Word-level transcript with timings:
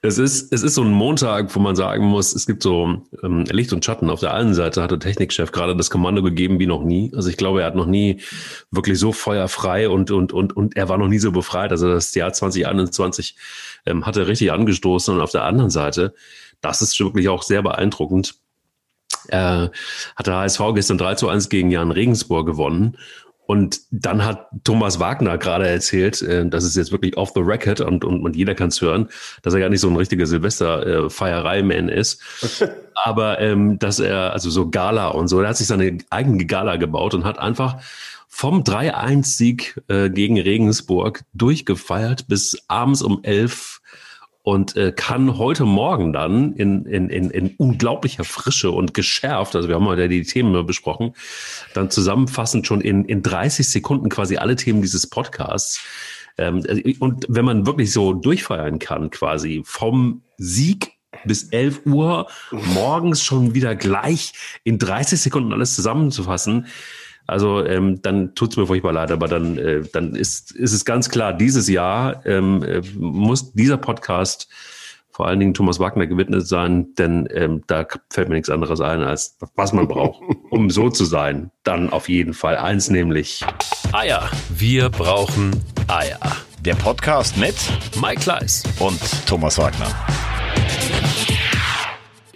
Es 0.00 0.16
ist, 0.18 0.52
es 0.52 0.62
ist 0.62 0.76
so 0.76 0.82
ein 0.82 0.92
Montag, 0.92 1.52
wo 1.56 1.58
man 1.58 1.74
sagen 1.74 2.04
muss, 2.04 2.32
es 2.32 2.46
gibt 2.46 2.62
so 2.62 3.02
ähm, 3.24 3.44
Licht 3.50 3.72
und 3.72 3.84
Schatten. 3.84 4.10
Auf 4.10 4.20
der 4.20 4.32
einen 4.32 4.54
Seite 4.54 4.80
hat 4.80 4.92
der 4.92 5.00
Technikchef 5.00 5.50
gerade 5.50 5.74
das 5.74 5.90
Kommando 5.90 6.22
gegeben 6.22 6.60
wie 6.60 6.66
noch 6.66 6.84
nie. 6.84 7.10
Also 7.16 7.28
ich 7.28 7.36
glaube, 7.36 7.62
er 7.62 7.66
hat 7.66 7.74
noch 7.74 7.86
nie 7.86 8.20
wirklich 8.70 8.96
so 9.00 9.10
feuerfrei 9.10 9.88
und, 9.88 10.12
und, 10.12 10.32
und, 10.32 10.56
und 10.56 10.76
er 10.76 10.88
war 10.88 10.98
noch 10.98 11.08
nie 11.08 11.18
so 11.18 11.32
befreit. 11.32 11.72
Also 11.72 11.88
das 11.88 12.14
Jahr 12.14 12.32
2021 12.32 13.34
ähm, 13.86 14.06
hat 14.06 14.16
er 14.16 14.28
richtig 14.28 14.52
angestoßen. 14.52 15.14
Und 15.14 15.20
auf 15.20 15.32
der 15.32 15.42
anderen 15.42 15.70
Seite, 15.70 16.14
das 16.60 16.80
ist 16.80 16.98
wirklich 17.00 17.28
auch 17.28 17.42
sehr 17.42 17.62
beeindruckend, 17.62 18.36
äh, 19.28 19.68
hat 20.14 20.26
der 20.26 20.36
HSV 20.36 20.60
gestern 20.74 20.98
3 20.98 21.16
zu 21.16 21.28
1 21.28 21.48
gegen 21.48 21.72
Jan 21.72 21.90
Regensburg 21.90 22.46
gewonnen. 22.46 22.96
Und 23.48 23.80
dann 23.90 24.26
hat 24.26 24.48
Thomas 24.62 25.00
Wagner 25.00 25.38
gerade 25.38 25.66
erzählt, 25.66 26.20
äh, 26.20 26.46
das 26.46 26.64
ist 26.64 26.76
jetzt 26.76 26.92
wirklich 26.92 27.16
off 27.16 27.32
the 27.34 27.40
record 27.40 27.80
und, 27.80 28.04
und, 28.04 28.22
und 28.22 28.36
jeder 28.36 28.54
kann 28.54 28.68
es 28.68 28.82
hören, 28.82 29.08
dass 29.40 29.54
er 29.54 29.60
gar 29.60 29.70
nicht 29.70 29.80
so 29.80 29.88
ein 29.88 29.96
richtiger 29.96 30.26
Silvester-Feierei-Man 30.26 31.88
ist. 31.88 32.20
Aber 33.04 33.40
ähm, 33.40 33.78
dass 33.78 34.00
er, 34.00 34.34
also 34.34 34.50
so 34.50 34.68
Gala 34.68 35.08
und 35.08 35.28
so, 35.28 35.40
er 35.40 35.48
hat 35.48 35.56
sich 35.56 35.66
seine 35.66 35.96
eigene 36.10 36.44
Gala 36.44 36.76
gebaut 36.76 37.14
und 37.14 37.24
hat 37.24 37.38
einfach 37.38 37.78
vom 38.28 38.64
3-1-Sieg 38.64 39.80
äh, 39.88 40.10
gegen 40.10 40.38
Regensburg 40.38 41.24
durchgefeiert 41.32 42.28
bis 42.28 42.64
abends 42.68 43.00
um 43.00 43.20
elf 43.22 43.80
und 44.48 44.76
äh, 44.76 44.92
kann 44.96 45.36
heute 45.36 45.66
Morgen 45.66 46.14
dann 46.14 46.54
in, 46.54 46.86
in, 46.86 47.10
in, 47.10 47.28
in 47.28 47.54
unglaublicher 47.58 48.24
Frische 48.24 48.70
und 48.70 48.94
geschärft, 48.94 49.54
also 49.54 49.68
wir 49.68 49.74
haben 49.74 49.84
heute 49.84 50.08
die 50.08 50.22
Themen 50.22 50.64
besprochen, 50.64 51.12
dann 51.74 51.90
zusammenfassend 51.90 52.66
schon 52.66 52.80
in, 52.80 53.04
in 53.04 53.20
30 53.20 53.68
Sekunden 53.68 54.08
quasi 54.08 54.38
alle 54.38 54.56
Themen 54.56 54.80
dieses 54.80 55.06
Podcasts. 55.06 55.82
Ähm, 56.38 56.64
und 56.98 57.26
wenn 57.28 57.44
man 57.44 57.66
wirklich 57.66 57.92
so 57.92 58.14
durchfeiern 58.14 58.78
kann, 58.78 59.10
quasi 59.10 59.60
vom 59.66 60.22
Sieg 60.38 60.92
bis 61.26 61.50
11 61.50 61.84
Uhr 61.84 62.26
morgens 62.50 63.22
schon 63.22 63.54
wieder 63.54 63.76
gleich 63.76 64.32
in 64.64 64.78
30 64.78 65.20
Sekunden 65.20 65.52
alles 65.52 65.74
zusammenzufassen, 65.74 66.68
also 67.28 67.64
ähm, 67.64 68.00
dann 68.00 68.34
tut's 68.34 68.56
mir 68.56 68.66
furchtbar 68.66 68.94
leid, 68.94 69.12
aber 69.12 69.28
dann, 69.28 69.58
äh, 69.58 69.82
dann 69.92 70.14
ist, 70.14 70.50
ist 70.50 70.72
es 70.72 70.84
ganz 70.86 71.10
klar, 71.10 71.34
dieses 71.34 71.68
Jahr 71.68 72.24
ähm, 72.26 72.62
äh, 72.62 72.80
muss 72.96 73.52
dieser 73.52 73.76
Podcast 73.76 74.48
vor 75.10 75.26
allen 75.26 75.38
Dingen 75.38 75.52
Thomas 75.52 75.78
Wagner 75.78 76.06
gewidmet 76.06 76.46
sein, 76.46 76.94
denn 76.96 77.28
ähm, 77.34 77.64
da 77.66 77.84
fällt 78.08 78.28
mir 78.28 78.36
nichts 78.36 78.48
anderes 78.48 78.80
ein, 78.80 79.02
als 79.02 79.36
was 79.56 79.72
man 79.72 79.88
braucht, 79.88 80.22
um 80.50 80.70
so 80.70 80.88
zu 80.88 81.04
sein. 81.04 81.50
Dann 81.64 81.90
auf 81.90 82.08
jeden 82.08 82.32
Fall 82.32 82.56
eins, 82.56 82.88
nämlich 82.88 83.44
Eier. 83.92 84.30
Wir 84.48 84.88
brauchen 84.88 85.50
Eier. 85.86 86.20
Der 86.64 86.76
Podcast 86.76 87.36
mit 87.36 87.56
Mike 88.00 88.22
Kleiss 88.22 88.62
und 88.78 89.00
Thomas 89.26 89.58
Wagner. 89.58 89.88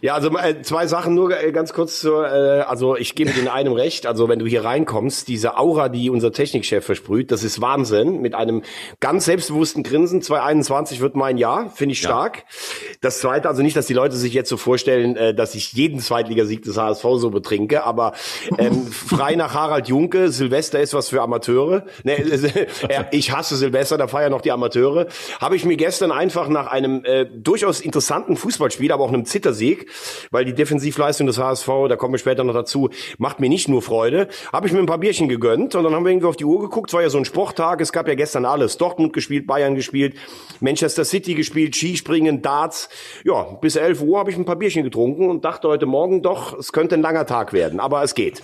Ja, 0.02 0.14
also 0.14 0.36
äh, 0.36 0.62
zwei 0.62 0.88
Sachen 0.88 1.14
nur 1.14 1.30
äh, 1.30 1.52
ganz 1.52 1.72
kurz 1.72 2.00
zur, 2.00 2.26
äh, 2.26 2.62
also 2.62 2.96
ich 2.96 3.14
gebe 3.14 3.30
dir 3.30 3.40
in 3.40 3.46
einem 3.46 3.72
recht, 3.72 4.04
also 4.04 4.28
wenn 4.28 4.40
du 4.40 4.46
hier 4.46 4.64
reinkommst, 4.64 5.28
diese 5.28 5.56
Aura, 5.56 5.88
die 5.88 6.10
unser 6.10 6.32
Technikchef 6.32 6.84
versprüht, 6.84 7.30
das 7.30 7.44
ist 7.44 7.60
Wahnsinn, 7.60 8.20
mit 8.20 8.34
einem 8.34 8.62
ganz 8.98 9.26
selbstbewussten 9.26 9.84
Grinsen, 9.84 10.20
2021 10.20 11.00
wird 11.00 11.14
mein 11.14 11.38
Jahr, 11.38 11.70
finde 11.70 11.92
ich 11.92 12.00
stark. 12.00 12.38
Ja. 12.38 12.42
Das 13.00 13.20
zweite, 13.20 13.48
also 13.48 13.62
nicht, 13.62 13.76
dass 13.76 13.86
die 13.86 13.94
Leute 13.94 14.16
sich 14.16 14.34
jetzt 14.34 14.48
so 14.48 14.56
vorstellen, 14.56 15.14
äh, 15.14 15.34
dass 15.36 15.54
ich 15.54 15.72
jeden 15.72 16.00
Zweitligasieg 16.00 16.64
des 16.64 16.76
HSV 16.76 17.04
so 17.18 17.30
betrinke, 17.30 17.84
aber 17.84 18.14
ähm, 18.58 18.86
frei 18.90 19.36
nach 19.36 19.54
Harald 19.54 19.86
Junke, 19.86 20.32
Silvester 20.32 20.80
ist 20.80 20.94
was 20.94 21.10
für 21.10 21.22
Amateure. 21.22 21.84
Ne, 22.02 22.14
äh, 22.88 23.04
ich 23.12 23.30
hasse 23.30 23.54
Silvester, 23.54 23.98
da 23.98 24.08
feiern 24.08 24.32
noch 24.32 24.40
die 24.40 24.50
Amateure. 24.50 25.06
Habe 25.40 25.54
ich 25.54 25.64
mir 25.64 25.76
gestern 25.76 26.10
einfach 26.10 26.48
nach 26.48 26.66
einem 26.66 27.04
äh, 27.04 27.24
durchaus 27.24 27.80
interessanten 27.80 28.36
Fußballspiel, 28.36 28.90
aber 28.90 29.04
auch 29.04 29.12
einem 29.12 29.26
Zittersieg, 29.26 29.91
weil 30.30 30.44
die 30.44 30.54
Defensivleistung 30.54 31.26
des 31.26 31.38
HSV, 31.38 31.68
da 31.88 31.96
kommen 31.96 32.14
wir 32.14 32.18
später 32.18 32.44
noch 32.44 32.54
dazu, 32.54 32.90
macht 33.18 33.40
mir 33.40 33.48
nicht 33.48 33.68
nur 33.68 33.82
Freude. 33.82 34.28
Habe 34.52 34.66
ich 34.66 34.72
mir 34.72 34.78
ein 34.78 34.86
paar 34.86 34.98
Bierchen 34.98 35.28
gegönnt 35.28 35.74
und 35.74 35.84
dann 35.84 35.94
haben 35.94 36.04
wir 36.04 36.10
irgendwie 36.10 36.26
auf 36.26 36.36
die 36.36 36.44
Uhr 36.44 36.60
geguckt. 36.60 36.90
Es 36.90 36.94
war 36.94 37.02
ja 37.02 37.10
so 37.10 37.18
ein 37.18 37.24
Sporttag, 37.24 37.80
es 37.80 37.92
gab 37.92 38.08
ja 38.08 38.14
gestern 38.14 38.44
alles. 38.44 38.76
Dortmund 38.76 39.12
gespielt, 39.12 39.46
Bayern 39.46 39.74
gespielt, 39.74 40.14
Manchester 40.60 41.04
City 41.04 41.34
gespielt, 41.34 41.74
Skispringen, 41.74 42.42
Darts. 42.42 42.88
Ja, 43.24 43.42
bis 43.60 43.76
11 43.76 44.02
Uhr 44.02 44.18
habe 44.18 44.30
ich 44.30 44.36
ein 44.36 44.44
paar 44.44 44.56
Bierchen 44.56 44.82
getrunken 44.82 45.28
und 45.28 45.44
dachte 45.44 45.68
heute 45.68 45.86
Morgen 45.86 46.22
doch, 46.22 46.58
es 46.58 46.72
könnte 46.72 46.94
ein 46.94 47.02
langer 47.02 47.26
Tag 47.26 47.52
werden, 47.52 47.80
aber 47.80 48.02
es 48.02 48.14
geht. 48.14 48.42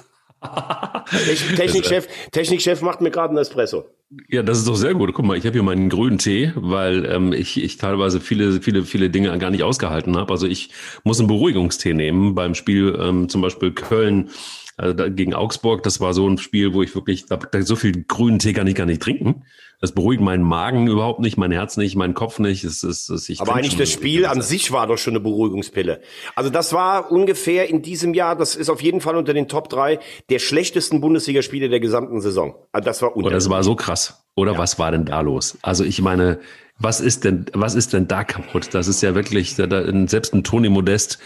Technikchef, 1.56 2.06
Technikchef 2.30 2.82
macht 2.82 3.00
mir 3.00 3.10
gerade 3.10 3.30
einen 3.30 3.38
Espresso. 3.38 3.86
Ja, 4.28 4.42
das 4.42 4.58
ist 4.58 4.68
doch 4.68 4.76
sehr 4.76 4.94
gut. 4.94 5.12
Guck 5.12 5.24
mal, 5.24 5.36
ich 5.36 5.44
habe 5.44 5.52
hier 5.52 5.62
meinen 5.62 5.88
grünen 5.90 6.18
Tee, 6.18 6.52
weil 6.54 7.04
ähm, 7.06 7.32
ich, 7.32 7.62
ich 7.62 7.76
teilweise 7.76 8.20
viele, 8.20 8.60
viele, 8.62 8.84
viele 8.84 9.10
Dinge 9.10 9.36
gar 9.38 9.50
nicht 9.50 9.62
ausgehalten 9.62 10.16
habe. 10.16 10.32
Also 10.32 10.46
ich 10.46 10.70
muss 11.04 11.18
einen 11.18 11.28
Beruhigungstee 11.28 11.92
nehmen 11.92 12.34
beim 12.34 12.54
Spiel 12.54 12.98
ähm, 13.00 13.28
zum 13.28 13.42
Beispiel 13.42 13.72
Köln 13.72 14.30
also 14.78 15.10
gegen 15.10 15.34
Augsburg. 15.34 15.82
Das 15.82 16.00
war 16.00 16.14
so 16.14 16.28
ein 16.28 16.38
Spiel, 16.38 16.72
wo 16.72 16.82
ich 16.82 16.94
wirklich 16.94 17.26
da, 17.26 17.36
da 17.36 17.62
so 17.62 17.76
viel 17.76 18.04
grünen 18.04 18.38
Tee 18.38 18.52
kann 18.52 18.66
ich 18.66 18.76
gar 18.76 18.86
nicht 18.86 19.02
trinken. 19.02 19.42
Das 19.80 19.92
beruhigt 19.92 20.20
meinen 20.20 20.42
Magen 20.42 20.88
überhaupt 20.88 21.20
nicht, 21.20 21.36
mein 21.36 21.52
Herz 21.52 21.76
nicht, 21.76 21.94
meinen 21.94 22.14
Kopf 22.14 22.40
nicht. 22.40 22.64
Es, 22.64 22.82
es, 22.82 23.08
es, 23.08 23.28
ich 23.28 23.40
Aber 23.40 23.54
eigentlich 23.54 23.76
das 23.76 23.90
Spiel 23.90 24.26
an 24.26 24.42
sich 24.42 24.72
war 24.72 24.88
doch 24.88 24.98
schon 24.98 25.12
eine 25.12 25.20
Beruhigungspille. 25.20 26.00
Also 26.34 26.50
das 26.50 26.72
war 26.72 27.12
ungefähr 27.12 27.68
in 27.68 27.82
diesem 27.82 28.12
Jahr, 28.12 28.34
das 28.34 28.56
ist 28.56 28.70
auf 28.70 28.82
jeden 28.82 29.00
Fall 29.00 29.16
unter 29.16 29.34
den 29.34 29.46
Top 29.46 29.68
drei 29.68 30.00
der 30.30 30.40
schlechtesten 30.40 31.00
Bundesligaspiele 31.00 31.68
der 31.68 31.78
gesamten 31.78 32.20
Saison. 32.20 32.56
Also 32.72 32.84
das 32.86 33.02
war 33.02 33.16
Oder 33.16 33.30
das 33.30 33.48
war 33.50 33.62
so 33.62 33.76
krass. 33.76 34.24
Oder 34.34 34.52
ja. 34.52 34.58
was 34.58 34.78
war 34.80 34.90
denn 34.90 35.04
da 35.04 35.20
los? 35.20 35.58
Also 35.62 35.84
ich 35.84 36.02
meine, 36.02 36.40
was 36.78 37.00
ist 37.00 37.24
denn, 37.24 37.46
was 37.52 37.74
ist 37.74 37.92
denn 37.92 38.08
da 38.08 38.24
kaputt? 38.24 38.68
Das 38.72 38.88
ist 38.88 39.02
ja 39.02 39.14
wirklich, 39.14 39.54
selbst 39.54 40.34
ein 40.34 40.44
Toni 40.44 40.68
Modest 40.68 41.18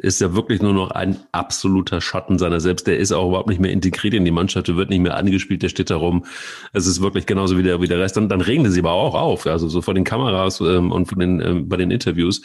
ist 0.00 0.20
ja 0.20 0.34
wirklich 0.34 0.62
nur 0.62 0.72
noch 0.72 0.90
ein 0.90 1.16
absoluter 1.32 2.00
Schatten 2.00 2.38
seiner 2.38 2.60
selbst. 2.60 2.86
Der 2.86 2.98
ist 2.98 3.12
auch 3.12 3.28
überhaupt 3.28 3.48
nicht 3.48 3.60
mehr 3.60 3.70
integriert 3.70 4.14
in 4.14 4.24
die 4.24 4.30
Mannschaft, 4.30 4.68
der 4.68 4.76
wird 4.76 4.90
nicht 4.90 5.00
mehr 5.00 5.16
angespielt, 5.16 5.62
der 5.62 5.68
steht 5.68 5.90
da 5.90 5.96
rum. 5.96 6.24
Es 6.72 6.86
ist 6.86 7.00
wirklich 7.00 7.26
genauso 7.26 7.58
wie 7.58 7.62
der, 7.62 7.80
wie 7.80 7.88
der 7.88 7.98
Rest. 7.98 8.16
Dann, 8.16 8.28
dann 8.28 8.40
regen 8.40 8.68
sie 8.70 8.80
aber 8.80 8.92
auch 8.92 9.14
auf. 9.14 9.46
Also 9.46 9.68
so 9.68 9.82
vor 9.82 9.94
den 9.94 10.04
Kameras 10.04 10.60
ähm, 10.60 10.90
und 10.90 11.06
von 11.06 11.18
den, 11.18 11.40
ähm, 11.40 11.68
bei 11.68 11.76
den 11.76 11.90
Interviews 11.90 12.42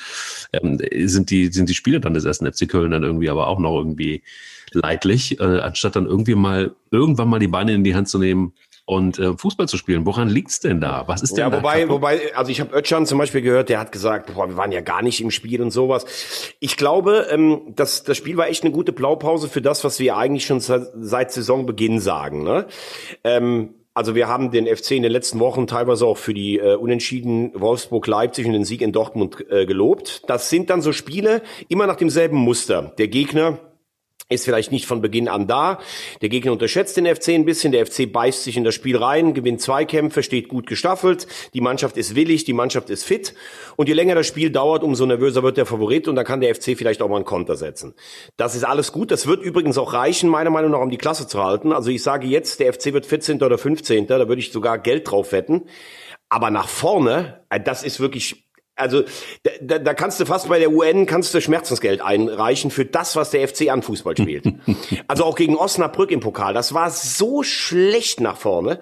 ähm, 0.53 0.79
sind 1.05 1.29
die, 1.29 1.47
sind 1.47 1.69
die 1.69 1.73
Spieler 1.73 1.99
dann 1.99 2.13
des 2.13 2.25
ersten 2.25 2.51
FC 2.51 2.67
Köln 2.67 2.91
dann 2.91 3.03
irgendwie 3.03 3.29
aber 3.29 3.47
auch 3.47 3.59
noch 3.59 3.77
irgendwie 3.77 4.21
leidlich, 4.71 5.39
äh, 5.39 5.59
anstatt 5.59 5.95
dann 5.95 6.05
irgendwie 6.05 6.35
mal 6.35 6.75
irgendwann 6.91 7.29
mal 7.29 7.39
die 7.39 7.47
Beine 7.47 7.73
in 7.73 7.83
die 7.83 7.95
Hand 7.95 8.09
zu 8.09 8.19
nehmen 8.19 8.53
und 8.85 9.17
äh, 9.17 9.35
Fußball 9.35 9.67
zu 9.67 9.77
spielen. 9.77 10.05
Woran 10.05 10.29
liegt's 10.29 10.59
denn 10.59 10.79
da? 10.79 11.03
Was 11.07 11.23
ist 11.23 11.33
denn 11.33 11.45
ja, 11.45 11.49
da? 11.49 11.57
Wobei, 11.57 11.89
wobei, 11.89 12.35
also 12.35 12.51
ich 12.51 12.61
habe 12.61 12.75
Özcan 12.75 13.05
zum 13.05 13.17
Beispiel 13.17 13.41
gehört, 13.41 13.69
der 13.69 13.79
hat 13.79 13.91
gesagt, 13.91 14.33
boah, 14.33 14.47
wir 14.47 14.57
waren 14.57 14.71
ja 14.71 14.81
gar 14.81 15.01
nicht 15.01 15.21
im 15.21 15.31
Spiel 15.31 15.61
und 15.61 15.71
sowas. 15.71 16.05
Ich 16.59 16.77
glaube, 16.77 17.27
ähm, 17.31 17.73
das, 17.75 18.03
das 18.03 18.17
Spiel 18.17 18.37
war 18.37 18.47
echt 18.47 18.63
eine 18.63 18.71
gute 18.71 18.93
Blaupause 18.93 19.49
für 19.49 19.61
das, 19.61 19.83
was 19.83 19.99
wir 19.99 20.17
eigentlich 20.17 20.45
schon 20.45 20.59
seit 20.59 21.31
Saisonbeginn 21.31 21.99
sagen. 21.99 22.43
Ne? 22.43 22.67
Ähm, 23.23 23.73
also 23.95 24.13
wir 24.13 24.27
haben 24.27 24.51
den 24.51 24.67
FC 24.67 24.91
in 24.91 25.03
den 25.03 25.11
letzten 25.11 25.39
Wochen 25.39 25.67
teilweise 25.67 26.05
auch 26.05 26.17
für 26.17 26.33
die 26.33 26.59
äh, 26.59 26.75
Unentschieden 26.75 27.51
Wolfsburg-Leipzig 27.55 28.45
und 28.45 28.53
den 28.53 28.65
Sieg 28.65 28.81
in 28.81 28.91
Dortmund 28.91 29.49
äh, 29.49 29.65
gelobt. 29.65 30.23
Das 30.27 30.49
sind 30.49 30.69
dann 30.69 30.81
so 30.81 30.91
Spiele 30.91 31.41
immer 31.69 31.87
nach 31.87 31.95
demselben 31.95 32.37
Muster. 32.37 32.93
Der 32.97 33.07
Gegner 33.07 33.57
ist 34.27 34.45
vielleicht 34.45 34.71
nicht 34.71 34.87
von 34.87 35.01
Beginn 35.01 35.27
an 35.27 35.45
da. 35.45 35.79
Der 36.21 36.29
Gegner 36.29 36.51
unterschätzt 36.51 36.97
den 36.97 37.05
FC 37.05 37.29
ein 37.29 37.45
bisschen. 37.45 37.71
Der 37.71 37.85
FC 37.85 38.11
beißt 38.11 38.43
sich 38.43 38.57
in 38.57 38.63
das 38.63 38.73
Spiel 38.73 38.97
rein, 38.97 39.35
gewinnt 39.35 39.61
Zweikämpfe, 39.61 40.23
steht 40.23 40.47
gut 40.47 40.65
gestaffelt. 40.65 41.27
Die 41.53 41.61
Mannschaft 41.61 41.95
ist 41.95 42.15
willig, 42.15 42.43
die 42.43 42.53
Mannschaft 42.53 42.89
ist 42.89 43.03
fit. 43.03 43.35
Und 43.75 43.87
je 43.87 43.93
länger 43.93 44.15
das 44.15 44.25
Spiel 44.25 44.49
dauert, 44.49 44.83
umso 44.83 45.05
nervöser 45.05 45.43
wird 45.43 45.57
der 45.57 45.67
Favorit 45.67 46.07
und 46.07 46.15
dann 46.15 46.25
kann 46.25 46.41
der 46.41 46.55
FC 46.55 46.75
vielleicht 46.75 47.03
auch 47.03 47.09
mal 47.09 47.17
einen 47.17 47.25
Konter 47.25 47.55
setzen. 47.55 47.93
Das 48.35 48.55
ist 48.55 48.63
alles 48.63 48.91
gut. 48.91 49.11
Das 49.11 49.27
wird 49.27 49.43
übrigens 49.43 49.77
auch 49.77 49.93
reichen, 49.93 50.29
meiner 50.29 50.49
Meinung 50.49 50.71
nach, 50.71 50.81
um 50.81 50.89
die 50.89 50.97
Klasse 50.97 51.27
zu 51.27 51.43
halten. 51.43 51.71
Also 51.71 51.91
ich 51.91 52.01
sage 52.01 52.25
jetzt, 52.25 52.59
der 52.59 52.73
FC 52.73 52.93
wird 52.93 53.05
14. 53.05 53.43
oder 53.43 53.59
15. 53.59 54.07
Da 54.07 54.27
würde 54.27 54.39
ich 54.39 54.51
sogar 54.51 54.79
Geld 54.79 55.11
drauf 55.11 55.33
wetten. 55.33 55.65
Aber 56.29 56.49
nach 56.49 56.67
vorne, 56.67 57.41
äh, 57.49 57.59
das 57.59 57.83
ist 57.83 57.99
wirklich 57.99 58.44
also 58.75 59.03
da, 59.61 59.79
da 59.79 59.93
kannst 59.93 60.19
du 60.19 60.25
fast 60.25 60.49
bei 60.49 60.59
der 60.59 60.71
UN 60.71 61.05
kannst 61.05 61.33
du 61.33 61.41
Schmerzensgeld 61.41 62.01
einreichen 62.01 62.71
für 62.71 62.85
das, 62.85 63.15
was 63.15 63.31
der 63.31 63.47
FC 63.47 63.69
an 63.69 63.81
Fußball 63.81 64.17
spielt. 64.17 64.45
also 65.07 65.23
auch 65.23 65.35
gegen 65.35 65.55
Osnabrück 65.55 66.11
im 66.11 66.19
Pokal. 66.19 66.53
Das 66.53 66.73
war 66.73 66.89
so 66.89 67.43
schlecht 67.43 68.19
nach 68.19 68.37
vorne. 68.37 68.79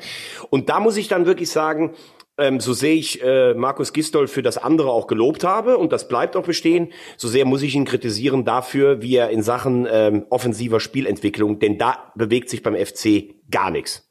Und 0.49 0.69
da 0.69 0.79
muss 0.79 0.97
ich 0.97 1.07
dann 1.07 1.25
wirklich 1.25 1.51
sagen, 1.51 1.93
ähm, 2.37 2.59
so 2.59 2.73
sehe 2.73 2.95
ich 2.95 3.21
äh, 3.21 3.53
Markus 3.53 3.93
Gistol 3.93 4.27
für 4.27 4.41
das 4.41 4.57
andere 4.57 4.89
auch 4.91 5.05
gelobt 5.05 5.43
habe 5.43 5.77
und 5.77 5.91
das 5.91 6.07
bleibt 6.07 6.35
auch 6.35 6.43
bestehen, 6.43 6.91
so 7.15 7.27
sehr 7.27 7.45
muss 7.45 7.61
ich 7.61 7.75
ihn 7.75 7.85
kritisieren 7.85 8.43
dafür, 8.43 9.03
wie 9.03 9.15
er 9.15 9.29
in 9.29 9.43
Sachen 9.43 9.87
ähm, 9.89 10.25
offensiver 10.31 10.79
Spielentwicklung, 10.79 11.59
denn 11.59 11.77
da 11.77 12.11
bewegt 12.15 12.49
sich 12.49 12.63
beim 12.63 12.75
FC 12.75 13.35
gar 13.51 13.69
nichts. 13.69 14.09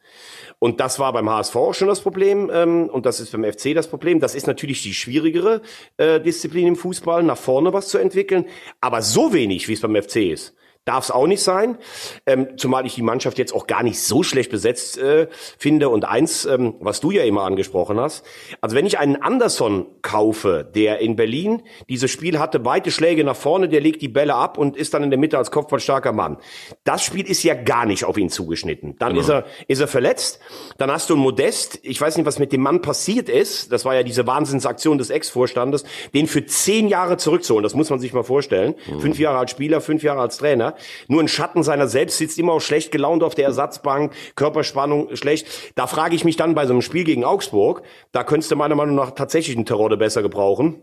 Und 0.63 0.79
das 0.79 1.01
war 1.01 1.13
beim 1.13 1.29
HSV 1.29 1.57
auch 1.57 1.75
schon 1.75 1.89
das 1.89 2.01
Problem 2.01 2.49
ähm, 2.55 2.89
und 2.89 3.05
das 3.05 3.19
ist 3.19 3.33
beim 3.33 3.43
FC 3.43 3.75
das 3.75 3.89
Problem. 3.89 4.21
Das 4.21 4.37
ist 4.37 4.47
natürlich 4.47 4.81
die 4.85 4.95
schwierigere 4.95 5.61
äh, 5.97 6.21
Disziplin 6.21 6.69
im 6.69 6.77
Fußball, 6.77 7.25
nach 7.25 7.37
vorne 7.37 7.73
was 7.73 7.89
zu 7.89 7.99
entwickeln. 7.99 8.45
Aber 8.81 9.03
so 9.03 9.33
wenig, 9.33 9.67
wie 9.67 9.73
es 9.73 9.81
beim 9.81 10.01
FC 10.01 10.19
ist, 10.19 10.55
darf 10.85 11.05
es 11.05 11.11
auch 11.11 11.27
nicht 11.27 11.43
sein. 11.43 11.79
Ähm, 12.27 12.57
zumal 12.57 12.87
ich 12.87 12.95
die 12.95 13.03
Mannschaft 13.03 13.39
jetzt 13.39 13.55
auch 13.55 13.67
gar 13.67 13.83
nicht 13.83 14.01
so 14.01 14.23
schlecht 14.23 14.51
besetzt 14.51 14.99
äh, 14.99 15.29
finde. 15.59 15.89
Und 15.89 16.05
eins, 16.05 16.45
ähm, 16.45 16.75
was 16.81 17.01
du 17.01 17.11
ja 17.11 17.23
immer 17.23 17.43
angesprochen 17.43 18.01
hast, 18.01 18.25
also 18.61 18.75
wenn 18.75 18.87
ich 18.87 18.99
einen 18.99 19.17
Anderson 19.23 19.87
kaufe, 20.03 20.69
der 20.75 20.99
in 20.99 21.17
Berlin 21.17 21.63
dieses 21.89 22.11
Spiel 22.11 22.39
hatte, 22.39 22.65
weite 22.65 22.91
Schläge 22.91 23.23
nach 23.25 23.37
vorne, 23.37 23.69
der 23.69 23.81
legt 23.81 24.03
die 24.03 24.09
Bälle 24.09 24.35
ab 24.35 24.59
und 24.59 24.77
ist 24.77 24.95
dann 24.95 25.03
in 25.03 25.11
der 25.11 25.19
Mitte 25.19 25.39
als 25.39 25.51
kopfballstarker 25.51 26.13
Mann. 26.13 26.39
Das 26.85 27.03
Spiel 27.03 27.29
ist 27.29 27.43
ja 27.43 27.55
gar 27.55 27.87
nicht 27.87 28.05
auf 28.05 28.19
ihn 28.19 28.29
zugeschnitten. 28.29 28.97
Dann 28.99 29.11
genau. 29.11 29.21
ist 29.21 29.29
er 29.29 29.45
ist 29.69 29.81
er 29.81 29.89
verletzt. 29.89 30.41
Dann 30.79 30.91
hast 30.91 31.11
du 31.11 31.15
einen 31.15 31.23
Modest. 31.23 31.79
Ich 31.83 32.01
weiß 32.01 32.17
nicht, 32.17 32.27
was 32.27 32.39
mit 32.39 32.53
dem 32.53 32.61
Mann 32.61 32.83
passiert 32.83 33.29
ist. 33.29 33.71
Das 33.73 33.85
war 33.85 33.95
ja 33.95 34.03
diese 34.03 34.27
Wahnsinnsaktion 34.27 34.99
des 34.99 35.11
Ex-Vorstandes, 35.11 35.85
den 36.15 36.27
für 36.27 36.45
zehn 36.47 36.89
Jahre 36.89 37.17
zurückzuholen. 37.17 37.63
Das 37.63 37.75
muss 37.75 37.91
man 37.91 38.01
sich 38.01 38.13
mal 38.13 38.25
vorstellen. 38.25 38.75
Mhm. 38.87 39.01
Fünf 39.01 39.19
Jahre 39.19 39.39
als 39.39 39.51
Spieler, 39.51 39.81
fünf 39.81 40.03
Jahre 40.03 40.21
als 40.21 40.39
Trainer. 40.39 40.72
Nur 41.09 41.21
ein 41.21 41.29
Schatten 41.29 41.63
seiner 41.63 41.89
selbst 41.89 42.19
sitzt 42.19 42.39
immer 42.39 42.53
auch 42.53 42.61
schlecht 42.61 42.93
gelaunt 42.93 43.23
auf 43.23 43.35
der 43.35 43.47
Ersatzbank, 43.47 44.13
Körperspannung 44.35 45.17
schlecht. 45.17 45.47
Da 45.75 45.87
frage 45.87 46.15
ich 46.15 46.25
mich 46.25 46.37
dann 46.37 46.55
bei 46.55 46.67
so 46.67 46.73
einem 46.73 46.83
Spiel 46.83 47.05
gegen 47.05 47.25
Augsburg, 47.25 47.83
da 48.13 48.25
könntest 48.25 48.51
du 48.51 48.57
meiner 48.57 48.75
Meinung 48.75 48.95
nach 48.95 49.13
tatsächlich 49.13 49.57
einen 49.57 49.67
Terodde 49.67 49.97
besser 49.97 50.23
gebrauchen 50.23 50.83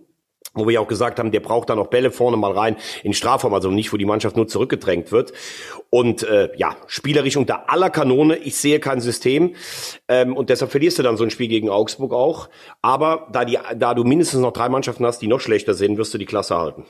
wo 0.54 0.66
wir 0.66 0.74
ja 0.74 0.80
auch 0.80 0.88
gesagt 0.88 1.20
haben, 1.20 1.32
der 1.32 1.42
braucht 1.42 1.70
da 1.70 1.76
noch 1.76 1.88
Bälle 1.88 2.12
vorne 2.12 2.38
mal 2.38 2.52
rein 2.52 2.76
in 3.04 3.14
Strafraum, 3.14 3.54
also 3.54 3.70
nicht, 3.70 3.94
wo 3.94 3.98
die 3.98 4.06
Mannschaft 4.06 4.36
nur 4.36 4.48
zurückgedrängt 4.48 5.12
wird. 5.12 5.32
Und 5.90 6.24
äh, 6.24 6.50
ja, 6.58 6.76
spielerisch 6.88 7.38
unter 7.38 7.70
aller 7.70 7.90
Kanone, 7.90 8.36
ich 8.36 8.56
sehe 8.56 8.80
kein 8.80 9.00
System 9.00 9.56
ähm, 10.08 10.36
und 10.36 10.50
deshalb 10.50 10.72
verlierst 10.72 10.98
du 10.98 11.04
dann 11.04 11.18
so 11.18 11.24
ein 11.24 11.30
Spiel 11.30 11.48
gegen 11.48 11.70
Augsburg 11.70 12.14
auch. 12.14 12.50
Aber 12.82 13.28
da, 13.32 13.46
die, 13.46 13.60
da 13.78 13.94
du 13.94 14.04
mindestens 14.04 14.42
noch 14.42 14.54
drei 14.54 14.70
Mannschaften 14.70 15.06
hast, 15.06 15.20
die 15.20 15.28
noch 15.28 15.40
schlechter 15.40 15.74
sind, 15.74 15.98
wirst 15.98 16.14
du 16.14 16.18
die 16.18 16.26
Klasse 16.26 16.58
halten. 16.58 16.86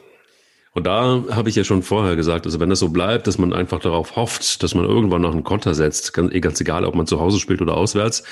Und 0.74 0.86
da 0.86 1.24
habe 1.32 1.50
ich 1.50 1.56
ja 1.56 1.64
schon 1.64 1.82
vorher 1.82 2.16
gesagt, 2.16 2.46
also 2.46 2.60
wenn 2.60 2.70
das 2.70 2.80
so 2.80 2.90
bleibt, 2.90 3.26
dass 3.26 3.40
man 3.40 3.54
einfach 3.54 3.80
darauf 3.80 4.16
hofft, 4.16 4.62
dass 4.62 4.76
man 4.76 4.86
irgendwann 4.86 5.24
noch 5.24 5.32
einen 5.32 5.44
Konter 5.44 5.74
setzt, 5.74 6.14
ganz, 6.14 6.32
eh, 6.32 6.40
ganz 6.40 6.62
egal, 6.62 6.86
ob 6.86 6.94
man 6.94 7.08
zu 7.08 7.20
Hause 7.20 7.40
spielt 7.40 7.62
oder 7.62 7.76
auswärts, 7.76 8.24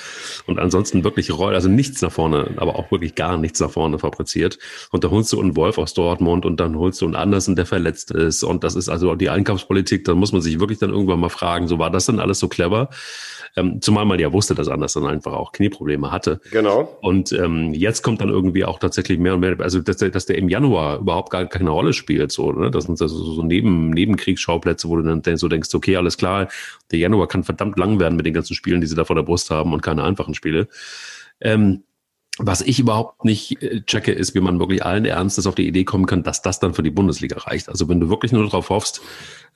und 0.46 0.60
ansonsten 0.60 1.02
wirklich 1.02 1.32
Roll, 1.36 1.54
also 1.54 1.68
nichts 1.68 2.00
nach 2.00 2.12
vorne, 2.12 2.50
aber 2.56 2.76
auch 2.76 2.92
wirklich 2.92 3.16
gar 3.16 3.36
nichts 3.36 3.58
nach 3.58 3.70
vorne 3.70 3.98
fabriziert. 3.98 4.58
Und 4.92 5.02
da 5.02 5.10
holst 5.10 5.32
du 5.32 5.40
einen 5.40 5.56
Wolf 5.56 5.78
aus 5.78 5.94
Dortmund 5.94 6.46
und 6.46 6.60
dann 6.60 6.76
holst 6.78 7.00
du 7.00 7.06
einen 7.06 7.16
Andersen, 7.16 7.56
der 7.56 7.66
verletzt 7.66 8.12
ist. 8.12 8.44
Und 8.44 8.62
das 8.62 8.76
ist 8.76 8.88
also 8.88 9.16
die 9.16 9.30
Einkaufspolitik, 9.30 10.04
da 10.04 10.14
muss 10.14 10.32
man 10.32 10.40
sich 10.40 10.60
wirklich 10.60 10.78
dann 10.78 10.90
irgendwann 10.90 11.20
mal 11.20 11.30
fragen, 11.30 11.66
so 11.66 11.80
war 11.80 11.90
das 11.90 12.06
denn 12.06 12.20
alles 12.20 12.38
so 12.38 12.46
clever? 12.46 12.88
Ähm, 13.56 13.80
zumal 13.80 14.04
man 14.04 14.18
ja 14.18 14.32
wusste, 14.32 14.54
dass 14.54 14.68
Anders 14.68 14.92
dann 14.94 15.06
einfach 15.06 15.32
auch 15.32 15.52
Knieprobleme 15.52 16.10
hatte. 16.10 16.40
Genau. 16.50 16.98
Und 17.00 17.32
ähm, 17.32 17.74
jetzt 17.74 18.02
kommt 18.02 18.20
dann 18.20 18.28
irgendwie 18.28 18.64
auch 18.64 18.78
tatsächlich 18.78 19.18
mehr 19.18 19.34
und 19.34 19.40
mehr, 19.40 19.56
also 19.60 19.80
dass 19.80 19.98
der, 19.98 20.10
dass 20.10 20.26
der 20.26 20.38
im 20.38 20.48
Januar 20.48 20.98
überhaupt 20.98 21.30
gar 21.30 21.46
keine 21.46 21.70
Rolle 21.70 21.92
spielt. 21.92 22.32
So, 22.32 22.52
ne? 22.52 22.70
Das 22.70 22.84
sind 22.84 23.00
also 23.00 23.16
so 23.16 23.42
Neben, 23.42 23.90
Nebenkriegsschauplätze, 23.90 24.88
wo 24.88 24.96
du 24.96 25.02
dann 25.02 25.36
so 25.36 25.48
denkst, 25.48 25.74
okay, 25.74 25.96
alles 25.96 26.16
klar, 26.16 26.48
der 26.90 26.98
Januar 26.98 27.28
kann 27.28 27.44
verdammt 27.44 27.78
lang 27.78 28.00
werden 28.00 28.16
mit 28.16 28.26
den 28.26 28.34
ganzen 28.34 28.54
Spielen, 28.54 28.80
die 28.80 28.86
sie 28.86 28.96
da 28.96 29.04
vor 29.04 29.16
der 29.16 29.22
Brust 29.22 29.50
haben 29.50 29.72
und 29.72 29.82
keine 29.82 30.04
einfachen 30.04 30.34
Spiele. 30.34 30.68
Ähm, 31.40 31.84
was 32.38 32.62
ich 32.62 32.78
überhaupt 32.78 33.24
nicht 33.24 33.62
äh, 33.62 33.82
checke, 33.82 34.12
ist, 34.12 34.34
wie 34.34 34.40
man 34.40 34.58
wirklich 34.58 34.84
allen 34.84 35.04
Ernstes 35.04 35.46
auf 35.46 35.54
die 35.54 35.66
Idee 35.66 35.84
kommen 35.84 36.06
kann, 36.06 36.22
dass 36.22 36.42
das 36.42 36.60
dann 36.60 36.74
für 36.74 36.82
die 36.82 36.90
Bundesliga 36.90 37.38
reicht. 37.38 37.68
Also 37.68 37.88
wenn 37.88 38.00
du 38.00 38.08
wirklich 38.08 38.32
nur 38.32 38.44
darauf 38.44 38.70
hoffst, 38.70 39.00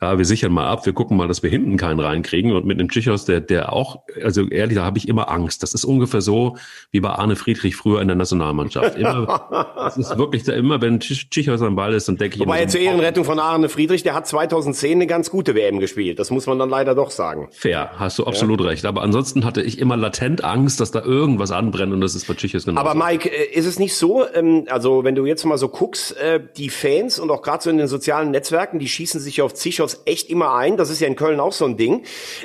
ja, 0.00 0.18
wir 0.18 0.24
sichern 0.24 0.52
mal 0.52 0.66
ab, 0.66 0.84
wir 0.84 0.92
gucken 0.92 1.16
mal, 1.16 1.28
dass 1.28 1.44
wir 1.44 1.50
hinten 1.50 1.76
keinen 1.76 2.00
reinkriegen 2.00 2.52
und 2.52 2.66
mit 2.66 2.80
einem 2.80 2.90
Tschichos, 2.90 3.24
der, 3.24 3.40
der 3.40 3.72
auch, 3.72 4.00
also 4.20 4.48
ehrlich, 4.48 4.76
da 4.76 4.84
habe 4.84 4.98
ich 4.98 5.06
immer 5.06 5.30
Angst. 5.30 5.62
Das 5.62 5.74
ist 5.74 5.84
ungefähr 5.84 6.20
so 6.20 6.56
wie 6.90 6.98
bei 6.98 7.10
Arne 7.10 7.36
Friedrich 7.36 7.76
früher 7.76 8.00
in 8.00 8.08
der 8.08 8.16
Nationalmannschaft. 8.16 8.98
Immer, 8.98 9.72
das 9.76 9.96
ist 9.96 10.18
wirklich 10.18 10.42
da 10.42 10.54
immer, 10.54 10.80
wenn 10.80 10.98
Tschichos 10.98 11.62
am 11.62 11.76
Ball 11.76 11.94
ist, 11.94 12.08
dann 12.08 12.16
denke 12.16 12.34
ich 12.34 12.40
Wobei 12.40 12.62
immer. 12.62 12.68
So, 12.68 12.78
zur 12.78 12.84
Ehrenrettung 12.84 13.24
von 13.24 13.38
Arne 13.38 13.68
Friedrich, 13.68 14.02
der 14.02 14.14
hat 14.14 14.26
2010 14.26 14.92
eine 14.92 15.06
ganz 15.06 15.30
gute 15.30 15.54
WM 15.54 15.78
gespielt. 15.78 16.18
Das 16.18 16.32
muss 16.32 16.46
man 16.48 16.58
dann 16.58 16.68
leider 16.68 16.96
doch 16.96 17.12
sagen. 17.12 17.48
Fair, 17.52 17.92
hast 17.94 18.18
du 18.18 18.24
absolut 18.24 18.60
ja. 18.60 18.66
recht. 18.66 18.84
Aber 18.86 19.02
ansonsten 19.02 19.44
hatte 19.44 19.62
ich 19.62 19.78
immer 19.78 19.96
latent 19.96 20.42
Angst, 20.42 20.80
dass 20.80 20.90
da 20.90 21.00
irgendwas 21.00 21.52
anbrennt 21.52 21.92
und 21.92 22.00
das 22.00 22.16
ist 22.16 22.26
bei 22.26 22.34
Tschichos 22.34 22.66
genau. 22.74 22.90
Aber 22.90 22.94
Mike, 22.94 23.28
äh, 23.28 23.52
ist 23.52 23.66
es 23.66 23.78
nicht 23.78 23.94
so, 23.94 24.26
ähm, 24.34 24.66
also 24.68 25.04
wenn 25.04 25.14
du 25.14 25.26
jetzt 25.26 25.44
mal 25.44 25.58
so 25.58 25.68
guckst, 25.68 26.16
äh, 26.16 26.40
die 26.56 26.68
Fans 26.68 27.18
und 27.18 27.30
auch 27.30 27.42
gerade 27.42 27.62
so 27.62 27.70
in 27.70 27.78
den 27.78 27.88
sozialen 27.88 28.30
Netzwerken, 28.30 28.78
die 28.78 28.88
schießen 28.88 29.20
sich 29.20 29.42
auf 29.42 29.54
Zichos 29.54 30.02
echt 30.04 30.30
immer 30.30 30.54
ein. 30.54 30.76
Das 30.76 30.90
ist 30.90 31.00
ja 31.00 31.06
in 31.06 31.16
Köln 31.16 31.40
auch 31.40 31.52
so 31.52 31.64
ein 31.64 31.76
Ding. 31.76 32.04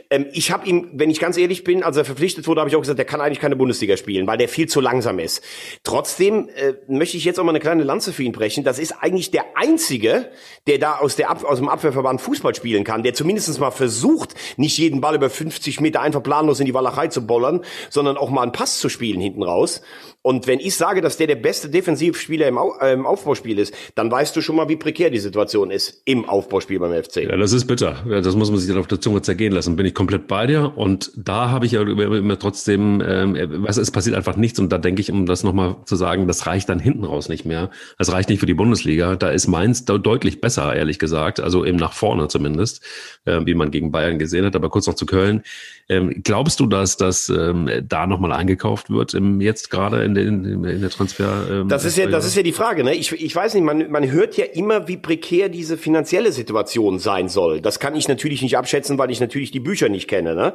Ähm, 0.09 0.27
ich 0.31 0.51
habe 0.51 0.67
ihm, 0.67 0.89
wenn 0.93 1.09
ich 1.09 1.19
ganz 1.19 1.37
ehrlich 1.37 1.63
bin, 1.63 1.83
als 1.83 1.97
er 1.97 2.05
verpflichtet 2.05 2.47
wurde, 2.47 2.61
habe 2.61 2.69
ich 2.69 2.75
auch 2.75 2.81
gesagt, 2.81 2.99
der 2.99 3.05
kann 3.05 3.21
eigentlich 3.21 3.39
keine 3.39 3.55
Bundesliga 3.55 3.97
spielen, 3.97 4.27
weil 4.27 4.37
der 4.37 4.49
viel 4.49 4.67
zu 4.67 4.81
langsam 4.81 5.19
ist. 5.19 5.43
Trotzdem 5.83 6.49
äh, 6.55 6.73
möchte 6.87 7.17
ich 7.17 7.25
jetzt 7.25 7.39
auch 7.39 7.43
mal 7.43 7.51
eine 7.51 7.59
kleine 7.59 7.83
Lanze 7.83 8.13
für 8.13 8.23
ihn 8.23 8.31
brechen. 8.31 8.63
Das 8.63 8.79
ist 8.79 8.93
eigentlich 9.01 9.31
der 9.31 9.45
einzige, 9.55 10.29
der 10.67 10.77
da 10.77 10.97
aus, 10.97 11.15
der 11.15 11.29
Ab 11.29 11.43
aus 11.43 11.59
dem 11.59 11.69
Abwehrverband 11.69 12.21
Fußball 12.21 12.55
spielen 12.55 12.83
kann, 12.83 13.03
der 13.03 13.13
zumindest 13.13 13.59
mal 13.59 13.71
versucht, 13.71 14.35
nicht 14.57 14.77
jeden 14.77 15.01
Ball 15.01 15.15
über 15.15 15.29
50 15.29 15.79
Meter 15.79 16.01
einfach 16.01 16.21
planlos 16.21 16.59
in 16.59 16.65
die 16.65 16.73
Walachei 16.73 17.07
zu 17.07 17.25
bollern, 17.25 17.63
sondern 17.89 18.17
auch 18.17 18.29
mal 18.29 18.43
einen 18.43 18.51
Pass 18.51 18.79
zu 18.79 18.89
spielen 18.89 19.21
hinten 19.21 19.43
raus. 19.43 19.81
Und 20.27 20.45
wenn 20.45 20.59
ich 20.59 20.75
sage, 20.75 20.99
dass 20.99 21.15
der 21.15 21.27
der 21.27 21.37
beste 21.37 21.69
Defensivspieler 21.69 22.49
im, 22.49 22.57
Au 22.57 22.73
äh, 22.81 22.91
im 22.91 23.05
Aufbauspiel 23.05 23.57
ist, 23.59 23.73
dann 23.95 24.11
weißt 24.11 24.35
du 24.35 24.41
schon 24.41 24.57
mal, 24.57 24.67
wie 24.67 24.75
prekär 24.75 25.09
die 25.09 25.19
Situation 25.19 25.71
ist 25.71 26.01
im 26.03 26.27
Aufbauspiel 26.27 26.79
beim 26.79 26.91
FC. 27.01 27.23
Ja, 27.23 27.37
das 27.37 27.53
ist 27.53 27.65
bitter. 27.65 28.03
Das 28.05 28.35
muss 28.35 28.51
man 28.51 28.59
sich 28.59 28.67
dann 28.67 28.77
auf 28.77 28.87
der 28.87 28.99
Zunge 28.99 29.21
zergehen 29.21 29.53
lassen. 29.53 29.77
Bin 29.77 29.85
ich 29.85 29.93
komplett 29.93 30.27
bei 30.27 30.45
dir. 30.45 30.73
Und 30.75 31.13
da 31.15 31.49
habe 31.49 31.65
ich 31.65 31.71
ja 31.71 31.81
immer 31.81 32.37
trotzdem, 32.37 33.01
ähm, 33.07 33.37
was 33.63 33.77
es 33.77 33.89
passiert 33.89 34.17
einfach 34.17 34.35
nichts. 34.35 34.59
Und 34.59 34.69
da 34.69 34.77
denke 34.77 34.99
ich, 34.99 35.13
um 35.13 35.27
das 35.27 35.45
nochmal 35.45 35.77
zu 35.85 35.95
sagen, 35.95 36.27
das 36.27 36.45
reicht 36.45 36.67
dann 36.67 36.79
hinten 36.79 37.05
raus 37.05 37.29
nicht 37.29 37.45
mehr. 37.45 37.69
Das 37.97 38.11
reicht 38.11 38.27
nicht 38.27 38.41
für 38.41 38.45
die 38.45 38.53
Bundesliga. 38.53 39.15
Da 39.15 39.29
ist 39.29 39.47
Mainz 39.47 39.85
deutlich 39.85 40.41
besser, 40.41 40.75
ehrlich 40.75 40.99
gesagt. 40.99 41.39
Also 41.39 41.63
eben 41.63 41.77
nach 41.77 41.93
vorne 41.93 42.27
zumindest, 42.27 42.83
äh, 43.23 43.39
wie 43.45 43.55
man 43.55 43.71
gegen 43.71 43.93
Bayern 43.93 44.19
gesehen 44.19 44.43
hat. 44.43 44.57
Aber 44.57 44.69
kurz 44.69 44.87
noch 44.87 44.95
zu 44.95 45.05
Köln. 45.05 45.43
Ähm, 45.87 46.21
glaubst 46.21 46.59
du, 46.59 46.65
dass 46.65 46.97
das 46.97 47.29
ähm, 47.29 47.69
da 47.87 48.07
nochmal 48.07 48.33
eingekauft 48.33 48.89
wird, 48.89 49.13
im, 49.13 49.39
jetzt 49.39 49.69
gerade 49.69 50.03
in, 50.03 50.16
in, 50.21 50.63
in 50.63 50.81
der 50.81 50.89
Transfer? 50.89 51.47
Ähm, 51.49 51.69
das 51.69 51.85
ist 51.85 51.97
ja, 51.97 52.07
das 52.07 52.25
ist 52.25 52.35
ja 52.35 52.43
die 52.43 52.51
Frage. 52.51 52.83
Ne? 52.83 52.93
Ich, 52.93 53.11
ich 53.11 53.35
weiß 53.35 53.53
nicht, 53.53 53.63
man, 53.63 53.89
man 53.89 54.09
hört 54.09 54.37
ja 54.37 54.45
immer, 54.45 54.87
wie 54.87 54.97
prekär 54.97 55.49
diese 55.49 55.77
finanzielle 55.77 56.31
Situation 56.31 56.99
sein 56.99 57.29
soll. 57.29 57.61
Das 57.61 57.79
kann 57.79 57.95
ich 57.95 58.07
natürlich 58.07 58.41
nicht 58.41 58.57
abschätzen, 58.57 58.97
weil 58.97 59.11
ich 59.11 59.19
natürlich 59.19 59.51
die 59.51 59.59
Bücher 59.59 59.89
nicht 59.89 60.07
kenne. 60.07 60.35
Ne? 60.35 60.53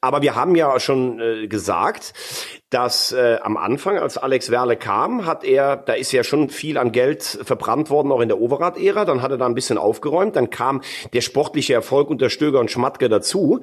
Aber 0.00 0.22
wir 0.22 0.34
haben 0.34 0.54
ja 0.54 0.78
schon 0.80 1.20
äh, 1.20 1.46
gesagt, 1.48 2.12
dass 2.74 3.12
äh, 3.12 3.38
am 3.40 3.56
Anfang, 3.56 3.98
als 3.98 4.18
Alex 4.18 4.50
Werle 4.50 4.76
kam, 4.76 5.26
hat 5.26 5.44
er, 5.44 5.76
da 5.76 5.92
ist 5.92 6.10
ja 6.10 6.24
schon 6.24 6.48
viel 6.48 6.76
an 6.76 6.90
Geld 6.90 7.22
verbrannt 7.22 7.88
worden, 7.88 8.10
auch 8.10 8.20
in 8.20 8.26
der 8.26 8.40
Overath-Ära. 8.40 9.04
Dann 9.04 9.22
hat 9.22 9.30
er 9.30 9.36
da 9.36 9.46
ein 9.46 9.54
bisschen 9.54 9.78
aufgeräumt. 9.78 10.34
Dann 10.34 10.50
kam 10.50 10.82
der 11.12 11.20
sportliche 11.20 11.72
Erfolg 11.72 12.10
unter 12.10 12.30
Stöger 12.30 12.58
und 12.58 12.72
Schmatke 12.72 13.08
dazu. 13.08 13.60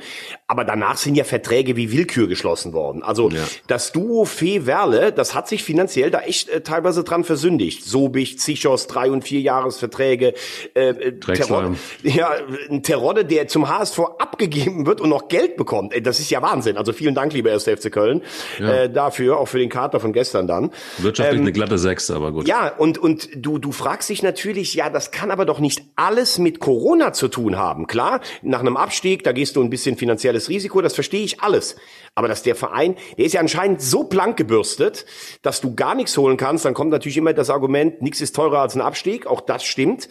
Aber 0.48 0.64
danach 0.64 0.96
sind 0.96 1.16
ja 1.16 1.26
Verträge 1.26 1.76
wie 1.76 1.92
Willkür 1.92 2.28
geschlossen 2.28 2.72
worden. 2.72 3.04
Also 3.04 3.30
ja. 3.30 3.42
das 3.68 3.92
Duo 3.92 4.24
Fee-Werle, 4.24 5.12
das 5.12 5.36
hat 5.36 5.41
sich 5.48 5.64
finanziell 5.64 6.12
da 6.12 6.22
echt 6.22 6.50
äh, 6.50 6.62
teilweise 6.62 7.04
dran 7.04 7.24
versündigt. 7.24 7.84
Sobich, 7.84 8.40
Zichos, 8.40 8.88
drei- 8.88 9.12
und 9.12 9.24
vier 9.24 9.42
Jahresverträge. 9.42 10.34
Äh, 10.74 10.90
äh 10.90 11.20
Terodde, 11.20 11.76
ja, 12.04 12.32
ein 12.70 12.84
Terodde, 12.84 13.26
der 13.26 13.48
zum 13.48 13.70
HSV 13.70 14.00
abgegeben 14.20 14.86
wird 14.86 15.02
und 15.02 15.10
noch 15.10 15.28
Geld 15.28 15.58
bekommt. 15.58 15.94
Das 16.06 16.20
ist 16.20 16.30
ja 16.30 16.42
Wahnsinn. 16.42 16.78
Also 16.78 16.94
vielen 16.94 17.16
Dank, 17.16 17.34
lieber 17.34 17.52
1. 17.52 17.64
FC 17.64 17.92
Köln. 17.92 18.22
Ja. 18.60 18.84
Äh, 18.84 18.90
dafür, 18.90 19.38
auch 19.38 19.48
für 19.48 19.60
den 19.60 19.70
Kater 19.70 20.00
von 20.00 20.14
gestern 20.14 20.48
dann. 20.48 20.72
Wirtschaftlich 20.98 21.40
ähm, 21.40 21.46
eine 21.46 21.52
glatte 21.52 21.78
Sechs, 21.78 22.12
aber 22.12 22.32
gut. 22.32 22.48
Ja, 22.48 22.68
und, 22.76 22.98
und 22.98 23.30
du, 23.36 23.58
du 23.58 23.72
fragst 23.72 24.10
dich 24.10 24.24
natürlich, 24.24 24.74
ja, 24.74 24.90
das 24.90 25.12
kann 25.12 25.32
aber 25.32 25.46
doch 25.46 25.60
nicht 25.60 25.84
alles 25.96 26.38
mit 26.38 26.60
Corona 26.60 27.14
zu 27.14 27.28
tun 27.28 27.58
haben. 27.58 27.88
Klar, 27.88 28.22
nach 28.42 28.60
einem 28.60 28.78
Abstieg, 28.78 29.24
da 29.24 29.32
gehst 29.32 29.56
du 29.56 29.62
ein 29.62 29.70
bisschen 29.70 29.98
finanzielles 29.98 30.50
Risiko, 30.50 30.82
das 30.82 30.94
verstehe 30.94 31.24
ich 31.24 31.42
alles. 31.42 31.76
Aber 32.14 32.28
dass 32.28 32.44
der 32.44 32.56
Verein, 32.56 32.96
der 33.18 33.26
ist 33.26 33.34
ja 33.34 33.40
anscheinend 33.40 33.82
so 33.82 34.04
blank 34.04 34.36
gebürstet, 34.36 35.06
dass 35.42 35.62
du 35.62 35.76
gar 35.76 35.96
nichts 35.96 36.18
holen 36.18 36.38
kannst, 36.38 36.66
dann 36.66 36.74
kommt 36.74 36.92
natürlich 36.92 37.18
immer 37.18 37.34
das 37.34 37.50
Argument, 37.50 38.02
nichts 38.02 38.22
ist 38.22 38.36
teurer 38.36 38.60
als 38.60 38.76
ein 38.76 38.82
Abstieg, 38.82 39.28
auch 39.28 39.42
das 39.42 39.64
stimmt. 39.64 40.10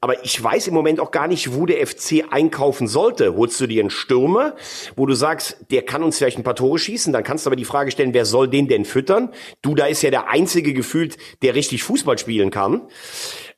Aber 0.00 0.24
ich 0.24 0.42
weiß 0.42 0.68
im 0.68 0.74
Moment 0.74 1.00
auch 1.00 1.10
gar 1.10 1.28
nicht, 1.28 1.54
wo 1.54 1.66
der 1.66 1.86
FC 1.86 2.24
einkaufen 2.30 2.88
sollte. 2.88 3.36
Holst 3.36 3.60
du 3.60 3.66
dir 3.66 3.80
einen 3.80 3.90
Stürmer, 3.90 4.54
wo 4.96 5.06
du 5.06 5.14
sagst, 5.14 5.56
der 5.70 5.82
kann 5.82 6.02
uns 6.02 6.18
vielleicht 6.18 6.38
ein 6.38 6.44
paar 6.44 6.56
Tore 6.56 6.78
schießen, 6.78 7.12
dann 7.12 7.24
kannst 7.24 7.46
du 7.46 7.48
aber 7.48 7.56
die 7.56 7.64
Frage 7.64 7.90
stellen, 7.90 8.14
wer 8.14 8.24
soll 8.24 8.48
den 8.48 8.68
denn 8.68 8.84
füttern? 8.84 9.30
Du, 9.62 9.74
da 9.74 9.86
ist 9.86 10.02
ja 10.02 10.10
der 10.10 10.28
einzige 10.28 10.72
gefühlt, 10.72 11.16
der 11.42 11.54
richtig 11.54 11.82
Fußball 11.82 12.18
spielen 12.18 12.50
kann. 12.50 12.82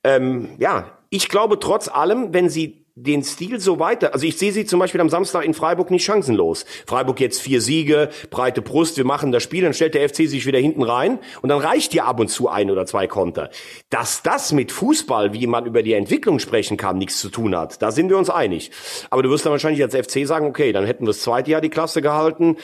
Ähm, 0.02 0.50
ja, 0.58 0.98
ich 1.10 1.28
glaube 1.28 1.58
trotz 1.58 1.88
allem, 1.88 2.34
wenn 2.34 2.48
sie 2.48 2.83
den 2.96 3.24
Stil 3.24 3.58
so 3.58 3.80
weiter. 3.80 4.14
Also 4.14 4.24
ich 4.24 4.38
sehe 4.38 4.52
sie 4.52 4.66
zum 4.66 4.78
Beispiel 4.78 5.00
am 5.00 5.08
Samstag 5.10 5.44
in 5.44 5.52
Freiburg 5.52 5.90
nicht 5.90 6.04
chancenlos. 6.04 6.64
Freiburg 6.86 7.18
jetzt 7.18 7.42
vier 7.42 7.60
Siege, 7.60 8.08
breite 8.30 8.62
Brust, 8.62 8.96
wir 8.96 9.04
machen 9.04 9.32
das 9.32 9.42
Spiel, 9.42 9.64
dann 9.64 9.74
stellt 9.74 9.94
der 9.94 10.08
FC 10.08 10.28
sich 10.28 10.46
wieder 10.46 10.60
hinten 10.60 10.84
rein 10.84 11.18
und 11.42 11.48
dann 11.48 11.58
reicht 11.58 11.92
dir 11.92 12.04
ab 12.04 12.20
und 12.20 12.28
zu 12.28 12.48
ein 12.48 12.70
oder 12.70 12.86
zwei 12.86 13.08
Konter. 13.08 13.50
Dass 13.90 14.22
das 14.22 14.52
mit 14.52 14.70
Fußball, 14.70 15.32
wie 15.32 15.48
man 15.48 15.66
über 15.66 15.82
die 15.82 15.94
Entwicklung 15.94 16.38
sprechen 16.38 16.76
kann, 16.76 16.98
nichts 16.98 17.18
zu 17.18 17.30
tun 17.30 17.56
hat, 17.56 17.82
da 17.82 17.90
sind 17.90 18.10
wir 18.10 18.16
uns 18.16 18.30
einig. 18.30 18.70
Aber 19.10 19.24
du 19.24 19.30
wirst 19.30 19.44
dann 19.44 19.50
wahrscheinlich 19.52 19.82
als 19.82 19.96
FC 19.96 20.24
sagen, 20.24 20.46
okay, 20.46 20.70
dann 20.70 20.86
hätten 20.86 21.02
wir 21.02 21.08
das 21.08 21.20
zweite 21.20 21.50
Jahr 21.50 21.60
die 21.60 21.70
Klasse 21.70 22.00
gehalten 22.00 22.56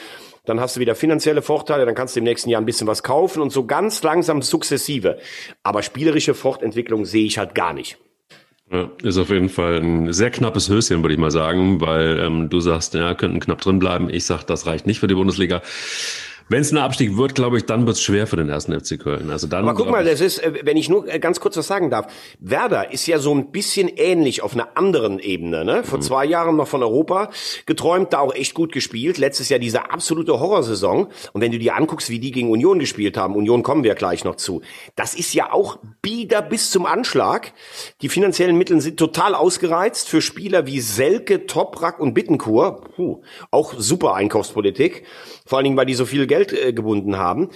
dann 0.43 0.59
hast 0.59 0.75
du 0.75 0.79
wieder 0.79 0.95
finanzielle 0.95 1.43
Vorteile, 1.43 1.85
dann 1.85 1.93
kannst 1.93 2.15
du 2.15 2.19
im 2.19 2.23
nächsten 2.23 2.49
Jahr 2.49 2.59
ein 2.59 2.65
bisschen 2.65 2.87
was 2.87 3.03
kaufen 3.03 3.43
und 3.43 3.51
so 3.51 3.67
ganz 3.67 4.01
langsam 4.01 4.41
sukzessive. 4.41 5.19
Aber 5.61 5.83
spielerische 5.83 6.33
Fortentwicklung 6.33 7.05
sehe 7.05 7.25
ich 7.25 7.37
halt 7.37 7.53
gar 7.53 7.73
nicht. 7.73 7.99
Ja, 8.71 8.89
ist 9.03 9.17
auf 9.17 9.29
jeden 9.29 9.49
Fall 9.49 9.81
ein 9.81 10.13
sehr 10.13 10.31
knappes 10.31 10.69
Höschen, 10.69 11.01
würde 11.01 11.13
ich 11.13 11.19
mal 11.19 11.29
sagen, 11.29 11.81
weil 11.81 12.19
ähm, 12.19 12.49
du 12.49 12.61
sagst, 12.61 12.93
ja, 12.93 13.13
könnten 13.13 13.41
knapp 13.41 13.59
drin 13.59 13.79
bleiben. 13.79 14.09
Ich 14.09 14.25
sag, 14.25 14.43
das 14.43 14.65
reicht 14.65 14.87
nicht 14.87 15.01
für 15.01 15.07
die 15.07 15.15
Bundesliga. 15.15 15.61
Wenn 16.51 16.63
es 16.63 16.71
ein 16.73 16.77
Abstieg 16.77 17.15
wird, 17.15 17.33
glaube 17.33 17.55
ich, 17.55 17.65
dann 17.65 17.87
wird 17.87 17.95
es 17.95 18.03
schwer 18.03 18.27
für 18.27 18.35
den 18.35 18.49
ersten 18.49 18.77
FC 18.77 18.99
Köln. 18.99 19.29
Also 19.29 19.47
dann. 19.47 19.63
Aber 19.63 19.73
guck 19.73 19.89
mal, 19.89 20.03
das 20.03 20.19
ist, 20.19 20.39
äh, 20.39 20.51
wenn 20.63 20.75
ich 20.75 20.89
nur 20.89 21.07
äh, 21.07 21.17
ganz 21.17 21.39
kurz 21.39 21.55
was 21.55 21.65
sagen 21.65 21.89
darf. 21.89 22.07
Werder 22.41 22.91
ist 22.91 23.07
ja 23.07 23.19
so 23.19 23.33
ein 23.33 23.51
bisschen 23.51 23.87
ähnlich 23.87 24.43
auf 24.43 24.53
einer 24.53 24.75
anderen 24.75 25.19
Ebene. 25.19 25.63
Ne? 25.63 25.85
Vor 25.85 25.99
mhm. 25.99 26.01
zwei 26.01 26.25
Jahren 26.25 26.57
noch 26.57 26.67
von 26.67 26.83
Europa 26.83 27.29
geträumt, 27.65 28.11
da 28.11 28.19
auch 28.19 28.35
echt 28.35 28.53
gut 28.53 28.73
gespielt. 28.73 29.17
Letztes 29.17 29.47
Jahr 29.47 29.59
diese 29.59 29.91
absolute 29.91 30.41
Horrorsaison. 30.41 31.07
Und 31.31 31.39
wenn 31.39 31.53
du 31.53 31.57
dir 31.57 31.77
anguckst, 31.77 32.09
wie 32.09 32.19
die 32.19 32.31
gegen 32.31 32.51
Union 32.51 32.79
gespielt 32.79 33.15
haben, 33.15 33.37
Union 33.37 33.63
kommen 33.63 33.85
wir 33.85 33.95
gleich 33.95 34.25
noch 34.25 34.35
zu. 34.35 34.61
Das 34.97 35.13
ist 35.13 35.33
ja 35.33 35.53
auch 35.53 35.79
bieder 36.01 36.41
bis 36.41 36.69
zum 36.69 36.85
Anschlag. 36.85 37.53
Die 38.01 38.09
finanziellen 38.09 38.57
Mittel 38.57 38.81
sind 38.81 38.97
total 38.97 39.35
ausgereizt 39.35 40.09
für 40.09 40.21
Spieler 40.21 40.67
wie 40.67 40.81
Selke, 40.81 41.45
Toprak 41.45 42.01
und 42.01 42.13
Bittenkur. 42.13 42.81
Puh, 42.93 43.21
auch 43.51 43.73
super 43.77 44.15
Einkaufspolitik. 44.15 45.05
Vor 45.51 45.57
allen 45.57 45.65
Dingen, 45.65 45.75
weil 45.75 45.85
die 45.85 45.95
so 45.95 46.05
viel 46.05 46.27
Geld 46.27 46.53
äh, 46.53 46.71
gebunden 46.71 47.17
haben. 47.17 47.49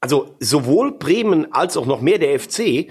Also 0.00 0.36
sowohl 0.40 0.92
Bremen 0.92 1.52
als 1.52 1.76
auch 1.76 1.84
noch 1.84 2.00
mehr 2.00 2.16
der 2.16 2.40
FC, 2.40 2.86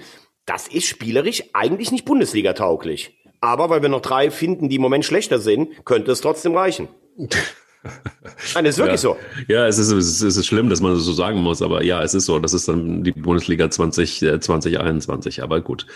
das 0.46 0.68
ist 0.68 0.86
spielerisch 0.86 1.42
eigentlich 1.52 1.90
nicht 1.90 2.04
Bundesliga-tauglich. 2.04 3.12
Aber 3.40 3.70
weil 3.70 3.82
wir 3.82 3.88
noch 3.88 4.02
drei 4.02 4.30
finden, 4.30 4.68
die 4.68 4.76
im 4.76 4.82
Moment 4.82 5.04
schlechter 5.04 5.40
sind, 5.40 5.84
könnte 5.84 6.12
es 6.12 6.20
trotzdem 6.20 6.54
reichen. 6.54 6.86
Nein, 7.16 8.64
das 8.64 8.74
ist 8.74 8.78
wirklich 8.78 8.92
ja. 8.92 8.96
so. 8.98 9.16
Ja, 9.48 9.66
es 9.66 9.78
ist, 9.78 9.90
es 9.90 10.22
ist 10.22 10.46
schlimm, 10.46 10.68
dass 10.68 10.80
man 10.80 10.94
das 10.94 11.02
so 11.02 11.12
sagen 11.12 11.42
muss, 11.42 11.60
aber 11.60 11.82
ja, 11.82 12.00
es 12.00 12.14
ist 12.14 12.26
so. 12.26 12.38
Das 12.38 12.54
ist 12.54 12.68
dann 12.68 13.02
die 13.02 13.10
Bundesliga 13.10 13.68
20, 13.68 14.22
äh, 14.22 14.38
2021. 14.38 15.42
Aber 15.42 15.60
gut. 15.60 15.88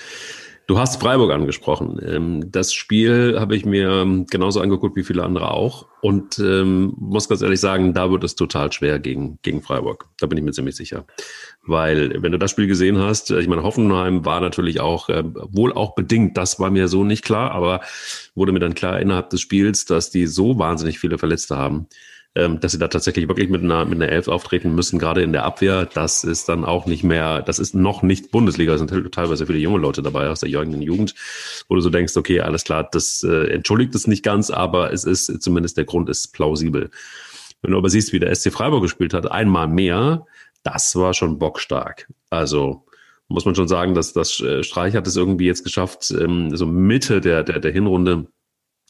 Du 0.69 0.81
hast 0.81 1.01
Freiburg 1.01 1.31
angesprochen. 1.31 2.01
Ähm, 2.05 2.51
das 2.51 2.73
Spiel 2.73 3.39
habe 3.39 3.55
ich 3.55 3.65
mir 3.65 4.25
genauso 4.29 4.61
angeguckt 4.61 4.97
wie 4.97 5.05
viele 5.05 5.23
andere 5.23 5.53
auch. 5.53 5.87
Und 6.01 6.41
ähm, 6.41 6.93
muss 6.99 7.29
ganz 7.29 7.43
ehrlich 7.43 7.61
sagen, 7.61 7.95
da 7.95 8.11
wird 8.11 8.25
es 8.25 8.35
total 8.35 8.73
schwer 8.73 8.99
gegen, 8.99 9.39
gegen 9.43 9.63
Freiburg. 9.63 10.07
Da 10.19 10.27
bin 10.27 10.37
ich 10.39 10.43
mir 10.43 10.51
ziemlich 10.51 10.75
sicher. 10.75 11.07
Weil, 11.63 12.21
wenn 12.21 12.33
du 12.33 12.39
das 12.39 12.51
Spiel 12.51 12.67
gesehen 12.67 12.99
hast, 12.99 13.31
ich 13.31 13.47
meine, 13.47 13.63
Hoffenheim 13.63 14.25
war 14.25 14.41
natürlich 14.41 14.81
auch, 14.81 15.09
äh, 15.09 15.23
wohl 15.25 15.73
auch 15.73 15.95
bedingt, 15.95 16.37
das 16.37 16.59
war 16.59 16.71
mir 16.71 16.89
so 16.89 17.05
nicht 17.05 17.25
klar, 17.25 17.53
aber 17.53 17.81
wurde 18.35 18.51
mir 18.51 18.59
dann 18.59 18.75
klar 18.75 19.01
innerhalb 19.01 19.31
des 19.31 19.41
Spiels, 19.41 19.85
dass 19.85 20.11
die 20.11 20.27
so 20.27 20.59
wahnsinnig 20.59 20.99
viele 20.99 21.19
Verletzte 21.19 21.57
haben 21.57 21.87
ähm, 22.37 22.61
dass 22.61 22.73
sie 22.73 22.79
da 22.79 22.89
tatsächlich 22.89 23.29
wirklich 23.29 23.49
mit 23.49 23.63
einer, 23.63 23.85
mit 23.85 24.01
einer 24.01 24.13
Elf 24.13 24.29
auftreten 24.29 24.75
müssen, 24.75 24.99
gerade 24.99 25.23
in 25.23 25.33
der 25.33 25.45
Abwehr, 25.45 25.87
das 25.87 26.23
ist 26.23 26.49
dann 26.49 26.65
auch 26.65 26.87
nicht 26.87 27.03
mehr, 27.03 27.43
das 27.43 27.59
ist 27.59 27.75
noch 27.75 28.03
nicht 28.03 28.31
Bundesliga, 28.31 28.75
es 28.75 28.81
sind 28.81 29.13
teilweise 29.13 29.47
viele 29.47 29.59
junge 29.59 29.79
Leute 29.79 30.03
dabei 30.03 30.29
aus 30.29 30.41
der 30.41 30.51
jungen 30.51 30.83
Jugend, 30.83 31.15
wo 31.69 31.75
du 31.75 31.81
so 31.81 31.91
denkst, 31.91 32.17
okay, 32.17 32.41
alles 32.41 32.65
klar, 32.65 32.89
das 32.91 33.25
äh, 33.25 33.49
entschuldigt 33.53 33.95
es 33.95 34.07
nicht 34.07 34.23
ganz, 34.23 34.51
aber 34.51 34.93
es 34.93 35.05
ist 35.05 35.43
zumindest 35.43 35.79
der 35.79 35.87
Grund 35.87 36.09
ist 36.11 36.33
plausibel. 36.35 36.91
Wenn 37.63 37.73
du 37.73 37.79
aber 37.79 37.89
siehst, 37.89 38.13
wie 38.13 38.21
der 38.21 38.35
SC 38.35 38.53
Freiburg 38.53 38.83
gespielt 38.83 39.15
hat, 39.15 39.31
einmal 39.31 39.67
mehr, 39.67 40.27
das 40.63 40.95
war 40.95 41.15
schon 41.15 41.39
bockstark. 41.39 42.09
Also 42.29 42.85
muss 43.29 43.45
man 43.45 43.55
schon 43.55 43.69
sagen, 43.69 43.95
dass 43.95 44.13
das 44.13 44.41
äh, 44.41 44.63
Streich 44.63 44.95
hat 44.95 45.07
es 45.07 45.17
irgendwie 45.17 45.47
jetzt 45.47 45.65
geschafft, 45.65 46.11
ähm, 46.11 46.55
so 46.55 46.67
Mitte 46.67 47.21
der, 47.21 47.43
der, 47.43 47.61
der 47.61 47.73
Hinrunde 47.73 48.27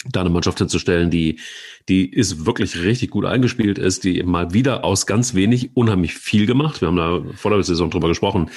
da 0.05 0.21
eine 0.21 0.31
Mannschaft 0.31 0.59
hinzustellen, 0.59 1.11
die, 1.11 1.41
die 1.89 2.11
ist 2.11 2.47
wirklich 2.47 2.83
richtig 2.83 3.11
gut 3.11 3.25
eingespielt 3.25 3.79
ist, 3.79 4.05
die 4.05 4.23
mal 4.23 4.53
wieder 4.53 4.85
aus 4.85 5.07
ganz 5.07 5.35
wenig 5.35 5.71
unheimlich 5.75 6.15
viel 6.15 6.47
gemacht. 6.47 6.81
Wir 6.81 6.89
haben 6.89 6.97
da 6.97 7.23
vor 7.35 7.51
der 7.51 7.63
Saison 7.63 7.91
drüber 7.91 8.09
gesprochen 8.09 8.51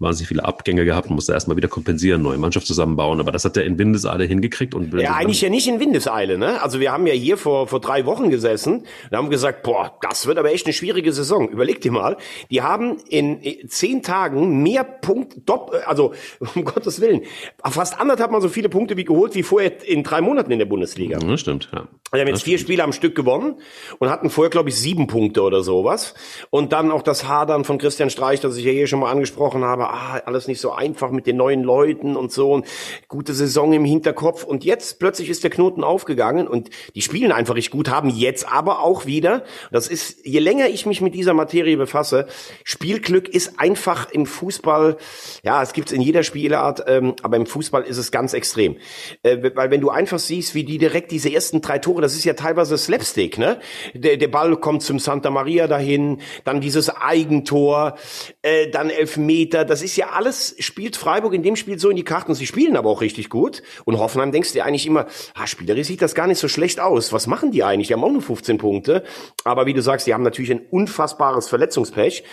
wahnsinnig 0.00 0.28
viele 0.28 0.44
Abgänge 0.44 0.84
gehabt 0.84 1.10
musste 1.10 1.32
erstmal 1.32 1.56
wieder 1.56 1.68
kompensieren, 1.68 2.22
neue 2.22 2.38
Mannschaft 2.38 2.66
zusammenbauen. 2.66 3.20
Aber 3.20 3.32
das 3.32 3.44
hat 3.44 3.56
er 3.56 3.64
in 3.64 3.78
Windeseile 3.78 4.24
hingekriegt. 4.24 4.74
Und 4.74 4.92
ja, 4.94 5.14
eigentlich 5.14 5.42
ja 5.42 5.50
nicht 5.50 5.68
in 5.68 5.78
Windeseile. 5.78 6.38
Ne? 6.38 6.60
Also 6.62 6.80
wir 6.80 6.90
haben 6.90 7.06
ja 7.06 7.12
hier 7.12 7.36
vor, 7.36 7.68
vor 7.68 7.80
drei 7.80 8.06
Wochen 8.06 8.30
gesessen 8.30 8.86
und 9.10 9.16
haben 9.16 9.30
gesagt, 9.30 9.62
boah, 9.62 9.98
das 10.00 10.26
wird 10.26 10.38
aber 10.38 10.52
echt 10.52 10.66
eine 10.66 10.72
schwierige 10.72 11.12
Saison. 11.12 11.48
Überleg 11.48 11.80
dir 11.80 11.92
mal, 11.92 12.16
die 12.50 12.62
haben 12.62 12.96
in 13.08 13.40
zehn 13.68 14.02
Tagen 14.02 14.62
mehr 14.62 14.84
Punkte, 14.84 15.42
also 15.86 16.14
um 16.54 16.64
Gottes 16.64 17.00
Willen, 17.00 17.22
fast 17.64 18.00
anderthalb 18.00 18.30
Mal 18.30 18.40
so 18.40 18.48
viele 18.48 18.68
Punkte 18.68 18.96
wie 18.96 19.04
geholt 19.04 19.34
wie 19.34 19.42
vorher 19.42 19.86
in 19.86 20.02
drei 20.02 20.20
Monaten 20.20 20.50
in 20.50 20.58
der 20.58 20.66
Bundesliga. 20.66 21.18
Ja, 21.18 21.36
stimmt, 21.36 21.68
ja. 21.72 21.88
Wir 22.12 22.20
haben 22.20 22.28
jetzt 22.28 22.38
das 22.38 22.42
vier 22.42 22.58
stimmt. 22.58 22.68
Spiele 22.68 22.84
am 22.84 22.92
Stück 22.92 23.14
gewonnen 23.14 23.56
und 23.98 24.10
hatten 24.10 24.30
vorher, 24.30 24.50
glaube 24.50 24.68
ich, 24.68 24.76
sieben 24.76 25.06
Punkte 25.06 25.42
oder 25.42 25.62
sowas. 25.62 26.14
Und 26.50 26.72
dann 26.72 26.90
auch 26.90 27.02
das 27.02 27.28
Hadern 27.28 27.64
von 27.64 27.78
Christian 27.78 28.10
Streich, 28.10 28.40
das 28.40 28.56
ich 28.56 28.64
ja 28.64 28.72
hier 28.72 28.88
schon 28.88 29.00
mal 29.00 29.10
angesprochen 29.10 29.62
habe, 29.62 29.89
ah, 29.90 30.20
alles 30.24 30.48
nicht 30.48 30.60
so 30.60 30.72
einfach 30.72 31.10
mit 31.10 31.26
den 31.26 31.36
neuen 31.36 31.62
Leuten 31.62 32.16
und 32.16 32.32
so 32.32 32.52
und 32.52 32.66
gute 33.08 33.34
Saison 33.34 33.72
im 33.72 33.84
Hinterkopf. 33.84 34.44
Und 34.44 34.64
jetzt 34.64 34.98
plötzlich 34.98 35.28
ist 35.28 35.44
der 35.44 35.50
Knoten 35.50 35.84
aufgegangen 35.84 36.48
und 36.48 36.70
die 36.94 37.02
spielen 37.02 37.32
einfach 37.32 37.54
richtig 37.54 37.72
gut, 37.72 37.88
haben 37.88 38.10
jetzt 38.10 38.50
aber 38.50 38.80
auch 38.80 39.06
wieder, 39.06 39.44
das 39.70 39.88
ist, 39.88 40.24
je 40.24 40.38
länger 40.38 40.68
ich 40.68 40.86
mich 40.86 41.00
mit 41.00 41.14
dieser 41.14 41.34
Materie 41.34 41.76
befasse, 41.76 42.26
Spielglück 42.64 43.28
ist 43.28 43.58
einfach 43.58 44.10
im 44.10 44.26
Fußball, 44.26 44.96
ja, 45.42 45.62
es 45.62 45.72
gibt's 45.72 45.92
in 45.92 46.00
jeder 46.00 46.22
Spielart, 46.22 46.84
ähm, 46.86 47.14
aber 47.22 47.36
im 47.36 47.46
Fußball 47.46 47.82
ist 47.82 47.96
es 47.96 48.10
ganz 48.10 48.32
extrem. 48.32 48.76
Äh, 49.22 49.50
weil 49.54 49.70
wenn 49.70 49.80
du 49.80 49.90
einfach 49.90 50.18
siehst, 50.18 50.54
wie 50.54 50.64
die 50.64 50.78
direkt 50.78 51.10
diese 51.10 51.32
ersten 51.32 51.60
drei 51.60 51.78
Tore, 51.78 52.02
das 52.02 52.14
ist 52.14 52.24
ja 52.24 52.34
teilweise 52.34 52.78
Slapstick, 52.78 53.38
ne? 53.38 53.58
Der, 53.94 54.16
der 54.16 54.28
Ball 54.28 54.56
kommt 54.56 54.82
zum 54.82 54.98
Santa 54.98 55.30
Maria 55.30 55.66
dahin, 55.66 56.20
dann 56.44 56.60
dieses 56.60 56.90
Eigentor, 56.90 57.96
äh, 58.42 58.68
dann 58.68 58.90
Elfmeter, 58.90 59.64
das 59.70 59.82
ist 59.82 59.94
ja 59.94 60.08
alles, 60.08 60.56
spielt 60.58 60.96
Freiburg 60.96 61.32
in 61.32 61.44
dem 61.44 61.54
Spiel 61.54 61.78
so 61.78 61.90
in 61.90 61.96
die 61.96 62.02
Karten. 62.02 62.34
Sie 62.34 62.46
spielen 62.46 62.76
aber 62.76 62.90
auch 62.90 63.00
richtig 63.00 63.30
gut. 63.30 63.62
Und 63.84 63.98
Hoffenheim 63.98 64.32
denkst 64.32 64.48
du 64.48 64.54
dir 64.54 64.64
eigentlich 64.64 64.84
immer, 64.84 65.06
ah, 65.34 65.46
spielerisch 65.46 65.86
sieht 65.86 66.02
das 66.02 66.16
gar 66.16 66.26
nicht 66.26 66.38
so 66.40 66.48
schlecht 66.48 66.80
aus. 66.80 67.12
Was 67.12 67.28
machen 67.28 67.52
die 67.52 67.62
eigentlich? 67.62 67.86
Die 67.86 67.94
haben 67.94 68.02
auch 68.02 68.10
nur 68.10 68.20
15 68.20 68.58
Punkte. 68.58 69.04
Aber 69.44 69.66
wie 69.66 69.72
du 69.72 69.80
sagst, 69.80 70.08
die 70.08 70.12
haben 70.12 70.24
natürlich 70.24 70.50
ein 70.50 70.66
unfassbares 70.70 71.48
Verletzungspech. 71.48 72.24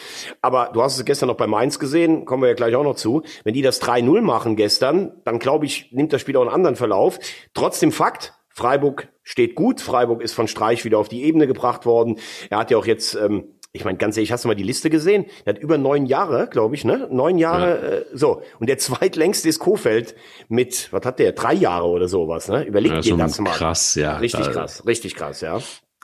Aber 0.41 0.72
du 0.74 0.82
hast 0.82 0.98
es 0.98 1.06
gestern 1.06 1.27
noch 1.27 1.38
bei 1.38 1.46
Mainz 1.46 1.77
gesehen, 1.77 2.25
kommen 2.25 2.41
wir 2.41 2.50
ja 2.50 2.56
gleich 2.56 2.74
auch 2.74 2.84
noch 2.84 2.96
zu. 2.96 3.22
Wenn 3.44 3.53
die 3.53 3.62
das 3.62 3.79
3-0 3.84 4.22
machen 4.22 4.56
gestern, 4.56 5.12
dann 5.24 5.38
glaube 5.38 5.67
ich, 5.67 5.91
nimmt 5.91 6.13
das 6.13 6.22
Spiel 6.22 6.38
auch 6.38 6.41
einen 6.41 6.50
anderen 6.50 6.75
Verlauf. 6.75 7.20
Trotzdem 7.53 7.91
Fakt, 7.91 8.34
Freiburg 8.50 9.10
steht 9.22 9.53
gut. 9.53 9.79
Freiburg 9.82 10.24
ist 10.24 10.34
von 10.34 10.48
Streich 10.48 10.86
wieder 10.86 10.98
auf 10.98 11.10
die 11.10 11.24
Ebene 11.25 11.46
gebracht 11.46 11.86
worden. 11.86 12.17
Er 12.50 12.58
hat 12.58 12.72
ja 12.72 12.77
auch 12.79 12.88
jetzt 12.88 13.13
ähm, 13.13 13.57
ich 13.77 13.86
meine, 13.86 13.98
ganz 13.98 14.17
ehrlich, 14.17 14.31
hast 14.31 14.43
du 14.43 14.48
mal 14.50 14.55
die 14.55 14.63
Liste 14.63 14.89
gesehen? 14.89 15.25
Der 15.46 15.55
hat 15.55 15.62
über 15.62 15.77
neun 15.77 16.05
Jahre, 16.05 16.48
glaube 16.48 16.75
ich, 16.75 16.84
ne? 16.84 17.07
Neun 17.12 17.38
Jahre, 17.38 17.69
ja. 17.69 17.98
äh, 18.00 18.05
so. 18.13 18.41
Und 18.60 18.67
der 18.67 18.77
zweitlängste 18.77 19.48
ist 19.48 19.60
Kofeld 19.60 20.15
mit, 20.50 20.91
was 20.91 21.05
hat 21.05 21.19
der? 21.19 21.31
Drei 21.31 21.53
Jahre 21.53 21.88
oder 21.88 22.07
sowas, 22.07 22.50
ne? 22.50 22.63
Überleg 22.63 22.91
ja, 22.91 23.00
dir 23.01 23.17
das 23.17 23.39
mal. 23.39 23.51
Krass, 23.51 23.96
ja. 23.96 24.17
Richtig 24.17 24.46
da, 24.46 24.51
krass, 24.51 24.86
richtig 24.86 25.15
krass, 25.15 25.41
ja. 25.41 25.60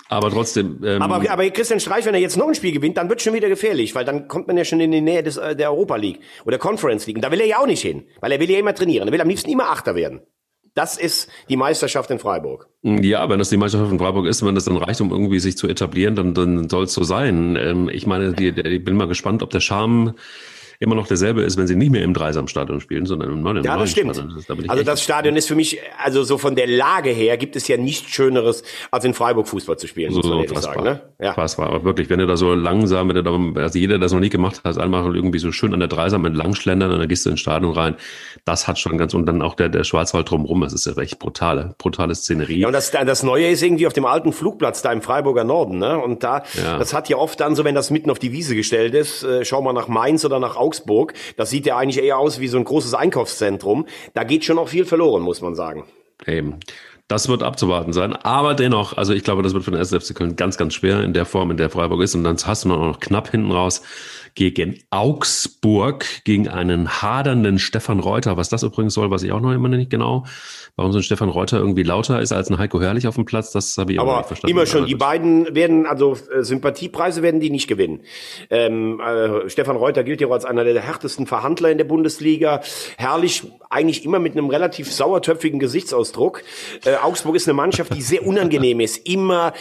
Aber 0.09 0.29
trotzdem. 0.29 0.79
Ähm, 0.83 1.01
aber, 1.01 1.29
aber 1.29 1.49
Christian 1.49 1.79
Streich, 1.79 2.05
wenn 2.05 2.13
er 2.13 2.19
jetzt 2.19 2.37
noch 2.37 2.47
ein 2.47 2.55
Spiel 2.55 2.71
gewinnt, 2.71 2.97
dann 2.97 3.09
wird 3.09 3.21
schon 3.21 3.33
wieder 3.33 3.49
gefährlich, 3.49 3.95
weil 3.95 4.05
dann 4.05 4.27
kommt 4.27 4.47
man 4.47 4.57
ja 4.57 4.65
schon 4.65 4.79
in 4.79 4.91
die 4.91 5.01
Nähe 5.01 5.23
des, 5.23 5.37
äh, 5.37 5.55
der 5.55 5.71
Europa 5.71 5.95
League 5.95 6.19
oder 6.45 6.57
Conference 6.57 7.07
League. 7.07 7.17
Und 7.17 7.23
da 7.23 7.31
will 7.31 7.39
er 7.39 7.47
ja 7.47 7.59
auch 7.59 7.65
nicht 7.65 7.81
hin, 7.81 8.05
weil 8.21 8.31
er 8.31 8.39
will 8.39 8.49
ja 8.49 8.59
immer 8.59 8.75
trainieren. 8.75 9.07
Er 9.07 9.11
will 9.11 9.21
am 9.21 9.29
liebsten 9.29 9.49
immer 9.49 9.69
Achter 9.69 9.95
werden. 9.95 10.21
Das 10.75 10.97
ist 10.97 11.29
die 11.49 11.57
Meisterschaft 11.57 12.09
in 12.09 12.17
Freiburg. 12.17 12.67
Ja, 12.81 13.29
wenn 13.29 13.37
das 13.37 13.49
die 13.49 13.57
Meisterschaft 13.57 13.91
in 13.91 13.99
Freiburg 13.99 14.25
ist, 14.25 14.43
wenn 14.43 14.55
das 14.55 14.65
dann 14.65 14.77
reicht, 14.77 15.01
um 15.01 15.11
irgendwie 15.11 15.39
sich 15.39 15.55
zu 15.55 15.67
etablieren, 15.67 16.15
dann, 16.15 16.33
dann 16.33 16.67
soll 16.67 16.85
es 16.85 16.93
so 16.93 17.03
sein. 17.03 17.55
Ähm, 17.55 17.89
ich 17.89 18.07
meine, 18.07 18.33
die, 18.33 18.51
die, 18.51 18.61
ich 18.61 18.83
bin 18.83 18.95
mal 18.95 19.07
gespannt, 19.07 19.43
ob 19.43 19.51
der 19.51 19.59
Charme 19.59 20.15
immer 20.83 20.95
noch 20.95 21.07
derselbe 21.07 21.41
ist, 21.41 21.57
wenn 21.57 21.67
sie 21.67 21.75
nicht 21.75 21.91
mehr 21.91 22.03
im 22.03 22.13
Dreisamstadion 22.13 22.81
spielen, 22.81 23.05
sondern 23.05 23.31
im 23.31 23.41
neuen 23.41 23.63
Ja, 23.63 23.77
das 23.77 23.91
stimmt. 23.91 24.17
Das 24.17 24.45
da 24.45 24.55
also 24.67 24.83
das 24.83 25.01
Stadion 25.01 25.35
ist 25.35 25.47
für 25.47 25.55
mich, 25.55 25.79
also 26.03 26.23
so 26.23 26.37
von 26.37 26.55
der 26.55 26.67
Lage 26.67 27.09
her, 27.09 27.37
gibt 27.37 27.55
es 27.55 27.67
ja 27.67 27.77
nichts 27.77 28.09
Schöneres, 28.11 28.63
als 28.91 29.05
in 29.05 29.13
Freiburg 29.13 29.47
Fußball 29.47 29.77
zu 29.77 29.87
spielen, 29.87 30.11
so, 30.11 30.19
muss 30.19 30.27
man 30.27 30.39
ehrlich 30.43 30.59
sagen. 30.59 30.83
Ne? 30.83 31.01
Ja. 31.19 31.33
Fassbar. 31.33 31.67
Aber 31.67 31.83
wirklich, 31.83 32.09
wenn 32.09 32.19
du 32.19 32.27
da 32.27 32.37
so 32.37 32.53
langsam, 32.53 33.09
wenn 33.09 33.15
du 33.15 33.23
da, 33.23 33.61
also 33.61 33.79
jeder, 33.79 33.93
der 33.93 33.99
das 33.99 34.13
noch 34.13 34.19
nie 34.19 34.29
gemacht 34.29 34.61
hat, 34.63 34.77
einmal 34.77 35.15
irgendwie 35.15 35.39
so 35.39 35.51
schön 35.51 35.73
an 35.73 35.79
der 35.79 35.87
Dreisam 35.87 36.25
entlang 36.25 36.53
schlendern 36.55 36.91
und 36.91 36.99
dann 36.99 37.07
gehst 37.07 37.25
du 37.25 37.29
ins 37.29 37.39
Stadion 37.39 37.73
rein, 37.73 37.95
das 38.45 38.67
hat 38.67 38.77
schon 38.77 38.97
ganz, 38.97 39.13
und 39.13 39.25
dann 39.25 39.41
auch 39.41 39.55
der, 39.55 39.69
der 39.69 39.83
Schwarzwald 39.83 40.29
drumherum, 40.29 40.61
das 40.61 40.73
ist 40.73 40.85
ja 40.85 40.97
echt 41.01 41.19
brutale, 41.19 41.75
brutale 41.77 42.13
Szenerie. 42.13 42.59
Ja, 42.59 42.67
und 42.67 42.73
das, 42.73 42.91
das 42.91 43.23
Neue 43.23 43.47
ist 43.47 43.63
irgendwie 43.63 43.87
auf 43.87 43.93
dem 43.93 44.05
alten 44.05 44.33
Flugplatz 44.33 44.81
da 44.81 44.91
im 44.91 45.01
Freiburger 45.01 45.43
Norden, 45.43 45.77
ne? 45.77 45.97
Und 45.97 46.23
da, 46.23 46.43
ja. 46.53 46.77
das 46.77 46.93
hat 46.93 47.09
ja 47.09 47.17
oft 47.17 47.39
dann 47.39 47.55
so, 47.55 47.63
wenn 47.63 47.75
das 47.75 47.89
mitten 47.89 48.09
auf 48.09 48.19
die 48.19 48.31
Wiese 48.31 48.55
gestellt 48.55 48.93
ist, 48.93 49.23
äh, 49.23 49.45
schau 49.45 49.61
mal 49.61 49.73
nach 49.73 49.87
Mainz 49.87 50.25
oder 50.25 50.39
nach 50.39 50.55
Augsburg, 50.55 50.72
das 51.37 51.49
sieht 51.49 51.65
ja 51.65 51.77
eigentlich 51.77 52.03
eher 52.03 52.17
aus 52.17 52.39
wie 52.39 52.47
so 52.47 52.57
ein 52.57 52.63
großes 52.63 52.93
Einkaufszentrum. 52.93 53.85
Da 54.13 54.23
geht 54.23 54.45
schon 54.45 54.55
noch 54.55 54.67
viel 54.67 54.85
verloren, 54.85 55.21
muss 55.21 55.41
man 55.41 55.55
sagen. 55.55 55.85
Eben. 56.25 56.59
Das 57.07 57.27
wird 57.27 57.43
abzuwarten 57.43 57.91
sein. 57.91 58.13
Aber 58.13 58.53
dennoch, 58.53 58.97
also 58.97 59.13
ich 59.13 59.23
glaube, 59.23 59.43
das 59.43 59.53
wird 59.53 59.65
für 59.65 59.71
den 59.71 59.79
SFC 59.81 60.15
Köln 60.15 60.35
ganz, 60.35 60.57
ganz 60.57 60.73
schwer 60.73 61.03
in 61.03 61.13
der 61.13 61.25
Form, 61.25 61.51
in 61.51 61.57
der 61.57 61.69
Freiburg 61.69 62.01
ist. 62.01 62.15
Und 62.15 62.23
dann 62.23 62.37
hast 62.45 62.63
du 62.63 62.69
noch 62.69 62.99
knapp 62.99 63.29
hinten 63.29 63.51
raus 63.51 63.81
gegen 64.35 64.79
Augsburg, 64.89 66.05
gegen 66.23 66.47
einen 66.47 67.01
hadernden 67.01 67.59
Stefan 67.59 67.99
Reuter. 67.99 68.37
Was 68.37 68.49
das 68.49 68.63
übrigens 68.63 68.93
soll, 68.93 69.09
weiß 69.11 69.23
ich 69.23 69.31
auch 69.31 69.41
noch 69.41 69.51
immer 69.51 69.69
nicht 69.69 69.89
genau. 69.89 70.25
Warum 70.75 70.91
so 70.91 70.99
ein 70.99 71.03
Stefan 71.03 71.29
Reuter 71.29 71.59
irgendwie 71.59 71.83
lauter 71.83 72.19
ist 72.19 72.31
als 72.31 72.49
ein 72.49 72.57
Heiko 72.57 72.81
Herrlich 72.81 73.07
auf 73.07 73.13
dem 73.13 73.25
Platz, 73.25 73.51
das 73.51 73.77
habe 73.77 73.93
ich 73.93 73.99
aber 73.99 74.17
nicht 74.17 74.27
verstanden. 74.27 74.55
immer 74.55 74.65
schon, 74.65 74.87
die 74.87 74.95
beiden 74.95 75.53
werden, 75.53 75.85
also 75.85 76.17
äh, 76.33 76.41
Sympathiepreise 76.41 77.21
werden 77.21 77.39
die 77.39 77.51
nicht 77.51 77.67
gewinnen. 77.67 78.01
Ähm, 78.49 78.99
äh, 78.99 79.49
Stefan 79.49 79.75
Reuter 79.75 80.03
gilt 80.03 80.19
ja 80.19 80.29
als 80.29 80.45
einer 80.45 80.63
der 80.63 80.81
härtesten 80.81 81.27
Verhandler 81.27 81.69
in 81.69 81.77
der 81.77 81.85
Bundesliga. 81.85 82.61
Herrlich, 82.97 83.43
eigentlich 83.69 84.03
immer 84.03 84.17
mit 84.17 84.33
einem 84.33 84.49
relativ 84.49 84.91
sauertöpfigen 84.91 85.59
Gesichtsausdruck. 85.59 86.41
Äh, 86.85 86.95
Augsburg 86.95 87.35
ist 87.35 87.47
eine 87.47 87.53
Mannschaft, 87.53 87.93
die 87.93 88.01
sehr 88.01 88.25
unangenehm 88.25 88.79
ist. 88.79 89.07
Immer 89.07 89.53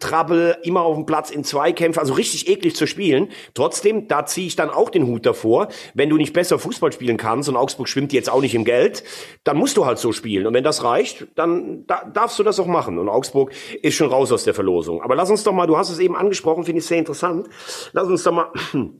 Trouble, 0.00 0.58
immer 0.62 0.82
auf 0.82 0.96
dem 0.96 1.06
Platz 1.06 1.30
in 1.30 1.44
Zweikämpfen, 1.44 2.00
also 2.00 2.14
richtig 2.14 2.48
eklig 2.48 2.74
zu 2.74 2.86
spielen. 2.86 3.28
Trotzdem, 3.54 4.08
da 4.16 4.24
ziehe 4.24 4.46
ich 4.46 4.56
dann 4.56 4.70
auch 4.70 4.88
den 4.88 5.06
Hut 5.06 5.26
davor. 5.26 5.68
Wenn 5.92 6.08
du 6.08 6.16
nicht 6.16 6.32
besser 6.32 6.58
Fußball 6.58 6.90
spielen 6.90 7.18
kannst 7.18 7.48
und 7.50 7.56
Augsburg 7.56 7.86
schwimmt 7.88 8.14
jetzt 8.14 8.30
auch 8.30 8.40
nicht 8.40 8.54
im 8.54 8.64
Geld, 8.64 9.04
dann 9.44 9.58
musst 9.58 9.76
du 9.76 9.84
halt 9.84 9.98
so 9.98 10.12
spielen. 10.12 10.46
Und 10.46 10.54
wenn 10.54 10.64
das 10.64 10.82
reicht, 10.84 11.26
dann 11.34 11.86
da, 11.86 12.04
darfst 12.04 12.38
du 12.38 12.42
das 12.42 12.58
auch 12.58 12.66
machen. 12.66 12.98
Und 12.98 13.10
Augsburg 13.10 13.52
ist 13.82 13.94
schon 13.94 14.08
raus 14.08 14.32
aus 14.32 14.44
der 14.44 14.54
Verlosung. 14.54 15.02
Aber 15.02 15.16
lass 15.16 15.30
uns 15.30 15.44
doch 15.44 15.52
mal, 15.52 15.66
du 15.66 15.76
hast 15.76 15.90
es 15.90 15.98
eben 15.98 16.16
angesprochen, 16.16 16.64
finde 16.64 16.78
ich 16.78 16.86
sehr 16.86 16.98
interessant. 16.98 17.48
Lass 17.92 18.08
uns 18.08 18.22
doch 18.22 18.32
mal 18.32 18.52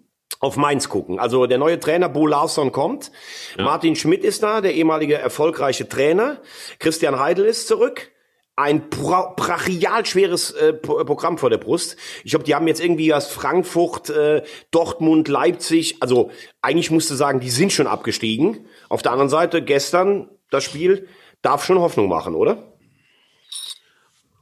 auf 0.41 0.59
Mainz 0.59 0.91
gucken. 0.91 1.19
Also 1.19 1.47
der 1.47 1.57
neue 1.57 1.81
Trainer 1.81 2.11
Bo 2.11 2.27
Larsson 2.27 2.73
kommt. 2.73 3.11
Ja. 3.57 3.65
Martin 3.65 3.97
Schmidt 3.97 4.23
ist 4.23 4.43
da, 4.43 4.61
der 4.61 4.75
ehemalige 4.75 5.15
erfolgreiche 5.15 5.89
Trainer. 5.89 6.43
Christian 6.79 7.19
Heidel 7.19 7.47
ist 7.47 7.69
zurück 7.69 8.11
ein 8.57 8.89
brachial 8.89 10.07
schweres 10.07 10.51
äh, 10.53 10.73
Programm 10.73 11.37
vor 11.37 11.51
der 11.51 11.59
Brust. 11.59 11.97
Ich 12.25 12.31
glaube, 12.31 12.47
die 12.47 12.55
haben 12.55 12.67
jetzt 12.67 12.81
irgendwie 12.81 13.09
erst 13.09 13.31
Frankfurt, 13.31 14.09
äh, 14.09 14.43
Dortmund, 14.71 15.29
Leipzig. 15.29 15.99
Also 16.01 16.31
eigentlich 16.63 16.91
musste 16.91 17.17
sagen, 17.17 17.41
die 17.41 17.51
sind 17.51 17.73
schon 17.73 17.87
abgestiegen. 17.87 18.67
Auf 18.89 19.03
der 19.03 19.13
anderen 19.13 19.29
Seite 19.29 19.63
gestern 19.63 20.31
das 20.51 20.65
Spiel 20.65 21.07
darf 21.43 21.65
schon 21.65 21.79
Hoffnung 21.79 22.09
machen, 22.09 22.35
oder? 22.35 22.76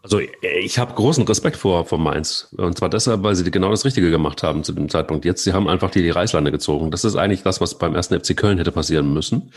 Also 0.04 0.20
ich 0.42 0.78
habe 0.78 0.92
großen 0.92 1.24
Respekt 1.24 1.56
vor, 1.56 1.86
vor 1.86 1.96
Mainz. 1.96 2.48
Und 2.58 2.76
zwar 2.76 2.90
deshalb, 2.90 3.22
weil 3.22 3.34
sie 3.34 3.50
genau 3.50 3.70
das 3.70 3.86
Richtige 3.86 4.10
gemacht 4.10 4.42
haben 4.42 4.62
zu 4.62 4.74
dem 4.74 4.90
Zeitpunkt. 4.90 5.24
Jetzt, 5.24 5.44
sie 5.44 5.54
haben 5.54 5.66
einfach 5.66 5.90
die, 5.90 6.02
die 6.02 6.10
Reißleine 6.10 6.52
gezogen. 6.52 6.90
Das 6.90 7.04
ist 7.04 7.16
eigentlich 7.16 7.42
das, 7.42 7.62
was 7.62 7.78
beim 7.78 7.94
ersten 7.94 8.20
FC 8.20 8.36
Köln 8.36 8.58
hätte 8.58 8.70
passieren 8.70 9.14
müssen. 9.14 9.50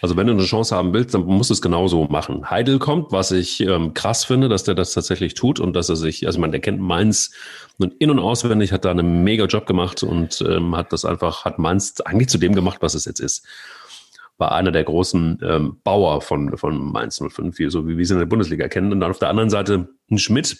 Also 0.00 0.16
wenn 0.16 0.26
du 0.28 0.32
eine 0.32 0.44
Chance 0.44 0.74
haben 0.74 0.94
willst, 0.94 1.12
dann 1.12 1.26
musst 1.26 1.50
du 1.50 1.54
es 1.54 1.60
genauso 1.60 2.04
machen. 2.04 2.48
Heidel 2.48 2.78
kommt, 2.78 3.12
was 3.12 3.32
ich 3.32 3.60
ähm, 3.60 3.92
krass 3.92 4.24
finde, 4.24 4.48
dass 4.48 4.64
der 4.64 4.74
das 4.74 4.94
tatsächlich 4.94 5.34
tut 5.34 5.60
und 5.60 5.74
dass 5.74 5.90
er 5.90 5.96
sich, 5.96 6.26
also 6.26 6.40
man, 6.40 6.52
der 6.52 6.62
kennt 6.62 6.80
Mainz 6.80 7.32
und 7.78 7.92
in- 7.98 8.10
und 8.10 8.18
auswendig, 8.18 8.72
hat 8.72 8.86
da 8.86 8.92
einen 8.92 9.24
mega 9.24 9.44
Job 9.44 9.66
gemacht 9.66 10.02
und 10.02 10.42
ähm, 10.48 10.74
hat 10.74 10.94
das 10.94 11.04
einfach, 11.04 11.44
hat 11.44 11.58
Mainz 11.58 12.00
eigentlich 12.00 12.30
zu 12.30 12.38
dem 12.38 12.54
gemacht, 12.54 12.78
was 12.80 12.94
es 12.94 13.04
jetzt 13.04 13.20
ist 13.20 13.46
war 14.38 14.52
einer 14.52 14.72
der 14.72 14.84
großen 14.84 15.38
ähm, 15.42 15.80
Bauer 15.84 16.20
von, 16.20 16.56
von 16.56 16.92
Mainz 16.92 17.20
05, 17.20 17.56
so 17.68 17.86
wie 17.86 17.96
wir 17.96 18.06
sie 18.06 18.14
in 18.14 18.20
der 18.20 18.26
Bundesliga 18.26 18.68
kennen. 18.68 18.92
Und 18.92 19.00
dann 19.00 19.10
auf 19.10 19.18
der 19.18 19.28
anderen 19.28 19.50
Seite 19.50 19.88
ein 20.10 20.18
Schmidt, 20.18 20.56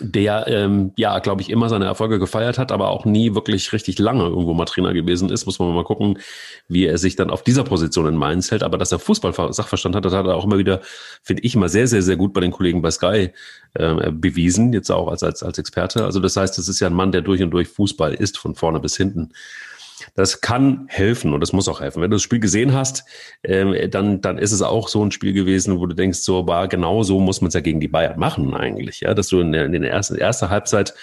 der 0.00 0.46
ähm, 0.48 0.92
ja, 0.96 1.18
glaube 1.18 1.42
ich, 1.42 1.50
immer 1.50 1.68
seine 1.68 1.86
Erfolge 1.86 2.18
gefeiert 2.18 2.58
hat, 2.58 2.72
aber 2.72 2.90
auch 2.90 3.04
nie 3.04 3.34
wirklich 3.34 3.72
richtig 3.72 3.98
lange 3.98 4.24
irgendwo 4.24 4.54
mal 4.54 4.64
Trainer 4.64 4.92
gewesen 4.92 5.30
ist. 5.30 5.46
Muss 5.46 5.58
man 5.58 5.74
mal 5.74 5.84
gucken, 5.84 6.18
wie 6.68 6.86
er 6.86 6.98
sich 6.98 7.16
dann 7.16 7.30
auf 7.30 7.42
dieser 7.42 7.64
Position 7.64 8.06
in 8.06 8.16
Mainz 8.16 8.50
hält. 8.50 8.62
Aber 8.62 8.78
dass 8.78 8.92
er 8.92 8.98
Fußball-Sachverstand 8.98 9.94
hat, 9.94 10.04
das 10.04 10.12
hat 10.12 10.26
er 10.26 10.36
auch 10.36 10.44
immer 10.44 10.58
wieder, 10.58 10.80
finde 11.22 11.42
ich, 11.42 11.54
immer 11.54 11.68
sehr, 11.68 11.86
sehr, 11.86 12.02
sehr 12.02 12.16
gut 12.16 12.32
bei 12.32 12.40
den 12.40 12.50
Kollegen 12.50 12.82
bei 12.82 12.90
Sky 12.90 13.30
äh, 13.74 14.10
bewiesen, 14.12 14.72
jetzt 14.72 14.90
auch 14.90 15.08
als, 15.08 15.22
als, 15.22 15.42
als 15.42 15.58
Experte. 15.58 16.04
Also 16.04 16.20
das 16.20 16.36
heißt, 16.36 16.58
das 16.58 16.68
ist 16.68 16.80
ja 16.80 16.88
ein 16.88 16.94
Mann, 16.94 17.12
der 17.12 17.22
durch 17.22 17.42
und 17.42 17.50
durch 17.50 17.68
Fußball 17.68 18.14
ist, 18.14 18.38
von 18.38 18.54
vorne 18.54 18.80
bis 18.80 18.96
hinten. 18.96 19.32
Das 20.14 20.40
kann 20.40 20.86
helfen 20.88 21.32
und 21.32 21.40
das 21.40 21.52
muss 21.52 21.68
auch 21.68 21.80
helfen. 21.80 22.02
Wenn 22.02 22.10
du 22.10 22.16
das 22.16 22.22
Spiel 22.22 22.40
gesehen 22.40 22.72
hast, 22.72 23.04
ähm, 23.42 23.74
dann, 23.90 24.20
dann 24.20 24.38
ist 24.38 24.52
es 24.52 24.62
auch 24.62 24.88
so 24.88 25.04
ein 25.04 25.10
Spiel 25.10 25.32
gewesen, 25.32 25.78
wo 25.78 25.86
du 25.86 25.94
denkst, 25.94 26.20
so, 26.20 26.46
war 26.46 26.68
genau 26.68 27.02
so 27.02 27.20
muss 27.20 27.40
man 27.40 27.48
es 27.48 27.54
ja 27.54 27.60
gegen 27.60 27.80
die 27.80 27.88
Bayern 27.88 28.18
machen 28.18 28.54
eigentlich, 28.54 29.00
ja, 29.00 29.14
dass 29.14 29.28
du 29.28 29.40
in 29.40 29.52
der, 29.52 29.66
in 29.66 29.72
der 29.72 29.90
ersten, 29.90 30.16
ersten 30.16 30.50
Halbzeit 30.50 30.94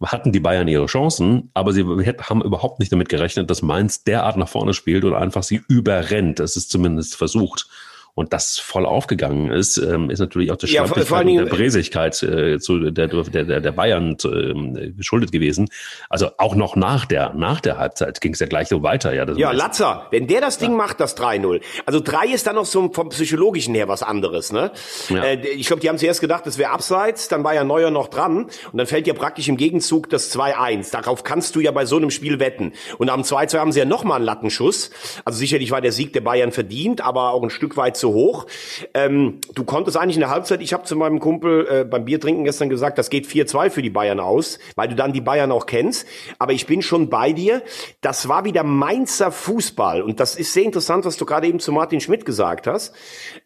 hatten 0.00 0.32
die 0.32 0.40
Bayern 0.40 0.68
ihre 0.68 0.86
Chancen, 0.86 1.50
aber 1.54 1.72
sie 1.72 1.84
haben 1.84 2.42
überhaupt 2.42 2.78
nicht 2.78 2.92
damit 2.92 3.08
gerechnet, 3.08 3.50
dass 3.50 3.62
Mainz 3.62 4.04
derart 4.04 4.36
nach 4.36 4.48
vorne 4.48 4.72
spielt 4.72 5.04
und 5.04 5.14
einfach 5.14 5.42
sie 5.42 5.60
überrennt. 5.68 6.38
Das 6.38 6.56
ist 6.56 6.70
zumindest 6.70 7.16
versucht 7.16 7.68
und 8.18 8.32
das 8.32 8.58
voll 8.58 8.84
aufgegangen 8.84 9.48
ist, 9.52 9.76
ähm, 9.76 10.10
ist 10.10 10.18
natürlich 10.18 10.50
auch 10.50 10.56
der 10.56 10.68
ja, 10.68 10.84
vor, 10.86 11.22
der 11.22 11.44
Bräsigkeit 11.44 12.20
äh, 12.24 12.58
zu 12.58 12.90
der, 12.90 13.06
der, 13.06 13.60
der 13.60 13.70
Bayern 13.72 14.18
zu, 14.18 14.34
ähm, 14.34 14.94
geschuldet 14.96 15.30
gewesen. 15.30 15.68
Also 16.08 16.30
auch 16.36 16.56
noch 16.56 16.74
nach 16.74 17.06
der, 17.06 17.32
nach 17.34 17.60
der 17.60 17.78
Halbzeit 17.78 18.20
ging 18.20 18.32
es 18.32 18.40
ja 18.40 18.48
gleich 18.48 18.66
so 18.66 18.82
weiter. 18.82 19.14
Ja, 19.14 19.24
ja 19.34 19.52
Latzer, 19.52 20.08
wenn 20.10 20.26
der 20.26 20.40
das 20.40 20.58
Ding 20.58 20.72
ja. 20.72 20.76
macht, 20.76 20.98
das 20.98 21.16
3-0. 21.16 21.60
Also 21.86 22.00
3 22.00 22.26
ist 22.26 22.48
dann 22.48 22.56
noch 22.56 22.64
so 22.64 22.90
vom 22.92 23.10
Psychologischen 23.10 23.72
her 23.76 23.86
was 23.86 24.02
anderes. 24.02 24.50
Ne? 24.50 24.72
Ja. 25.10 25.22
Äh, 25.22 25.46
ich 25.46 25.68
glaube, 25.68 25.80
die 25.80 25.88
haben 25.88 25.98
zuerst 25.98 26.20
gedacht, 26.20 26.44
das 26.44 26.58
wäre 26.58 26.70
abseits, 26.70 27.28
dann 27.28 27.44
war 27.44 27.54
ja 27.54 27.62
Neuer 27.62 27.92
noch 27.92 28.08
dran 28.08 28.46
und 28.46 28.78
dann 28.78 28.88
fällt 28.88 29.06
ja 29.06 29.14
praktisch 29.14 29.46
im 29.46 29.56
Gegenzug 29.56 30.10
das 30.10 30.36
2-1. 30.36 30.90
Darauf 30.90 31.22
kannst 31.22 31.54
du 31.54 31.60
ja 31.60 31.70
bei 31.70 31.86
so 31.86 31.96
einem 31.96 32.10
Spiel 32.10 32.40
wetten. 32.40 32.72
Und 32.98 33.10
am 33.10 33.22
2-2 33.22 33.58
haben 33.58 33.70
sie 33.70 33.78
ja 33.78 33.84
nochmal 33.84 34.16
einen 34.16 34.24
Lattenschuss. 34.24 34.90
Also 35.24 35.38
sicherlich 35.38 35.70
war 35.70 35.80
der 35.80 35.92
Sieg 35.92 36.12
der 36.14 36.22
Bayern 36.22 36.50
verdient, 36.50 37.00
aber 37.00 37.30
auch 37.30 37.44
ein 37.44 37.50
Stück 37.50 37.76
weit 37.76 37.96
zu 38.08 38.14
hoch. 38.14 38.46
Ähm, 38.94 39.40
du 39.54 39.64
konntest 39.64 39.96
eigentlich 39.96 40.16
in 40.16 40.20
der 40.20 40.30
Halbzeit, 40.30 40.60
ich 40.62 40.72
habe 40.72 40.84
zu 40.84 40.96
meinem 40.96 41.20
Kumpel 41.20 41.66
äh, 41.68 41.84
beim 41.84 42.04
Biertrinken 42.04 42.44
gestern 42.44 42.68
gesagt, 42.68 42.98
das 42.98 43.10
geht 43.10 43.26
4-2 43.26 43.70
für 43.70 43.82
die 43.82 43.90
Bayern 43.90 44.20
aus, 44.20 44.58
weil 44.76 44.88
du 44.88 44.94
dann 44.94 45.12
die 45.12 45.20
Bayern 45.20 45.52
auch 45.52 45.66
kennst. 45.66 46.06
Aber 46.38 46.52
ich 46.52 46.66
bin 46.66 46.82
schon 46.82 47.08
bei 47.08 47.32
dir. 47.32 47.62
Das 48.00 48.28
war 48.28 48.44
wieder 48.44 48.64
Mainzer 48.64 49.30
Fußball. 49.30 50.02
Und 50.02 50.20
das 50.20 50.36
ist 50.36 50.52
sehr 50.52 50.64
interessant, 50.64 51.04
was 51.04 51.16
du 51.16 51.26
gerade 51.26 51.46
eben 51.46 51.60
zu 51.60 51.72
Martin 51.72 52.00
Schmidt 52.00 52.24
gesagt 52.24 52.66
hast. 52.66 52.94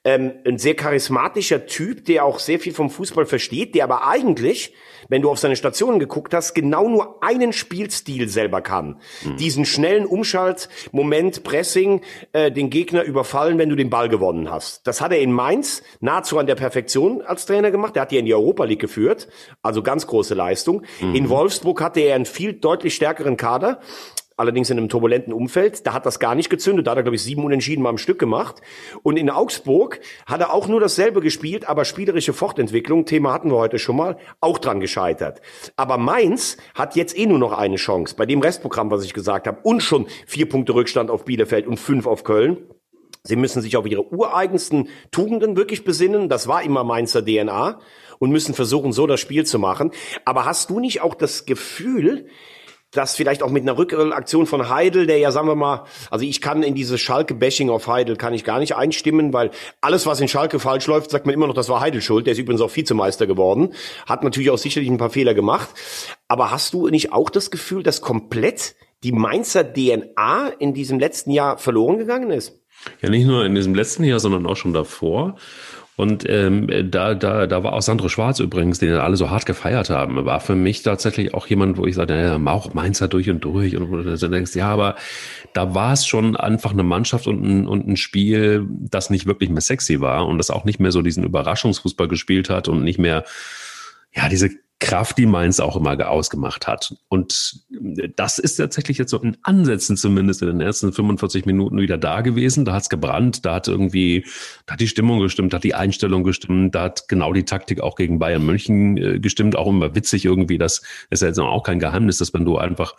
Ähm, 0.05 0.33
ein 0.47 0.59
sehr 0.59 0.75
charismatischer 0.75 1.67
Typ, 1.67 2.05
der 2.05 2.25
auch 2.25 2.39
sehr 2.39 2.59
viel 2.59 2.73
vom 2.73 2.91
Fußball 2.91 3.27
versteht, 3.27 3.75
der 3.75 3.85
aber 3.85 4.07
eigentlich 4.07 4.73
wenn 5.09 5.21
du 5.21 5.31
auf 5.31 5.39
seine 5.39 5.57
Stationen 5.57 5.99
geguckt 5.99 6.35
hast, 6.35 6.55
genau 6.55 6.89
nur 6.89 7.23
einen 7.23 7.53
Spielstil 7.53 8.29
selber 8.29 8.63
kann. 8.63 9.01
Mhm. 9.25 9.37
Diesen 9.37 9.65
schnellen 9.65 10.07
Umschalt, 10.07 10.69
Moment, 10.91 11.45
Pressing, 11.45 12.01
äh, 12.33 12.51
den 12.51 12.71
Gegner 12.71 13.03
überfallen, 13.03 13.59
wenn 13.59 13.69
du 13.69 13.77
den 13.77 13.91
Ball 13.91 14.09
gewonnen 14.09 14.42
hast. 14.51 14.87
Das 14.87 15.01
hat 15.01 15.13
er 15.13 15.21
in 15.21 15.33
Mainz 15.33 15.83
nahezu 16.01 16.39
an 16.39 16.47
der 16.47 16.55
Perfektion 16.55 17.23
als 17.23 17.47
Trainer 17.47 17.71
gemacht. 17.71 17.97
Er 17.97 18.03
hat 18.03 18.11
die 18.11 18.19
in 18.19 18.27
die 18.27 18.35
Europa 18.35 18.65
League 18.65 18.81
geführt, 18.81 19.29
also 19.63 19.83
ganz 19.83 20.07
große 20.07 20.35
Leistung. 20.35 20.83
Mhm. 21.01 21.15
In 21.15 21.29
Wolfsburg 21.29 21.81
hatte 21.81 22.01
er 22.01 22.15
einen 22.15 22.27
viel 22.27 22.53
deutlich 22.53 22.95
stärkeren 22.95 23.37
Kader 23.37 23.81
allerdings 24.37 24.71
in 24.71 24.79
einem 24.79 24.89
turbulenten 24.89 25.33
Umfeld. 25.33 25.87
Da 25.87 25.93
hat 25.93 26.07
das 26.07 26.19
gar 26.19 26.35
nicht 26.35 26.51
gezündet. 26.51 26.87
Da 26.87 26.93
hat 26.93 26.99
er, 26.99 27.03
glaube 27.03 27.17
ich, 27.17 27.23
sieben 27.23 27.45
Unentschieden 27.45 27.83
mal 27.83 27.91
am 27.91 27.99
Stück 27.99 28.19
gemacht. 28.19 28.61
Und 29.03 29.17
in 29.17 29.31
Augsburg 29.31 30.01
hat 30.27 30.41
er 30.41 30.53
auch 30.53 30.69
nur 30.69 30.81
dasselbe 30.81 31.21
gespielt, 31.21 31.69
aber 31.69 31.85
spielerische 31.85 32.33
Fortentwicklung, 32.33 33.07
Thema 33.07 33.33
hatten 33.33 33.51
wir 33.51 33.57
heute 33.57 33.79
schon 33.79 33.97
mal, 33.97 34.17
auch 34.41 34.59
dran 34.59 34.81
gescheitert. 34.81 35.41
Aber 35.77 35.99
Mainz 35.99 36.57
hat 36.75 36.97
jetzt 36.97 37.17
eh 37.17 37.27
nur 37.27 37.39
noch 37.39 37.53
eine 37.53 37.77
Chance. 37.77 38.17
Bei 38.17 38.27
dem 38.27 38.41
Restprogramm, 38.41 38.91
was 38.91 39.05
ich 39.05 39.15
gesagt 39.15 39.47
habe, 39.47 39.61
und 39.63 39.81
schon 39.81 40.07
vier 40.27 40.49
Punkte 40.49 40.75
Rückstand 40.75 41.11
auf 41.11 41.25
Bielefeld 41.25 41.67
und 41.67 41.79
fünf 41.79 42.07
auf 42.07 42.25
Köln. 42.25 42.59
Sie 43.25 43.37
müssen 43.37 43.63
sich 43.63 43.77
auf 43.77 43.87
ihre 43.87 44.13
ureigensten 44.13 44.89
Tugenden 45.13 45.57
wirklich 45.57 45.85
besinnen. 45.85 46.29
Das 46.29 46.49
war 46.49 46.63
immer 46.63 46.83
Mainzer 46.83 47.25
DNA 47.25 47.79
und 48.19 48.31
müssen 48.31 48.53
versuchen, 48.53 48.93
so 48.93 49.07
das 49.07 49.21
Spiel 49.21 49.47
zu 49.47 49.61
machen. 49.61 49.93
Aber 50.25 50.45
hast 50.45 50.71
du 50.71 50.81
nicht 50.81 51.03
auch 51.03 51.15
das 51.15 51.47
Gefühl, 51.47 52.27
das 52.91 53.15
vielleicht 53.15 53.45
auch 53.45 53.51
mit 53.51 53.63
einer 53.63 53.79
Rückaktion 53.79 54.47
von 54.47 54.69
Heidel, 54.69 55.07
der 55.07 55.19
ja, 55.19 55.31
sagen 55.31 55.47
wir 55.47 55.55
mal, 55.55 55.85
also 56.11 56.25
ich 56.25 56.41
kann 56.41 56.65
in 56.65 56.75
dieses 56.75 57.01
Schalke-Bashing 57.01 57.71
auf 57.71 57.87
Heidel 57.87 58.17
kann 58.17 58.35
ich 58.35 58.43
gar 58.43 58.59
nicht 58.59 58.75
einstimmen, 58.75 59.33
weil 59.33 59.53
alles, 59.81 60.05
was 60.05 60.21
in 60.21 60.29
Schalke 60.29 60.59
falsch 60.59 60.89
läuft, 60.89 61.13
sagt 61.13 61.25
man 61.25 61.35
immer 61.35 61.47
noch, 61.47 61.55
das 61.55 61.69
war 61.69 61.81
Heidel 61.81 62.03
schuld. 62.03 62.27
Der 62.27 62.33
ist 62.33 62.39
übrigens 62.39 62.61
auch 62.61 62.75
Vizemeister 62.75 63.29
geworden. 63.29 63.73
Hat 64.07 64.25
natürlich 64.25 64.51
auch 64.51 64.59
sicherlich 64.59 64.91
ein 64.91 64.99
paar 64.99 65.11
Fehler 65.11 65.33
gemacht. 65.33 65.69
Aber 66.27 66.51
hast 66.51 66.75
du 66.75 66.89
nicht 66.89 67.13
auch 67.13 67.31
das 67.31 67.53
Gefühl, 67.53 67.85
dass 67.85 68.01
komplett 68.01 68.75
die 69.05 69.13
Mainzer 69.13 69.65
DNA 69.73 70.49
in 70.59 70.75
diesem 70.75 70.99
letzten 70.99 71.31
Jahr 71.31 71.57
verloren 71.57 71.99
gegangen 71.99 72.31
ist? 72.31 72.62
Ja, 73.01 73.11
nicht 73.11 73.27
nur 73.27 73.45
in 73.45 73.55
diesem 73.55 73.75
letzten 73.75 74.05
Jahr, 74.05 74.21
sondern 74.21 74.47
auch 74.47 74.57
schon 74.57 74.73
davor. 74.73 75.37
Und 75.95 76.25
ähm, 76.27 76.69
da, 76.91 77.15
da, 77.15 77.47
da 77.47 77.63
war 77.63 77.75
auch 77.75 77.83
Sandro 77.83 78.09
Schwarz 78.09 78.41
übrigens, 78.41 78.79
den 78.79 78.95
alle 78.95 79.17
so 79.17 79.29
hart 79.29 79.45
gefeiert 79.45 79.91
haben, 79.91 80.25
war 80.25 80.41
für 80.41 80.57
mich 80.57 80.83
tatsächlich 80.83 81.35
auch 81.35 81.47
jemand, 81.47 81.77
wo 81.77 81.87
ich 81.87 81.97
sagte, 81.97 82.15
ja, 82.15 82.41
auch 82.47 82.73
Mainzer 82.73 83.09
durch 83.09 83.29
und 83.29 83.45
durch. 83.45 83.77
Und 83.77 83.91
du 83.91 84.17
dann 84.17 84.33
denkst, 84.33 84.57
ja, 84.57 84.69
aber 84.69 84.97
da 85.53 85.75
war 85.75 85.93
es 85.93 86.07
schon 86.07 86.35
einfach 86.35 86.73
eine 86.73 86.83
Mannschaft 86.83 87.27
und 87.27 87.45
ein, 87.45 87.67
und 87.69 87.87
ein 87.87 87.99
Spiel, 87.99 88.67
das 88.69 89.11
nicht 89.11 89.27
wirklich 89.27 89.51
mehr 89.51 89.61
sexy 89.61 90.01
war 90.01 90.27
und 90.27 90.39
das 90.39 90.51
auch 90.51 90.65
nicht 90.65 90.81
mehr 90.81 90.93
so 90.93 91.03
diesen 91.03 91.25
Überraschungsfußball 91.25 92.09
gespielt 92.09 92.49
hat 92.49 92.69
und 92.69 92.83
nicht 92.83 92.99
mehr, 92.99 93.25
ja, 94.15 94.31
diese 94.31 94.51
Kraft, 94.83 95.17
die 95.17 95.27
Mainz 95.27 95.61
auch 95.61 95.77
immer 95.77 95.97
ausgemacht 96.11 96.67
hat. 96.67 96.97
Und 97.09 97.63
das 98.17 98.41
ist 98.41 98.57
tatsächlich 98.57 98.99
jetzt 98.99 99.13
so 99.13 99.19
in 99.19 99.37
Ansätzen 99.43 99.97
zumindest 99.97 100.43
in 100.43 100.49
den 100.49 100.61
ersten 100.61 100.93
45 100.93 101.47
Minuten 101.47 101.79
wieder 101.79 101.97
da 101.97 102.21
gewesen. 102.21 102.65
Da 102.65 102.73
hat's 102.73 102.89
gebrannt, 102.89 103.47
da 103.47 103.55
hat 103.55 103.69
irgendwie, 103.69 104.27
da 104.67 104.73
hat 104.73 104.81
die 104.81 104.89
Stimmung 104.89 105.21
gestimmt, 105.21 105.53
da 105.53 105.59
hat 105.59 105.65
die 105.65 105.77
Einstellung 105.77 106.25
gestimmt, 106.25 106.75
da 106.75 106.83
hat 106.83 107.07
genau 107.07 107.33
die 107.33 107.45
Taktik 107.45 107.81
auch 107.81 107.95
gegen 107.95 108.19
Bayern 108.19 108.45
München 108.45 108.97
äh, 108.97 109.21
gestimmt. 109.21 109.55
Auch 109.55 109.69
immer 109.69 109.95
witzig 109.95 110.25
irgendwie, 110.25 110.59
das 110.59 110.83
ist 111.11 111.23
ja 111.23 111.29
jetzt 111.29 111.39
auch 111.39 111.63
kein 111.63 111.79
Geheimnis, 111.79 112.19
dass 112.19 112.35
wenn 112.35 112.45
du 112.45 112.59
einfach 112.59 112.97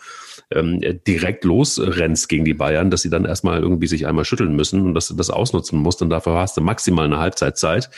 ähm, 0.51 0.81
direkt 1.07 1.43
losrennst 1.43 2.29
gegen 2.29 2.45
die 2.45 2.53
Bayern, 2.53 2.91
dass 2.91 3.01
sie 3.01 3.09
dann 3.09 3.25
erstmal 3.25 3.59
irgendwie 3.59 3.87
sich 3.87 4.07
einmal 4.07 4.25
schütteln 4.25 4.55
müssen 4.55 4.85
und 4.85 4.93
dass 4.93 5.07
du 5.07 5.15
das 5.15 5.29
ausnutzen 5.29 5.79
musst. 5.79 6.01
Und 6.01 6.09
dafür 6.09 6.33
hast 6.33 6.57
du 6.57 6.61
maximal 6.61 7.05
eine 7.05 7.19
Halbzeitzeit. 7.19 7.89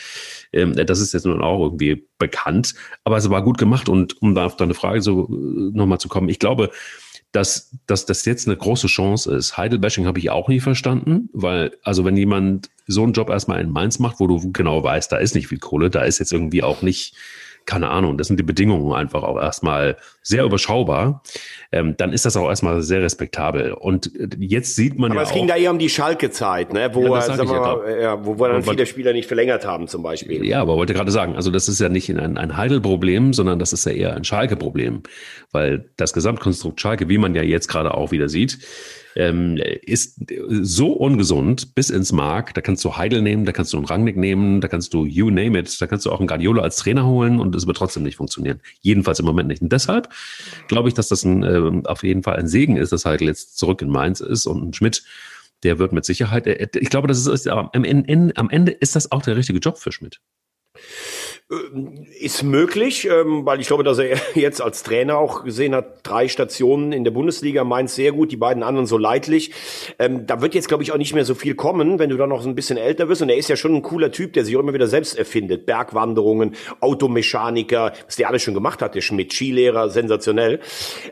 Ähm, 0.52 0.74
das 0.74 1.00
ist 1.00 1.12
jetzt 1.14 1.26
nun 1.26 1.42
auch 1.42 1.62
irgendwie 1.62 2.06
bekannt. 2.18 2.74
Aber 3.04 3.16
es 3.16 3.28
war 3.30 3.42
gut 3.42 3.58
gemacht. 3.58 3.88
Und 3.88 4.20
um 4.22 4.34
da 4.34 4.46
auf 4.46 4.56
deine 4.56 4.74
Frage 4.74 5.02
so 5.02 5.28
äh, 5.28 5.76
nochmal 5.76 5.98
zu 5.98 6.08
kommen, 6.08 6.28
ich 6.28 6.38
glaube, 6.38 6.70
dass, 7.32 7.76
dass 7.86 8.06
das 8.06 8.24
jetzt 8.24 8.48
eine 8.48 8.56
große 8.56 8.86
Chance 8.86 9.34
ist. 9.34 9.56
Heidelbashing 9.56 10.06
habe 10.06 10.18
ich 10.18 10.30
auch 10.30 10.48
nie 10.48 10.60
verstanden, 10.60 11.28
weil, 11.32 11.76
also 11.82 12.04
wenn 12.04 12.16
jemand 12.16 12.70
so 12.86 13.02
einen 13.02 13.12
Job 13.12 13.28
erstmal 13.28 13.60
in 13.60 13.70
Mainz 13.70 13.98
macht, 13.98 14.20
wo 14.20 14.26
du 14.26 14.52
genau 14.52 14.82
weißt, 14.82 15.12
da 15.12 15.18
ist 15.18 15.34
nicht 15.34 15.48
viel 15.48 15.58
Kohle, 15.58 15.90
da 15.90 16.02
ist 16.02 16.18
jetzt 16.18 16.32
irgendwie 16.32 16.62
auch 16.62 16.82
nicht 16.82 17.14
keine 17.66 17.90
Ahnung, 17.90 18.16
das 18.16 18.28
sind 18.28 18.38
die 18.38 18.44
Bedingungen 18.44 18.92
einfach 18.92 19.22
auch 19.22 19.36
erstmal 19.36 19.96
sehr 20.22 20.44
überschaubar, 20.44 21.22
ähm, 21.72 21.96
dann 21.96 22.12
ist 22.12 22.24
das 22.24 22.36
auch 22.36 22.48
erstmal 22.48 22.80
sehr 22.82 23.02
respektabel. 23.02 23.72
Und 23.72 24.14
äh, 24.16 24.28
jetzt 24.38 24.76
sieht 24.76 24.98
man 24.98 25.10
Aber 25.10 25.22
ja 25.22 25.26
es 25.26 25.32
ging 25.32 25.46
da 25.46 25.56
eher 25.56 25.72
um 25.72 25.78
die 25.78 25.88
Schalke-Zeit, 25.88 26.72
ne? 26.72 26.90
wo, 26.94 27.02
Ja, 27.02 27.14
ja, 27.14 27.20
sagen 27.20 27.48
wir 27.48 27.54
ja 27.54 27.60
mal, 27.60 28.00
ja, 28.00 28.24
wo 28.24 28.38
wir 28.38 28.48
dann 28.48 28.56
Und 28.58 28.68
viele 28.68 28.86
Spieler 28.86 29.12
nicht 29.12 29.26
verlängert 29.26 29.66
haben 29.66 29.88
zum 29.88 30.02
Beispiel. 30.02 30.44
Ja, 30.44 30.62
aber 30.62 30.76
wollte 30.76 30.94
gerade 30.94 31.10
sagen, 31.10 31.36
also 31.36 31.50
das 31.50 31.68
ist 31.68 31.80
ja 31.80 31.88
nicht 31.88 32.08
ein, 32.08 32.38
ein 32.38 32.56
Heidel-Problem, 32.56 33.32
sondern 33.32 33.58
das 33.58 33.72
ist 33.72 33.84
ja 33.84 33.92
eher 33.92 34.14
ein 34.14 34.24
Schalke-Problem. 34.24 35.02
Weil 35.50 35.90
das 35.96 36.12
Gesamtkonstrukt 36.12 36.80
Schalke, 36.80 37.08
wie 37.08 37.18
man 37.18 37.34
ja 37.34 37.42
jetzt 37.42 37.68
gerade 37.68 37.94
auch 37.94 38.12
wieder 38.12 38.28
sieht, 38.28 38.58
ähm, 39.16 39.58
ist 39.82 40.20
so 40.48 40.92
ungesund 40.92 41.74
bis 41.74 41.90
ins 41.90 42.12
Mark. 42.12 42.54
Da 42.54 42.60
kannst 42.60 42.84
du 42.84 42.96
Heidel 42.96 43.22
nehmen, 43.22 43.44
da 43.44 43.52
kannst 43.52 43.72
du 43.72 43.78
einen 43.78 43.86
Rangnick 43.86 44.16
nehmen, 44.16 44.60
da 44.60 44.68
kannst 44.68 44.94
du 44.94 45.04
you 45.04 45.30
name 45.30 45.58
it, 45.58 45.80
da 45.80 45.86
kannst 45.86 46.06
du 46.06 46.12
auch 46.12 46.20
einen 46.20 46.28
Guardiola 46.28 46.62
als 46.62 46.76
Trainer 46.76 47.06
holen 47.06 47.40
und 47.40 47.54
es 47.54 47.66
wird 47.66 47.76
trotzdem 47.76 48.02
nicht 48.02 48.16
funktionieren. 48.16 48.60
Jedenfalls 48.82 49.18
im 49.18 49.26
Moment 49.26 49.48
nicht. 49.48 49.62
Und 49.62 49.72
deshalb 49.72 50.08
glaube 50.68 50.88
ich, 50.88 50.94
dass 50.94 51.08
das 51.08 51.24
ein, 51.24 51.42
ähm, 51.42 51.86
auf 51.86 52.02
jeden 52.02 52.22
Fall 52.22 52.36
ein 52.36 52.48
Segen 52.48 52.76
ist, 52.76 52.92
dass 52.92 53.04
Heidel 53.04 53.28
jetzt 53.28 53.58
zurück 53.58 53.82
in 53.82 53.88
Mainz 53.88 54.20
ist 54.20 54.46
und 54.46 54.62
ein 54.62 54.72
Schmidt, 54.74 55.02
der 55.62 55.78
wird 55.78 55.92
mit 55.92 56.04
Sicherheit, 56.04 56.46
äh, 56.46 56.68
ich 56.74 56.90
glaube, 56.90 57.08
das 57.08 57.26
ist, 57.26 57.48
am 57.48 57.70
Ende 57.72 58.72
ist 58.72 58.96
das 58.96 59.10
auch 59.10 59.22
der 59.22 59.36
richtige 59.36 59.58
Job 59.58 59.78
für 59.78 59.92
Schmidt. 59.92 60.20
Ist 61.48 62.42
möglich, 62.42 63.08
ähm, 63.08 63.46
weil 63.46 63.60
ich 63.60 63.68
glaube, 63.68 63.84
dass 63.84 63.98
er 63.98 64.18
jetzt 64.34 64.60
als 64.60 64.82
Trainer 64.82 65.18
auch 65.18 65.44
gesehen 65.44 65.76
hat, 65.76 66.00
drei 66.02 66.26
Stationen 66.26 66.90
in 66.90 67.04
der 67.04 67.12
Bundesliga, 67.12 67.62
Mainz 67.62 67.94
sehr 67.94 68.10
gut, 68.10 68.32
die 68.32 68.36
beiden 68.36 68.64
anderen 68.64 68.86
so 68.86 68.98
leidlich. 68.98 69.52
Ähm, 70.00 70.26
da 70.26 70.40
wird 70.42 70.56
jetzt, 70.56 70.66
glaube 70.66 70.82
ich, 70.82 70.90
auch 70.90 70.96
nicht 70.96 71.14
mehr 71.14 71.24
so 71.24 71.36
viel 71.36 71.54
kommen, 71.54 72.00
wenn 72.00 72.10
du 72.10 72.16
dann 72.16 72.30
noch 72.30 72.42
so 72.42 72.48
ein 72.48 72.56
bisschen 72.56 72.78
älter 72.78 73.08
wirst. 73.08 73.22
Und 73.22 73.28
er 73.28 73.36
ist 73.36 73.48
ja 73.48 73.54
schon 73.54 73.76
ein 73.76 73.82
cooler 73.82 74.10
Typ, 74.10 74.32
der 74.32 74.44
sich 74.44 74.56
auch 74.56 74.60
immer 74.60 74.74
wieder 74.74 74.88
selbst 74.88 75.16
erfindet. 75.16 75.66
Bergwanderungen, 75.66 76.56
Automechaniker, 76.80 77.92
was 78.04 78.16
der 78.16 78.28
alles 78.28 78.42
schon 78.42 78.54
gemacht 78.54 78.82
hat, 78.82 78.96
der 78.96 79.00
Schmidt, 79.00 79.32
Skilehrer, 79.32 79.88
sensationell. 79.88 80.58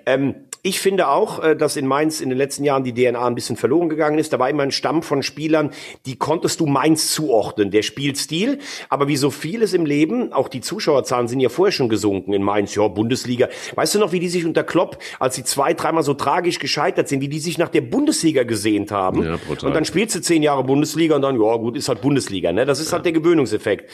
Ähm, 0.05 0.35
ich 0.67 0.81
finde 0.81 1.09
auch, 1.09 1.43
äh, 1.43 1.55
dass 1.55 1.77
in 1.77 1.87
Mainz 1.87 2.23
in 2.23 2.31
den 2.31 2.39
letzten 2.39 2.65
Jahren 2.65 2.85
die 2.85 2.95
DNA 2.95 3.25
ein 3.25 3.35
bisschen 3.35 3.57
verloren 3.57 3.91
gegangen 3.91 4.19
ist. 4.19 4.33
Da 4.33 4.39
war 4.39 4.49
immer 4.49 4.63
ein 4.63 4.71
Stamm 4.71 5.03
von 5.03 5.23
Spielern, 5.23 5.71
die 6.07 6.17
konntest 6.17 6.59
du 6.59 6.67
Mainz 6.67 7.13
zuordnen. 7.13 7.71
Der 7.71 7.83
Spielstil, 7.83 8.59
aber 8.89 9.07
wie 9.07 9.19
so 9.19 9.31
vieles 9.31 9.75
im 9.75 9.85
Leben, 9.85 10.33
auch 10.33 10.49
die 10.49 10.63
Zuschauerzahlen 10.63 11.29
sind 11.29 11.41
ja 11.41 11.51
vorher 11.51 11.71
schon 11.71 11.91
gesunken 11.91 12.33
in 12.33 12.43
Mainz. 12.43 12.75
Ja, 12.75 12.89
Bundesliga. 12.89 13.49
Weißt 13.75 13.95
du 13.95 13.99
noch, 13.99 14.13
wie 14.13 14.21
die 14.21 14.31
sich 14.31 14.47
unter 14.47 14.65
Klopp, 14.65 14.97
als 15.19 15.35
sie 15.35 15.45
zwei, 15.45 15.75
dreimal 15.75 16.03
so 16.03 16.15
tragisch 16.15 16.59
gescheitert 16.59 17.09
sind, 17.09 17.21
wie 17.21 17.29
die 17.29 17.41
sich 17.41 17.59
nach 17.59 17.69
der 17.69 17.83
Bundesliga 17.83 18.45
gesehnt 18.45 18.91
haben? 18.91 19.23
Ja, 19.23 19.37
brutal. 19.37 19.69
und 19.69 19.75
dann 19.75 19.85
spielst 19.85 20.17
du 20.17 20.23
zehn 20.23 20.43
Jahre 20.43 20.65
Bundesliga 20.65 21.17
und 21.17 21.23
dann, 21.23 21.39
ja 21.39 21.57
gut, 21.57 21.77
ist 21.77 21.91
halt 21.91 22.01
Bundesliga. 22.01 22.55
Ne? 22.55 22.65
Das 22.65 22.81
ist 22.81 22.91
halt 22.91 23.05
der 23.05 23.13
Gewöhnungseffekt. 23.13 23.91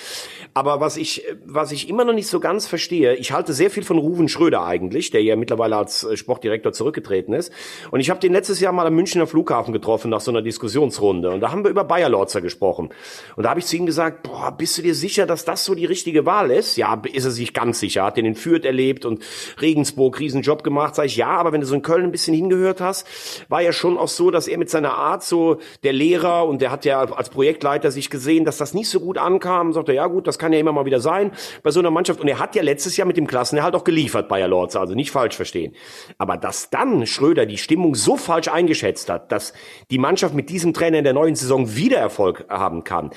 Aber 0.55 0.79
was 0.79 0.97
ich, 0.97 1.25
was 1.45 1.73
ich 1.73 1.89
immer 1.89 2.05
noch 2.05 2.15
nicht 2.15 2.29
so 2.29 2.39
ganz 2.39 2.69
verstehe, 2.69 3.17
ich 3.17 3.33
halte 3.33 3.53
sehr 3.55 3.71
viel 3.71 3.83
von 3.83 3.99
Ruven 3.99 4.29
Schröder 4.29 4.65
eigentlich, 4.65 5.11
der 5.11 5.23
ja 5.25 5.35
mittlerweile 5.35 5.77
als 5.77 6.05
äh, 6.05 6.17
Sportdirektor 6.61 6.73
zurückgetreten 6.73 7.35
ist. 7.35 7.53
Und 7.91 8.01
ich 8.01 8.11
habe 8.11 8.21
den 8.21 8.33
letztes 8.33 8.61
Jahr 8.61 8.73
mal 8.73 8.87
am 8.87 8.95
Münchner 8.95 9.27
Flughafen 9.27 9.73
getroffen 9.73 10.11
nach 10.11 10.21
so 10.21 10.31
einer 10.31 10.43
Diskussionsrunde. 10.43 11.31
Und 11.31 11.41
da 11.41 11.51
haben 11.51 11.65
wir 11.65 11.71
über 11.71 11.85
Bayer 11.85 12.09
Lorzer 12.09 12.41
gesprochen. 12.41 12.91
Und 13.37 13.43
da 13.45 13.51
habe 13.51 13.61
ich 13.61 13.67
zu 13.67 13.77
ihm 13.77 13.87
gesagt, 13.87 14.23
boah, 14.23 14.53
bist 14.57 14.79
du 14.79 14.83
dir 14.83 14.95
sicher, 14.95 15.27
dass 15.27 15.45
das 15.45 15.65
so 15.65 15.75
die 15.75 15.87
richtige 15.87 16.27
Wahl 16.27 16.51
ist? 16.51 16.77
Ja, 16.77 17.01
ist 17.13 17.25
er 17.25 17.31
sich 17.31 17.55
ganz 17.55 17.81
sicher. 17.81 18.05
Hat 18.05 18.17
den 18.17 18.27
in 18.27 18.35
Fürth 18.35 18.65
erlebt 18.65 19.05
und 19.05 19.23
Regensburg 19.61 20.21
Riesenjob 20.21 20.63
gemacht. 20.63 20.95
Sag 20.95 21.07
ich, 21.07 21.17
ja, 21.17 21.29
aber 21.29 21.53
wenn 21.53 21.61
du 21.61 21.67
so 21.67 21.75
in 21.75 21.83
Köln 21.83 22.05
ein 22.05 22.13
bisschen 22.13 22.35
hingehört 22.35 22.81
hast, 22.81 23.07
war 23.49 23.63
ja 23.63 23.73
schon 23.73 23.99
auch 23.99 24.09
so, 24.09 24.31
dass 24.31 24.47
er 24.47 24.59
mit 24.59 24.71
seiner 24.71 24.95
Art 24.95 25.23
so 25.23 25.59
der 25.83 25.93
Lehrer 25.93 26.47
und 26.47 26.61
der 26.61 26.71
hat 26.71 26.85
ja 26.85 27.01
als 27.01 27.31
Projektleiter 27.31 27.91
sich 27.91 28.11
gesehen, 28.11 28.45
dass 28.45 28.59
das 28.59 28.75
nicht 28.75 28.89
so 28.89 29.01
gut 29.01 29.19
ankam. 29.19 29.73
Sagt 29.73 29.89
er, 29.89 29.95
ja 29.95 30.07
gut, 30.07 30.27
das 30.27 30.39
kann 30.39 30.53
ja 30.53 30.59
immer 30.59 30.73
mal 30.73 30.85
wieder 30.85 31.01
sein 31.01 31.33
bei 31.63 31.71
so 31.71 31.81
einer 31.81 31.91
Mannschaft. 31.91 32.21
Und 32.21 32.29
er 32.29 32.39
hat 32.39 32.55
ja 32.55 32.63
letztes 32.63 32.97
Jahr 32.97 33.07
mit 33.07 33.17
dem 33.17 33.27
Klassenerhalt 33.27 33.75
auch 33.75 33.85
geliefert, 33.85 34.29
Bayer 34.29 34.49
Lorz, 34.49 34.77
also 34.77 34.95
nicht 34.95 35.11
falsch 35.11 35.37
verstehen. 35.37 35.75
Aber 36.19 36.37
dass 36.51 36.69
dann 36.69 37.07
Schröder 37.07 37.47
die 37.47 37.59
Stimmung 37.59 37.95
so 37.95 38.17
falsch 38.17 38.49
eingeschätzt 38.49 39.09
hat, 39.09 39.31
dass 39.31 39.53
die 39.93 39.99
Mannschaft 39.99 40.35
mit 40.35 40.51
diesem 40.51 40.75
Trainer 40.75 40.99
in 40.99 41.05
der 41.05 41.13
neuen 41.13 41.37
Saison 41.37 41.77
wieder 41.77 41.99
Erfolg 41.99 42.45
haben 42.49 42.83
kann, 42.83 43.11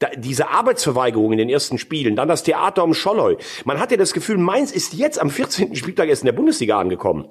da, 0.00 0.08
diese 0.16 0.48
Arbeitsverweigerung 0.48 1.30
in 1.30 1.38
den 1.38 1.48
ersten 1.48 1.78
Spielen, 1.78 2.16
dann 2.16 2.26
das 2.26 2.42
Theater 2.42 2.82
um 2.82 2.92
Scholloy. 2.92 3.36
Man 3.64 3.78
hat 3.78 3.92
ja 3.92 3.96
das 3.96 4.12
Gefühl, 4.12 4.38
Mainz 4.38 4.72
ist 4.72 4.94
jetzt 4.94 5.20
am 5.20 5.30
14. 5.30 5.76
Spieltag 5.76 6.08
erst 6.08 6.22
in 6.22 6.26
der 6.26 6.32
Bundesliga 6.32 6.80
angekommen. 6.80 7.28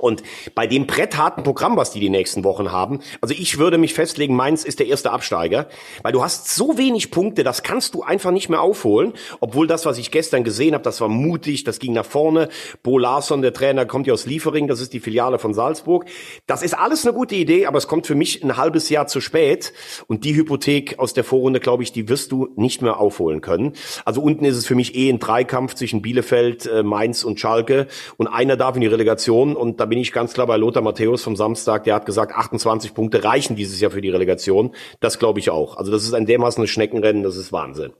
Und 0.00 0.22
bei 0.54 0.66
dem 0.66 0.86
brettharten 0.86 1.44
Programm, 1.44 1.76
was 1.76 1.90
die 1.90 2.00
die 2.00 2.10
nächsten 2.10 2.44
Wochen 2.44 2.72
haben, 2.72 3.00
also 3.20 3.34
ich 3.36 3.58
würde 3.58 3.78
mich 3.78 3.94
festlegen, 3.94 4.34
Mainz 4.34 4.64
ist 4.64 4.80
der 4.80 4.86
erste 4.86 5.12
Absteiger, 5.12 5.68
weil 6.02 6.12
du 6.12 6.22
hast 6.22 6.54
so 6.54 6.78
wenig 6.78 7.10
Punkte, 7.10 7.44
das 7.44 7.62
kannst 7.62 7.94
du 7.94 8.02
einfach 8.02 8.30
nicht 8.30 8.48
mehr 8.48 8.60
aufholen, 8.60 9.12
obwohl 9.40 9.66
das, 9.66 9.86
was 9.86 9.98
ich 9.98 10.10
gestern 10.10 10.44
gesehen 10.44 10.74
habe, 10.74 10.84
das 10.84 11.00
war 11.00 11.08
mutig, 11.08 11.64
das 11.64 11.78
ging 11.78 11.92
nach 11.92 12.04
vorne. 12.04 12.48
Bo 12.82 12.98
Larsson, 12.98 13.42
der 13.42 13.52
Trainer, 13.52 13.86
kommt 13.86 14.06
ja 14.06 14.14
aus 14.14 14.26
Liefering, 14.26 14.66
das 14.68 14.80
ist 14.80 14.92
die 14.92 15.00
Filiale 15.00 15.38
von 15.38 15.54
Salzburg. 15.54 16.06
Das 16.46 16.62
ist 16.62 16.74
alles 16.74 17.04
eine 17.06 17.14
gute 17.14 17.34
Idee, 17.34 17.66
aber 17.66 17.78
es 17.78 17.86
kommt 17.86 18.06
für 18.06 18.14
mich 18.14 18.42
ein 18.42 18.56
halbes 18.56 18.88
Jahr 18.88 19.06
zu 19.06 19.20
spät 19.20 19.72
und 20.06 20.24
die 20.24 20.34
Hypothek 20.34 20.98
aus 20.98 21.12
der 21.12 21.24
Vorrunde, 21.24 21.60
glaube 21.60 21.82
ich, 21.82 21.92
die 21.92 22.08
wirst 22.08 22.32
du 22.32 22.48
nicht 22.56 22.82
mehr 22.82 22.98
aufholen 22.98 23.40
können. 23.40 23.74
Also 24.04 24.22
unten 24.22 24.44
ist 24.44 24.56
es 24.56 24.66
für 24.66 24.74
mich 24.74 24.94
eh 24.94 25.10
ein 25.10 25.18
Dreikampf 25.18 25.74
zwischen 25.74 26.02
Bielefeld, 26.02 26.66
äh, 26.66 26.82
Mainz 26.82 27.24
und 27.24 27.38
Schalke 27.38 27.86
und 28.16 28.28
einer 28.28 28.56
darf 28.56 28.74
in 28.76 28.80
die 28.80 28.86
Relegation 28.86 29.56
und 29.56 29.80
da 29.80 29.89
bin 29.90 29.98
ich 29.98 30.12
ganz 30.12 30.32
klar 30.32 30.46
bei 30.46 30.56
Lothar 30.56 30.82
Matthäus 30.82 31.22
vom 31.22 31.36
Samstag, 31.36 31.84
der 31.84 31.96
hat 31.96 32.06
gesagt, 32.06 32.34
28 32.34 32.94
Punkte 32.94 33.22
reichen 33.22 33.56
dieses 33.56 33.78
Jahr 33.80 33.90
für 33.90 34.00
die 34.00 34.08
Relegation. 34.08 34.74
Das 35.00 35.18
glaube 35.18 35.40
ich 35.40 35.50
auch. 35.50 35.76
Also 35.76 35.92
das 35.92 36.04
ist 36.04 36.14
ein 36.14 36.24
dermaßen 36.24 36.66
Schneckenrennen, 36.66 37.22
das 37.22 37.36
ist 37.36 37.52
Wahnsinn. 37.52 37.92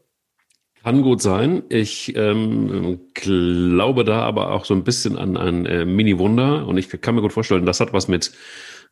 Kann 0.82 1.02
gut 1.02 1.20
sein. 1.20 1.64
Ich 1.68 2.16
ähm, 2.16 3.00
glaube 3.12 4.04
da 4.04 4.22
aber 4.22 4.52
auch 4.52 4.64
so 4.64 4.72
ein 4.72 4.82
bisschen 4.82 5.18
an 5.18 5.36
ein 5.36 5.66
äh, 5.66 5.84
Mini-Wunder 5.84 6.66
und 6.66 6.78
ich 6.78 6.88
kann 6.88 7.14
mir 7.14 7.20
gut 7.20 7.34
vorstellen, 7.34 7.66
das 7.66 7.80
hat 7.80 7.92
was 7.92 8.08
mit, 8.08 8.32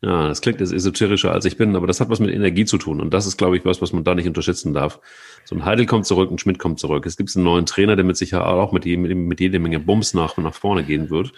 ja, 0.03 0.27
das 0.27 0.41
klingt 0.41 0.59
jetzt 0.59 0.71
esoterischer 0.71 1.31
als 1.31 1.45
ich 1.45 1.57
bin, 1.57 1.75
aber 1.75 1.87
das 1.87 1.99
hat 1.99 2.11
was 2.11 2.19
mit 2.19 2.29
Energie 2.29 2.65
zu 2.65 2.77
tun 2.77 3.01
und 3.01 3.11
das 3.11 3.25
ist, 3.25 3.37
glaube 3.37 3.57
ich, 3.57 3.65
was, 3.65 3.81
was 3.81 3.91
man 3.91 4.03
da 4.03 4.13
nicht 4.13 4.27
unterschätzen 4.27 4.75
darf. 4.75 4.99
So 5.45 5.55
ein 5.55 5.65
Heidel 5.65 5.87
kommt 5.87 6.05
zurück, 6.05 6.29
ein 6.29 6.37
Schmidt 6.37 6.59
kommt 6.59 6.79
zurück. 6.79 7.07
Es 7.07 7.17
gibt 7.17 7.35
einen 7.35 7.45
neuen 7.45 7.65
Trainer, 7.65 7.95
der 7.95 8.05
mit 8.05 8.17
Sicherheit 8.17 8.45
auch 8.45 8.71
mit, 8.71 8.85
mit, 8.85 9.17
mit 9.17 9.39
jede 9.39 9.57
Menge 9.57 9.79
Bums 9.79 10.13
nach, 10.13 10.37
nach 10.37 10.53
vorne 10.53 10.83
gehen 10.83 11.09
wird. 11.09 11.33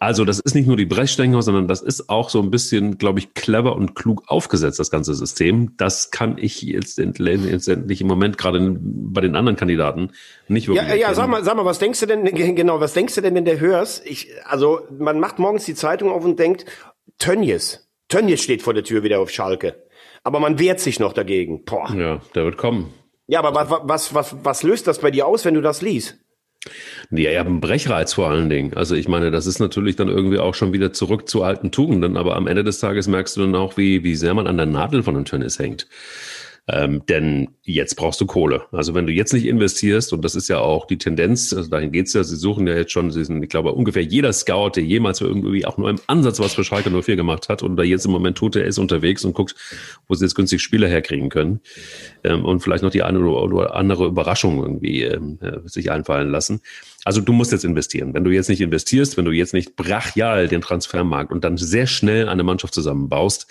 Also 0.00 0.24
das 0.24 0.40
ist 0.40 0.54
nicht 0.54 0.66
nur 0.66 0.76
die 0.76 0.86
Brechstange, 0.86 1.40
sondern 1.42 1.68
das 1.68 1.80
ist 1.80 2.10
auch 2.10 2.28
so 2.28 2.40
ein 2.40 2.50
bisschen, 2.50 2.98
glaube 2.98 3.20
ich, 3.20 3.34
clever 3.34 3.76
und 3.76 3.94
klug 3.94 4.24
aufgesetzt, 4.26 4.78
das 4.78 4.90
ganze 4.90 5.14
System. 5.14 5.76
Das 5.76 6.10
kann 6.10 6.36
ich 6.36 6.62
jetzt 6.62 6.98
letztendlich 6.98 8.00
im 8.00 8.06
Moment 8.06 8.36
gerade 8.36 8.76
bei 8.80 9.20
den 9.20 9.36
anderen 9.36 9.56
Kandidaten 9.56 10.10
nicht 10.48 10.68
wirklich. 10.68 10.88
Ja, 10.88 10.94
ja, 10.94 11.14
sag 11.14 11.28
mal, 11.28 11.44
sag 11.44 11.56
mal, 11.56 11.64
was 11.64 11.78
denkst 11.78 12.00
du 12.00 12.06
denn, 12.06 12.24
genau, 12.54 12.80
was 12.80 12.92
denkst 12.92 13.14
du 13.14 13.20
denn, 13.20 13.34
wenn 13.34 13.44
du 13.44 13.58
hörst? 13.60 14.04
Ich, 14.06 14.28
also, 14.44 14.80
man 14.98 15.20
macht 15.20 15.38
morgens 15.38 15.64
die 15.64 15.74
Zeitung 15.74 16.10
auf 16.10 16.24
und 16.24 16.38
denkt, 16.38 16.66
Tönnies. 17.18 17.88
Tönnies 18.08 18.42
steht 18.42 18.62
vor 18.62 18.74
der 18.74 18.84
Tür 18.84 19.02
wieder 19.02 19.20
auf 19.20 19.30
Schalke. 19.30 19.84
Aber 20.22 20.40
man 20.40 20.58
wehrt 20.58 20.80
sich 20.80 21.00
noch 21.00 21.12
dagegen. 21.12 21.64
Boah. 21.64 21.90
Ja, 21.94 22.20
der 22.34 22.44
wird 22.44 22.56
kommen. 22.56 22.92
Ja, 23.26 23.42
aber 23.42 23.54
was, 23.54 23.80
was, 23.84 24.14
was, 24.14 24.36
was 24.44 24.62
löst 24.62 24.86
das 24.86 24.98
bei 24.98 25.10
dir 25.10 25.26
aus, 25.26 25.44
wenn 25.44 25.54
du 25.54 25.62
das 25.62 25.80
liest? 25.80 26.18
Ja, 27.10 27.30
ja, 27.30 27.44
ein 27.44 27.60
Brechreiz 27.60 28.14
vor 28.14 28.30
allen 28.30 28.48
Dingen. 28.48 28.74
Also 28.74 28.94
ich 28.94 29.08
meine, 29.08 29.30
das 29.30 29.46
ist 29.46 29.58
natürlich 29.58 29.96
dann 29.96 30.08
irgendwie 30.08 30.38
auch 30.38 30.54
schon 30.54 30.72
wieder 30.72 30.92
zurück 30.92 31.28
zu 31.28 31.42
alten 31.42 31.70
Tugenden, 31.70 32.16
aber 32.16 32.36
am 32.36 32.46
Ende 32.46 32.64
des 32.64 32.78
Tages 32.78 33.06
merkst 33.06 33.36
du 33.36 33.42
dann 33.42 33.54
auch, 33.54 33.76
wie, 33.76 34.02
wie 34.02 34.16
sehr 34.16 34.34
man 34.34 34.46
an 34.46 34.56
der 34.56 34.66
Nadel 34.66 35.02
von 35.02 35.14
dem 35.14 35.24
Tennis 35.24 35.58
hängt. 35.58 35.86
Ähm, 36.66 37.02
denn 37.10 37.48
jetzt 37.62 37.94
brauchst 37.96 38.22
du 38.22 38.26
Kohle. 38.26 38.64
Also 38.72 38.94
wenn 38.94 39.06
du 39.06 39.12
jetzt 39.12 39.34
nicht 39.34 39.44
investierst, 39.44 40.14
und 40.14 40.24
das 40.24 40.34
ist 40.34 40.48
ja 40.48 40.60
auch 40.60 40.86
die 40.86 40.96
Tendenz, 40.96 41.52
also 41.52 41.68
dahin 41.68 41.92
geht's 41.92 42.14
ja, 42.14 42.24
sie 42.24 42.36
suchen 42.36 42.66
ja 42.66 42.74
jetzt 42.74 42.90
schon, 42.90 43.10
sie 43.10 43.22
sind, 43.22 43.42
ich 43.42 43.50
glaube, 43.50 43.72
ungefähr 43.72 44.02
jeder 44.02 44.32
Scout, 44.32 44.70
der 44.76 44.82
jemals 44.82 45.20
irgendwie 45.20 45.66
auch 45.66 45.76
nur 45.76 45.90
im 45.90 46.00
Ansatz 46.06 46.40
was 46.40 46.54
für 46.54 46.64
Schalke 46.64 46.90
04 46.90 47.16
gemacht 47.16 47.50
hat 47.50 47.62
oder 47.62 47.84
jetzt 47.84 48.06
im 48.06 48.12
Moment 48.12 48.38
tut, 48.38 48.54
der 48.54 48.64
ist 48.64 48.78
unterwegs 48.78 49.26
und 49.26 49.34
guckt, 49.34 49.54
wo 50.08 50.14
sie 50.14 50.24
jetzt 50.24 50.34
günstig 50.36 50.62
Spieler 50.62 50.88
herkriegen 50.88 51.28
können 51.28 51.60
ähm, 52.22 52.46
und 52.46 52.60
vielleicht 52.60 52.82
noch 52.82 52.90
die 52.90 53.02
eine 53.02 53.18
oder 53.18 53.74
andere 53.74 54.06
Überraschung 54.06 54.62
irgendwie 54.62 55.02
ähm, 55.02 55.38
sich 55.66 55.90
einfallen 55.90 56.30
lassen. 56.30 56.62
Also 57.04 57.20
du 57.20 57.34
musst 57.34 57.52
jetzt 57.52 57.66
investieren. 57.66 58.14
Wenn 58.14 58.24
du 58.24 58.30
jetzt 58.30 58.48
nicht 58.48 58.62
investierst, 58.62 59.18
wenn 59.18 59.26
du 59.26 59.32
jetzt 59.32 59.52
nicht 59.52 59.76
brachial 59.76 60.48
den 60.48 60.62
Transfermarkt 60.62 61.30
und 61.30 61.44
dann 61.44 61.58
sehr 61.58 61.86
schnell 61.86 62.30
eine 62.30 62.42
Mannschaft 62.42 62.72
zusammenbaust, 62.72 63.46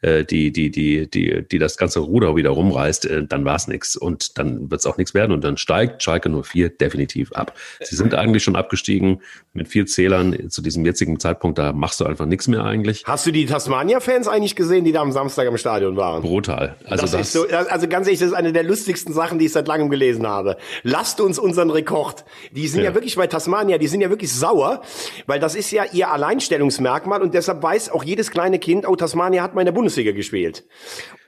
äh, 0.00 0.24
die, 0.24 0.52
die, 0.52 0.70
die, 0.70 1.10
die, 1.10 1.46
die 1.48 1.58
das 1.58 1.76
ganze 1.76 2.00
Ruder 2.00 2.36
wieder 2.36 2.50
rumreißt, 2.50 3.06
äh, 3.06 3.26
dann 3.26 3.44
war's 3.44 3.68
nix 3.68 3.96
Und 3.96 4.38
dann 4.38 4.70
wird's 4.70 4.86
auch 4.86 4.96
nichts 4.96 5.14
werden. 5.14 5.32
Und 5.32 5.42
dann 5.42 5.56
steigt 5.56 6.02
Schalke 6.02 6.30
04 6.30 6.70
definitiv 6.70 7.32
ab. 7.32 7.54
Sie 7.80 7.96
sind 7.96 8.14
eigentlich 8.14 8.44
schon 8.44 8.56
abgestiegen 8.56 9.22
mit 9.52 9.68
vier 9.68 9.86
Zählern 9.86 10.50
zu 10.50 10.62
diesem 10.62 10.84
jetzigen 10.84 11.18
Zeitpunkt. 11.18 11.58
Da 11.58 11.72
machst 11.72 12.00
du 12.00 12.04
einfach 12.04 12.26
nichts 12.26 12.48
mehr 12.48 12.64
eigentlich. 12.64 13.02
Hast 13.06 13.26
du 13.26 13.32
die 13.32 13.46
Tasmania-Fans 13.46 14.28
eigentlich 14.28 14.56
gesehen, 14.56 14.84
die 14.84 14.92
da 14.92 15.02
am 15.02 15.12
Samstag 15.12 15.48
im 15.48 15.56
Stadion 15.58 15.96
waren? 15.96 16.22
Brutal. 16.22 16.76
Also 16.84 17.02
das, 17.02 17.10
das 17.10 17.20
ist 17.22 17.32
so, 17.32 17.46
also 17.48 17.88
ganz 17.88 18.06
ehrlich, 18.06 18.20
das 18.20 18.28
ist 18.28 18.34
eine 18.34 18.52
der 18.52 18.62
lustigsten 18.62 19.12
Sachen, 19.12 19.38
die 19.38 19.46
ich 19.46 19.52
seit 19.52 19.66
langem 19.66 19.90
gelesen 19.90 20.26
habe. 20.26 20.56
Lasst 20.82 21.20
uns 21.20 21.38
unseren 21.38 21.70
Rekord. 21.70 22.24
Die 22.52 22.68
sind 22.68 22.80
ja, 22.82 22.90
ja 22.90 22.94
wirklich 22.94 23.16
bei 23.16 23.26
Tasmania, 23.26 23.78
die 23.78 23.88
sind 23.88 24.00
ja 24.00 24.10
wirklich 24.10 24.32
sauer, 24.32 24.82
weil 25.26 25.40
das 25.40 25.54
ist 25.54 25.70
ja 25.70 25.84
ihr 25.92 26.12
Alleinstellungsmerkmal 26.12 27.20
und 27.20 27.34
deshalb 27.34 27.62
weiß 27.62 27.90
auch 27.90 28.04
jedes 28.04 28.30
kleine 28.30 28.58
Kind, 28.58 28.86
oh, 28.86 28.94
Tasmania 28.96 29.42
hat 29.42 29.54
in 29.56 29.64
der 29.64 29.72
Bundesliga 29.88 30.12
gespielt. 30.12 30.64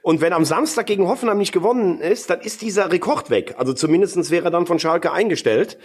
Und 0.03 0.21
wenn 0.21 0.33
am 0.33 0.45
Samstag 0.45 0.87
gegen 0.87 1.09
Hoffenheim 1.09 1.39
nicht 1.39 1.53
gewonnen 1.53 2.01
ist, 2.01 2.29
dann 2.29 2.41
ist 2.41 2.61
dieser 2.61 2.93
Rekord 2.93 3.31
weg. 3.31 3.55
Also 3.57 3.73
zumindestens 3.73 4.31
wäre 4.31 4.51
dann 4.51 4.67
von 4.67 4.79
Schalke 4.79 5.13
eingestellt. 5.13 5.79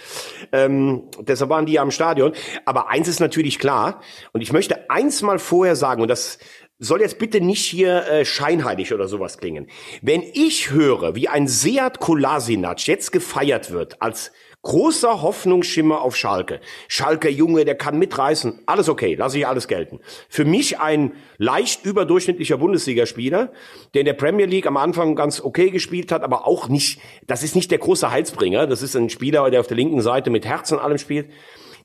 Ähm, 0.52 1.04
deshalb 1.22 1.50
waren 1.50 1.66
die 1.66 1.74
ja 1.74 1.82
am 1.82 1.92
Stadion. 1.92 2.34
Aber 2.66 2.90
eins 2.90 3.08
ist 3.08 3.22
natürlich 3.22 3.60
klar, 3.60 4.02
und 4.34 4.42
ich 4.42 4.52
möchte 4.52 4.90
eins 4.90 5.22
mal 5.22 5.40
vorher 5.40 5.76
sagen, 5.76 6.02
und 6.02 6.10
das 6.10 6.38
soll 6.80 7.00
jetzt 7.00 7.18
bitte 7.18 7.40
nicht 7.40 7.66
hier 7.66 8.06
äh, 8.08 8.26
scheinheilig 8.26 8.94
oder 8.94 9.08
sowas 9.08 9.38
klingen. 9.38 9.68
Wenn 10.02 10.22
ich 10.22 10.72
höre, 10.72 11.16
wie 11.16 11.30
ein 11.30 11.48
Seat 11.48 12.00
Kolasinac 12.00 12.88
jetzt 12.88 13.14
gefeiert 13.14 13.72
wird 13.72 14.02
als 14.02 14.32
Großer 14.65 15.21
Hoffnungsschimmer 15.21 16.01
auf 16.01 16.15
Schalke. 16.15 16.60
Schalke 16.88 17.30
Junge, 17.30 17.65
der 17.65 17.75
kann 17.75 17.99
mitreißen. 17.99 18.63
Alles 18.65 18.89
okay, 18.89 19.13
lasse 19.13 19.38
ich 19.38 19.45
alles 19.45 19.67
gelten. 19.67 19.99
Für 20.28 20.43
mich 20.43 20.80
ein 20.80 21.13
leicht 21.38 21.86
überdurchschnittlicher 21.86 22.58
Bundesligaspieler, 22.58 23.51
der 23.93 24.01
in 24.01 24.06
der 24.06 24.13
Premier 24.13 24.47
League 24.47 24.65
am 24.65 24.78
Anfang 24.78 25.15
ganz 25.15 25.39
okay 25.39 25.69
gespielt 25.69 26.12
hat, 26.12 26.23
aber 26.23 26.47
auch 26.47 26.67
nicht, 26.67 26.99
das 27.28 27.43
ist 27.43 27.56
nicht 27.56 27.69
der 27.69 27.78
große 27.78 28.10
Heilsbringer. 28.10 28.65
Das 28.65 28.82
ist 28.82 28.95
ein 28.95 29.12
Spieler, 29.12 29.51
der 29.51 29.60
auf 29.60 29.67
der 29.67 29.78
linken 29.78 30.01
Seite 30.01 30.32
mit 30.32 30.47
Herz 30.47 30.71
und 30.71 30.80
allem 30.80 30.97
spielt. 30.97 31.30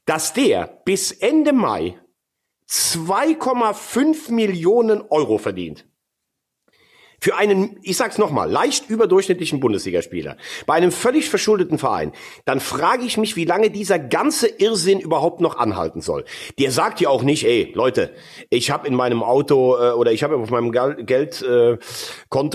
Dass 0.06 0.32
der 0.32 0.80
bis 0.86 1.12
Ende 1.12 1.52
Mai 1.52 1.98
2,5 2.66 4.32
Millionen 4.32 5.02
Euro 5.10 5.36
verdient 5.36 5.84
für 7.20 7.36
einen, 7.36 7.78
ich 7.82 7.96
sag's 7.96 8.18
nochmal, 8.18 8.50
leicht 8.50 8.88
überdurchschnittlichen 8.88 9.60
Bundesligaspieler, 9.60 10.36
bei 10.66 10.74
einem 10.74 10.90
völlig 10.90 11.28
verschuldeten 11.28 11.78
Verein, 11.78 12.12
dann 12.44 12.60
frage 12.60 13.04
ich 13.04 13.16
mich, 13.16 13.36
wie 13.36 13.44
lange 13.44 13.70
dieser 13.70 13.98
ganze 13.98 14.46
Irrsinn 14.48 15.00
überhaupt 15.00 15.40
noch 15.40 15.58
anhalten 15.58 16.00
soll. 16.00 16.24
Der 16.58 16.70
sagt 16.70 17.00
ja 17.00 17.10
auch 17.10 17.22
nicht, 17.22 17.44
ey, 17.44 17.72
Leute, 17.74 18.12
ich 18.48 18.70
habe 18.70 18.88
in 18.88 18.94
meinem 18.94 19.22
Auto 19.22 19.76
äh, 19.76 19.92
oder 19.92 20.12
ich 20.12 20.22
habe 20.22 20.36
auf 20.36 20.50
meinem 20.50 20.72
Geldkonto 20.72 21.78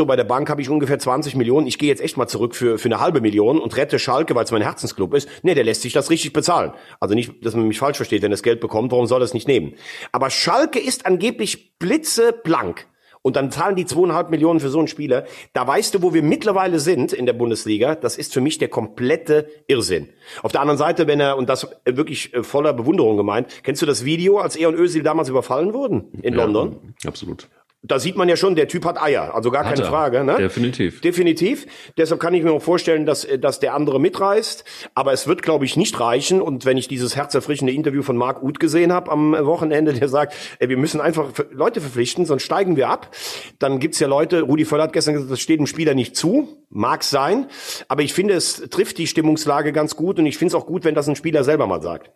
äh, 0.04 0.06
bei 0.06 0.16
der 0.16 0.24
Bank 0.24 0.50
habe 0.50 0.62
ich 0.62 0.70
ungefähr 0.70 0.98
20 0.98 1.36
Millionen, 1.36 1.68
ich 1.68 1.78
gehe 1.78 1.90
jetzt 1.90 2.02
echt 2.02 2.18
mal 2.18 2.28
zurück 2.28 2.56
für, 2.56 2.80
für 2.80 2.88
eine 2.88 3.00
halbe 3.00 3.22
Million 3.22 3.60
und 3.60 3.78
rette 3.78 4.00
Schalke, 4.00 4.34
weil 4.36 4.46
es 4.46 4.52
mein 4.52 4.62
Herzensclub 4.62 5.14
ist. 5.14 5.30
Nee, 5.44 5.54
der 5.54 5.64
lässt 5.64 5.84
sich 5.84 5.94
das 5.94 6.10
richtig 6.10 6.34
bezahlen. 6.34 6.74
Also 7.00 7.14
nicht, 7.14 7.46
dass 7.46 7.56
man 7.56 7.68
mich 7.68 7.80
falsch 7.80 7.98
versteht, 7.98 8.22
wenn 8.24 8.32
er 8.32 8.36
das 8.36 8.44
Geld 8.44 8.60
bekommt, 8.60 8.92
warum 8.92 9.06
soll 9.06 9.22
er 9.22 9.26
es 9.26 9.34
nicht 9.34 9.48
nehmen? 9.48 9.76
Aber 10.12 10.30
Schalke 10.30 10.80
ist 10.80 11.06
angeblich 11.06 11.78
blitzeblank 11.78 12.88
und 13.26 13.36
dann 13.38 13.50
zahlen 13.50 13.76
die 13.76 13.88
zweieinhalb 13.88 14.30
Millionen 14.30 14.60
für 14.60 14.70
so 14.70 14.78
einen 14.78 14.88
Spieler. 14.88 15.26
Da 15.52 15.66
weißt 15.66 15.96
du, 15.96 16.04
wo 16.04 16.14
wir 16.14 16.22
mittlerweile 16.22 16.80
sind 16.80 17.12
in 17.12 17.26
der 17.26 17.34
Bundesliga. 17.34 17.96
Das 17.96 18.20
ist 18.20 18.32
für 18.32 18.40
mich 18.40 18.60
der 18.60 18.68
komplette 18.68 19.48
Irrsinn. 19.66 20.10
Auf 20.44 20.52
der 20.52 20.62
anderen 20.62 20.78
Seite, 20.78 21.08
wenn 21.08 21.20
er, 21.20 21.36
und 21.36 21.50
das 21.50 21.68
wirklich 21.86 22.36
äh, 22.36 22.44
voller 22.44 22.72
Bewunderung 22.72 23.18
gemeint, 23.18 23.64
kennst 23.64 23.82
du 23.82 23.88
das 23.88 24.06
Video, 24.06 24.38
als 24.38 24.56
er 24.56 24.70
und 24.70 24.76
Özil 24.76 25.02
damals 25.02 25.28
überfallen 25.28 25.74
wurden 25.74 26.12
in 26.22 26.36
ja, 26.36 26.44
London? 26.44 26.94
Absolut 27.04 27.50
da 27.88 28.00
sieht 28.00 28.16
man 28.16 28.28
ja 28.30 28.36
schon, 28.36 28.56
der 28.56 28.68
Typ 28.68 28.86
hat 28.86 29.02
Eier, 29.02 29.34
also 29.36 29.52
gar 29.52 29.64
hat 29.64 29.74
keine 29.74 29.84
er. 29.84 29.90
Frage. 29.90 30.24
Ne? 30.24 30.38
Definitiv. 30.38 31.02
Definitiv. 31.02 31.68
Deshalb 31.98 32.20
kann 32.20 32.34
ich 32.34 32.44
mir 32.44 32.52
auch 32.52 32.62
vorstellen, 32.62 33.06
dass, 33.06 33.28
dass 33.40 33.60
der 33.60 33.74
andere 33.74 34.00
mitreißt. 34.00 34.64
Aber 34.94 35.14
es 35.14 35.28
wird, 35.28 35.42
glaube 35.42 35.66
ich, 35.66 35.78
nicht 35.78 36.00
reichen. 36.00 36.42
Und 36.42 36.66
wenn 36.66 36.78
ich 36.78 36.88
dieses 36.88 37.16
herzerfrischende 37.16 37.74
Interview 37.74 38.02
von 38.02 38.18
Marc 38.18 38.42
Uth 38.42 38.60
gesehen 38.60 38.92
habe 38.92 39.12
am 39.12 39.34
Wochenende, 39.46 39.94
der 39.94 40.08
sagt, 40.10 40.36
ey, 40.60 40.70
wir 40.70 40.78
müssen 40.78 41.02
einfach 41.02 41.32
Leute 41.52 41.82
verpflichten, 41.82 42.26
sonst 42.26 42.44
steigen 42.44 42.76
wir 42.76 42.90
ab. 42.90 43.16
Dann 43.60 43.80
gibt's 43.80 44.00
ja 44.00 44.08
Leute, 44.08 44.42
Rudi 44.42 44.66
Völler 44.66 44.84
hat 44.84 44.94
gestern 44.94 45.14
gesagt, 45.14 45.32
das 45.32 45.40
steht 45.40 45.60
dem 45.60 45.68
Spieler 45.68 45.94
nicht 45.94 46.16
zu. 46.16 46.48
Mag 46.70 47.04
sein. 47.04 47.48
Aber 47.88 48.02
ich 48.02 48.14
finde, 48.14 48.34
es 48.34 48.64
trifft 48.70 48.98
die 48.98 49.08
Stimmungslage 49.08 49.72
ganz 49.72 49.96
gut. 49.96 50.20
Und 50.20 50.26
ich 50.26 50.38
finde 50.38 50.56
es 50.56 50.62
auch 50.62 50.66
gut, 50.66 50.84
wenn 50.84 50.96
das 50.96 51.08
ein 51.08 51.16
Spieler 51.16 51.44
selber 51.44 51.68
mal 51.68 51.82
sagt. 51.82 52.12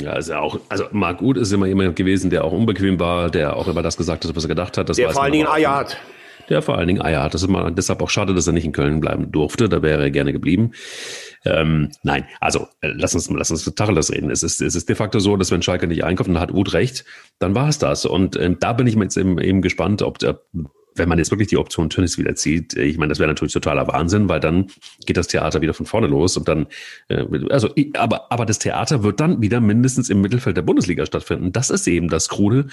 Ja, 0.00 0.14
ist 0.14 0.30
ja 0.30 0.40
auch, 0.40 0.58
also 0.68 0.84
Marc 0.92 1.20
Uth 1.20 1.36
ist 1.36 1.52
immer 1.52 1.66
jemand 1.66 1.96
gewesen, 1.96 2.30
der 2.30 2.44
auch 2.44 2.52
unbequem 2.52 2.98
war, 2.98 3.30
der 3.30 3.56
auch 3.56 3.68
immer 3.68 3.82
das 3.82 3.96
gesagt 3.96 4.24
hat, 4.24 4.34
was 4.34 4.44
er 4.44 4.48
gedacht 4.48 4.78
hat. 4.78 4.88
Das 4.88 4.96
der 4.96 5.10
vor 5.10 5.22
allen 5.22 5.32
Dingen 5.32 5.46
Eier 5.46 5.76
hat. 5.76 5.96
Der 6.48 6.62
vor 6.62 6.76
allen 6.76 6.88
Dingen 6.88 7.02
Eier 7.02 7.22
hat. 7.22 7.34
Das 7.34 7.42
ist 7.42 7.48
immer 7.48 7.70
deshalb 7.70 8.02
auch 8.02 8.10
schade, 8.10 8.34
dass 8.34 8.46
er 8.46 8.52
nicht 8.52 8.64
in 8.64 8.72
Köln 8.72 9.00
bleiben 9.00 9.30
durfte. 9.30 9.68
Da 9.68 9.82
wäre 9.82 10.02
er 10.02 10.10
gerne 10.10 10.32
geblieben. 10.32 10.72
Ähm, 11.44 11.90
nein, 12.02 12.26
also 12.40 12.68
äh, 12.80 12.88
lass 12.94 13.14
uns 13.14 13.30
lass 13.30 13.50
uns 13.50 13.64
Tacheles 13.74 14.10
reden. 14.10 14.30
Es 14.30 14.42
ist, 14.42 14.62
es 14.62 14.74
ist 14.74 14.88
de 14.88 14.96
facto 14.96 15.18
so, 15.18 15.36
dass 15.36 15.50
wenn 15.50 15.62
Schalke 15.62 15.86
nicht 15.86 16.04
einkauft, 16.04 16.28
dann 16.28 16.40
hat 16.40 16.52
Uth 16.52 16.72
recht, 16.72 17.04
dann 17.38 17.54
war 17.54 17.68
es 17.68 17.78
das. 17.78 18.06
Und 18.06 18.36
äh, 18.36 18.54
da 18.58 18.72
bin 18.72 18.86
ich 18.86 18.96
mir 18.96 19.04
jetzt 19.04 19.16
eben, 19.16 19.38
eben 19.38 19.60
gespannt, 19.60 20.00
ob 20.02 20.18
der 20.18 20.40
wenn 20.94 21.08
man 21.08 21.18
jetzt 21.18 21.30
wirklich 21.30 21.48
die 21.48 21.56
Option 21.56 21.90
Tönnies 21.90 22.18
wieder 22.18 22.34
zieht, 22.34 22.74
ich 22.74 22.98
meine, 22.98 23.10
das 23.10 23.18
wäre 23.18 23.28
natürlich 23.28 23.52
totaler 23.52 23.86
Wahnsinn, 23.88 24.28
weil 24.28 24.40
dann 24.40 24.68
geht 25.06 25.16
das 25.16 25.26
Theater 25.26 25.60
wieder 25.60 25.74
von 25.74 25.86
vorne 25.86 26.06
los 26.06 26.36
und 26.36 26.48
dann, 26.48 26.66
äh, 27.08 27.24
also, 27.50 27.70
aber, 27.94 28.30
aber 28.30 28.46
das 28.46 28.58
Theater 28.58 29.02
wird 29.02 29.20
dann 29.20 29.40
wieder 29.42 29.60
mindestens 29.60 30.10
im 30.10 30.20
Mittelfeld 30.20 30.56
der 30.56 30.62
Bundesliga 30.62 31.06
stattfinden. 31.06 31.52
Das 31.52 31.70
ist 31.70 31.86
eben 31.86 32.08
das 32.08 32.28
Krude 32.28 32.66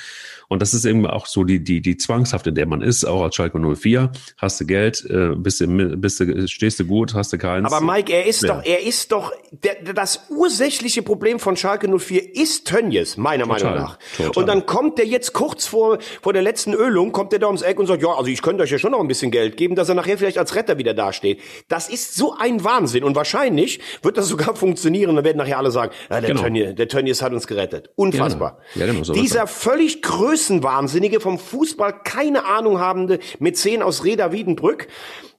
und 0.48 0.62
das 0.62 0.74
ist 0.74 0.86
eben 0.86 1.06
auch 1.08 1.26
so 1.26 1.44
die, 1.44 1.64
die, 1.64 1.82
die 1.82 1.98
Zwangshaft, 1.98 2.46
in 2.48 2.56
der 2.56 2.68
man 2.68 2.82
ist, 2.82 3.06
auch 3.06 3.24
als 3.24 3.36
Schalke 3.36 3.58
04. 3.60 4.12
Hast 4.38 4.60
du 4.60 4.66
Geld, 4.66 5.04
äh, 5.10 5.36
bist 5.36 5.62
du, 5.62 5.68
bist 5.98 6.20
du, 6.20 6.48
stehst 6.48 6.80
du 6.80 6.86
gut, 6.86 7.14
hast 7.14 7.34
du 7.34 7.38
keins. 7.38 7.72
Aber 7.72 7.82
Mike, 7.82 8.12
er 8.12 8.26
ist 8.26 8.44
ja. 8.44 8.56
doch, 8.56 8.66
er 8.66 8.84
ist 8.84 9.12
doch, 9.12 9.32
der, 9.52 9.94
das 9.94 10.28
ursächliche 10.30 11.02
Problem 11.02 11.40
von 11.40 11.56
Schalke 11.56 11.88
04 11.88 12.36
ist 12.36 12.68
Tönnies, 12.68 13.18
meiner 13.18 13.46
Total. 13.46 13.64
Meinung 13.64 13.84
nach. 13.84 14.00
Total. 14.18 14.32
Und 14.36 14.48
dann 14.48 14.66
kommt 14.66 14.98
der 14.98 15.08
jetzt 15.08 15.34
kurz 15.34 15.66
vor, 15.66 16.00
vor 16.22 16.34
der 16.34 16.42
letzten 16.42 16.74
Ölung, 16.74 17.12
kommt 17.12 17.32
der 17.32 17.40
da 17.40 17.48
ums 17.48 17.62
Eck 17.62 17.80
und 17.80 17.88
sagt, 17.88 18.04
ja, 18.04 18.11
also 18.18 18.30
ich 18.30 18.42
könnte 18.42 18.64
euch 18.64 18.72
ja 18.72 18.80
schon 18.80 18.92
noch 18.92 19.00
ein 19.00 19.08
bisschen 19.08 19.32
Geld 19.32 19.58
geben, 19.58 19.76
dass 19.76 19.90
er 19.90 19.96
nachher 19.96 20.18
vielleicht 20.18 20.38
als 20.38 20.56
Retter 20.56 20.78
wieder 20.78 20.94
dasteht. 20.94 21.40
Das 21.68 21.90
ist 21.90 22.16
so 22.16 22.36
ein 22.38 22.64
Wahnsinn 22.64 23.04
und 23.04 23.16
wahrscheinlich 23.16 23.80
wird 24.02 24.18
das 24.18 24.28
sogar 24.28 24.56
funktionieren. 24.62 25.16
Dann 25.16 25.26
werden 25.26 25.38
nachher 25.38 25.58
alle 25.58 25.72
sagen, 25.72 25.92
ja, 26.10 26.22
der, 26.22 26.30
genau. 26.30 26.42
Tönnies, 26.42 26.76
der 26.76 26.88
Tönnies 26.88 27.22
hat 27.22 27.34
uns 27.34 27.48
gerettet. 27.48 27.90
Unfassbar. 27.96 28.60
Ja, 28.76 28.86
genau. 28.86 29.04
so 29.04 29.14
Dieser 29.14 29.48
völlig 29.48 30.02
Größenwahnsinnige 30.02 31.20
vom 31.20 31.40
Fußball 31.40 32.02
keine 32.04 32.46
Ahnung 32.46 32.80
habende 32.80 33.20
Mäzen 33.40 33.82
aus 33.82 34.04
Reda 34.04 34.32
Wiedenbrück, 34.32 34.88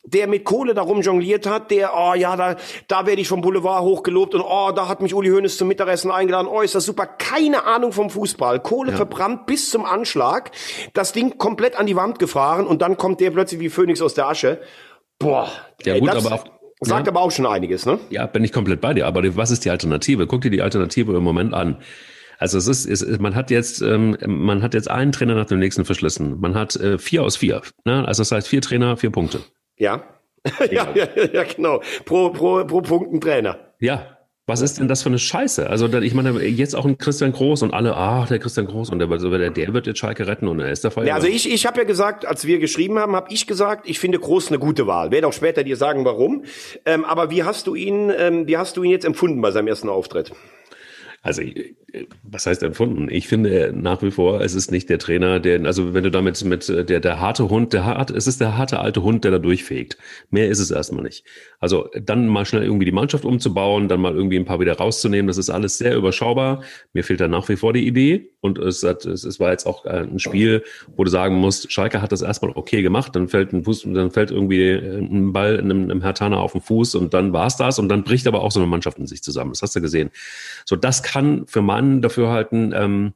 der 0.04 0.26
mit 0.26 0.44
Kohle 0.44 0.74
darum 0.74 1.00
jongliert 1.00 1.46
hat, 1.46 1.70
der, 1.70 1.92
oh 1.96 2.14
ja, 2.14 2.36
da, 2.36 2.56
da 2.88 3.06
werde 3.06 3.20
ich 3.20 3.28
vom 3.28 3.40
Boulevard 3.40 3.82
hochgelobt 3.82 4.34
und 4.34 4.42
oh, 4.42 4.72
da 4.74 4.88
hat 4.88 5.00
mich 5.00 5.14
Uli 5.14 5.30
Hoeneß 5.30 5.56
zum 5.56 5.68
Mittagessen 5.68 6.10
eingeladen, 6.10 6.48
oh, 6.48 6.60
ist 6.60 6.74
das 6.74 6.84
super. 6.84 7.06
Keine 7.06 7.64
Ahnung 7.64 7.92
vom 7.92 8.10
Fußball. 8.10 8.60
Kohle 8.60 8.90
ja. 8.90 8.96
verbrannt 8.96 9.46
bis 9.46 9.70
zum 9.70 9.84
Anschlag. 9.84 10.50
Das 10.92 11.12
Ding 11.12 11.38
komplett 11.38 11.78
an 11.78 11.86
die 11.86 11.96
Wand 11.96 12.18
gefahren 12.18 12.66
und 12.66 12.82
dann 12.82 12.96
kommt 12.96 13.20
der 13.20 13.30
plötzlich 13.30 13.60
wie 13.60 13.68
Phönix 13.68 14.02
aus 14.02 14.14
der 14.14 14.28
Asche. 14.28 14.60
Boah. 15.18 15.48
Ja, 15.84 15.94
ey, 15.94 16.00
gut, 16.00 16.10
aber 16.10 16.32
auf, 16.32 16.44
sagt 16.80 17.06
ja. 17.06 17.12
aber 17.12 17.20
auch 17.20 17.30
schon 17.30 17.46
einiges, 17.46 17.86
ne? 17.86 17.98
Ja, 18.10 18.26
bin 18.26 18.42
ich 18.42 18.52
komplett 18.52 18.80
bei 18.80 18.94
dir. 18.94 19.06
Aber 19.06 19.22
was 19.36 19.50
ist 19.52 19.64
die 19.64 19.70
Alternative? 19.70 20.26
Guck 20.26 20.40
dir 20.40 20.50
die 20.50 20.62
Alternative 20.62 21.16
im 21.16 21.22
Moment 21.22 21.54
an. 21.54 21.78
Also 22.38 22.58
es 22.58 22.66
ist, 22.66 22.86
es, 22.86 23.20
man 23.20 23.36
hat 23.36 23.52
jetzt, 23.52 23.82
ähm, 23.82 24.16
man 24.26 24.62
hat 24.62 24.74
jetzt 24.74 24.90
einen 24.90 25.12
Trainer 25.12 25.36
nach 25.36 25.46
dem 25.46 25.60
nächsten 25.60 25.84
verschlissen. 25.84 26.40
Man 26.40 26.56
hat 26.56 26.74
äh, 26.74 26.98
vier 26.98 27.22
aus 27.22 27.36
vier. 27.36 27.62
Ne? 27.84 28.04
Also 28.06 28.22
das 28.22 28.32
heißt 28.32 28.48
vier 28.48 28.60
Trainer, 28.60 28.96
vier 28.96 29.10
Punkte. 29.10 29.42
Ja. 29.82 30.04
ja, 30.70 30.88
ja, 30.94 31.08
ja, 31.32 31.42
genau. 31.42 31.82
Pro, 32.04 32.30
pro, 32.30 32.64
pro 32.64 32.82
Punkt 32.82 33.12
ein 33.12 33.20
Trainer. 33.20 33.58
Ja. 33.80 34.18
Was 34.46 34.60
ist 34.60 34.80
denn 34.80 34.88
das 34.88 35.02
für 35.02 35.08
eine 35.08 35.20
Scheiße? 35.20 35.70
Also 35.70 35.86
ich 35.86 36.14
meine, 36.14 36.30
jetzt 36.42 36.74
auch 36.74 36.84
ein 36.84 36.98
Christian 36.98 37.30
Groß 37.30 37.62
und 37.62 37.72
alle, 37.72 37.96
ach, 37.96 38.26
der 38.26 38.40
Christian 38.40 38.66
Groß 38.66 38.90
und 38.90 38.98
der, 38.98 39.06
der, 39.06 39.50
der 39.50 39.72
wird 39.72 39.86
jetzt 39.86 40.00
Schalke 40.00 40.26
retten 40.26 40.48
und 40.48 40.58
er 40.58 40.72
ist 40.72 40.82
der 40.82 40.90
Fall. 40.90 41.06
Ja, 41.06 41.14
also 41.14 41.28
ich, 41.28 41.50
ich 41.50 41.64
habe 41.64 41.78
ja 41.78 41.84
gesagt, 41.84 42.26
als 42.26 42.44
wir 42.44 42.58
geschrieben 42.58 42.98
haben, 42.98 43.14
habe 43.14 43.32
ich 43.32 43.46
gesagt, 43.46 43.88
ich 43.88 44.00
finde 44.00 44.18
Groß 44.18 44.48
eine 44.48 44.58
gute 44.58 44.88
Wahl. 44.88 45.12
Werde 45.12 45.28
auch 45.28 45.32
später 45.32 45.62
dir 45.62 45.76
sagen, 45.76 46.04
warum. 46.04 46.44
Ähm, 46.84 47.04
aber 47.04 47.30
wie 47.30 47.44
hast 47.44 47.68
du 47.68 47.76
ihn, 47.76 48.12
ähm, 48.16 48.48
wie 48.48 48.56
hast 48.56 48.76
du 48.76 48.82
ihn 48.82 48.90
jetzt 48.90 49.04
empfunden 49.04 49.40
bei 49.40 49.52
seinem 49.52 49.68
ersten 49.68 49.88
Auftritt? 49.88 50.32
Also 51.22 51.42
was 52.24 52.46
heißt 52.46 52.62
empfunden? 52.62 53.08
Ich 53.10 53.28
finde 53.28 53.72
nach 53.74 54.02
wie 54.02 54.10
vor, 54.10 54.40
es 54.40 54.54
ist 54.54 54.72
nicht 54.72 54.88
der 54.88 54.98
Trainer, 54.98 55.38
der, 55.38 55.64
also 55.66 55.94
wenn 55.94 56.02
du 56.02 56.10
damit 56.10 56.42
mit 56.44 56.68
der, 56.68 57.00
der 57.00 57.20
harte 57.20 57.48
Hund, 57.48 57.72
der 57.72 57.84
hart, 57.84 58.10
es 58.10 58.26
ist 58.26 58.40
der 58.40 58.56
harte 58.56 58.80
alte 58.80 59.02
Hund, 59.02 59.24
der 59.24 59.30
da 59.30 59.38
durchfegt. 59.38 59.98
Mehr 60.30 60.48
ist 60.48 60.58
es 60.58 60.70
erstmal 60.70 61.04
nicht. 61.04 61.24
Also 61.60 61.90
dann 62.00 62.26
mal 62.26 62.44
schnell 62.44 62.64
irgendwie 62.64 62.86
die 62.86 62.92
Mannschaft 62.92 63.24
umzubauen, 63.24 63.88
dann 63.88 64.00
mal 64.00 64.14
irgendwie 64.14 64.36
ein 64.36 64.44
paar 64.44 64.58
wieder 64.58 64.76
rauszunehmen, 64.76 65.28
das 65.28 65.38
ist 65.38 65.50
alles 65.50 65.78
sehr 65.78 65.94
überschaubar. 65.94 66.62
Mir 66.92 67.04
fehlt 67.04 67.20
da 67.20 67.28
nach 67.28 67.48
wie 67.48 67.56
vor 67.56 67.72
die 67.72 67.86
Idee 67.86 68.30
und 68.40 68.58
es, 68.58 68.82
hat, 68.82 69.04
es, 69.04 69.22
es 69.22 69.38
war 69.38 69.50
jetzt 69.50 69.66
auch 69.66 69.84
ein 69.84 70.18
Spiel, 70.18 70.64
wo 70.96 71.04
du 71.04 71.10
sagen 71.10 71.36
musst, 71.36 71.70
Schalke 71.70 72.02
hat 72.02 72.10
das 72.10 72.22
erstmal 72.22 72.52
okay 72.56 72.82
gemacht, 72.82 73.14
dann 73.14 73.28
fällt 73.28 73.52
ein 73.52 73.62
Fuß, 73.64 73.86
dann 73.92 74.10
fällt 74.10 74.30
irgendwie 74.30 74.72
ein 74.72 75.32
Ball 75.32 75.58
einem, 75.58 75.84
einem 75.84 76.02
Hertaner 76.02 76.40
auf 76.40 76.52
den 76.52 76.62
Fuß 76.62 76.96
und 76.96 77.14
dann 77.14 77.32
war's 77.32 77.56
das 77.56 77.78
und 77.78 77.88
dann 77.90 78.02
bricht 78.02 78.26
aber 78.26 78.42
auch 78.42 78.50
so 78.50 78.58
eine 78.58 78.66
Mannschaft 78.66 78.98
in 78.98 79.06
sich 79.06 79.22
zusammen. 79.22 79.52
Das 79.52 79.62
hast 79.62 79.76
du 79.76 79.80
gesehen. 79.80 80.10
So, 80.64 80.74
das 80.74 81.02
kann 81.12 81.46
für 81.46 81.62
Mann 81.62 82.02
dafür 82.02 82.30
halten, 82.30 82.72
ähm, 82.74 83.14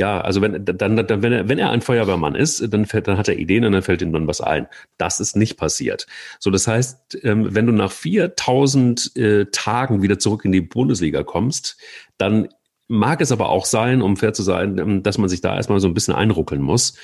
ja, 0.00 0.18
also 0.22 0.40
wenn, 0.40 0.64
dann, 0.64 0.96
dann, 0.96 1.22
wenn, 1.22 1.32
er, 1.32 1.48
wenn 1.50 1.58
er 1.58 1.68
ein 1.68 1.82
Feuerwehrmann 1.82 2.34
ist, 2.34 2.72
dann, 2.72 2.86
fällt, 2.86 3.06
dann 3.06 3.18
hat 3.18 3.28
er 3.28 3.38
Ideen 3.38 3.66
und 3.66 3.72
dann 3.72 3.82
fällt 3.82 4.00
ihm 4.00 4.14
dann 4.14 4.26
was 4.26 4.40
ein. 4.40 4.66
Das 4.96 5.20
ist 5.20 5.36
nicht 5.36 5.58
passiert. 5.58 6.06
So, 6.38 6.50
das 6.50 6.66
heißt, 6.66 7.18
ähm, 7.22 7.54
wenn 7.54 7.66
du 7.66 7.72
nach 7.72 7.92
4000 7.92 9.16
äh, 9.16 9.46
Tagen 9.52 10.00
wieder 10.00 10.18
zurück 10.18 10.46
in 10.46 10.52
die 10.52 10.62
Bundesliga 10.62 11.22
kommst, 11.22 11.76
dann 12.16 12.48
mag 12.88 13.20
es 13.20 13.30
aber 13.30 13.50
auch 13.50 13.66
sein, 13.66 14.00
um 14.00 14.16
fair 14.16 14.32
zu 14.32 14.42
sein, 14.42 14.78
ähm, 14.78 15.02
dass 15.02 15.18
man 15.18 15.28
sich 15.28 15.42
da 15.42 15.54
erstmal 15.54 15.80
so 15.80 15.88
ein 15.88 15.94
bisschen 15.94 16.14
einruckeln 16.14 16.62
muss. 16.62 16.94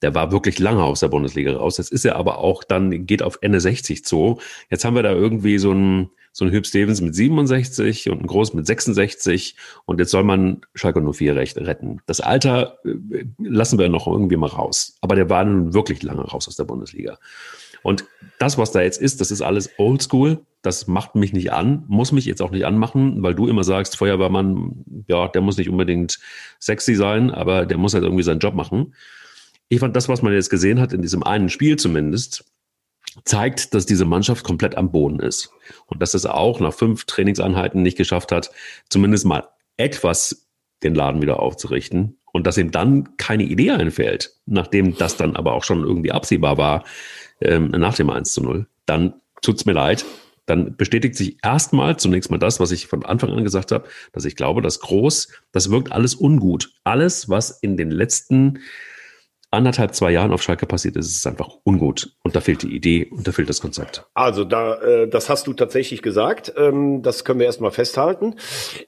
Der 0.00 0.14
war 0.14 0.32
wirklich 0.32 0.58
lange 0.58 0.82
aus 0.82 1.00
der 1.00 1.08
Bundesliga 1.08 1.52
raus. 1.54 1.76
Jetzt 1.76 1.92
ist 1.92 2.06
er 2.06 2.16
aber 2.16 2.38
auch 2.38 2.64
dann, 2.64 3.04
geht 3.04 3.22
auf 3.22 3.38
Ende 3.42 3.60
60 3.60 4.02
zu. 4.02 4.40
Jetzt 4.70 4.86
haben 4.86 4.94
wir 4.94 5.02
da 5.02 5.12
irgendwie 5.12 5.58
so 5.58 5.72
ein, 5.72 6.10
so 6.36 6.44
ein 6.44 6.50
Hüb 6.50 6.66
Stevens 6.66 7.00
mit 7.00 7.14
67 7.14 8.10
und 8.10 8.20
ein 8.20 8.26
Groß 8.26 8.52
mit 8.52 8.66
66 8.66 9.56
und 9.86 9.98
jetzt 9.98 10.10
soll 10.10 10.22
man 10.22 10.60
Schalke 10.74 11.00
04 11.00 11.34
recht 11.34 11.56
retten. 11.56 12.02
Das 12.04 12.20
Alter 12.20 12.78
äh, 12.84 13.24
lassen 13.38 13.78
wir 13.78 13.88
noch 13.88 14.06
irgendwie 14.06 14.36
mal 14.36 14.50
raus. 14.50 14.98
Aber 15.00 15.14
der 15.14 15.30
war 15.30 15.42
nun 15.46 15.72
wirklich 15.72 16.02
lange 16.02 16.20
raus 16.20 16.46
aus 16.46 16.56
der 16.56 16.64
Bundesliga. 16.64 17.18
Und 17.82 18.04
das, 18.38 18.58
was 18.58 18.70
da 18.70 18.82
jetzt 18.82 19.00
ist, 19.00 19.22
das 19.22 19.30
ist 19.30 19.40
alles 19.40 19.70
oldschool. 19.78 20.44
Das 20.60 20.86
macht 20.86 21.14
mich 21.14 21.32
nicht 21.32 21.54
an, 21.54 21.84
muss 21.88 22.12
mich 22.12 22.26
jetzt 22.26 22.42
auch 22.42 22.50
nicht 22.50 22.66
anmachen, 22.66 23.22
weil 23.22 23.34
du 23.34 23.48
immer 23.48 23.64
sagst, 23.64 23.96
Feuerwehrmann, 23.96 24.84
ja, 25.08 25.28
der 25.28 25.40
muss 25.40 25.56
nicht 25.56 25.70
unbedingt 25.70 26.18
sexy 26.60 26.96
sein, 26.96 27.30
aber 27.30 27.64
der 27.64 27.78
muss 27.78 27.94
halt 27.94 28.04
irgendwie 28.04 28.24
seinen 28.24 28.40
Job 28.40 28.54
machen. 28.54 28.92
Ich 29.70 29.80
fand 29.80 29.96
das, 29.96 30.10
was 30.10 30.20
man 30.20 30.34
jetzt 30.34 30.50
gesehen 30.50 30.80
hat, 30.80 30.92
in 30.92 31.00
diesem 31.00 31.22
einen 31.22 31.48
Spiel 31.48 31.76
zumindest, 31.76 32.44
zeigt, 33.24 33.74
dass 33.74 33.86
diese 33.86 34.04
Mannschaft 34.04 34.44
komplett 34.44 34.76
am 34.76 34.90
Boden 34.90 35.20
ist. 35.20 35.50
Und 35.86 36.02
dass 36.02 36.14
es 36.14 36.26
auch 36.26 36.60
nach 36.60 36.74
fünf 36.74 37.04
Trainingseinheiten 37.04 37.82
nicht 37.82 37.96
geschafft 37.96 38.32
hat, 38.32 38.50
zumindest 38.88 39.24
mal 39.24 39.48
etwas 39.76 40.46
den 40.82 40.94
Laden 40.94 41.22
wieder 41.22 41.40
aufzurichten. 41.40 42.18
Und 42.32 42.46
dass 42.46 42.58
ihm 42.58 42.70
dann 42.70 43.16
keine 43.16 43.44
Idee 43.44 43.70
einfällt, 43.70 44.34
nachdem 44.44 44.96
das 44.96 45.16
dann 45.16 45.36
aber 45.36 45.54
auch 45.54 45.64
schon 45.64 45.82
irgendwie 45.82 46.12
absehbar 46.12 46.58
war, 46.58 46.84
ähm, 47.40 47.70
nach 47.70 47.94
dem 47.94 48.10
1 48.10 48.32
zu 48.32 48.42
0, 48.42 48.66
dann 48.84 49.14
tut's 49.40 49.64
mir 49.64 49.72
leid. 49.72 50.04
Dann 50.44 50.76
bestätigt 50.76 51.16
sich 51.16 51.38
erstmal 51.42 51.96
zunächst 51.96 52.30
mal 52.30 52.38
das, 52.38 52.60
was 52.60 52.70
ich 52.70 52.86
von 52.86 53.04
Anfang 53.04 53.30
an 53.30 53.42
gesagt 53.42 53.72
habe, 53.72 53.88
dass 54.12 54.24
ich 54.24 54.36
glaube, 54.36 54.62
dass 54.62 54.80
groß, 54.80 55.28
das 55.50 55.70
wirkt 55.70 55.90
alles 55.90 56.14
ungut. 56.14 56.72
Alles, 56.84 57.28
was 57.28 57.50
in 57.50 57.76
den 57.76 57.90
letzten 57.90 58.60
anderthalb, 59.56 59.94
zwei 59.94 60.12
Jahren 60.12 60.32
auf 60.32 60.42
Schalke 60.42 60.66
passiert 60.66 60.96
ist, 60.96 61.10
ist 61.10 61.26
einfach 61.26 61.48
ungut. 61.64 62.12
Und 62.22 62.36
da 62.36 62.40
fehlt 62.40 62.62
die 62.62 62.74
Idee 62.74 63.06
und 63.10 63.26
da 63.26 63.32
fehlt 63.32 63.48
das 63.48 63.60
Konzept. 63.60 64.06
Also 64.14 64.44
da, 64.44 64.76
äh, 64.76 65.08
das 65.08 65.28
hast 65.28 65.46
du 65.46 65.52
tatsächlich 65.52 66.02
gesagt. 66.02 66.52
Ähm, 66.56 67.02
das 67.02 67.24
können 67.24 67.40
wir 67.40 67.46
erstmal 67.46 67.70
festhalten. 67.70 68.36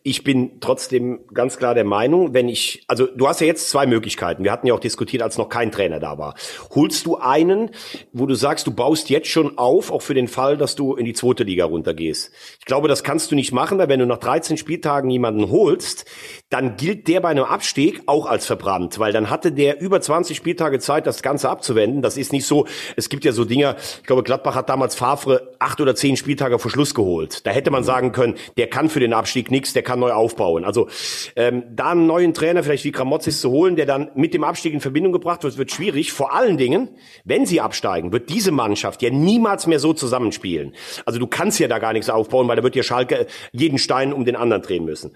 Ich 0.02 0.24
bin 0.24 0.60
trotzdem 0.60 1.20
ganz 1.32 1.56
klar 1.58 1.74
der 1.74 1.84
Meinung, 1.84 2.34
wenn 2.34 2.48
ich, 2.48 2.84
also 2.88 3.06
du 3.06 3.26
hast 3.26 3.40
ja 3.40 3.46
jetzt 3.46 3.70
zwei 3.70 3.86
Möglichkeiten. 3.86 4.44
Wir 4.44 4.52
hatten 4.52 4.66
ja 4.66 4.74
auch 4.74 4.80
diskutiert, 4.80 5.22
als 5.22 5.38
noch 5.38 5.48
kein 5.48 5.72
Trainer 5.72 6.00
da 6.00 6.18
war. 6.18 6.34
Holst 6.74 7.06
du 7.06 7.16
einen, 7.16 7.70
wo 8.12 8.26
du 8.26 8.34
sagst, 8.34 8.66
du 8.66 8.70
baust 8.70 9.10
jetzt 9.10 9.28
schon 9.28 9.58
auf, 9.58 9.90
auch 9.90 10.02
für 10.02 10.14
den 10.14 10.28
Fall, 10.28 10.56
dass 10.56 10.76
du 10.76 10.94
in 10.94 11.04
die 11.04 11.14
zweite 11.14 11.44
Liga 11.44 11.64
runtergehst. 11.64 12.32
Ich 12.58 12.64
glaube, 12.66 12.88
das 12.88 13.02
kannst 13.02 13.30
du 13.30 13.34
nicht 13.34 13.52
machen, 13.52 13.78
weil 13.78 13.88
wenn 13.88 14.00
du 14.00 14.06
nach 14.06 14.18
13 14.18 14.56
Spieltagen 14.56 15.10
jemanden 15.10 15.50
holst, 15.50 16.04
dann 16.50 16.76
gilt 16.78 17.08
der 17.08 17.20
bei 17.20 17.28
einem 17.28 17.44
Abstieg 17.44 18.00
auch 18.06 18.24
als 18.24 18.46
verbrannt, 18.46 18.98
weil 18.98 19.12
dann 19.12 19.28
hatte 19.28 19.52
der 19.52 19.82
über 19.82 20.00
20 20.00 20.34
Spieltage 20.34 20.78
Zeit, 20.78 21.06
das 21.06 21.22
Ganze 21.22 21.50
abzuwenden. 21.50 22.00
Das 22.00 22.16
ist 22.16 22.32
nicht 22.32 22.46
so, 22.46 22.66
es 22.96 23.10
gibt 23.10 23.26
ja 23.26 23.32
so 23.32 23.44
Dinge, 23.44 23.76
ich 24.00 24.06
glaube, 24.06 24.22
Gladbach 24.22 24.54
hat 24.54 24.70
damals 24.70 24.94
Favre 24.94 25.52
acht 25.58 25.80
oder 25.80 25.94
zehn 25.94 26.16
Spieltage 26.16 26.58
vor 26.58 26.70
Schluss 26.70 26.94
geholt. 26.94 27.46
Da 27.46 27.50
hätte 27.50 27.70
man 27.70 27.84
sagen 27.84 28.12
können, 28.12 28.34
der 28.56 28.68
kann 28.68 28.88
für 28.88 29.00
den 29.00 29.12
Abstieg 29.12 29.50
nichts, 29.50 29.74
der 29.74 29.82
kann 29.82 30.00
neu 30.00 30.12
aufbauen. 30.12 30.64
Also 30.64 30.88
ähm, 31.36 31.64
da 31.70 31.90
einen 31.90 32.06
neuen 32.06 32.32
Trainer, 32.32 32.62
vielleicht 32.62 32.84
wie 32.84 32.92
Gramozis 32.92 33.42
zu 33.42 33.50
holen, 33.50 33.76
der 33.76 33.84
dann 33.84 34.10
mit 34.14 34.32
dem 34.32 34.42
Abstieg 34.42 34.72
in 34.72 34.80
Verbindung 34.80 35.12
gebracht 35.12 35.44
wird, 35.44 35.58
wird 35.58 35.70
schwierig. 35.70 36.12
Vor 36.12 36.32
allen 36.32 36.56
Dingen, 36.56 36.88
wenn 37.24 37.44
sie 37.44 37.60
absteigen, 37.60 38.10
wird 38.10 38.30
diese 38.30 38.52
Mannschaft 38.52 39.02
ja 39.02 39.10
niemals 39.10 39.66
mehr 39.66 39.80
so 39.80 39.92
zusammenspielen. 39.92 40.74
Also 41.04 41.18
du 41.18 41.26
kannst 41.26 41.58
ja 41.60 41.68
da 41.68 41.78
gar 41.78 41.92
nichts 41.92 42.08
aufbauen, 42.08 42.48
weil 42.48 42.56
da 42.56 42.62
wird 42.62 42.74
ja 42.74 42.82
Schalke 42.82 43.26
jeden 43.52 43.78
Stein 43.78 44.14
um 44.14 44.24
den 44.24 44.36
anderen 44.36 44.62
drehen 44.62 44.86
müssen. 44.86 45.12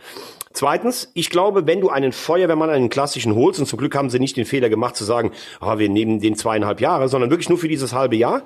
Zweitens, 0.54 1.10
ich 1.14 1.30
glaube, 1.30 1.66
wenn 1.66 1.80
du 1.80 1.88
einen 1.88 2.12
Feuerwehrmann, 2.12 2.70
einen 2.70 2.88
klassischen 2.90 3.34
holst, 3.34 3.60
und 3.60 3.66
zum 3.66 3.78
Glück 3.78 3.94
haben 3.94 4.10
sie 4.10 4.18
nicht 4.18 4.36
den 4.36 4.44
Fehler 4.44 4.68
gemacht 4.68 4.96
zu 4.96 5.04
sagen, 5.04 5.32
ah, 5.60 5.78
wir 5.78 5.88
nehmen 5.88 6.20
den 6.20 6.36
zweieinhalb 6.36 6.80
Jahre, 6.80 7.08
sondern 7.08 7.30
wirklich 7.30 7.48
nur 7.48 7.58
für 7.58 7.68
dieses 7.68 7.92
halbe 7.92 8.16
Jahr, 8.16 8.42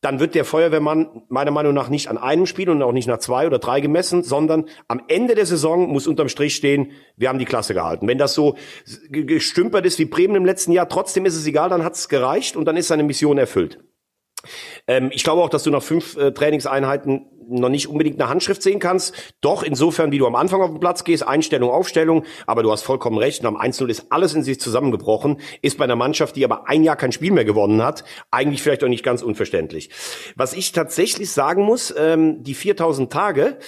dann 0.00 0.20
wird 0.20 0.34
der 0.34 0.44
Feuerwehrmann 0.44 1.22
meiner 1.28 1.50
Meinung 1.50 1.74
nach 1.74 1.88
nicht 1.88 2.08
an 2.08 2.18
einem 2.18 2.46
Spiel 2.46 2.70
und 2.70 2.82
auch 2.82 2.92
nicht 2.92 3.08
nach 3.08 3.18
zwei 3.18 3.46
oder 3.46 3.58
drei 3.58 3.80
gemessen, 3.80 4.22
sondern 4.22 4.66
am 4.86 5.02
Ende 5.08 5.34
der 5.34 5.46
Saison 5.46 5.88
muss 5.88 6.06
unterm 6.06 6.28
Strich 6.28 6.54
stehen, 6.54 6.92
wir 7.16 7.28
haben 7.28 7.38
die 7.38 7.44
Klasse 7.44 7.74
gehalten. 7.74 8.06
Wenn 8.06 8.18
das 8.18 8.34
so 8.34 8.56
gestümpert 9.10 9.86
ist 9.86 9.98
wie 9.98 10.04
Bremen 10.04 10.36
im 10.36 10.44
letzten 10.44 10.72
Jahr, 10.72 10.88
trotzdem 10.88 11.26
ist 11.26 11.36
es 11.36 11.46
egal, 11.46 11.68
dann 11.68 11.84
hat 11.84 11.94
es 11.94 12.08
gereicht 12.08 12.56
und 12.56 12.64
dann 12.64 12.76
ist 12.76 12.88
seine 12.88 13.02
Mission 13.02 13.38
erfüllt. 13.38 13.78
Ähm, 14.86 15.10
ich 15.12 15.24
glaube 15.24 15.42
auch, 15.42 15.50
dass 15.50 15.64
du 15.64 15.70
nach 15.70 15.82
fünf 15.82 16.16
äh, 16.16 16.32
Trainingseinheiten 16.32 17.26
noch 17.48 17.68
nicht 17.68 17.88
unbedingt 17.88 18.20
eine 18.20 18.28
Handschrift 18.28 18.62
sehen 18.62 18.78
kannst. 18.78 19.14
Doch 19.40 19.62
insofern, 19.62 20.12
wie 20.12 20.18
du 20.18 20.26
am 20.26 20.34
Anfang 20.34 20.60
auf 20.60 20.70
den 20.70 20.80
Platz 20.80 21.04
gehst, 21.04 21.26
Einstellung, 21.26 21.70
Aufstellung. 21.70 22.24
Aber 22.46 22.62
du 22.62 22.70
hast 22.70 22.82
vollkommen 22.82 23.18
recht. 23.18 23.44
Am 23.44 23.56
1-0 23.56 23.88
ist 23.88 24.06
alles 24.10 24.34
in 24.34 24.42
sich 24.42 24.60
zusammengebrochen. 24.60 25.40
Ist 25.62 25.78
bei 25.78 25.84
einer 25.84 25.96
Mannschaft, 25.96 26.36
die 26.36 26.44
aber 26.44 26.68
ein 26.68 26.84
Jahr 26.84 26.96
kein 26.96 27.12
Spiel 27.12 27.32
mehr 27.32 27.44
gewonnen 27.44 27.82
hat, 27.82 28.04
eigentlich 28.30 28.62
vielleicht 28.62 28.84
auch 28.84 28.88
nicht 28.88 29.04
ganz 29.04 29.22
unverständlich. 29.22 29.90
Was 30.36 30.52
ich 30.52 30.72
tatsächlich 30.72 31.30
sagen 31.30 31.62
muss, 31.62 31.94
ähm, 31.96 32.42
die 32.42 32.54
4000 32.54 33.12
Tage, 33.12 33.58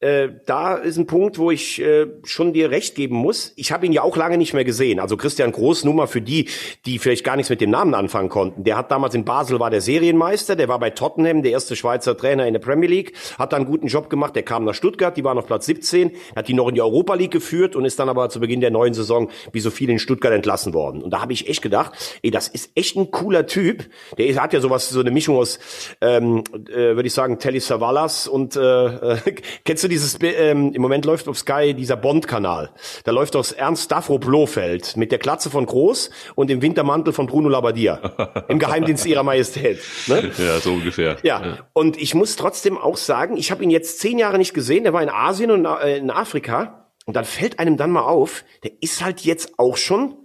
äh, 0.00 0.28
da 0.46 0.74
ist 0.74 0.96
ein 0.98 1.06
Punkt, 1.06 1.38
wo 1.38 1.50
ich 1.50 1.80
äh, 1.80 2.06
schon 2.24 2.52
dir 2.52 2.70
recht 2.70 2.94
geben 2.94 3.16
muss. 3.16 3.52
Ich 3.56 3.72
habe 3.72 3.86
ihn 3.86 3.92
ja 3.92 4.02
auch 4.02 4.16
lange 4.16 4.38
nicht 4.38 4.54
mehr 4.54 4.64
gesehen. 4.64 5.00
Also 5.00 5.16
Christian 5.16 5.52
Groß, 5.52 5.84
Nummer 5.84 6.06
für 6.06 6.20
die, 6.20 6.48
die 6.86 6.98
vielleicht 6.98 7.24
gar 7.24 7.36
nichts 7.36 7.50
mit 7.50 7.60
dem 7.60 7.70
Namen 7.70 7.94
anfangen 7.94 8.28
konnten. 8.28 8.64
Der 8.64 8.76
hat 8.76 8.90
damals 8.90 9.14
in 9.14 9.24
Basel 9.24 9.60
war 9.60 9.70
der 9.70 9.80
Serienmeister, 9.80 10.56
der 10.56 10.68
war 10.68 10.78
bei 10.78 10.90
Tottenham 10.90 11.42
der 11.42 11.52
erste 11.52 11.76
Schweizer 11.76 12.16
Trainer 12.16 12.46
in 12.46 12.52
der 12.52 12.60
Premier 12.60 12.88
League 12.88 13.12
hat 13.38 13.52
da 13.52 13.56
einen 13.56 13.66
guten 13.66 13.86
Job 13.86 14.10
gemacht. 14.10 14.34
Der 14.36 14.42
kam 14.42 14.64
nach 14.64 14.74
Stuttgart, 14.74 15.16
die 15.16 15.24
waren 15.24 15.38
auf 15.38 15.46
Platz 15.46 15.66
17, 15.66 16.12
hat 16.36 16.48
die 16.48 16.54
noch 16.54 16.68
in 16.68 16.74
die 16.74 16.82
Europa 16.82 17.14
League 17.14 17.30
geführt 17.30 17.76
und 17.76 17.84
ist 17.84 17.98
dann 17.98 18.08
aber 18.08 18.28
zu 18.28 18.40
Beginn 18.40 18.60
der 18.60 18.70
neuen 18.70 18.94
Saison 18.94 19.30
wie 19.52 19.60
so 19.60 19.70
viele 19.70 19.92
in 19.92 19.98
Stuttgart 19.98 20.32
entlassen 20.32 20.74
worden. 20.74 21.02
Und 21.02 21.10
da 21.10 21.20
habe 21.20 21.32
ich 21.32 21.48
echt 21.48 21.62
gedacht, 21.62 21.92
ey, 22.22 22.30
das 22.30 22.48
ist 22.48 22.70
echt 22.74 22.96
ein 22.96 23.10
cooler 23.10 23.46
Typ. 23.46 23.84
Der 24.18 24.34
hat 24.42 24.52
ja 24.52 24.60
sowas, 24.60 24.88
so 24.88 25.00
eine 25.00 25.10
Mischung 25.10 25.36
aus, 25.36 25.58
ähm, 26.00 26.44
äh, 26.68 26.74
würde 26.74 27.06
ich 27.06 27.14
sagen, 27.14 27.38
Telly 27.38 27.60
Savalas 27.60 28.26
und 28.26 28.56
äh, 28.56 28.86
äh, 28.86 29.18
kennst 29.64 29.84
du 29.84 29.88
dieses, 29.88 30.18
ähm, 30.22 30.72
im 30.72 30.82
Moment 30.82 31.04
läuft 31.04 31.28
auf 31.28 31.38
Sky 31.38 31.74
dieser 31.74 31.96
Bond-Kanal. 31.96 32.70
Da 33.04 33.12
läuft 33.12 33.36
aus 33.36 33.52
Ernst 33.52 33.84
Stavro 33.84 34.18
Blofeld 34.18 34.96
mit 34.96 35.12
der 35.12 35.18
Klatze 35.18 35.50
von 35.50 35.66
Groß 35.66 36.10
und 36.34 36.50
dem 36.50 36.62
Wintermantel 36.62 37.12
von 37.12 37.26
Bruno 37.26 37.48
Labbadia 37.48 38.44
im 38.48 38.58
Geheimdienst 38.58 39.06
ihrer 39.06 39.22
Majestät. 39.22 39.78
Ne? 40.06 40.30
Ja, 40.42 40.58
so 40.58 40.72
ungefähr. 40.72 41.18
Ja, 41.22 41.58
und 41.72 42.00
ich 42.00 42.14
muss 42.14 42.36
trotzdem 42.36 42.76
auch 42.78 42.96
sagen, 42.96 43.11
sagen, 43.12 43.36
ich 43.36 43.50
habe 43.50 43.62
ihn 43.62 43.70
jetzt 43.70 43.98
zehn 43.98 44.16
Jahre 44.16 44.38
nicht 44.38 44.54
gesehen, 44.54 44.84
der 44.84 44.94
war 44.94 45.02
in 45.02 45.10
Asien 45.10 45.50
und 45.50 45.66
äh, 45.66 45.98
in 45.98 46.10
Afrika. 46.10 46.88
Und 47.04 47.14
dann 47.14 47.26
fällt 47.26 47.58
einem 47.58 47.76
dann 47.76 47.90
mal 47.90 48.04
auf, 48.04 48.42
der 48.62 48.70
ist 48.80 49.04
halt 49.04 49.20
jetzt 49.20 49.58
auch 49.58 49.76
schon 49.76 50.16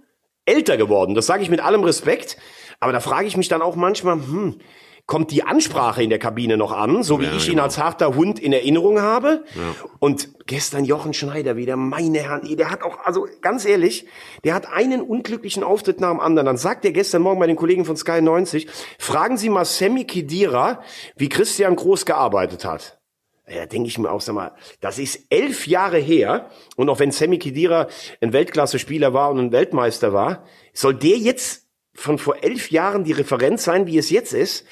älter 0.46 0.78
geworden. 0.78 1.14
Das 1.14 1.26
sage 1.26 1.42
ich 1.42 1.50
mit 1.50 1.60
allem 1.60 1.84
Respekt. 1.84 2.38
Aber 2.80 2.92
da 2.92 3.00
frage 3.00 3.26
ich 3.26 3.36
mich 3.36 3.48
dann 3.48 3.60
auch 3.60 3.76
manchmal, 3.76 4.14
hm, 4.14 4.58
kommt 5.08 5.30
die 5.30 5.42
Ansprache 5.42 6.02
in 6.02 6.10
der 6.10 6.18
Kabine 6.18 6.58
noch 6.58 6.70
an, 6.70 7.02
so 7.02 7.18
wie 7.18 7.24
ja, 7.24 7.32
ich 7.34 7.46
genau. 7.46 7.54
ihn 7.54 7.60
als 7.60 7.78
harter 7.78 8.14
Hund 8.14 8.38
in 8.38 8.52
Erinnerung 8.52 9.00
habe. 9.00 9.42
Ja. 9.54 9.88
Und 10.00 10.28
gestern 10.46 10.84
Jochen 10.84 11.14
Schneider 11.14 11.56
wieder, 11.56 11.76
meine 11.76 12.18
Herren, 12.18 12.56
der 12.56 12.70
hat 12.70 12.82
auch, 12.82 12.98
also 13.04 13.26
ganz 13.40 13.64
ehrlich, 13.64 14.06
der 14.44 14.54
hat 14.54 14.70
einen 14.70 15.00
unglücklichen 15.00 15.64
Auftritt 15.64 15.98
nach 15.98 16.10
dem 16.10 16.20
anderen. 16.20 16.44
Dann 16.44 16.58
sagt 16.58 16.84
er 16.84 16.92
gestern 16.92 17.22
Morgen 17.22 17.40
bei 17.40 17.46
den 17.46 17.56
Kollegen 17.56 17.86
von 17.86 17.96
Sky 17.96 18.20
90, 18.20 18.68
fragen 18.98 19.38
Sie 19.38 19.48
mal 19.48 19.64
Sammy 19.64 20.04
Kedira, 20.04 20.82
wie 21.16 21.30
Christian 21.30 21.74
Groß 21.74 22.04
gearbeitet 22.04 22.66
hat. 22.66 23.00
Ja, 23.48 23.64
denke 23.64 23.88
ich 23.88 23.96
mir 23.96 24.10
auch, 24.10 24.20
sag 24.20 24.34
mal, 24.34 24.52
das 24.82 24.98
ist 24.98 25.22
elf 25.30 25.66
Jahre 25.66 25.96
her. 25.96 26.50
Und 26.76 26.90
auch 26.90 26.98
wenn 26.98 27.12
Sammy 27.12 27.38
Kedira 27.38 27.88
ein 28.20 28.34
Weltklasse-Spieler 28.34 29.14
war 29.14 29.30
und 29.30 29.38
ein 29.38 29.52
Weltmeister 29.52 30.12
war, 30.12 30.44
soll 30.74 30.92
der 30.92 31.16
jetzt 31.16 31.64
von 31.94 32.18
vor 32.18 32.42
elf 32.42 32.70
Jahren 32.70 33.04
die 33.04 33.12
Referenz 33.12 33.64
sein, 33.64 33.86
wie 33.86 33.96
es 33.96 34.10
jetzt 34.10 34.34
ist? 34.34 34.66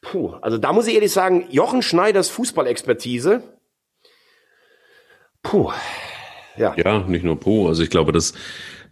Puh, 0.00 0.34
also 0.40 0.58
da 0.58 0.72
muss 0.72 0.86
ich 0.86 0.94
ehrlich 0.94 1.12
sagen, 1.12 1.46
Jochen 1.50 1.82
Schneiders 1.82 2.28
Fußballexpertise, 2.30 3.42
puh, 5.42 5.72
Ja. 6.56 6.74
Ja, 6.76 6.98
nicht 7.00 7.24
nur 7.24 7.38
Po. 7.38 7.68
Also 7.68 7.82
ich 7.82 7.90
glaube, 7.90 8.12
dass 8.12 8.34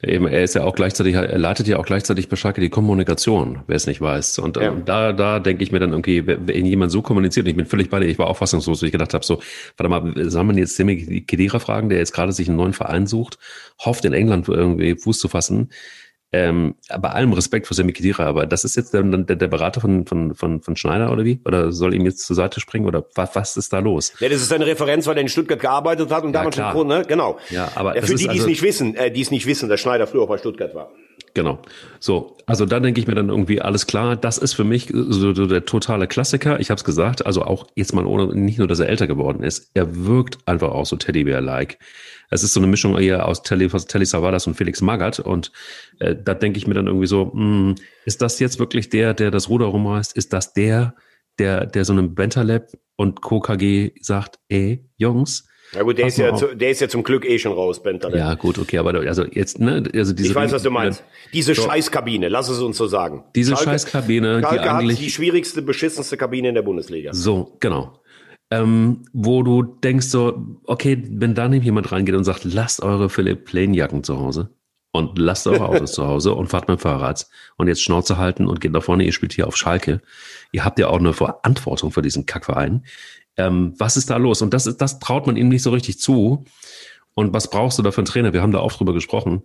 eben, 0.02 0.26
er 0.26 0.44
ist 0.44 0.54
ja 0.54 0.62
auch 0.64 0.74
gleichzeitig, 0.74 1.14
er 1.14 1.38
leitet 1.38 1.66
ja 1.66 1.78
auch 1.78 1.86
gleichzeitig 1.86 2.28
bei 2.28 2.36
Schalke 2.36 2.60
die 2.60 2.68
Kommunikation, 2.70 3.62
wer 3.66 3.76
es 3.76 3.86
nicht 3.86 4.00
weiß. 4.00 4.38
Und, 4.38 4.56
Ja. 4.56 4.68
ähm, 4.72 4.84
da, 4.84 5.12
da 5.12 5.40
denke 5.40 5.62
ich 5.64 5.72
mir 5.72 5.80
dann 5.80 5.90
irgendwie, 5.90 6.26
wenn 6.26 6.66
jemand 6.66 6.92
so 6.92 7.02
kommuniziert, 7.02 7.46
und 7.46 7.50
ich 7.50 7.56
bin 7.56 7.66
völlig 7.66 7.90
bei 7.90 7.98
dir, 8.00 8.06
ich 8.06 8.18
war 8.18 8.28
auch 8.28 8.36
fassungslos, 8.36 8.82
weil 8.82 8.88
ich 8.88 8.92
gedacht 8.92 9.14
habe, 9.14 9.24
so, 9.24 9.40
warte 9.76 9.88
mal, 9.88 10.30
soll 10.30 10.44
man 10.44 10.58
jetzt 10.58 10.76
Semi 10.76 11.22
Kedira 11.22 11.58
fragen, 11.58 11.88
der 11.88 11.98
jetzt 11.98 12.12
gerade 12.12 12.32
sich 12.32 12.48
einen 12.48 12.56
neuen 12.56 12.72
Verein 12.72 13.06
sucht, 13.06 13.38
hofft 13.84 14.04
in 14.04 14.12
England 14.12 14.48
irgendwie 14.48 14.96
Fuß 14.96 15.18
zu 15.18 15.28
fassen. 15.28 15.70
Ähm, 16.32 16.74
bei 17.00 17.10
allem 17.10 17.32
Respekt 17.32 17.68
für 17.68 17.74
Semi 17.74 17.92
Kedira, 17.92 18.24
aber 18.24 18.46
das 18.46 18.64
ist 18.64 18.74
jetzt 18.76 18.92
der, 18.92 19.02
der, 19.04 19.36
der 19.36 19.46
Berater 19.46 19.80
von, 19.80 20.06
von, 20.06 20.34
von, 20.34 20.60
von 20.60 20.76
Schneider 20.76 21.12
oder 21.12 21.24
wie? 21.24 21.40
Oder 21.44 21.70
soll 21.70 21.94
ihm 21.94 22.04
jetzt 22.04 22.26
zur 22.26 22.34
Seite 22.34 22.58
springen 22.60 22.86
oder 22.86 23.04
was, 23.14 23.34
was 23.34 23.56
ist 23.56 23.72
da 23.72 23.78
los? 23.78 24.12
Ja, 24.18 24.28
das 24.28 24.42
ist 24.42 24.52
eine 24.52 24.66
Referenz, 24.66 25.06
weil 25.06 25.16
er 25.16 25.22
in 25.22 25.28
Stuttgart 25.28 25.60
gearbeitet 25.60 26.10
hat 26.10 26.24
und 26.24 26.30
Ja, 26.30 26.40
damals 26.40 26.56
klar. 26.56 26.72
schon, 26.72 26.88
ne? 26.88 27.04
Genau. 27.06 27.38
Ja, 27.50 27.70
aber 27.76 27.94
für 28.02 28.14
die, 28.14 28.16
die 28.16 28.24
es 28.24 28.28
also- 28.28 28.46
nicht 28.48 28.62
wissen, 28.62 28.96
äh, 28.96 29.10
die 29.12 29.20
es 29.20 29.30
nicht 29.30 29.46
wissen, 29.46 29.68
dass 29.68 29.80
Schneider 29.80 30.06
früher 30.08 30.22
auch 30.22 30.28
bei 30.28 30.38
Stuttgart 30.38 30.74
war. 30.74 30.90
Genau. 31.36 31.58
So, 32.00 32.38
also 32.46 32.64
da 32.64 32.80
denke 32.80 32.98
ich 32.98 33.06
mir 33.06 33.14
dann 33.14 33.28
irgendwie 33.28 33.60
alles 33.60 33.86
klar. 33.86 34.16
Das 34.16 34.38
ist 34.38 34.54
für 34.54 34.64
mich 34.64 34.90
so, 34.90 35.34
so 35.34 35.46
der 35.46 35.66
totale 35.66 36.06
Klassiker. 36.06 36.58
Ich 36.60 36.70
habe 36.70 36.78
es 36.78 36.84
gesagt. 36.84 37.26
Also 37.26 37.42
auch 37.42 37.66
jetzt 37.74 37.92
mal 37.92 38.06
ohne 38.06 38.34
nicht 38.34 38.56
nur, 38.56 38.66
dass 38.66 38.80
er 38.80 38.88
älter 38.88 39.06
geworden 39.06 39.42
ist. 39.42 39.70
Er 39.74 40.06
wirkt 40.06 40.38
einfach 40.46 40.70
auch 40.70 40.86
so 40.86 40.96
Teddybär-like. 40.96 41.78
Es 42.30 42.42
ist 42.42 42.54
so 42.54 42.60
eine 42.60 42.68
Mischung 42.68 42.96
eher 42.96 43.28
aus 43.28 43.42
Telly, 43.42 43.68
Telly 43.68 44.06
Savalas 44.06 44.46
und 44.46 44.54
Felix 44.54 44.80
Magath. 44.80 45.20
Und 45.20 45.52
äh, 45.98 46.16
da 46.16 46.32
denke 46.32 46.56
ich 46.56 46.66
mir 46.66 46.72
dann 46.72 46.86
irgendwie 46.86 47.06
so: 47.06 47.26
mh, 47.34 47.74
Ist 48.06 48.22
das 48.22 48.38
jetzt 48.38 48.58
wirklich 48.58 48.88
der, 48.88 49.12
der 49.12 49.30
das 49.30 49.50
Ruder 49.50 49.66
rumreißt? 49.66 50.16
Ist 50.16 50.32
das 50.32 50.54
der, 50.54 50.94
der, 51.38 51.66
der 51.66 51.84
so 51.84 51.92
einem 51.92 52.14
Bentaleb 52.14 52.68
und 52.96 53.20
Co. 53.20 53.40
KG 53.40 53.90
sagt: 54.00 54.38
Ey, 54.48 54.88
Jungs. 54.96 55.46
Ja 55.74 55.82
gut, 55.82 55.98
der 55.98 56.06
ist 56.06 56.16
ja, 56.16 56.34
zu, 56.34 56.54
der 56.54 56.70
ist 56.70 56.80
ja 56.80 56.88
zum 56.88 57.02
Glück 57.02 57.24
eh 57.24 57.38
schon 57.38 57.52
raus, 57.52 57.82
Bentaleb. 57.82 58.18
Ja, 58.18 58.34
gut, 58.34 58.58
okay, 58.58 58.78
aber 58.78 58.94
also 58.94 59.24
jetzt, 59.24 59.58
ne, 59.58 59.82
also 59.94 60.12
diese 60.12 60.28
ich 60.28 60.34
weiß, 60.34 60.52
was 60.52 60.62
du 60.62 60.70
meinst. 60.70 61.04
Diese 61.32 61.54
Scheißkabine, 61.54 62.28
lass 62.28 62.48
es 62.48 62.60
uns 62.60 62.76
so 62.76 62.86
sagen. 62.86 63.24
Diese 63.34 63.54
Schalke- 63.54 63.64
Scheißkabine, 63.70 64.36
die 64.38 64.42
Schalke 64.42 64.62
hat 64.70 64.80
eigentlich 64.80 64.98
die 65.00 65.10
schwierigste, 65.10 65.62
beschissenste 65.62 66.16
Kabine 66.16 66.48
in 66.50 66.54
der 66.54 66.62
Bundesliga. 66.62 67.12
So, 67.12 67.56
genau. 67.60 68.00
Ähm, 68.50 69.02
wo 69.12 69.42
du 69.42 69.62
denkst 69.64 70.06
so, 70.06 70.58
okay, 70.64 71.02
wenn 71.10 71.34
da 71.34 71.48
nämlich 71.48 71.64
jemand 71.64 71.90
reingeht 71.90 72.14
und 72.14 72.22
sagt, 72.24 72.44
lasst 72.44 72.80
eure 72.80 73.10
Philipp 73.10 73.44
Plain 73.44 73.74
Jacken 73.74 74.04
zu 74.04 74.20
Hause 74.20 74.50
und 74.92 75.18
lasst 75.18 75.48
eure 75.48 75.68
Autos 75.68 75.92
zu 75.94 76.06
Hause 76.06 76.32
und 76.32 76.46
fahrt 76.46 76.68
mit 76.68 76.78
dem 76.78 76.80
Fahrrad 76.80 77.26
und 77.56 77.66
jetzt 77.66 77.82
Schnauze 77.82 78.18
halten 78.18 78.46
und 78.46 78.60
geht 78.60 78.70
nach 78.70 78.84
vorne, 78.84 79.02
ihr 79.04 79.12
spielt 79.12 79.32
hier 79.32 79.48
auf 79.48 79.56
Schalke. 79.56 80.00
Ihr 80.52 80.64
habt 80.64 80.78
ja 80.78 80.86
auch 80.86 81.00
eine 81.00 81.12
Verantwortung 81.12 81.90
für 81.90 82.02
diesen 82.02 82.24
Kackverein. 82.24 82.84
Ähm, 83.36 83.74
was 83.78 83.96
ist 83.96 84.10
da 84.10 84.16
los? 84.16 84.42
Und 84.42 84.54
das 84.54 84.66
ist, 84.66 84.80
das 84.80 84.98
traut 84.98 85.26
man 85.26 85.36
ihm 85.36 85.48
nicht 85.48 85.62
so 85.62 85.70
richtig 85.70 85.98
zu. 85.98 86.44
Und 87.14 87.32
was 87.32 87.50
brauchst 87.50 87.78
du 87.78 87.82
da 87.82 87.90
für 87.90 87.98
einen 87.98 88.06
Trainer? 88.06 88.32
Wir 88.32 88.42
haben 88.42 88.52
da 88.52 88.58
auch 88.58 88.72
drüber 88.72 88.92
gesprochen. 88.92 89.42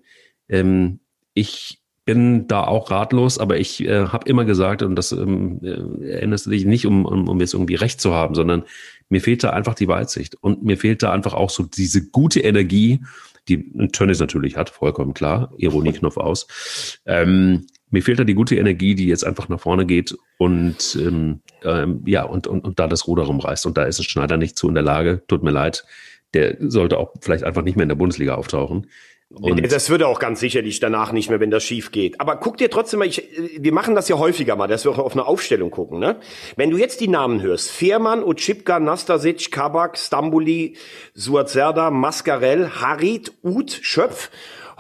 Ähm, 0.50 1.00
ich 1.34 1.82
bin 2.04 2.48
da 2.48 2.64
auch 2.64 2.90
ratlos, 2.92 3.38
aber 3.38 3.58
ich 3.58 3.86
äh, 3.86 4.08
habe 4.08 4.28
immer 4.28 4.44
gesagt, 4.44 4.82
und 4.82 4.96
das 4.96 5.12
ähm, 5.12 5.60
äh, 5.64 6.12
erinnerst 6.12 6.48
du 6.48 6.50
dich 6.50 6.66
nicht, 6.66 6.86
um, 6.86 7.06
um, 7.06 7.28
um 7.28 7.40
jetzt 7.40 7.54
irgendwie 7.54 7.76
recht 7.76 8.02
zu 8.02 8.14
haben, 8.14 8.34
sondern 8.34 8.64
mir 9.10 9.22
fehlt 9.22 9.44
da 9.44 9.52
einfach 9.52 9.76
die 9.76 9.88
Weitsicht. 9.88 10.36
Und 10.42 10.64
mir 10.64 10.78
fehlt 10.78 11.04
da 11.04 11.12
einfach 11.12 11.34
auch 11.34 11.50
so 11.50 11.64
diese 11.64 12.10
gute 12.10 12.40
Energie, 12.40 13.02
die 13.48 13.72
ein 13.78 13.92
Tönnies 13.92 14.20
natürlich 14.20 14.58
hat, 14.58 14.70
vollkommen 14.70 15.14
klar, 15.14 15.54
Ironieknopf 15.58 16.18
aus. 16.18 17.00
Ähm, 17.06 17.68
mir 17.92 18.02
fehlt 18.02 18.20
da 18.20 18.24
die 18.24 18.34
gute 18.34 18.56
Energie, 18.56 18.96
die 18.96 19.08
jetzt 19.08 19.26
einfach 19.26 19.50
nach 19.50 19.60
vorne 19.60 19.86
geht 19.86 20.18
und 20.38 20.98
ähm, 21.00 21.42
ähm, 21.64 22.02
ja, 22.06 22.24
und, 22.24 22.48
und, 22.48 22.64
und 22.64 22.80
da 22.80 22.88
das 22.88 23.08
Ruder 23.08 23.24
rumreißt. 23.24 23.66
Und 23.66 23.78
da 23.78 23.84
ist 23.84 24.00
es 24.00 24.06
Schneider 24.06 24.38
nicht 24.38 24.58
zu 24.58 24.68
in 24.68 24.74
der 24.74 24.84
Lage, 24.84 25.22
tut 25.28 25.44
mir 25.44 25.52
leid. 25.52 25.86
Der 26.34 26.56
sollte 26.60 26.98
auch 26.98 27.14
vielleicht 27.22 27.44
einfach 27.44 27.62
nicht 27.62 27.76
mehr 27.76 27.84
in 27.84 27.90
der 27.90 27.96
Bundesliga 27.96 28.36
auftauchen. 28.36 28.88
Und 29.34 29.72
das 29.72 29.90
würde 29.90 30.08
auch 30.08 30.20
ganz 30.20 30.42
sicherlich 30.42 30.82
danach 30.82 31.14
nicht 31.14 31.30
mehr, 31.30 31.40
wenn 31.40 31.52
das 31.52 31.64
schief 31.64 31.92
geht. 31.92 32.20
Aber 32.20 32.36
guck 32.36 32.58
dir 32.58 32.70
trotzdem 32.70 33.00
mal, 33.00 33.08
ich, 33.08 33.30
wir 33.58 33.72
machen 33.72 33.96
das 33.96 34.10
ja 34.10 34.18
häufiger 34.18 34.58
mal, 34.58 34.68
dass 34.68 34.84
wir 34.84 34.92
auch 34.92 34.98
auf 34.98 35.14
eine 35.14 35.26
Aufstellung 35.26 35.72
gucken. 35.72 36.00
Ne? 36.00 36.18
Wenn 36.58 36.70
du 36.70 36.78
jetzt 36.78 37.00
die 37.00 37.08
Namen 37.08 37.42
hörst, 37.42 37.72
Fehrmann, 37.72 38.24
Utschipka, 38.24 38.80
Nastasic, 38.80 39.50
Kabak, 39.52 39.98
Stambuli, 39.98 40.76
Suazerda, 41.14 41.92
Mascarell, 41.92 42.70
Harit, 42.82 43.32
Uth, 43.42 43.80
Schöpf, 43.82 44.32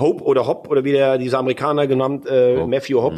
Hope 0.01 0.23
oder 0.23 0.47
Hopp 0.47 0.69
oder 0.69 0.83
wie 0.83 0.91
der, 0.91 1.17
dieser 1.17 1.39
Amerikaner 1.39 1.87
genannt, 1.87 2.25
äh, 2.27 2.65
Matthew 2.65 3.01
Hopp. 3.01 3.13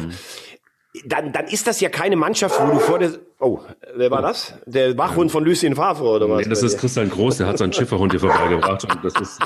Dann, 1.06 1.32
dann 1.32 1.46
ist 1.46 1.66
das 1.66 1.80
ja 1.80 1.88
keine 1.88 2.14
Mannschaft, 2.14 2.60
wo 2.60 2.72
du 2.72 2.78
vor 2.78 3.00
der... 3.00 3.10
Oh, 3.40 3.58
wer 3.96 4.10
war 4.10 4.22
das? 4.22 4.54
Der 4.66 4.96
Wachhund 4.98 5.30
von 5.30 5.44
Lucien 5.44 5.74
Favre 5.74 6.04
oder 6.04 6.28
was? 6.28 6.42
Nee, 6.42 6.48
das 6.48 6.62
ist 6.62 6.78
Christian 6.78 7.10
Groß, 7.10 7.38
der 7.38 7.46
hat 7.46 7.58
seinen 7.58 7.72
Schifferhund 7.72 8.12
hier 8.12 8.20
vorbeigebracht 8.20 8.84
und 8.84 9.04
das 9.04 9.14
ist, 9.20 9.38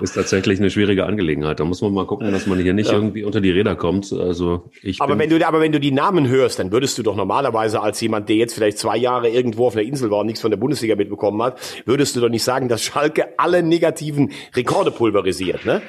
ist 0.00 0.14
tatsächlich 0.14 0.58
eine 0.58 0.70
schwierige 0.70 1.06
Angelegenheit. 1.06 1.60
Da 1.60 1.64
muss 1.64 1.80
man 1.80 1.92
mal 1.92 2.06
gucken, 2.06 2.30
dass 2.32 2.46
man 2.46 2.58
hier 2.58 2.74
nicht 2.74 2.90
irgendwie 2.90 3.24
unter 3.24 3.40
die 3.40 3.50
Räder 3.50 3.76
kommt. 3.76 4.12
Also 4.12 4.70
ich 4.82 5.00
Aber 5.00 5.18
wenn 5.18 5.30
du, 5.30 5.46
aber 5.46 5.60
wenn 5.60 5.72
du 5.72 5.80
die 5.80 5.92
Namen 5.92 6.28
hörst, 6.28 6.58
dann 6.58 6.72
würdest 6.72 6.98
du 6.98 7.02
doch 7.02 7.16
normalerweise 7.16 7.80
als 7.80 8.00
jemand, 8.00 8.28
der 8.28 8.36
jetzt 8.36 8.54
vielleicht 8.54 8.78
zwei 8.78 8.96
Jahre 8.96 9.28
irgendwo 9.28 9.66
auf 9.66 9.74
einer 9.74 9.84
Insel 9.84 10.10
war 10.10 10.20
und 10.20 10.26
nichts 10.26 10.40
von 10.40 10.50
der 10.50 10.58
Bundesliga 10.58 10.96
mitbekommen 10.96 11.42
hat, 11.42 11.58
würdest 11.84 12.16
du 12.16 12.20
doch 12.20 12.28
nicht 12.28 12.44
sagen, 12.44 12.68
dass 12.68 12.82
Schalke 12.82 13.38
alle 13.38 13.62
negativen 13.62 14.32
Rekorde 14.54 14.90
pulverisiert, 14.90 15.64
ne? 15.64 15.82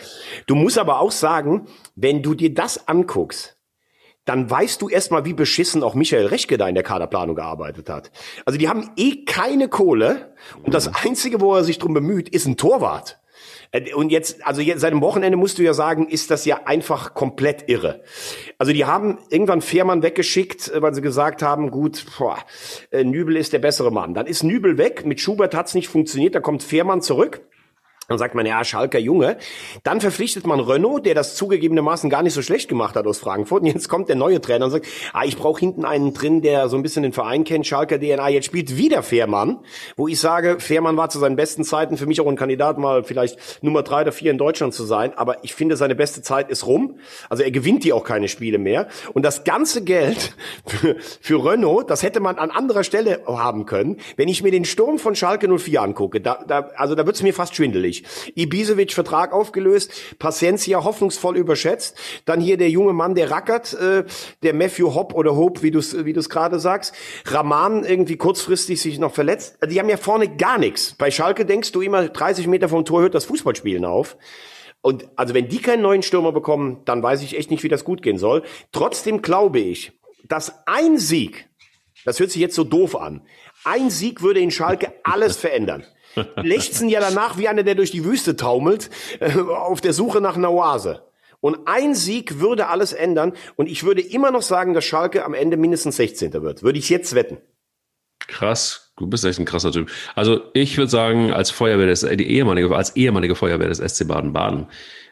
Du 0.46 0.56
musst 0.56 0.78
aber 0.78 1.00
auch 1.00 1.12
sagen, 1.12 1.68
wenn 1.96 2.22
du 2.22 2.34
dir 2.34 2.54
das 2.54 2.88
anguckst, 2.88 3.59
dann 4.30 4.50
weißt 4.50 4.82
du 4.82 4.90
erstmal, 4.90 5.26
wie 5.26 5.34
beschissen 5.34 5.82
auch 5.82 5.96
Michael 5.96 6.28
Rechke 6.28 6.60
da 6.60 6.68
in 6.68 6.76
der 6.76 6.84
Kaderplanung 6.84 7.36
gearbeitet 7.36 7.90
hat. 7.90 8.12
Also 8.46 8.60
die 8.60 8.70
haben 8.70 8.92
eh 8.96 9.26
keine 9.26 9.70
Kohle 9.70 10.36
und 10.64 10.74
das 10.76 10.88
Einzige, 11.04 11.42
wo 11.42 11.56
er 11.56 11.64
sich 11.64 11.80
drum 11.80 11.96
bemüht, 11.96 12.30
ist 12.30 12.46
ein 12.46 12.56
Torwart. 12.56 13.20
Äh, 13.72 13.92
Und 13.94 14.12
jetzt, 14.12 14.46
also 14.46 14.62
jetzt 14.62 14.82
seit 14.82 14.94
dem 14.94 15.02
Wochenende 15.02 15.36
musst 15.36 15.58
du 15.58 15.64
ja 15.64 15.74
sagen, 15.74 16.08
ist 16.08 16.30
das 16.30 16.46
ja 16.46 16.62
einfach 16.66 17.16
komplett 17.16 17.70
irre. 17.70 18.04
Also 18.60 18.72
die 18.72 18.86
haben 18.86 19.18
irgendwann 19.32 19.62
Fährmann 19.62 20.04
weggeschickt, 20.04 20.70
äh, 20.70 20.80
weil 20.80 20.94
sie 20.94 21.02
gesagt 21.02 21.42
haben, 21.42 21.72
gut, 21.72 22.06
boah, 22.20 22.38
äh, 22.92 23.04
Nübel 23.04 23.36
ist 23.36 23.52
der 23.52 23.60
bessere 23.60 23.92
Mann. 23.92 24.14
Dann 24.14 24.28
ist 24.28 24.44
Nübel 24.44 24.78
weg, 24.78 25.08
mit 25.08 25.20
Schubert 25.20 25.56
hat's 25.56 25.74
nicht 25.74 25.88
funktioniert, 25.88 26.36
da 26.36 26.40
kommt 26.40 26.62
Fährmann 26.62 27.02
zurück. 27.02 27.42
Dann 28.10 28.18
sagt 28.18 28.34
man, 28.34 28.46
ja, 28.46 28.64
Schalker 28.64 29.00
Junge. 29.00 29.38
Dann 29.84 30.02
verpflichtet 30.02 30.46
man 30.48 30.60
Renault, 30.60 31.06
der 31.06 31.14
das 31.14 31.36
zugegebenermaßen 31.36 32.10
gar 32.10 32.24
nicht 32.24 32.34
so 32.34 32.42
schlecht 32.42 32.68
gemacht 32.68 32.96
hat 32.96 33.06
aus 33.06 33.20
Frankfurt. 33.20 33.62
Und 33.62 33.68
jetzt 33.68 33.88
kommt 33.88 34.10
der 34.10 34.16
neue 34.16 34.42
Trainer 34.42 34.66
und 34.66 34.72
sagt, 34.72 34.88
ah, 35.14 35.24
ich 35.26 35.38
brauche 35.38 35.60
hinten 35.60 35.86
einen 35.86 36.14
drin, 36.14 36.42
der 36.42 36.70
so 36.70 36.76
ein 36.76 36.82
bisschen 36.82 37.04
den 37.04 37.14
Verein 37.14 37.44
kennt, 37.44 37.68
Schalker 37.68 38.00
DNA. 38.00 38.30
Jetzt 38.30 38.46
spielt 38.46 38.76
wieder 38.78 39.04
Fährmann, 39.04 39.60
wo 39.96 40.08
ich 40.08 40.20
sage, 40.20 40.60
Fährmann 40.60 40.98
war 40.98 41.10
zu 41.10 41.20
seinen 41.20 41.36
besten 41.36 41.64
Zeiten 41.64 41.98
für 41.98 42.08
mich 42.08 42.20
auch 42.20 42.26
ein 42.26 42.36
Kandidat, 42.36 42.80
mal 42.80 43.04
vielleicht 43.04 43.64
Nummer 43.64 43.84
drei 43.84 44.02
oder 44.02 44.12
vier 44.12 44.32
in 44.32 44.40
Deutschland 44.40 44.74
zu 44.74 44.86
sein. 44.86 45.14
Aber 45.16 45.44
ich 45.44 45.54
finde, 45.54 45.78
seine 45.78 45.94
beste 45.94 46.24
Zeit 46.24 46.50
ist 46.50 46.66
rum. 46.66 46.96
Also 47.30 47.44
er 47.44 47.52
gewinnt 47.52 47.84
die 47.84 47.94
auch 47.94 48.04
keine 48.04 48.28
Spiele 48.28 48.58
mehr. 48.58 48.88
Und 49.14 49.24
das 49.24 49.44
ganze 49.44 49.84
Geld 49.84 50.36
für, 50.66 50.96
für 51.00 51.46
Renault, 51.46 51.92
das 51.92 52.02
hätte 52.02 52.22
man 52.22 52.40
an 52.40 52.50
anderer 52.50 52.84
Stelle 52.84 53.22
haben 53.28 53.68
können. 53.68 53.98
Wenn 54.16 54.30
ich 54.30 54.42
mir 54.42 54.52
den 54.52 54.66
Sturm 54.66 54.98
von 54.98 55.14
Schalke 55.14 55.48
04 55.48 55.80
angucke, 55.80 56.22
da, 56.22 56.44
da, 56.48 56.72
also 56.76 56.96
da 56.96 57.06
wird's 57.06 57.22
mir 57.22 57.36
fast 57.36 57.56
schwindelig. 57.56 57.99
Ibisevic 58.36 58.94
Vertrag 58.94 59.34
aufgelöst, 59.34 59.92
Paciencia 60.20 60.84
hoffnungsvoll 60.84 61.38
überschätzt, 61.38 61.98
dann 62.26 62.42
hier 62.42 62.58
der 62.58 62.70
junge 62.70 62.94
Mann, 62.94 63.16
der 63.16 63.32
rackert, 63.32 63.74
äh, 63.74 64.06
der 64.44 64.54
Matthew 64.54 64.94
Hopp 64.94 65.14
oder 65.14 65.36
Hope, 65.36 65.62
wie 65.62 65.72
du 65.72 65.80
es 65.80 66.06
wie 66.06 66.14
du's 66.14 66.30
gerade 66.30 66.60
sagst, 66.60 66.94
Raman 67.26 67.84
irgendwie 67.84 68.18
kurzfristig 68.18 68.82
sich 68.82 69.00
noch 69.00 69.14
verletzt. 69.14 69.58
Also 69.60 69.74
Die 69.74 69.80
haben 69.80 69.90
ja 69.90 69.98
vorne 69.98 70.36
gar 70.36 70.58
nichts. 70.58 70.96
Bei 70.98 71.12
Schalke 71.12 71.46
denkst 71.46 71.72
du 71.72 71.82
immer, 71.82 72.08
30 72.08 72.48
Meter 72.48 72.70
vom 72.70 72.86
Tor 72.86 73.02
hört 73.02 73.16
das 73.16 73.26
Fußballspielen 73.26 73.86
auf. 73.86 74.18
Und 74.82 75.10
also 75.16 75.34
wenn 75.34 75.50
die 75.50 75.62
keinen 75.62 75.82
neuen 75.82 76.04
Stürmer 76.04 76.32
bekommen, 76.32 76.82
dann 76.86 77.04
weiß 77.04 77.22
ich 77.24 77.38
echt 77.38 77.52
nicht, 77.52 77.64
wie 77.64 77.70
das 77.70 77.84
gut 77.84 78.02
gehen 78.02 78.18
soll. 78.18 78.44
Trotzdem 78.72 79.22
glaube 79.22 79.60
ich, 79.60 79.92
dass 80.24 80.66
ein 80.68 80.98
Sieg, 80.98 81.50
das 82.06 82.20
hört 82.20 82.32
sich 82.32 82.42
jetzt 82.42 82.56
so 82.56 82.64
doof 82.64 82.96
an, 82.96 83.22
ein 83.66 83.90
Sieg 83.90 84.22
würde 84.22 84.40
in 84.40 84.52
Schalke 84.52 84.94
alles 85.04 85.36
verändern. 85.36 85.86
Lechzen 86.36 86.90
ja 86.90 87.00
danach 87.00 87.38
wie 87.38 87.48
einer, 87.48 87.64
der 87.64 87.76
durch 87.76 87.92
die 87.92 88.06
Wüste 88.06 88.36
taumelt, 88.36 88.90
äh, 89.20 89.34
auf 89.40 89.82
der 89.82 89.94
Suche 89.94 90.22
nach 90.22 90.36
einer 90.36 90.52
Oase. 90.52 91.04
Und 91.42 91.68
ein 91.68 91.96
Sieg 91.96 92.40
würde 92.40 92.68
alles 92.68 92.94
ändern. 92.94 93.34
Und 93.56 93.70
ich 93.70 93.84
würde 93.84 94.02
immer 94.02 94.32
noch 94.32 94.42
sagen, 94.42 94.74
dass 94.74 94.84
Schalke 94.86 95.24
am 95.24 95.34
Ende 95.34 95.58
mindestens 95.58 95.96
16. 95.96 96.34
wird. 96.34 96.64
Würde 96.64 96.80
ich 96.80 96.90
jetzt 96.90 97.16
wetten. 97.16 97.38
krass, 98.28 98.92
du 98.98 99.08
bist 99.08 99.26
echt 99.26 99.40
ein 99.40 99.46
krasser 99.46 99.72
Typ. 99.72 99.90
Also 100.16 100.42
ich 100.54 100.78
würde 100.78 100.92
sagen, 100.92 101.32
als 101.32 101.50
Feuerwehr 101.50 101.88
des, 101.88 102.02
die 102.02 102.30
ehemalige, 102.30 102.76
als 102.76 102.96
ehemalige 102.96 103.36
Feuerwehr 103.36 103.70
des 103.70 103.80
SC 103.80 104.08
Baden-Baden, 104.08 104.68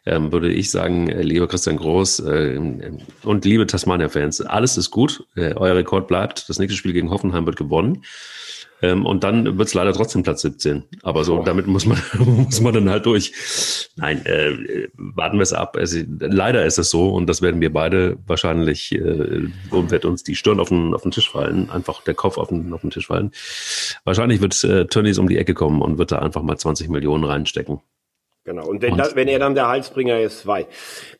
ähm, 0.06 0.32
würde 0.32 0.52
ich 0.52 0.72
sagen, 0.72 1.10
äh, 1.10 1.22
lieber 1.22 1.48
Christian 1.48 1.78
Groß 1.78 2.20
äh, 2.20 2.60
und 3.24 3.46
liebe 3.46 3.68
Tasmania-Fans, 3.68 4.42
alles 4.42 4.78
ist 4.78 4.92
gut, 4.92 5.26
äh, 5.36 5.54
euer 5.56 5.76
Rekord 5.76 6.08
bleibt, 6.08 6.48
das 6.48 6.60
nächste 6.60 6.78
Spiel 6.78 6.94
gegen 6.94 7.10
Hoffenheim 7.10 7.46
wird 7.46 7.58
gewonnen. 7.58 8.04
Ähm, 8.82 9.06
und 9.06 9.24
dann 9.24 9.58
wird's 9.58 9.74
leider 9.74 9.92
trotzdem 9.92 10.24
Platz 10.24 10.42
17. 10.42 10.84
Aber 11.02 11.24
so, 11.24 11.42
damit 11.42 11.66
muss 11.68 11.86
man, 11.86 12.00
muss 12.20 12.62
man 12.62 12.74
dann 12.74 12.90
halt 12.90 13.06
durch. 13.06 13.34
Nein, 13.96 14.24
äh, 14.26 14.88
warten 14.96 15.38
wir 15.38 15.44
es 15.44 15.54
ab. 15.54 15.76
Es, 15.78 15.98
leider 16.20 16.66
ist 16.66 16.78
es 16.78 16.92
so, 16.92 17.10
und 17.10 17.28
das 17.28 17.42
werden 17.42 17.60
wir 17.60 17.74
beide 17.74 18.18
wahrscheinlich, 18.28 18.94
äh, 18.94 19.50
und 19.72 19.92
wird 19.92 20.06
uns 20.06 20.24
die 20.24 20.36
Stirn 20.36 20.60
auf 20.60 20.70
den, 20.70 20.94
auf 20.94 21.02
den 21.02 21.12
Tisch 21.12 21.30
fallen, 21.30 21.70
einfach 21.72 22.04
der 22.04 22.14
Kopf 22.14 22.38
auf 22.38 22.50
den, 22.50 22.72
auf 22.72 22.82
den 22.82 22.92
Tisch 22.92 23.08
fallen. 23.08 23.32
Wahrscheinlich 24.04 24.42
wird 24.42 24.64
äh, 24.64 24.86
Tönnies 24.86 25.18
um 25.18 25.28
die 25.28 25.38
Ecke 25.38 25.56
kommen 25.56 25.82
und 25.82 25.98
wird 25.98 26.12
da 26.12 26.20
einfach 26.20 26.44
mal 26.44 26.58
20 26.58 26.90
Millionen 26.90 27.24
reinstecken. 27.24 27.80
genau. 28.44 28.68
Und 28.68 28.84
wenn, 28.84 28.96
da, 28.96 29.10
wenn 29.16 29.28
er 29.28 29.40
dann 29.40 29.56
der 29.56 29.68
Heilsbringer 29.70 30.20
ist, 30.20 30.46
wei. 30.46 30.68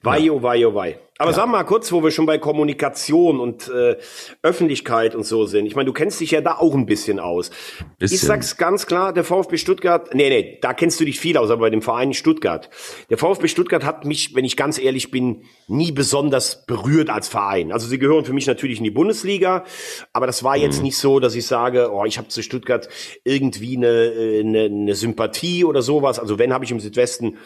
Wei, 0.04 0.20
ja. 0.20 0.32
oh 0.32 0.44
wei, 0.44 0.68
oh 0.68 0.76
wei. 0.76 1.00
Aber 1.18 1.32
ja. 1.32 1.38
sag 1.38 1.48
mal 1.48 1.64
kurz, 1.64 1.92
wo 1.92 2.04
wir 2.04 2.12
schon 2.12 2.26
bei 2.26 2.38
Kommunikation 2.38 3.40
und 3.40 3.70
äh, 3.70 3.98
Öffentlichkeit 4.42 5.16
und 5.16 5.24
so 5.24 5.46
sind. 5.46 5.66
Ich 5.66 5.76
meine, 5.76 5.88
du 5.88 5.94
kennst 5.94 6.20
dich 6.20 6.32
ja 6.32 6.42
da 6.42 6.58
auch 6.58 6.76
ein 6.76 6.86
bisschen 6.86 7.20
aus. 7.20 7.50
Bisschen. 7.98 8.16
Ich 8.16 8.22
sag's 8.22 8.58
ganz 8.58 8.86
klar, 8.86 9.14
der 9.14 9.24
VfB 9.24 9.58
Stuttgart, 9.58 10.14
nee, 10.14 10.30
nee, 10.30 10.60
da 10.62 10.74
kennst 10.74 11.00
du 11.00 11.06
dich 11.06 11.20
viel 11.20 11.38
aus, 11.38 11.50
aber 11.50 11.62
bei 11.62 11.70
dem 11.70 11.82
Verein 11.82 12.14
Stuttgart. 12.14 12.70
Der 13.10 13.18
VfB 13.18 13.48
Stuttgart 13.48 13.84
hat 13.84 14.06
mich, 14.06 14.36
wenn 14.36 14.46
ich 14.46 14.56
ganz 14.58 14.80
ehrlich 14.80 15.12
bin, 15.12 15.44
nie 15.68 15.92
besonders 15.92 16.66
berührt 16.66 17.10
als 17.10 17.28
Verein. 17.28 17.72
Also 17.72 17.88
sie 17.88 18.00
gehören 18.00 18.26
für 18.26 18.34
mich 18.34 18.48
natürlich 18.48 18.78
in 18.78 18.84
die 18.84 18.92
Bundesliga, 18.92 19.66
aber 20.14 20.28
das 20.28 20.44
war 20.44 20.56
jetzt 20.58 20.78
mhm. 20.78 20.84
nicht 20.84 20.98
so, 20.98 21.20
dass 21.20 21.36
ich 21.36 21.46
sage, 21.46 21.92
oh, 21.92 22.06
ich 22.06 22.18
habe 22.18 22.28
zu 22.28 22.44
Stuttgart 22.44 22.88
irgendwie 23.24 23.78
eine, 23.78 23.88
äh, 23.88 24.40
eine, 24.42 24.66
eine 24.66 24.96
Sympathie 24.96 25.66
oder 25.66 25.82
sowas. 25.82 26.20
Also 26.20 26.38
wenn, 26.40 26.54
habe 26.54 26.66
ich 26.66 26.72
im 26.72 26.80
Südwesten 26.80 27.38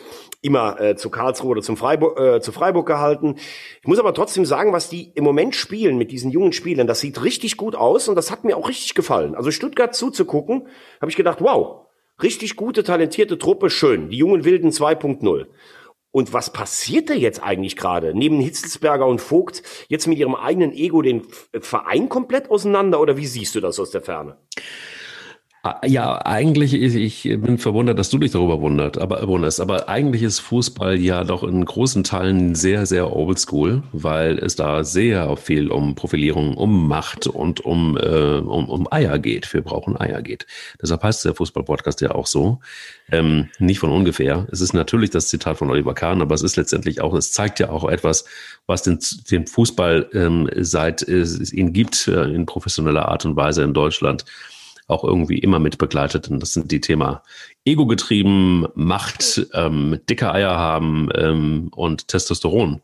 immer 0.42 0.80
äh, 0.80 0.96
zu 0.96 1.10
Karlsruhe 1.10 1.52
oder 1.52 1.62
zum 1.62 1.78
Freiburg, 1.78 2.20
äh, 2.20 2.42
zu 2.42 2.52
Freiburg 2.52 2.88
gehalten. 2.88 3.36
Ich 3.82 3.88
muss 3.88 4.00
aber 4.00 4.14
trotzdem 4.14 4.46
sagen, 4.46 4.74
was 4.74 4.90
die 4.90 5.12
im 5.14 5.24
Moment 5.24 5.56
spielen 5.56 5.98
mit 5.98 6.12
diesen 6.12 6.32
jungen 6.32 6.54
Spielern, 6.54 6.88
das 6.88 7.00
sieht 7.00 7.24
richtig 7.24 7.58
gut 7.58 7.76
aus 7.76 8.08
und 8.08 8.16
das 8.16 8.32
hat 8.32 8.44
mir 8.44 8.58
auch 8.58 8.68
richtig 8.68 8.96
gefallen. 8.96 9.36
Also 9.36 9.52
Stuttgart 9.52 9.96
zuzugucken, 9.96 10.68
habe 11.00 11.12
ich 11.12 11.18
gedacht, 11.18 11.42
wow, 11.42 11.86
richtig 12.22 12.56
gute, 12.56 12.84
talentierte 12.84 13.38
Truppe, 13.38 13.70
schön. 13.70 14.10
Die 14.10 14.18
jungen 14.18 14.44
Wilden 14.44 14.72
2.0. 14.72 15.46
Und 16.14 16.34
was 16.34 16.52
passiert 16.52 17.10
da 17.10 17.14
jetzt 17.14 17.42
eigentlich 17.42 17.78
gerade? 17.78 18.14
Neben 18.14 18.40
Hitzelsberger 18.42 19.08
und 19.08 19.22
Vogt 19.22 19.64
jetzt 19.88 20.08
mit 20.08 20.18
ihrem 20.18 20.36
eigenen 20.36 20.74
Ego 20.74 21.02
den 21.02 21.22
Verein 21.62 22.10
komplett 22.10 22.52
auseinander 22.52 23.00
oder 23.00 23.16
wie 23.16 23.26
siehst 23.26 23.56
du 23.56 23.62
das 23.62 23.80
aus 23.80 23.92
der 23.92 24.02
Ferne? 24.02 24.38
Ah, 25.64 25.80
ja, 25.86 26.18
eigentlich, 26.26 26.74
ich 26.74 27.22
bin 27.40 27.60
verwundert, 27.60 28.00
dass 28.00 28.10
du 28.10 28.18
dich 28.18 28.32
darüber 28.32 28.62
wundert, 28.62 28.98
aber, 28.98 29.28
wunderst. 29.28 29.62
Aber 29.62 29.88
eigentlich 29.90 30.24
ist 30.24 30.40
Fußball 30.40 30.98
ja 30.98 31.24
doch 31.24 31.44
in 31.44 31.64
großen 31.64 32.04
Teilen 32.04 32.56
sehr, 32.56 32.88
sehr 32.88 33.16
oldschool, 33.16 33.84
weil 33.92 34.40
es 34.40 34.56
da 34.56 34.84
sehr 34.84 35.38
viel 35.38 35.70
um 35.70 35.94
Profilierung, 35.94 36.58
um 36.58 36.88
Macht 36.88 37.28
und 37.28 37.60
um, 37.60 37.96
äh, 37.96 38.40
um, 38.40 38.70
um 38.70 38.92
Eier 38.92 39.20
geht. 39.20 39.54
Wir 39.54 39.62
brauchen 39.62 39.96
Eier 40.02 40.24
geht. 40.24 40.48
Deshalb 40.82 41.04
heißt 41.04 41.26
der 41.26 41.36
Fußball-Podcast 41.36 42.02
ja 42.02 42.16
auch 42.16 42.26
so. 42.26 42.60
Ähm, 43.12 43.50
nicht 43.60 43.78
von 43.78 43.92
ungefähr. 43.92 44.48
Es 44.52 44.62
ist 44.62 44.74
natürlich 44.74 45.12
das 45.12 45.28
Zitat 45.28 45.58
von 45.58 45.70
Oliver 45.70 45.94
Kahn, 45.94 46.24
aber 46.24 46.34
es 46.34 46.42
ist 46.42 46.56
letztendlich 46.56 47.02
auch, 47.02 47.14
es 47.14 47.34
zeigt 47.34 47.60
ja 47.60 47.70
auch 47.70 47.88
etwas, 47.88 48.26
was 48.66 48.82
den, 48.82 48.98
den 49.30 49.46
Fußball 49.46 50.10
ähm, 50.14 50.50
seit 50.56 51.04
es 51.04 51.54
ihn 51.54 51.72
gibt, 51.72 52.08
äh, 52.08 52.24
in 52.34 52.48
professioneller 52.48 53.10
Art 53.10 53.26
und 53.26 53.36
Weise 53.36 53.62
in 53.62 53.76
Deutschland 53.76 54.26
auch 54.92 55.04
irgendwie 55.04 55.40
immer 55.40 55.60
mit 55.60 55.78
begleitet. 55.78 56.30
Und 56.30 56.42
das 56.42 56.54
sind 56.54 56.72
die 56.72 56.82
Thema 56.82 57.24
Ego 57.66 57.86
getrieben, 57.86 58.68
Macht, 58.76 59.48
ähm, 59.54 60.00
dicke 60.10 60.32
Eier 60.32 60.58
haben 60.58 61.10
ähm, 61.16 61.70
und 61.76 62.08
Testosteron. 62.08 62.82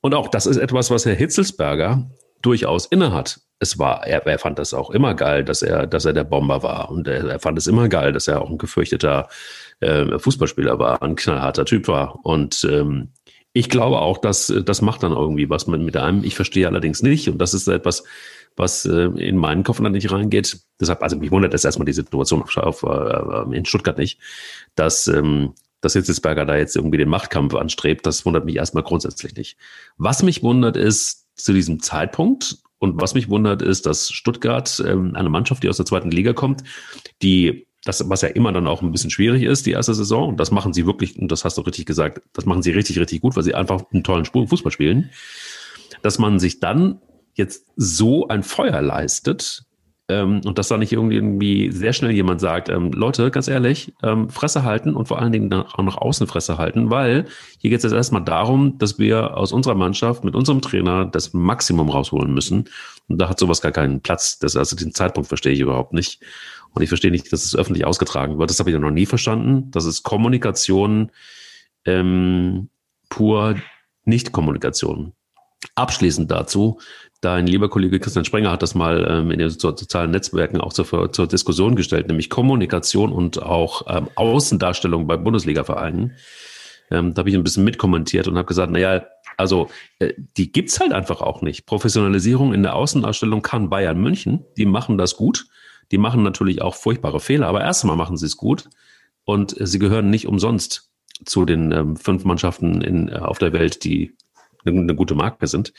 Und 0.00 0.14
auch 0.14 0.28
das 0.28 0.46
ist 0.46 0.56
etwas, 0.56 0.90
was 0.90 1.06
Herr 1.06 1.14
Hitzelsberger 1.14 2.10
durchaus 2.42 2.86
innehat. 2.86 3.40
Es 3.58 3.78
war, 3.78 4.06
er, 4.06 4.26
er 4.26 4.38
fand 4.38 4.58
das 4.58 4.72
auch 4.72 4.90
immer 4.90 5.14
geil, 5.14 5.44
dass 5.44 5.60
er, 5.60 5.86
dass 5.86 6.06
er 6.06 6.14
der 6.14 6.24
Bomber 6.24 6.62
war. 6.62 6.90
Und 6.90 7.06
er, 7.06 7.28
er 7.28 7.40
fand 7.40 7.58
es 7.58 7.66
immer 7.66 7.88
geil, 7.88 8.12
dass 8.12 8.26
er 8.26 8.40
auch 8.40 8.48
ein 8.48 8.58
gefürchteter 8.58 9.28
äh, 9.80 10.18
Fußballspieler 10.18 10.78
war, 10.78 11.02
ein 11.02 11.16
knallharter 11.16 11.66
Typ 11.66 11.86
war. 11.88 12.18
Und 12.24 12.66
ähm, 12.70 13.10
ich 13.52 13.68
glaube 13.68 13.98
auch, 13.98 14.18
dass 14.18 14.52
das 14.64 14.80
macht 14.80 15.02
dann 15.02 15.12
irgendwie 15.12 15.50
was 15.50 15.66
mit, 15.66 15.80
mit 15.82 15.96
einem. 15.96 16.24
Ich 16.24 16.36
verstehe 16.36 16.66
allerdings 16.66 17.02
nicht. 17.02 17.28
Und 17.28 17.38
das 17.38 17.52
ist 17.52 17.68
etwas, 17.68 18.04
was 18.56 18.84
äh, 18.84 19.06
in 19.16 19.36
meinen 19.36 19.64
Kopf 19.64 19.80
dann 19.80 19.92
nicht 19.92 20.10
reingeht. 20.10 20.60
Deshalb, 20.80 21.02
also 21.02 21.16
mich 21.16 21.30
wundert 21.30 21.54
es 21.54 21.64
erstmal 21.64 21.86
die 21.86 21.92
Situation 21.92 22.42
auf, 22.42 22.56
auf, 22.56 22.82
äh, 22.82 23.56
in 23.56 23.64
Stuttgart 23.64 23.98
nicht, 23.98 24.20
dass, 24.74 25.06
ähm, 25.06 25.54
dass 25.80 25.94
Hitzelsberger 25.94 26.44
da 26.44 26.56
jetzt 26.56 26.76
irgendwie 26.76 26.98
den 26.98 27.08
Machtkampf 27.08 27.54
anstrebt. 27.54 28.06
Das 28.06 28.26
wundert 28.26 28.44
mich 28.44 28.56
erstmal 28.56 28.82
grundsätzlich 28.82 29.34
nicht. 29.34 29.56
Was 29.96 30.22
mich 30.22 30.42
wundert 30.42 30.76
ist 30.76 31.26
zu 31.36 31.52
diesem 31.52 31.80
Zeitpunkt 31.80 32.58
und 32.78 33.00
was 33.00 33.14
mich 33.14 33.28
wundert 33.28 33.62
ist, 33.62 33.86
dass 33.86 34.10
Stuttgart 34.10 34.82
ähm, 34.86 35.14
eine 35.14 35.30
Mannschaft, 35.30 35.62
die 35.62 35.68
aus 35.68 35.76
der 35.76 35.86
zweiten 35.86 36.10
Liga 36.10 36.32
kommt, 36.32 36.64
die 37.22 37.66
das, 37.84 38.08
was 38.10 38.22
ja 38.22 38.28
immer 38.28 38.52
dann 38.52 38.66
auch 38.66 38.82
ein 38.82 38.92
bisschen 38.92 39.10
schwierig 39.10 39.42
ist, 39.42 39.64
die 39.66 39.72
erste 39.72 39.94
Saison, 39.94 40.28
und 40.28 40.40
das 40.40 40.50
machen 40.50 40.72
sie 40.72 40.86
wirklich, 40.86 41.18
und 41.18 41.32
das 41.32 41.44
hast 41.44 41.56
du 41.56 41.62
richtig 41.62 41.86
gesagt, 41.86 42.20
das 42.34 42.44
machen 42.44 42.62
sie 42.62 42.72
richtig, 42.72 42.98
richtig 42.98 43.22
gut, 43.22 43.36
weil 43.36 43.42
sie 43.42 43.54
einfach 43.54 43.84
einen 43.92 44.04
tollen 44.04 44.26
Fußball 44.26 44.72
spielen, 44.72 45.10
dass 46.02 46.18
man 46.18 46.38
sich 46.38 46.60
dann 46.60 47.00
jetzt 47.40 47.66
so 47.76 48.28
ein 48.28 48.42
Feuer 48.42 48.80
leistet 48.80 49.64
ähm, 50.10 50.40
und 50.44 50.58
dass 50.58 50.68
da 50.68 50.76
nicht 50.76 50.92
irgendwie 50.92 51.70
sehr 51.70 51.92
schnell 51.92 52.10
jemand 52.10 52.40
sagt, 52.40 52.68
ähm, 52.68 52.90
Leute, 52.92 53.30
ganz 53.30 53.46
ehrlich, 53.48 53.94
ähm, 54.02 54.28
Fresse 54.28 54.64
halten 54.64 54.94
und 54.94 55.06
vor 55.06 55.20
allen 55.20 55.32
Dingen 55.32 55.52
auch 55.52 55.82
nach 55.82 55.96
außen 55.96 56.26
Fresse 56.26 56.58
halten, 56.58 56.90
weil 56.90 57.26
hier 57.58 57.70
geht 57.70 57.78
es 57.78 57.84
jetzt 57.84 57.92
erstmal 57.92 58.24
darum, 58.24 58.76
dass 58.78 58.98
wir 58.98 59.36
aus 59.36 59.52
unserer 59.52 59.76
Mannschaft 59.76 60.24
mit 60.24 60.34
unserem 60.34 60.60
Trainer 60.60 61.04
das 61.04 61.32
Maximum 61.32 61.88
rausholen 61.88 62.34
müssen. 62.34 62.68
Und 63.08 63.18
da 63.20 63.28
hat 63.28 63.38
sowas 63.38 63.60
gar 63.60 63.72
keinen 63.72 64.00
Platz. 64.00 64.38
Das, 64.38 64.56
also 64.56 64.76
den 64.76 64.92
Zeitpunkt 64.92 65.28
verstehe 65.28 65.52
ich 65.52 65.60
überhaupt 65.60 65.92
nicht. 65.92 66.20
Und 66.72 66.82
ich 66.82 66.88
verstehe 66.88 67.10
nicht, 67.10 67.32
dass 67.32 67.44
es 67.44 67.56
öffentlich 67.56 67.84
ausgetragen 67.84 68.38
wird. 68.38 68.50
Das 68.50 68.58
habe 68.58 68.70
ich 68.70 68.78
noch 68.78 68.90
nie 68.90 69.06
verstanden. 69.06 69.70
Das 69.70 69.84
ist 69.84 70.02
Kommunikation 70.02 71.10
ähm, 71.84 72.68
pur 73.08 73.56
Nicht-Kommunikation. 74.04 75.12
Abschließend 75.74 76.30
dazu, 76.30 76.80
Dein 77.20 77.46
lieber 77.46 77.68
Kollege 77.68 78.00
Christian 78.00 78.24
Sprenger 78.24 78.50
hat 78.50 78.62
das 78.62 78.74
mal 78.74 79.06
ähm, 79.10 79.30
in 79.30 79.38
den 79.38 79.50
sozialen 79.50 80.10
Netzwerken 80.10 80.60
auch 80.60 80.72
zur, 80.72 81.12
zur 81.12 81.26
Diskussion 81.26 81.76
gestellt, 81.76 82.08
nämlich 82.08 82.30
Kommunikation 82.30 83.12
und 83.12 83.42
auch 83.42 83.82
ähm, 83.88 84.08
Außendarstellung 84.14 85.06
bei 85.06 85.18
Bundesliga-Vereinen. 85.18 86.16
Ähm, 86.90 87.12
da 87.12 87.20
habe 87.20 87.28
ich 87.28 87.36
ein 87.36 87.44
bisschen 87.44 87.64
mitkommentiert 87.64 88.26
und 88.26 88.36
habe 88.36 88.46
gesagt, 88.46 88.72
naja, 88.72 89.04
also 89.36 89.68
äh, 89.98 90.14
die 90.36 90.50
gibt's 90.50 90.80
halt 90.80 90.92
einfach 90.92 91.20
auch 91.20 91.42
nicht. 91.42 91.66
Professionalisierung 91.66 92.54
in 92.54 92.62
der 92.62 92.74
Außendarstellung 92.74 93.42
kann 93.42 93.68
Bayern 93.68 94.00
München, 94.00 94.46
die 94.56 94.66
machen 94.66 94.96
das 94.96 95.16
gut. 95.16 95.46
Die 95.92 95.98
machen 95.98 96.22
natürlich 96.22 96.62
auch 96.62 96.74
furchtbare 96.74 97.20
Fehler, 97.20 97.48
aber 97.48 97.60
erstmal 97.60 97.96
machen 97.96 98.16
sie 98.16 98.26
es 98.26 98.36
gut 98.36 98.70
und 99.24 99.60
äh, 99.60 99.66
sie 99.66 99.78
gehören 99.78 100.08
nicht 100.08 100.26
umsonst 100.26 100.90
zu 101.24 101.44
den 101.44 101.70
ähm, 101.72 101.96
fünf 101.96 102.24
Mannschaften 102.24 102.80
in, 102.80 103.08
äh, 103.08 103.16
auf 103.16 103.38
der 103.38 103.52
Welt, 103.52 103.84
die 103.84 104.16
eine, 104.64 104.80
eine 104.80 104.94
gute 104.94 105.14
Marke 105.14 105.46
sind. 105.46 105.72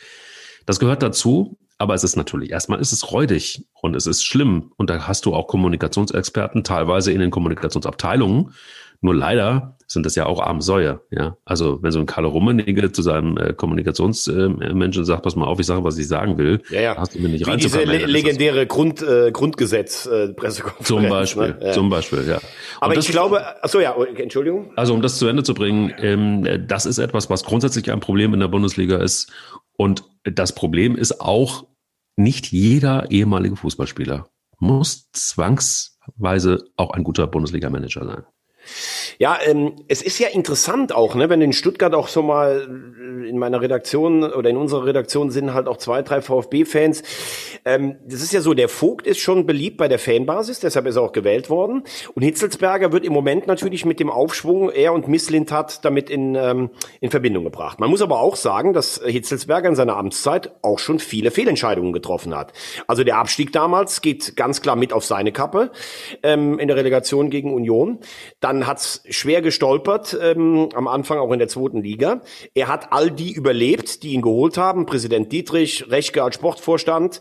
Das 0.66 0.80
gehört 0.80 1.04
dazu, 1.04 1.58
aber 1.78 1.96
es 1.96 2.04
ist 2.04 2.16
natürlich, 2.16 2.52
erstmal 2.52 2.80
ist 2.80 2.92
es 2.92 3.12
räudig 3.12 3.66
und 3.82 3.96
es 3.96 4.06
ist 4.06 4.24
schlimm. 4.24 4.72
Und 4.78 4.90
da 4.90 5.08
hast 5.08 5.26
du 5.26 5.34
auch 5.34 5.48
Kommunikationsexperten, 5.48 6.64
teilweise 6.64 7.12
in 7.12 7.20
den 7.20 7.32
Kommunikationsabteilungen. 7.32 8.54
Nur 9.02 9.16
leider 9.16 9.78
sind 9.88 10.06
das 10.06 10.16
ja 10.16 10.26
auch 10.26 10.40
arme 10.40 10.62
Säue. 10.62 11.02
Ja? 11.12 11.36
Also 11.44 11.82
wenn 11.82 11.92
so 11.92 12.00
ein 12.00 12.06
Karl 12.06 12.26
Rummenigge 12.26 12.92
zu 12.92 13.02
seinem 13.02 13.36
äh, 13.36 13.54
Kommunikationsmenschen 13.54 15.04
äh, 15.04 15.06
sagt, 15.06 15.24
pass 15.24 15.36
mal 15.36 15.46
auf, 15.46 15.60
ich 15.60 15.66
sage, 15.66 15.84
was 15.84 15.98
ich 15.98 16.08
sagen 16.08 16.38
will, 16.38 16.62
ja, 16.70 16.82
ja. 16.82 16.98
hast 16.98 17.16
du 17.16 17.20
mir 17.20 17.28
nicht 17.28 17.46
Wie 17.46 17.58
diese 17.58 17.84
le 17.84 18.06
legendäre 18.06 18.66
Grund, 18.68 19.02
äh, 19.02 19.32
Grundgesetz 19.32 20.06
äh, 20.06 20.30
Pressekonferenz. 20.30 20.88
Zum 20.88 21.10
Beispiel, 21.10 21.48
ne? 21.48 21.58
ja. 21.62 21.72
zum 21.72 21.90
Beispiel, 21.90 22.28
ja. 22.28 22.40
Aber 22.80 22.94
das, 22.94 23.06
ich 23.06 23.12
glaube, 23.12 23.64
achso, 23.64 23.80
ja, 23.80 23.96
Entschuldigung. 24.16 24.72
Also 24.76 24.94
um 24.94 25.02
das 25.02 25.18
zu 25.18 25.28
Ende 25.28 25.44
zu 25.44 25.54
bringen, 25.54 25.94
ähm, 25.98 26.66
das 26.68 26.86
ist 26.86 27.00
etwas, 27.00 27.30
was 27.30 27.44
grundsätzlich 27.44 27.92
ein 27.92 28.00
Problem 28.00 28.34
in 28.34 28.40
der 28.40 28.48
Bundesliga 28.48 28.98
ist. 28.98 29.32
Und 29.76 30.04
das 30.24 30.54
Problem 30.54 30.96
ist 30.96 31.20
auch, 31.20 31.66
nicht 32.18 32.52
jeder 32.52 33.10
ehemalige 33.10 33.56
Fußballspieler 33.56 34.30
muss 34.60 35.10
zwangsweise 35.12 36.64
auch 36.78 36.92
ein 36.92 37.04
guter 37.04 37.26
Bundesliga-Manager 37.28 38.06
sein. 38.06 38.24
Ja, 39.20 39.38
ähm, 39.46 39.76
es 39.88 40.02
ist 40.02 40.20
ja 40.20 40.30
interessant 40.30 40.94
auch, 40.94 41.16
ne, 41.16 41.30
wenn 41.30 41.42
in 41.42 41.54
Stuttgart 41.54 41.94
auch 41.94 42.08
so 42.08 42.22
mal 42.22 42.68
in 43.28 43.38
meiner 43.38 43.62
Redaktion 43.62 44.24
oder 44.24 44.50
in 44.50 44.58
unserer 44.58 44.86
Redaktion 44.86 45.32
sind 45.32 45.54
halt 45.54 45.68
auch 45.68 45.78
zwei, 45.78 46.02
drei 46.02 46.22
VfB-Fans. 46.22 47.04
Ähm, 47.66 47.98
das 48.06 48.22
ist 48.22 48.34
ja 48.34 48.42
so, 48.42 48.54
der 48.54 48.70
Vogt 48.70 49.08
ist 49.08 49.20
schon 49.20 49.46
beliebt 49.46 49.78
bei 49.78 49.88
der 49.88 50.00
Fanbasis, 50.00 50.60
deshalb 50.60 50.88
ist 50.88 50.96
er 50.96 51.04
auch 51.04 51.12
gewählt 51.12 51.50
worden. 51.50 51.84
Und 52.14 52.24
Hitzelsberger 52.24 52.92
wird 52.92 53.06
im 53.06 53.14
Moment 53.14 53.48
natürlich 53.48 53.86
mit 53.86 54.00
dem 54.00 54.10
Aufschwung, 54.10 54.70
er 54.70 54.94
und 54.94 55.08
Misslint 55.08 55.52
hat 55.52 55.84
damit 55.86 56.10
in, 56.10 56.36
ähm, 56.36 56.70
in 57.00 57.12
Verbindung 57.12 57.44
gebracht. 57.44 57.80
Man 57.80 57.90
muss 57.90 58.02
aber 58.02 58.20
auch 58.20 58.36
sagen, 58.36 58.74
dass 58.74 59.02
Hitzelsberger 59.06 59.70
in 59.70 59.76
seiner 59.76 59.98
Amtszeit 59.98 60.52
auch 60.62 60.80
schon 60.80 61.00
viele 61.00 61.32
Fehlentscheidungen 61.32 61.94
getroffen 61.94 62.36
hat. 62.36 62.54
Also 62.88 63.04
der 63.04 63.18
Abstieg 63.18 63.52
damals 63.52 64.02
geht 64.02 64.36
ganz 64.36 64.62
klar 64.62 64.76
mit 64.76 64.94
auf 64.94 65.06
seine 65.06 65.32
Kappe 65.32 65.72
ähm, 66.24 66.60
in 66.60 66.68
der 66.68 66.78
Relegation 66.78 67.30
gegen 67.30 67.54
Union. 67.54 68.00
Dann 68.40 68.61
hat's 68.68 69.04
schwer 69.10 69.42
gestolpert, 69.42 70.18
ähm, 70.22 70.70
am 70.74 70.88
Anfang 70.88 71.20
auch 71.20 71.32
in 71.32 71.40
der 71.40 71.48
zweiten 71.48 71.84
Liga. 71.84 72.22
Er 72.54 72.68
hat 72.68 72.92
all 72.92 73.12
die 73.12 73.32
überlebt, 73.32 74.04
die 74.04 74.14
ihn 74.14 74.22
geholt 74.22 74.58
haben. 74.58 74.86
Präsident 74.86 75.32
Dietrich, 75.32 75.90
Rechke 75.90 76.24
als 76.24 76.36
Sportvorstand. 76.36 77.20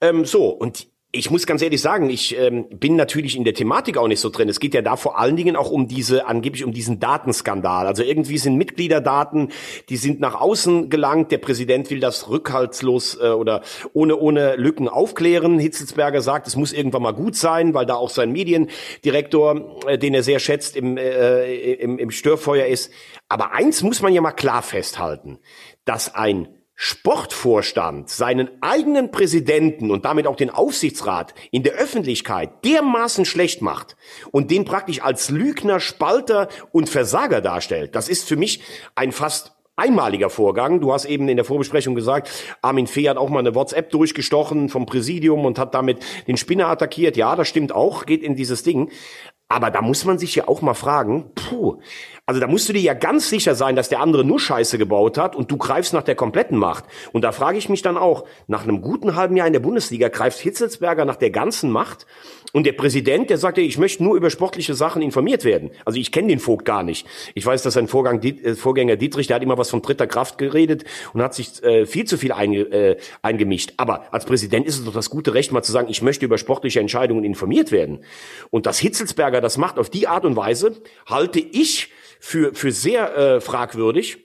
Ähm, 0.00 0.24
so, 0.24 0.48
und 0.48 0.91
ich 1.14 1.30
muss 1.30 1.46
ganz 1.46 1.60
ehrlich 1.60 1.82
sagen, 1.82 2.08
ich 2.08 2.38
ähm, 2.38 2.66
bin 2.70 2.96
natürlich 2.96 3.36
in 3.36 3.44
der 3.44 3.52
Thematik 3.52 3.98
auch 3.98 4.08
nicht 4.08 4.20
so 4.20 4.30
drin. 4.30 4.48
Es 4.48 4.60
geht 4.60 4.72
ja 4.72 4.80
da 4.80 4.96
vor 4.96 5.18
allen 5.18 5.36
Dingen 5.36 5.56
auch 5.56 5.70
um 5.70 5.86
diese, 5.86 6.26
angeblich 6.26 6.64
um 6.64 6.72
diesen 6.72 7.00
Datenskandal. 7.00 7.86
Also 7.86 8.02
irgendwie 8.02 8.38
sind 8.38 8.56
Mitgliederdaten, 8.56 9.52
die 9.90 9.98
sind 9.98 10.20
nach 10.20 10.40
außen 10.40 10.88
gelangt. 10.88 11.30
Der 11.30 11.36
Präsident 11.36 11.90
will 11.90 12.00
das 12.00 12.30
rückhaltslos 12.30 13.18
äh, 13.20 13.28
oder 13.28 13.60
ohne, 13.92 14.16
ohne 14.16 14.56
Lücken 14.56 14.88
aufklären. 14.88 15.58
Hitzelsberger 15.58 16.22
sagt, 16.22 16.46
es 16.46 16.56
muss 16.56 16.72
irgendwann 16.72 17.02
mal 17.02 17.12
gut 17.12 17.36
sein, 17.36 17.74
weil 17.74 17.84
da 17.84 17.96
auch 17.96 18.08
sein 18.08 18.32
Mediendirektor, 18.32 19.82
äh, 19.86 19.98
den 19.98 20.14
er 20.14 20.22
sehr 20.22 20.38
schätzt, 20.38 20.76
im, 20.76 20.96
äh, 20.96 21.74
im, 21.74 21.98
im 21.98 22.10
Störfeuer 22.10 22.64
ist. 22.64 22.90
Aber 23.28 23.52
eins 23.52 23.82
muss 23.82 24.00
man 24.00 24.14
ja 24.14 24.22
mal 24.22 24.32
klar 24.32 24.62
festhalten, 24.62 25.40
dass 25.84 26.14
ein 26.14 26.48
Sportvorstand 26.74 28.08
seinen 28.08 28.50
eigenen 28.60 29.10
Präsidenten 29.10 29.90
und 29.90 30.04
damit 30.04 30.26
auch 30.26 30.36
den 30.36 30.50
Aufsichtsrat 30.50 31.34
in 31.50 31.62
der 31.62 31.74
Öffentlichkeit 31.74 32.64
dermaßen 32.64 33.24
schlecht 33.24 33.62
macht 33.62 33.96
und 34.30 34.50
den 34.50 34.64
praktisch 34.64 35.02
als 35.02 35.30
Lügner, 35.30 35.80
Spalter 35.80 36.48
und 36.72 36.88
Versager 36.88 37.40
darstellt, 37.40 37.94
das 37.94 38.08
ist 38.08 38.26
für 38.26 38.36
mich 38.36 38.62
ein 38.94 39.12
fast 39.12 39.52
einmaliger 39.76 40.30
Vorgang. 40.30 40.80
Du 40.80 40.92
hast 40.92 41.06
eben 41.06 41.28
in 41.28 41.36
der 41.36 41.44
Vorbesprechung 41.44 41.94
gesagt, 41.94 42.30
Armin 42.62 42.86
Fee 42.86 43.08
hat 43.08 43.16
auch 43.16 43.30
mal 43.30 43.38
eine 43.38 43.54
WhatsApp 43.54 43.90
durchgestochen 43.90 44.68
vom 44.68 44.86
Präsidium 44.86 45.44
und 45.44 45.58
hat 45.58 45.74
damit 45.74 46.04
den 46.26 46.36
Spinner 46.36 46.68
attackiert. 46.68 47.16
Ja, 47.16 47.36
das 47.36 47.48
stimmt 47.48 47.72
auch, 47.72 48.06
geht 48.06 48.22
in 48.22 48.36
dieses 48.36 48.62
Ding. 48.62 48.90
Aber 49.48 49.70
da 49.70 49.82
muss 49.82 50.04
man 50.04 50.18
sich 50.18 50.34
ja 50.34 50.48
auch 50.48 50.62
mal 50.62 50.74
fragen, 50.74 51.30
puh, 51.34 51.78
also 52.24 52.40
da 52.40 52.46
musst 52.46 52.68
du 52.68 52.72
dir 52.72 52.80
ja 52.80 52.94
ganz 52.94 53.28
sicher 53.28 53.56
sein, 53.56 53.74
dass 53.74 53.88
der 53.88 54.00
andere 54.00 54.24
nur 54.24 54.38
Scheiße 54.38 54.78
gebaut 54.78 55.18
hat 55.18 55.34
und 55.34 55.50
du 55.50 55.56
greifst 55.56 55.92
nach 55.92 56.04
der 56.04 56.14
kompletten 56.14 56.56
Macht. 56.56 56.84
Und 57.10 57.22
da 57.22 57.32
frage 57.32 57.58
ich 57.58 57.68
mich 57.68 57.82
dann 57.82 57.96
auch, 57.96 58.24
nach 58.46 58.62
einem 58.62 58.80
guten 58.80 59.16
halben 59.16 59.36
Jahr 59.36 59.48
in 59.48 59.52
der 59.52 59.60
Bundesliga 59.60 60.08
greift 60.08 60.38
Hitzelsberger 60.38 61.04
nach 61.04 61.16
der 61.16 61.30
ganzen 61.30 61.72
Macht 61.72 62.06
und 62.52 62.64
der 62.64 62.74
Präsident, 62.74 63.28
der 63.28 63.38
sagt 63.38 63.58
ja, 63.58 63.64
ich 63.64 63.76
möchte 63.76 64.04
nur 64.04 64.14
über 64.14 64.30
sportliche 64.30 64.74
Sachen 64.74 65.02
informiert 65.02 65.44
werden. 65.44 65.70
Also 65.84 65.98
ich 65.98 66.12
kenne 66.12 66.28
den 66.28 66.38
Vogt 66.38 66.64
gar 66.64 66.84
nicht. 66.84 67.08
Ich 67.34 67.44
weiß, 67.44 67.62
dass 67.62 67.74
sein 67.74 67.88
Vorgang, 67.88 68.22
äh, 68.22 68.54
Vorgänger 68.54 68.96
Dietrich, 68.96 69.26
der 69.26 69.36
hat 69.36 69.42
immer 69.42 69.58
was 69.58 69.70
von 69.70 69.82
dritter 69.82 70.06
Kraft 70.06 70.38
geredet 70.38 70.84
und 71.14 71.22
hat 71.22 71.34
sich 71.34 71.60
äh, 71.64 71.86
viel 71.86 72.04
zu 72.04 72.18
viel 72.18 72.30
einge, 72.30 72.60
äh, 72.60 72.96
eingemischt. 73.22 73.72
Aber 73.78 74.12
als 74.12 74.26
Präsident 74.26 74.66
ist 74.66 74.78
es 74.78 74.84
doch 74.84 74.92
das 74.92 75.10
gute 75.10 75.34
Recht, 75.34 75.50
mal 75.50 75.62
zu 75.62 75.72
sagen, 75.72 75.88
ich 75.90 76.02
möchte 76.02 76.24
über 76.24 76.38
sportliche 76.38 76.78
Entscheidungen 76.78 77.24
informiert 77.24 77.72
werden. 77.72 78.04
Und 78.50 78.66
dass 78.66 78.78
Hitzelsberger 78.78 79.40
das 79.40 79.56
macht 79.56 79.78
auf 79.78 79.90
die 79.90 80.06
Art 80.06 80.24
und 80.24 80.36
Weise, 80.36 80.76
halte 81.06 81.40
ich 81.40 81.90
für, 82.22 82.54
für 82.54 82.70
sehr 82.70 83.16
äh, 83.16 83.40
fragwürdig. 83.40 84.18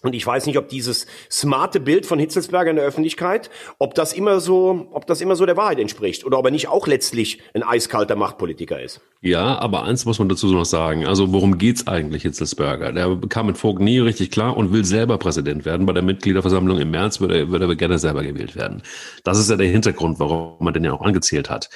Und 0.00 0.14
ich 0.14 0.26
weiß 0.26 0.44
nicht, 0.46 0.58
ob 0.58 0.68
dieses 0.68 1.06
smarte 1.30 1.80
Bild 1.80 2.04
von 2.04 2.18
Hitzelsberger 2.18 2.70
in 2.70 2.76
der 2.76 2.84
Öffentlichkeit, 2.84 3.48
ob 3.78 3.94
das 3.94 4.12
immer 4.12 4.38
so, 4.40 4.88
ob 4.92 5.06
das 5.06 5.22
immer 5.22 5.34
so 5.34 5.46
der 5.46 5.56
Wahrheit 5.56 5.78
entspricht 5.78 6.26
oder 6.26 6.38
ob 6.38 6.44
er 6.44 6.50
nicht 6.50 6.68
auch 6.68 6.86
letztlich 6.86 7.40
ein 7.54 7.62
eiskalter 7.62 8.14
Machtpolitiker 8.14 8.82
ist. 8.82 9.00
Ja, 9.22 9.58
aber 9.58 9.84
eins 9.84 10.04
muss 10.04 10.18
man 10.18 10.28
dazu 10.28 10.48
noch 10.48 10.66
sagen. 10.66 11.06
Also 11.06 11.32
worum 11.32 11.56
geht's 11.56 11.86
eigentlich 11.86 12.22
Hitzelsberger? 12.22 12.92
Der 12.92 13.18
kam 13.30 13.46
mit 13.46 13.56
Vogt 13.56 13.80
nie 13.80 13.98
richtig 13.98 14.30
klar 14.30 14.56
und 14.56 14.72
will 14.72 14.84
selber 14.84 15.16
Präsident 15.16 15.64
werden. 15.64 15.86
Bei 15.86 15.94
der 15.94 16.02
Mitgliederversammlung 16.02 16.78
im 16.78 16.90
März 16.90 17.20
würde 17.20 17.38
er, 17.38 17.50
würde 17.50 17.66
er 17.66 17.76
gerne 17.76 17.98
selber 17.98 18.22
gewählt 18.22 18.56
werden. 18.56 18.82
Das 19.22 19.38
ist 19.38 19.48
ja 19.48 19.56
der 19.56 19.68
Hintergrund, 19.68 20.18
warum 20.18 20.56
man 20.60 20.74
den 20.74 20.84
ja 20.84 20.92
auch 20.92 21.02
angezählt 21.02 21.48
hat. 21.48 21.70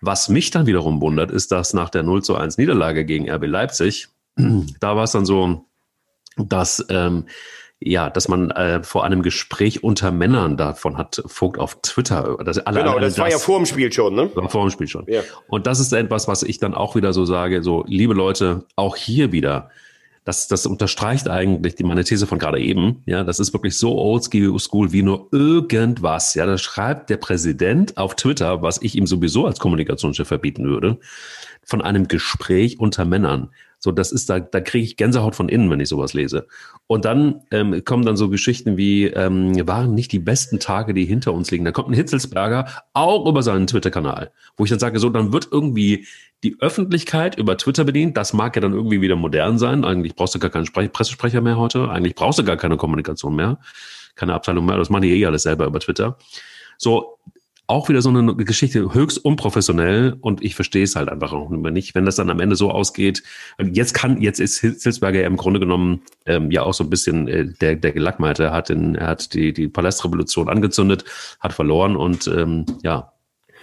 Was 0.00 0.28
mich 0.28 0.50
dann 0.50 0.66
wiederum 0.66 1.00
wundert, 1.00 1.30
ist, 1.30 1.52
dass 1.52 1.74
nach 1.74 1.90
der 1.90 2.02
0 2.02 2.24
zu 2.24 2.34
1 2.34 2.58
Niederlage 2.58 3.04
gegen 3.04 3.30
RB 3.30 3.46
Leipzig 3.46 4.08
da 4.36 4.96
war 4.96 5.04
es 5.04 5.12
dann 5.12 5.26
so, 5.26 5.66
dass 6.36 6.84
ähm, 6.88 7.26
ja, 7.84 8.10
dass 8.10 8.28
man 8.28 8.50
äh, 8.50 8.82
vor 8.82 9.04
einem 9.04 9.22
Gespräch 9.22 9.82
unter 9.82 10.12
Männern 10.12 10.56
davon 10.56 10.96
hat 10.96 11.22
Vogt 11.26 11.58
auf 11.58 11.80
Twitter. 11.82 12.38
Dass 12.44 12.58
alle, 12.58 12.80
genau, 12.80 12.98
das, 12.98 13.14
das 13.14 13.18
war 13.18 13.30
ja 13.30 13.38
vor 13.38 13.58
dem 13.58 13.66
Spiel 13.66 13.92
schon, 13.92 14.14
ne? 14.14 14.30
War 14.34 14.48
vor 14.48 14.64
dem 14.64 14.70
Spiel 14.70 14.86
schon. 14.86 15.04
Ja. 15.08 15.22
Und 15.48 15.66
das 15.66 15.80
ist 15.80 15.92
etwas, 15.92 16.28
was 16.28 16.42
ich 16.42 16.58
dann 16.58 16.74
auch 16.74 16.94
wieder 16.94 17.12
so 17.12 17.24
sage, 17.24 17.62
so, 17.62 17.84
liebe 17.86 18.14
Leute, 18.14 18.66
auch 18.76 18.96
hier 18.96 19.32
wieder, 19.32 19.70
das, 20.24 20.46
das 20.46 20.66
unterstreicht 20.66 21.28
eigentlich 21.28 21.74
die, 21.74 21.82
meine 21.82 22.04
These 22.04 22.26
von 22.26 22.38
gerade 22.38 22.60
eben. 22.60 23.02
Ja, 23.06 23.24
das 23.24 23.40
ist 23.40 23.52
wirklich 23.52 23.76
so 23.76 23.98
oldschool 23.98 24.92
wie 24.92 25.02
nur 25.02 25.28
irgendwas. 25.32 26.34
Ja, 26.34 26.46
da 26.46 26.58
schreibt 26.58 27.10
der 27.10 27.16
Präsident 27.16 27.96
auf 27.96 28.14
Twitter, 28.14 28.62
was 28.62 28.80
ich 28.80 28.94
ihm 28.96 29.06
sowieso 29.06 29.46
als 29.46 29.58
Kommunikationschef 29.58 30.28
verbieten 30.28 30.64
würde, 30.64 30.98
von 31.64 31.82
einem 31.82 32.06
Gespräch 32.06 32.78
unter 32.78 33.04
Männern. 33.04 33.50
So, 33.84 33.90
das 33.90 34.12
ist 34.12 34.30
da, 34.30 34.38
da 34.38 34.60
kriege 34.60 34.84
ich 34.84 34.96
Gänsehaut 34.96 35.34
von 35.34 35.48
innen, 35.48 35.68
wenn 35.68 35.80
ich 35.80 35.88
sowas 35.88 36.14
lese. 36.14 36.46
Und 36.86 37.04
dann 37.04 37.42
ähm, 37.50 37.84
kommen 37.84 38.04
dann 38.04 38.16
so 38.16 38.28
Geschichten 38.28 38.76
wie, 38.76 39.06
ähm, 39.06 39.66
waren 39.66 39.92
nicht 39.92 40.12
die 40.12 40.20
besten 40.20 40.60
Tage, 40.60 40.94
die 40.94 41.04
hinter 41.04 41.32
uns 41.32 41.50
liegen. 41.50 41.64
Da 41.64 41.72
kommt 41.72 41.88
ein 41.88 41.94
Hitzelsberger 41.94 42.66
auch 42.92 43.26
über 43.26 43.42
seinen 43.42 43.66
Twitter-Kanal, 43.66 44.30
wo 44.56 44.62
ich 44.62 44.70
dann 44.70 44.78
sage, 44.78 45.00
so, 45.00 45.10
dann 45.10 45.32
wird 45.32 45.48
irgendwie 45.50 46.06
die 46.44 46.56
Öffentlichkeit 46.60 47.36
über 47.36 47.56
Twitter 47.58 47.82
bedient. 47.82 48.16
Das 48.16 48.32
mag 48.32 48.54
ja 48.54 48.62
dann 48.62 48.72
irgendwie 48.72 49.00
wieder 49.00 49.16
modern 49.16 49.58
sein. 49.58 49.84
Eigentlich 49.84 50.14
brauchst 50.14 50.36
du 50.36 50.38
gar 50.38 50.50
keinen 50.50 50.66
Sprech 50.66 50.92
Pressesprecher 50.92 51.40
mehr 51.40 51.56
heute. 51.56 51.90
Eigentlich 51.90 52.14
brauchst 52.14 52.38
du 52.38 52.44
gar 52.44 52.56
keine 52.56 52.76
Kommunikation 52.76 53.34
mehr. 53.34 53.58
Keine 54.14 54.34
Abteilung 54.34 54.64
mehr. 54.64 54.76
Das 54.76 54.90
machen 54.90 55.02
die 55.02 55.20
eh 55.20 55.26
alles 55.26 55.42
selber 55.42 55.66
über 55.66 55.80
Twitter. 55.80 56.18
So, 56.78 57.18
auch 57.66 57.88
wieder 57.88 58.02
so 58.02 58.10
eine 58.10 58.34
Geschichte 58.36 58.92
höchst 58.92 59.24
unprofessionell 59.24 60.16
und 60.20 60.42
ich 60.42 60.54
verstehe 60.54 60.82
es 60.82 60.96
halt 60.96 61.08
einfach 61.08 61.32
auch 61.32 61.48
nicht, 61.50 61.94
wenn 61.94 62.04
das 62.04 62.16
dann 62.16 62.28
am 62.28 62.40
Ende 62.40 62.56
so 62.56 62.70
ausgeht. 62.70 63.22
Jetzt 63.58 63.94
kann, 63.94 64.20
jetzt 64.20 64.40
ist 64.40 64.58
Hilsberger 64.58 65.20
ja 65.20 65.26
im 65.26 65.36
Grunde 65.36 65.60
genommen 65.60 66.02
ähm, 66.26 66.50
ja 66.50 66.62
auch 66.62 66.74
so 66.74 66.84
ein 66.84 66.90
bisschen 66.90 67.28
äh, 67.28 67.46
der, 67.60 67.76
der 67.76 67.92
Gelackmeite. 67.92 68.44
Er 68.44 68.52
hat, 68.52 68.68
den, 68.68 68.94
er 68.94 69.06
hat 69.06 69.32
die, 69.34 69.52
die 69.52 69.68
Palastrevolution 69.68 70.48
angezündet, 70.48 71.04
hat 71.40 71.52
verloren 71.52 71.96
und 71.96 72.26
ähm, 72.26 72.66
ja, 72.82 73.12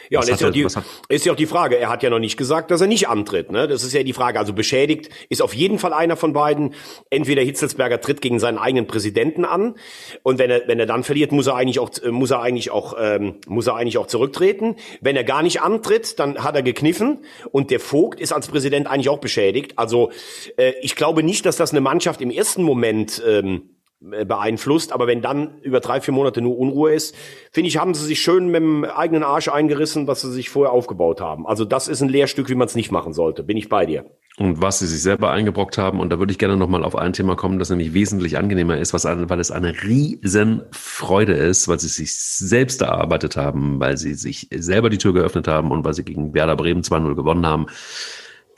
ja, 0.10 0.20
und 0.20 0.30
ist 0.30 0.42
ja, 0.42 0.48
auch 0.48 0.52
die, 0.52 0.68
ist 1.10 1.26
ja 1.26 1.34
auch 1.34 1.38
die 1.38 1.46
Frage, 1.46 1.78
er 1.78 1.90
hat 1.90 2.04
ja 2.04 2.10
noch 2.10 2.20
nicht 2.20 2.38
gesagt, 2.38 2.72
dass 2.72 2.82
er 2.82 2.88
nicht 2.88 3.08
antritt. 3.08 3.52
Ne? 3.52 3.68
Das 3.68 3.84
ist 3.84 3.94
ja 3.94 4.04
die 4.04 4.14
Frage. 4.14 4.40
Also 4.40 4.54
beschädigt 4.54 5.10
ist 5.30 5.42
auf 5.42 5.54
jeden 5.54 5.80
Fall 5.80 5.94
einer 5.94 6.18
von 6.18 6.34
beiden. 6.34 6.74
Entweder 7.10 7.42
Hitzelsberger 7.42 8.02
tritt 8.02 8.22
gegen 8.22 8.40
seinen 8.40 8.58
eigenen 8.58 8.88
Präsidenten 8.88 9.46
an 9.46 9.76
und 10.24 10.40
wenn 10.40 10.50
er, 10.50 10.68
wenn 10.68 10.80
er 10.80 10.86
dann 10.86 11.04
verliert, 11.04 11.32
muss 11.32 11.48
er 11.48 11.56
eigentlich 11.56 11.80
auch, 11.80 11.92
muss 12.10 12.32
er 12.32 12.42
eigentlich 12.42 12.72
auch, 12.72 12.96
ähm, 13.00 13.36
muss 13.48 13.68
er 13.68 13.76
eigentlich 13.76 13.98
auch 13.98 14.08
zurücktreten. 14.08 14.76
Wenn 15.02 15.16
er 15.16 15.24
gar 15.24 15.44
nicht 15.44 15.62
antritt, 15.62 16.20
dann 16.20 16.44
hat 16.44 16.56
er 16.56 16.64
gekniffen 16.64 17.20
und 17.52 17.72
der 17.72 17.80
Vogt 17.80 18.20
ist 18.20 18.34
als 18.34 18.48
Präsident 18.48 18.88
eigentlich 18.88 19.10
auch 19.10 19.20
beschädigt. 19.20 19.78
Also 19.78 20.12
äh, 20.58 20.74
ich 20.82 20.96
glaube 20.96 21.24
nicht, 21.24 21.46
dass 21.46 21.58
das 21.58 21.72
eine 21.72 21.82
Mannschaft 21.82 22.22
im 22.22 22.32
ersten 22.32 22.64
Moment 22.64 23.22
ähm, 23.26 23.56
äh, 23.56 23.79
beeinflusst. 24.00 24.92
Aber 24.92 25.08
wenn 25.08 25.22
dann 25.22 25.60
über 25.62 25.80
drei, 25.80 26.02
vier 26.02 26.14
Monate 26.14 26.42
nur 26.42 26.58
Unruhe 26.58 26.94
ist, 26.94 27.16
finde 27.52 27.68
ich, 27.68 27.78
haben 27.78 27.94
sie 27.94 28.06
sich 28.06 28.22
schön 28.22 28.48
mit 28.48 28.62
dem 28.62 28.86
eigenen 28.86 29.24
Arsch 29.24 29.50
eingerissen, 29.50 30.08
was 30.08 30.22
sie 30.22 30.32
sich 30.32 30.50
vorher 30.50 30.72
aufgebaut 30.72 31.22
haben. 31.22 31.46
Also 31.46 31.66
das 31.66 31.88
ist 31.88 32.02
ein 32.02 32.10
Lehrstück, 32.10 32.50
wie 32.50 32.56
man 32.56 32.68
es 32.68 32.76
nicht 32.76 32.92
machen 32.92 33.14
sollte. 33.14 33.44
Bin 33.44 33.58
ich 33.58 33.70
bei 33.70 33.86
dir. 33.86 34.06
Und 34.38 34.62
was 34.62 34.80
sie 34.80 34.88
sich 34.88 35.02
selber 35.02 35.32
eingebrockt 35.32 35.78
haben, 35.78 36.00
und 36.00 36.12
da 36.12 36.20
würde 36.20 36.32
ich 36.32 36.38
gerne 36.38 36.56
nochmal 36.56 36.86
auf 36.86 36.96
ein 36.96 37.12
Thema 37.12 37.36
kommen, 37.36 37.60
das 37.60 37.70
nämlich 37.70 37.94
wesentlich 37.94 38.38
angenehmer 38.38 38.78
ist, 38.78 38.94
was, 38.94 39.04
weil 39.04 39.40
es 39.42 39.52
eine 39.52 39.84
riesen 39.84 40.62
Freude 40.72 41.34
ist, 41.34 41.68
weil 41.68 41.78
sie 41.78 41.90
sich 41.90 42.16
selbst 42.16 42.82
erarbeitet 42.82 43.36
haben, 43.36 43.82
weil 43.82 43.98
sie 43.98 44.14
sich 44.14 44.48
selber 44.56 44.90
die 44.90 44.98
Tür 44.98 45.14
geöffnet 45.14 45.50
haben 45.50 45.72
und 45.72 45.84
weil 45.84 45.94
sie 45.94 46.06
gegen 46.06 46.34
Werder 46.34 46.56
Bremen 46.56 46.84
2-0 46.84 47.16
gewonnen 47.16 47.46
haben. 47.46 47.66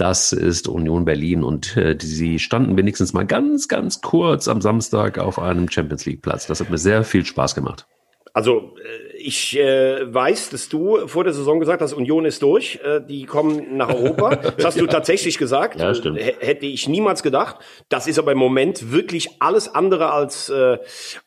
Das 0.02 0.32
ist 0.32 0.68
Union 0.68 1.06
Berlin 1.06 1.44
und 1.44 1.78
äh, 1.78 1.96
sie 2.02 2.40
standen 2.40 2.76
wenigstens 2.76 3.14
mal 3.14 3.28
ganz, 3.28 3.68
ganz 3.68 4.02
kurz 4.02 4.48
am 4.48 4.60
Samstag 4.60 5.20
auf 5.20 5.38
einem 5.38 5.70
Champions 5.70 6.08
League 6.08 6.24
Platz. 6.24 6.48
Das 6.48 6.60
hat 6.60 6.72
mir 6.72 6.80
sehr 6.80 7.04
viel 7.04 7.24
Spaß 7.24 7.54
gemacht. 7.54 7.86
Also 8.34 8.74
äh, 8.84 9.11
ich 9.22 9.58
äh, 9.58 10.14
weiß, 10.14 10.50
dass 10.50 10.70
du 10.70 11.08
vor 11.08 11.24
der 11.24 11.34
Saison 11.34 11.60
gesagt 11.60 11.82
hast, 11.82 11.94
Union 11.94 12.26
ist 12.26 12.42
durch, 12.42 12.80
äh, 12.84 13.02
die 13.02 13.26
kommen 13.26 13.78
nach 13.78 13.94
Europa. 13.94 14.36
Das 14.36 14.66
hast 14.66 14.82
du 14.82 14.88
tatsächlich 14.88 15.38
gesagt. 15.38 15.80
Ja, 15.80 15.94
stimmt. 15.94 16.20
H 16.20 16.34
hätte 16.40 16.66
ich 16.66 16.88
niemals 16.88 17.24
gedacht. 17.24 17.58
Das 17.90 18.08
ist 18.08 18.20
aber 18.20 18.32
im 18.32 18.38
Moment 18.38 18.92
wirklich 18.92 19.30
alles 19.40 19.74
andere 19.74 20.12
als 20.12 20.50
äh, 20.50 20.78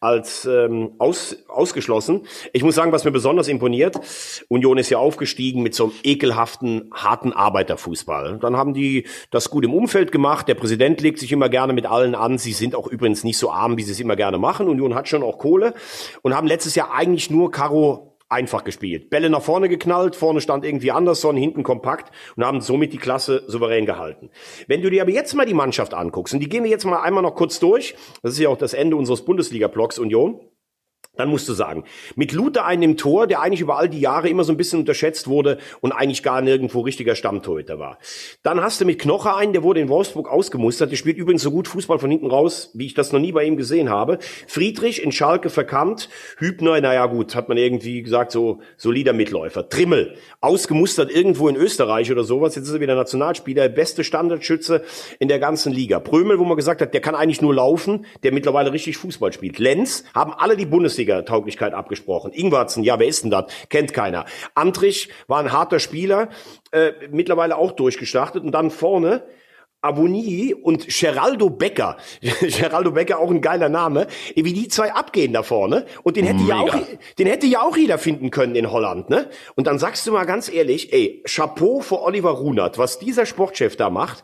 als 0.01 0.45
ähm, 0.45 0.92
aus, 0.99 1.36
ausgeschlossen. 1.49 2.26
Ich 2.53 2.62
muss 2.62 2.74
sagen, 2.74 2.92
was 2.92 3.05
mir 3.05 3.12
besonders 3.12 3.49
imponiert, 3.49 3.97
Union 4.49 4.78
ist 4.78 4.90
ja 4.90 4.99
aufgestiegen 4.99 5.62
mit 5.62 5.74
so 5.74 5.84
einem 5.84 5.92
ekelhaften, 6.03 6.90
harten 6.92 7.32
Arbeiterfußball. 7.32 8.38
Dann 8.40 8.57
haben 8.57 8.74
die 8.74 9.07
das 9.30 9.51
gut 9.51 9.64
im 9.64 9.74
Umfeld 9.74 10.12
gemacht. 10.12 10.49
Der 10.49 10.55
Präsident 10.55 11.01
legt 11.01 11.18
sich 11.18 11.32
immer 11.32 11.49
gerne 11.49 11.72
mit 11.72 11.86
allen 11.86 12.14
an. 12.14 12.38
Sie 12.38 12.53
sind 12.53 12.74
auch 12.74 12.88
übrigens 12.88 13.24
nicht 13.24 13.38
so 13.38 13.51
arm, 13.51 13.76
wie 13.76 13.82
sie 13.82 13.92
es 13.92 14.01
immer 14.01 14.16
gerne 14.16 14.38
machen. 14.38 14.68
Union 14.68 14.95
hat 14.95 15.09
schon 15.09 15.22
auch 15.22 15.38
Kohle 15.38 15.74
und 16.22 16.34
haben 16.34 16.47
letztes 16.47 16.74
Jahr 16.74 16.92
eigentlich 16.92 17.30
nur 17.30 17.51
Karo 17.51 17.84
einfach 18.29 18.64
gespielt. 18.64 19.11
Bälle 19.11 19.31
nach 19.31 19.43
vorne 19.43 19.68
geknallt, 19.68 20.16
vorne 20.16 20.41
stand 20.41 20.64
irgendwie 20.64 20.91
Anderson, 20.91 21.37
hinten 21.37 21.62
kompakt 21.62 22.12
und 22.37 22.45
haben 22.45 22.61
somit 22.61 22.93
die 22.93 22.99
Klasse 22.99 23.45
souverän 23.47 23.87
gehalten. 23.87 24.31
Wenn 24.66 24.83
du 24.83 24.91
dir 24.91 25.03
aber 25.03 25.11
jetzt 25.11 25.35
mal 25.35 25.47
die 25.47 25.55
Mannschaft 25.55 25.95
anguckst, 25.95 26.35
und 26.35 26.41
die 26.41 26.49
gehen 26.49 26.64
wir 26.64 26.70
jetzt 26.70 26.85
mal 26.85 27.03
einmal 27.03 27.22
noch 27.22 27.35
kurz 27.35 27.61
durch, 27.61 27.95
das 28.22 28.33
ist 28.33 28.39
ja 28.39 28.49
auch 28.49 28.57
das 28.57 28.75
Ende 28.75 28.97
unseres 28.97 29.25
Bundesliga-Blocks 29.25 29.99
Union, 29.99 30.41
Dann 31.17 31.29
musst 31.29 31.49
du 31.49 31.53
sagen, 31.53 31.85
mit 32.17 32.33
Lute 32.33 32.65
einen 32.65 32.83
im 32.83 32.97
Tor, 32.97 33.29
der 33.29 33.41
eigentlich 33.41 33.61
über 33.61 33.79
all 33.79 33.89
die 33.89 34.01
Jahre 34.01 34.29
immer 34.29 34.43
so 34.43 34.53
ein 34.53 34.57
bisschen 34.57 34.81
unterschätzt 34.81 35.29
wurde 35.29 35.59
und 35.81 35.93
eigentlich 35.93 36.25
gar 36.25 36.41
nirgendwo 36.41 36.81
richtiger 36.81 37.15
Stammtorhüter 37.15 37.79
war. 37.79 37.99
Dann 38.43 38.61
hast 38.61 38.81
du 38.81 38.85
mit 38.85 38.99
Knoche 38.99 39.33
einen, 39.35 39.53
der 39.53 39.62
wurde 39.62 39.81
in 39.81 39.89
Wolfsburg 39.89 40.29
ausgemustert. 40.29 40.91
Der 40.91 40.97
spielt 40.97 41.17
übrigens 41.17 41.43
so 41.43 41.53
gut 41.53 41.69
Fußball 41.69 42.01
von 42.01 42.11
hinten 42.11 42.27
raus, 42.27 42.71
wie 42.75 42.87
ich 42.87 42.95
das 42.95 43.12
noch 43.12 43.21
nie 43.21 43.31
bei 43.31 43.45
ihm 43.45 43.57
gesehen 43.57 43.91
habe. 43.91 44.19
Friedrich 44.49 45.05
in 45.05 45.12
Schalke 45.12 45.51
verkannt. 45.51 46.09
Hübner, 46.39 46.81
naja 46.81 47.07
gut, 47.07 47.37
hat 47.37 47.49
man 47.49 47.59
irgendwie 47.59 48.03
gesagt, 48.03 48.33
so 48.33 48.61
solider 48.77 49.12
Mitläufer. 49.12 49.69
Trimmel, 49.69 50.17
ausgemustert 50.41 51.15
irgendwo 51.15 51.49
in 51.49 51.55
Österreich 51.55 52.11
oder 52.11 52.25
sowas. 52.25 52.57
Jetzt 52.57 52.67
ist 52.67 52.75
er 52.75 52.81
wieder 52.81 52.97
Nationalspieler, 52.97 53.69
beste 53.69 54.03
Standardschütze 54.03 54.83
in 55.21 55.29
der 55.29 55.39
ganzen 55.39 55.73
Liga. 55.73 56.01
Prömel, 56.01 56.41
wo 56.41 56.45
man 56.45 56.57
gesagt 56.57 56.81
hat, 56.81 56.93
der 56.93 57.01
kann 57.01 57.15
eigentlich 57.15 57.41
nur 57.41 57.55
laufen, 57.55 58.05
der 58.25 58.33
mittlerweile 58.33 58.73
richtig 58.73 58.97
Fußball 58.97 59.33
spielt. 59.33 59.61
Lenz, 59.61 60.05
haben 60.12 60.33
alle 60.33 60.57
die 60.57 60.67
Bundesliga 60.67 61.04
Bundesliga-Tauglichkeit 61.05 61.75
abgesprochen. 61.75 62.33
Ingwarzen, 62.33 62.83
ja, 62.83 62.99
wer 62.99 63.07
ist 63.07 63.25
denn 63.25 63.31
das? 63.31 63.47
Kennt 63.69 63.93
keiner. 63.93 64.25
Antrich 64.55 65.09
war 65.27 65.41
ein 65.41 65.53
harter 65.53 65.79
Spieler, 65.79 66.29
äh, 66.73 66.93
mittlerweile 67.11 67.57
auch 67.57 67.73
durchgestartet. 67.73 68.43
Und 68.43 68.53
dann 68.53 68.71
vorne 68.71 69.23
Aboni 69.85 70.55
und 70.55 70.89
Geraldo 70.89 71.51
Becker. 71.51 71.99
Geraldo 72.41 72.93
Becker 72.93 73.18
auch 73.18 73.30
ein 73.30 73.41
geiler 73.41 73.68
Name. 73.68 74.07
Wie 74.35 74.53
die 74.53 74.68
zwei 74.68 74.93
abgehen 74.93 75.32
da 75.32 75.43
vorne. 75.43 75.87
Und 76.03 76.16
den 76.16 76.24
hätte 76.24 76.43
ja 76.45 76.59
auch, 76.59 76.76
den 77.18 77.26
hätte 77.26 77.47
ja 77.47 77.62
auch 77.62 77.76
jeder 77.76 77.99
finden 77.99 78.30
können 78.30 78.57
in 78.57 78.70
Holland, 78.70 79.11
ne? 79.11 79.28
Und 79.57 79.66
dann 79.66 79.78
sagst 79.78 80.07
du 80.07 80.12
mal 80.12 80.24
ganz 80.24 80.53
ehrlich, 80.53 80.93
ey, 80.93 81.22
Chapeau 81.26 81.80
vor 81.80 82.03
Oliver 82.03 82.30
Runert, 82.30 82.78
was 82.78 82.99
dieser 82.99 83.26
Sportchef 83.26 83.76
da 83.76 83.91
macht. 83.91 84.22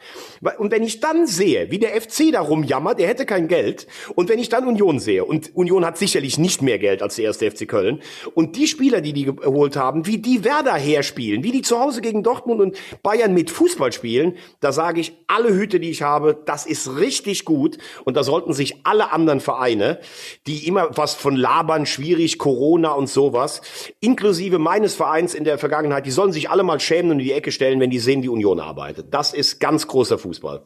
Und 0.58 0.72
wenn 0.72 0.82
ich 0.82 1.00
dann 1.00 1.26
sehe, 1.26 1.70
wie 1.70 1.78
der 1.78 2.00
FC 2.00 2.32
da 2.32 2.40
rumjammert, 2.40 2.98
der 2.98 3.08
hätte 3.08 3.26
kein 3.26 3.48
Geld. 3.48 3.86
Und 4.14 4.28
wenn 4.28 4.38
ich 4.38 4.48
dann 4.48 4.66
Union 4.66 4.98
sehe, 4.98 5.24
und 5.24 5.54
Union 5.54 5.84
hat 5.84 5.98
sicherlich 5.98 6.38
nicht 6.38 6.62
mehr 6.62 6.78
Geld 6.78 7.02
als 7.02 7.16
der 7.16 7.26
erste 7.26 7.50
FC 7.50 7.68
Köln. 7.68 8.00
Und 8.34 8.56
die 8.56 8.66
Spieler, 8.66 9.00
die 9.00 9.12
die 9.12 9.26
geholt 9.26 9.76
haben, 9.76 10.06
wie 10.06 10.18
die 10.18 10.44
Werder 10.44 10.74
herspielen, 10.74 11.44
wie 11.44 11.52
die 11.52 11.62
zu 11.62 11.78
Hause 11.78 12.00
gegen 12.00 12.22
Dortmund 12.22 12.60
und 12.60 12.76
Bayern 13.02 13.34
mit 13.34 13.50
Fußball 13.50 13.92
spielen, 13.92 14.36
da 14.60 14.72
sage 14.72 15.00
ich, 15.00 15.12
alle 15.26 15.49
Hüte, 15.54 15.80
die 15.80 15.90
ich 15.90 16.02
habe, 16.02 16.38
das 16.44 16.66
ist 16.66 16.96
richtig 16.96 17.44
gut. 17.44 17.78
Und 18.04 18.16
da 18.16 18.24
sollten 18.24 18.52
sich 18.52 18.86
alle 18.86 19.12
anderen 19.12 19.40
Vereine, 19.40 20.00
die 20.46 20.66
immer 20.66 20.96
was 20.96 21.14
von 21.14 21.36
labern, 21.36 21.86
schwierig, 21.86 22.38
Corona 22.38 22.92
und 22.92 23.08
sowas, 23.08 23.62
inklusive 24.00 24.58
meines 24.58 24.94
Vereins 24.94 25.34
in 25.34 25.44
der 25.44 25.58
Vergangenheit, 25.58 26.06
die 26.06 26.10
sollen 26.10 26.32
sich 26.32 26.50
alle 26.50 26.62
mal 26.62 26.80
schämen 26.80 27.12
und 27.12 27.20
in 27.20 27.26
die 27.26 27.32
Ecke 27.32 27.52
stellen, 27.52 27.80
wenn 27.80 27.90
die 27.90 27.98
sehen, 27.98 28.22
die 28.22 28.28
Union 28.28 28.60
arbeitet. 28.60 29.12
Das 29.12 29.32
ist 29.32 29.60
ganz 29.60 29.86
großer 29.86 30.18
Fußball. 30.18 30.62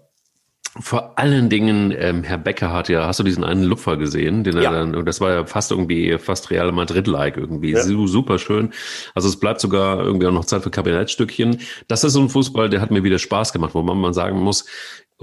Vor 0.81 1.19
allen 1.21 1.49
Dingen, 1.49 1.95
ähm, 1.97 2.25
Herr 2.25 2.39
Becker 2.39 2.73
hat 2.73 2.89
ja, 2.89 3.07
hast 3.07 3.21
du 3.21 3.23
diesen 3.23 3.45
einen 3.45 3.63
Lupfer 3.63 3.97
gesehen, 3.97 4.43
den 4.43 4.57
ja. 4.57 4.73
er 4.73 4.87
dann, 4.87 5.05
das 5.05 5.21
war 5.21 5.31
ja 5.31 5.47
fast 5.47 5.71
irgendwie, 5.71 6.19
fast 6.19 6.51
Real 6.51 6.73
Madrid-like 6.73 7.37
irgendwie, 7.37 7.73
ja. 7.73 7.83
super 7.83 8.41
schön. 8.41 8.73
Also 9.15 9.29
es 9.29 9.39
bleibt 9.39 9.61
sogar 9.61 10.01
irgendwie 10.01 10.27
auch 10.27 10.33
noch 10.33 10.47
Zeit 10.47 10.65
für 10.65 10.71
Kabinettstückchen. 10.71 11.59
Das 11.87 12.03
ist 12.03 12.15
so 12.15 12.21
ein 12.21 12.29
Fußball, 12.29 12.71
der 12.71 12.81
hat 12.81 12.91
mir 12.91 13.05
wieder 13.05 13.21
Spaß 13.21 13.53
gemacht, 13.53 13.75
wo 13.75 13.83
man 13.83 13.99
mal 13.99 14.15
sagen 14.15 14.41
muss, 14.41 14.65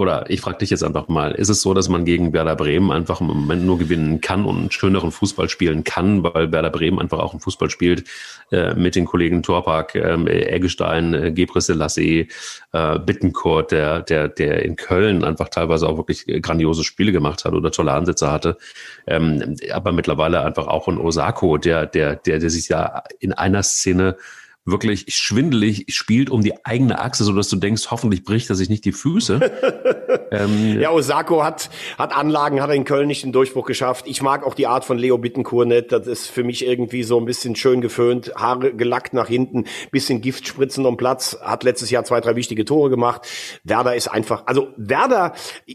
oder 0.01 0.27
ich 0.31 0.41
frage 0.41 0.57
dich 0.57 0.71
jetzt 0.71 0.83
einfach 0.83 1.07
mal, 1.07 1.31
ist 1.33 1.49
es 1.49 1.61
so, 1.61 1.75
dass 1.75 1.87
man 1.87 2.05
gegen 2.05 2.33
Werder 2.33 2.55
Bremen 2.55 2.91
einfach 2.91 3.21
im 3.21 3.27
Moment 3.27 3.63
nur 3.63 3.77
gewinnen 3.77 4.19
kann 4.19 4.45
und 4.45 4.57
einen 4.57 4.71
schöneren 4.71 5.11
Fußball 5.11 5.47
spielen 5.47 5.83
kann, 5.83 6.23
weil 6.23 6.51
Werder 6.51 6.71
Bremen 6.71 6.97
einfach 6.97 7.19
auch 7.19 7.33
einen 7.33 7.39
Fußball 7.39 7.69
spielt 7.69 8.05
äh, 8.51 8.73
mit 8.73 8.95
den 8.95 9.05
Kollegen 9.05 9.43
Torpark, 9.43 9.93
ähm, 9.93 10.25
äh, 10.25 10.41
Eggestein, 10.45 11.13
äh, 11.13 11.31
Gebre 11.31 11.61
Selassie, 11.61 12.29
äh, 12.73 12.97
Bittencourt, 12.97 13.71
der, 13.71 14.01
der, 14.01 14.27
der 14.27 14.65
in 14.65 14.75
Köln 14.75 15.23
einfach 15.23 15.49
teilweise 15.49 15.87
auch 15.87 15.97
wirklich 15.97 16.25
grandiose 16.41 16.83
Spiele 16.83 17.11
gemacht 17.11 17.45
hat 17.45 17.53
oder 17.53 17.71
tolle 17.71 17.93
Ansätze 17.93 18.31
hatte, 18.31 18.57
ähm, 19.05 19.55
aber 19.71 19.91
mittlerweile 19.91 20.41
einfach 20.41 20.65
auch 20.65 20.87
ein 20.87 20.97
Osako, 20.97 21.57
der, 21.57 21.85
der, 21.85 22.15
der, 22.15 22.39
der 22.39 22.49
sich 22.49 22.69
ja 22.69 23.03
in 23.19 23.33
einer 23.33 23.61
Szene 23.61 24.17
wirklich 24.63 25.05
schwindelig 25.07 25.85
spielt 25.89 26.29
um 26.29 26.43
die 26.43 26.65
eigene 26.65 26.99
Achse, 26.99 27.23
so 27.23 27.33
dass 27.33 27.49
du 27.49 27.55
denkst, 27.55 27.87
hoffentlich 27.89 28.23
bricht 28.23 28.49
er 28.49 28.55
sich 28.55 28.69
nicht 28.69 28.85
die 28.85 28.91
Füße. 28.91 29.39
ähm, 30.31 30.79
ja, 30.79 30.91
Osako 30.91 31.43
hat, 31.43 31.71
hat 31.97 32.15
Anlagen, 32.15 32.61
hat 32.61 32.69
er 32.69 32.75
in 32.75 32.83
Köln 32.83 33.07
nicht 33.07 33.23
den 33.23 33.31
Durchbruch 33.31 33.65
geschafft. 33.65 34.05
Ich 34.07 34.21
mag 34.21 34.45
auch 34.45 34.53
die 34.53 34.67
Art 34.67 34.85
von 34.85 34.99
Leo 34.99 35.17
Bittencourt 35.17 35.67
nicht. 35.67 35.91
Das 35.91 36.05
ist 36.05 36.27
für 36.27 36.43
mich 36.43 36.65
irgendwie 36.65 37.01
so 37.01 37.19
ein 37.19 37.25
bisschen 37.25 37.55
schön 37.55 37.81
geföhnt, 37.81 38.33
Haare 38.35 38.73
gelackt 38.73 39.13
nach 39.13 39.27
hinten, 39.27 39.65
bisschen 39.91 40.21
Gift 40.21 40.47
spritzen 40.47 40.85
um 40.85 40.95
Platz, 40.95 41.37
hat 41.41 41.63
letztes 41.63 41.89
Jahr 41.89 42.03
zwei, 42.03 42.21
drei 42.21 42.35
wichtige 42.35 42.63
Tore 42.63 42.91
gemacht. 42.91 43.27
Werder 43.63 43.95
ist 43.95 44.09
einfach, 44.09 44.43
also 44.45 44.67
Werder 44.77 45.33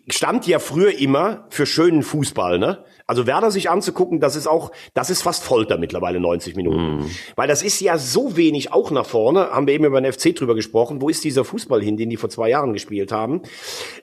stand 0.09 0.47
ja 0.47 0.61
früher 0.61 0.97
immer 0.97 1.47
für 1.51 1.66
schönen 1.66 2.03
Fußball, 2.03 2.59
ne? 2.59 2.84
Also 3.07 3.26
Werder 3.26 3.50
sich 3.50 3.70
anzugucken, 3.70 4.20
das 4.20 4.36
ist 4.36 4.46
auch, 4.46 4.72
das 4.94 5.11
ist 5.11 5.22
fast 5.22 5.44
Folter 5.44 5.78
mittlerweile 5.78 6.20
90 6.20 6.57
Minuten. 6.57 6.98
Mm. 6.98 7.11
Weil 7.36 7.48
das 7.48 7.62
ist 7.62 7.80
ja 7.80 7.98
so 7.98 8.36
wenig 8.36 8.72
auch 8.72 8.90
nach 8.90 9.07
vorne, 9.07 9.50
haben 9.50 9.66
wir 9.66 9.74
eben 9.74 9.84
über 9.84 10.00
den 10.00 10.12
FC 10.12 10.34
drüber 10.34 10.54
gesprochen. 10.54 11.00
Wo 11.00 11.09
ist 11.09 11.22
dieser 11.22 11.44
Fußball 11.44 11.82
hin, 11.82 11.96
den 11.96 12.11
die 12.11 12.16
vor 12.16 12.30
zwei 12.30 12.50
Jahren 12.50 12.72
gespielt 12.72 13.12
haben? 13.12 13.42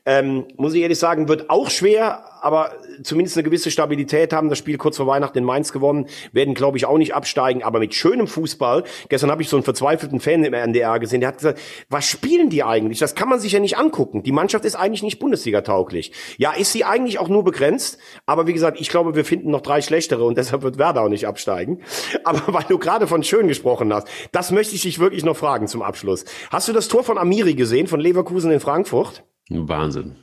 Ähm, 0.05 0.45
muss 0.57 0.73
ich 0.73 0.81
ehrlich 0.81 0.99
sagen, 0.99 1.27
wird 1.27 1.49
auch 1.49 1.69
schwer, 1.69 2.23
aber 2.43 2.73
zumindest 3.01 3.37
eine 3.37 3.43
gewisse 3.43 3.71
Stabilität 3.71 4.33
haben. 4.33 4.49
Das 4.49 4.57
Spiel 4.57 4.77
kurz 4.77 4.97
vor 4.97 5.07
Weihnachten 5.07 5.37
in 5.37 5.43
Mainz 5.43 5.71
gewonnen, 5.71 6.07
werden, 6.31 6.53
glaube 6.53 6.77
ich, 6.77 6.85
auch 6.85 6.97
nicht 6.97 7.15
absteigen, 7.15 7.63
aber 7.63 7.79
mit 7.79 7.95
schönem 7.95 8.27
Fußball. 8.27 8.83
Gestern 9.09 9.31
habe 9.31 9.41
ich 9.41 9.49
so 9.49 9.55
einen 9.55 9.63
verzweifelten 9.63 10.19
Fan 10.19 10.43
im 10.43 10.53
NDR 10.53 10.99
gesehen, 10.99 11.21
der 11.21 11.29
hat 11.29 11.37
gesagt, 11.37 11.59
was 11.89 12.05
spielen 12.05 12.49
die 12.49 12.63
eigentlich? 12.63 12.99
Das 12.99 13.15
kann 13.15 13.29
man 13.29 13.39
sich 13.39 13.53
ja 13.53 13.59
nicht 13.59 13.77
angucken. 13.77 14.23
Die 14.23 14.31
Mannschaft 14.31 14.65
ist 14.65 14.75
eigentlich 14.75 15.03
nicht 15.03 15.19
Bundesliga-tauglich. 15.19 16.11
Ja, 16.37 16.51
ist 16.51 16.73
sie 16.73 16.83
eigentlich 16.83 17.19
auch 17.19 17.29
nur 17.29 17.43
begrenzt, 17.43 17.97
aber 18.25 18.47
wie 18.47 18.53
gesagt, 18.53 18.79
ich 18.79 18.89
glaube, 18.89 19.15
wir 19.15 19.25
finden 19.25 19.49
noch 19.49 19.61
drei 19.61 19.81
schlechtere 19.81 20.25
und 20.25 20.37
deshalb 20.37 20.63
wird 20.63 20.77
Werder 20.77 21.03
auch 21.03 21.09
nicht 21.09 21.27
absteigen. 21.27 21.81
Aber 22.23 22.53
weil 22.53 22.65
du 22.67 22.77
gerade 22.77 23.07
von 23.07 23.23
schön 23.23 23.47
gesprochen 23.47 23.93
hast, 23.93 24.07
das 24.31 24.51
möchte 24.51 24.75
ich 24.75 24.81
dich 24.81 24.99
wirklich 24.99 25.23
noch 25.23 25.35
fragen 25.35 25.67
zum 25.67 25.81
Abschluss. 25.81 26.25
Hast 26.49 26.67
du 26.67 26.73
das 26.73 26.87
Tor 26.87 27.03
von 27.03 27.17
Amiri 27.17 27.53
gesehen, 27.53 27.87
von 27.87 27.99
Leverkusen 27.99 28.51
in 28.51 28.59
Frankfurt? 28.59 29.23
Wahnsinn. 29.49 30.15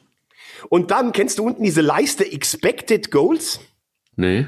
Und 0.69 0.91
dann 0.91 1.13
kennst 1.13 1.39
du 1.39 1.45
unten 1.45 1.63
diese 1.63 1.81
Leiste 1.81 2.31
Expected 2.31 3.11
Goals? 3.11 3.61
Nee. 4.17 4.47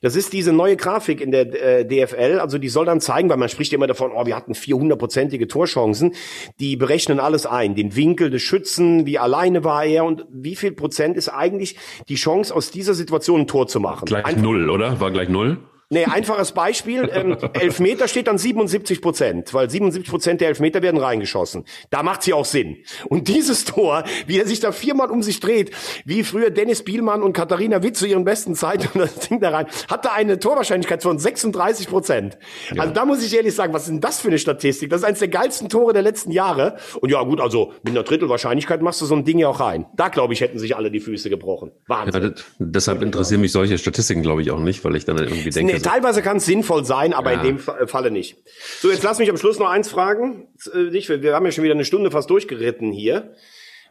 Das 0.00 0.16
ist 0.16 0.32
diese 0.32 0.52
neue 0.52 0.76
Grafik 0.76 1.20
in 1.20 1.30
der 1.30 1.80
äh, 1.80 1.84
DFL. 1.84 2.38
Also 2.40 2.56
die 2.58 2.70
soll 2.70 2.86
dann 2.86 3.00
zeigen, 3.00 3.28
weil 3.28 3.36
man 3.36 3.50
spricht 3.50 3.72
immer 3.72 3.86
davon, 3.86 4.12
oh, 4.14 4.24
wir 4.24 4.34
hatten 4.34 4.52
400-prozentige 4.52 5.46
Torchancen. 5.46 6.14
Die 6.58 6.76
berechnen 6.76 7.20
alles 7.20 7.44
ein. 7.44 7.74
Den 7.74 7.94
Winkel 7.96 8.30
des 8.30 8.40
Schützen, 8.40 9.04
wie 9.04 9.18
alleine 9.18 9.62
war 9.62 9.84
er 9.84 10.04
und 10.04 10.24
wie 10.30 10.56
viel 10.56 10.72
Prozent 10.72 11.16
ist 11.18 11.28
eigentlich 11.28 11.76
die 12.08 12.14
Chance, 12.14 12.54
aus 12.54 12.70
dieser 12.70 12.94
Situation 12.94 13.40
ein 13.42 13.46
Tor 13.46 13.66
zu 13.66 13.78
machen. 13.78 14.06
Gleich 14.06 14.24
Einfach 14.24 14.40
null, 14.40 14.70
oder? 14.70 15.00
War 15.00 15.10
gleich 15.10 15.28
null? 15.28 15.58
Nee, 15.92 16.04
einfaches 16.04 16.52
Beispiel. 16.52 17.10
Ähm, 17.12 17.36
Elfmeter 17.52 18.06
steht 18.06 18.28
dann 18.28 18.38
77 18.38 19.02
Prozent, 19.02 19.52
weil 19.52 19.68
77 19.68 20.08
Prozent 20.08 20.40
der 20.40 20.46
Elfmeter 20.46 20.82
werden 20.82 21.00
reingeschossen. 21.00 21.64
Da 21.90 22.04
macht 22.04 22.22
sie 22.22 22.32
auch 22.32 22.44
Sinn. 22.44 22.76
Und 23.08 23.26
dieses 23.26 23.64
Tor, 23.64 24.04
wie 24.28 24.38
er 24.38 24.46
sich 24.46 24.60
da 24.60 24.70
viermal 24.70 25.10
um 25.10 25.24
sich 25.24 25.40
dreht, 25.40 25.72
wie 26.04 26.22
früher 26.22 26.50
Dennis 26.50 26.84
Bielmann 26.84 27.24
und 27.24 27.32
Katharina 27.32 27.82
Witt 27.82 27.96
zu 27.96 28.06
ihren 28.06 28.24
besten 28.24 28.54
Zeiten 28.54 28.86
und 28.94 29.00
das 29.16 29.28
Ding 29.28 29.40
da 29.40 29.50
rein, 29.50 29.66
hatte 29.88 30.12
eine 30.12 30.38
Torwahrscheinlichkeit 30.38 31.02
von 31.02 31.18
36 31.18 31.88
Prozent. 31.88 32.38
Ja. 32.72 32.82
Also 32.82 32.94
da 32.94 33.04
muss 33.04 33.20
ich 33.24 33.34
ehrlich 33.34 33.56
sagen, 33.56 33.72
was 33.72 33.82
ist 33.82 33.88
denn 33.88 34.00
das 34.00 34.20
für 34.20 34.28
eine 34.28 34.38
Statistik? 34.38 34.90
Das 34.90 35.00
ist 35.00 35.04
eines 35.04 35.18
der 35.18 35.26
geilsten 35.26 35.68
Tore 35.68 35.92
der 35.92 36.02
letzten 36.02 36.30
Jahre. 36.30 36.76
Und 37.00 37.10
ja 37.10 37.20
gut, 37.24 37.40
also 37.40 37.72
mit 37.82 37.94
einer 37.94 38.04
Drittelwahrscheinlichkeit 38.04 38.80
machst 38.80 39.00
du 39.00 39.06
so 39.06 39.16
ein 39.16 39.24
Ding 39.24 39.40
ja 39.40 39.48
auch 39.48 39.58
rein. 39.58 39.86
Da, 39.96 40.06
glaube 40.06 40.34
ich, 40.34 40.40
hätten 40.40 40.60
sich 40.60 40.76
alle 40.76 40.92
die 40.92 41.00
Füße 41.00 41.30
gebrochen. 41.30 41.72
Wahnsinn. 41.88 42.22
Ja, 42.22 42.30
deshalb 42.60 43.02
interessieren 43.02 43.40
mich 43.40 43.50
solche 43.50 43.76
Statistiken, 43.76 44.22
glaube 44.22 44.42
ich, 44.42 44.52
auch 44.52 44.60
nicht, 44.60 44.84
weil 44.84 44.94
ich 44.94 45.04
dann 45.04 45.18
irgendwie 45.18 45.50
denke... 45.50 45.72
Nee, 45.72 45.79
teilweise 45.82 46.22
kann 46.22 46.38
es 46.38 46.46
sinnvoll 46.46 46.84
sein, 46.84 47.12
aber 47.12 47.32
ja. 47.32 47.42
in 47.42 47.46
dem 47.46 47.58
Falle 47.58 48.10
nicht. 48.10 48.36
So, 48.80 48.90
jetzt 48.90 49.02
lass 49.02 49.18
mich 49.18 49.30
am 49.30 49.36
Schluss 49.36 49.58
noch 49.58 49.68
eins 49.68 49.88
fragen. 49.88 50.48
Äh, 50.72 50.92
wir 50.92 51.34
haben 51.34 51.44
ja 51.44 51.52
schon 51.52 51.64
wieder 51.64 51.74
eine 51.74 51.84
Stunde 51.84 52.10
fast 52.10 52.30
durchgeritten 52.30 52.92
hier. 52.92 53.34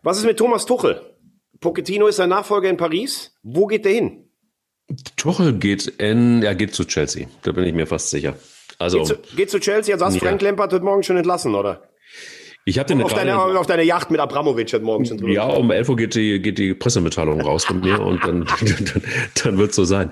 Was 0.03 0.17
ist 0.17 0.25
mit 0.25 0.37
Thomas 0.37 0.65
Tuchel? 0.65 1.01
Pochettino 1.59 2.07
ist 2.07 2.17
sein 2.17 2.29
Nachfolger 2.29 2.69
in 2.69 2.77
Paris. 2.77 3.35
Wo 3.43 3.67
geht 3.67 3.85
der 3.85 3.93
hin? 3.93 4.29
Tuchel 5.17 5.53
geht 5.53 5.87
in, 5.87 6.41
er 6.41 6.55
geht 6.55 6.73
zu 6.73 6.85
Chelsea. 6.85 7.27
Da 7.43 7.51
bin 7.51 7.65
ich 7.65 7.73
mir 7.73 7.85
fast 7.85 8.09
sicher. 8.09 8.35
Also 8.77 8.99
geht 8.99 9.07
zu, 9.07 9.35
geht 9.35 9.49
zu 9.49 9.59
Chelsea. 9.59 9.93
Also 9.93 10.05
hast 10.05 10.15
ja. 10.15 10.21
Frank 10.21 10.41
Lampard 10.41 10.73
heute 10.73 10.85
Morgen 10.85 11.03
schon 11.03 11.17
entlassen, 11.17 11.53
oder? 11.53 11.83
Ich 12.65 12.77
hatte 12.77 12.95
auf, 13.03 13.13
deine, 13.13 13.37
auf 13.39 13.65
deine 13.65 13.83
Yacht 13.83 14.11
mit 14.11 14.19
Abramovic 14.19 14.71
heute 14.71 14.83
Morgen 14.83 15.05
schon 15.05 15.17
drüber. 15.17 15.31
Ja, 15.31 15.45
um 15.45 15.71
11 15.71 15.89
Uhr 15.89 15.95
geht 15.95 16.15
die, 16.15 16.39
geht 16.39 16.57
die 16.57 16.73
Pressemitteilung 16.73 17.41
raus 17.41 17.65
von 17.65 17.79
mir 17.79 17.99
und 17.99 18.23
dann, 18.23 18.45
dann, 18.61 19.03
dann 19.43 19.57
wird 19.57 19.71
es 19.71 19.75
so 19.75 19.85
sein. 19.85 20.11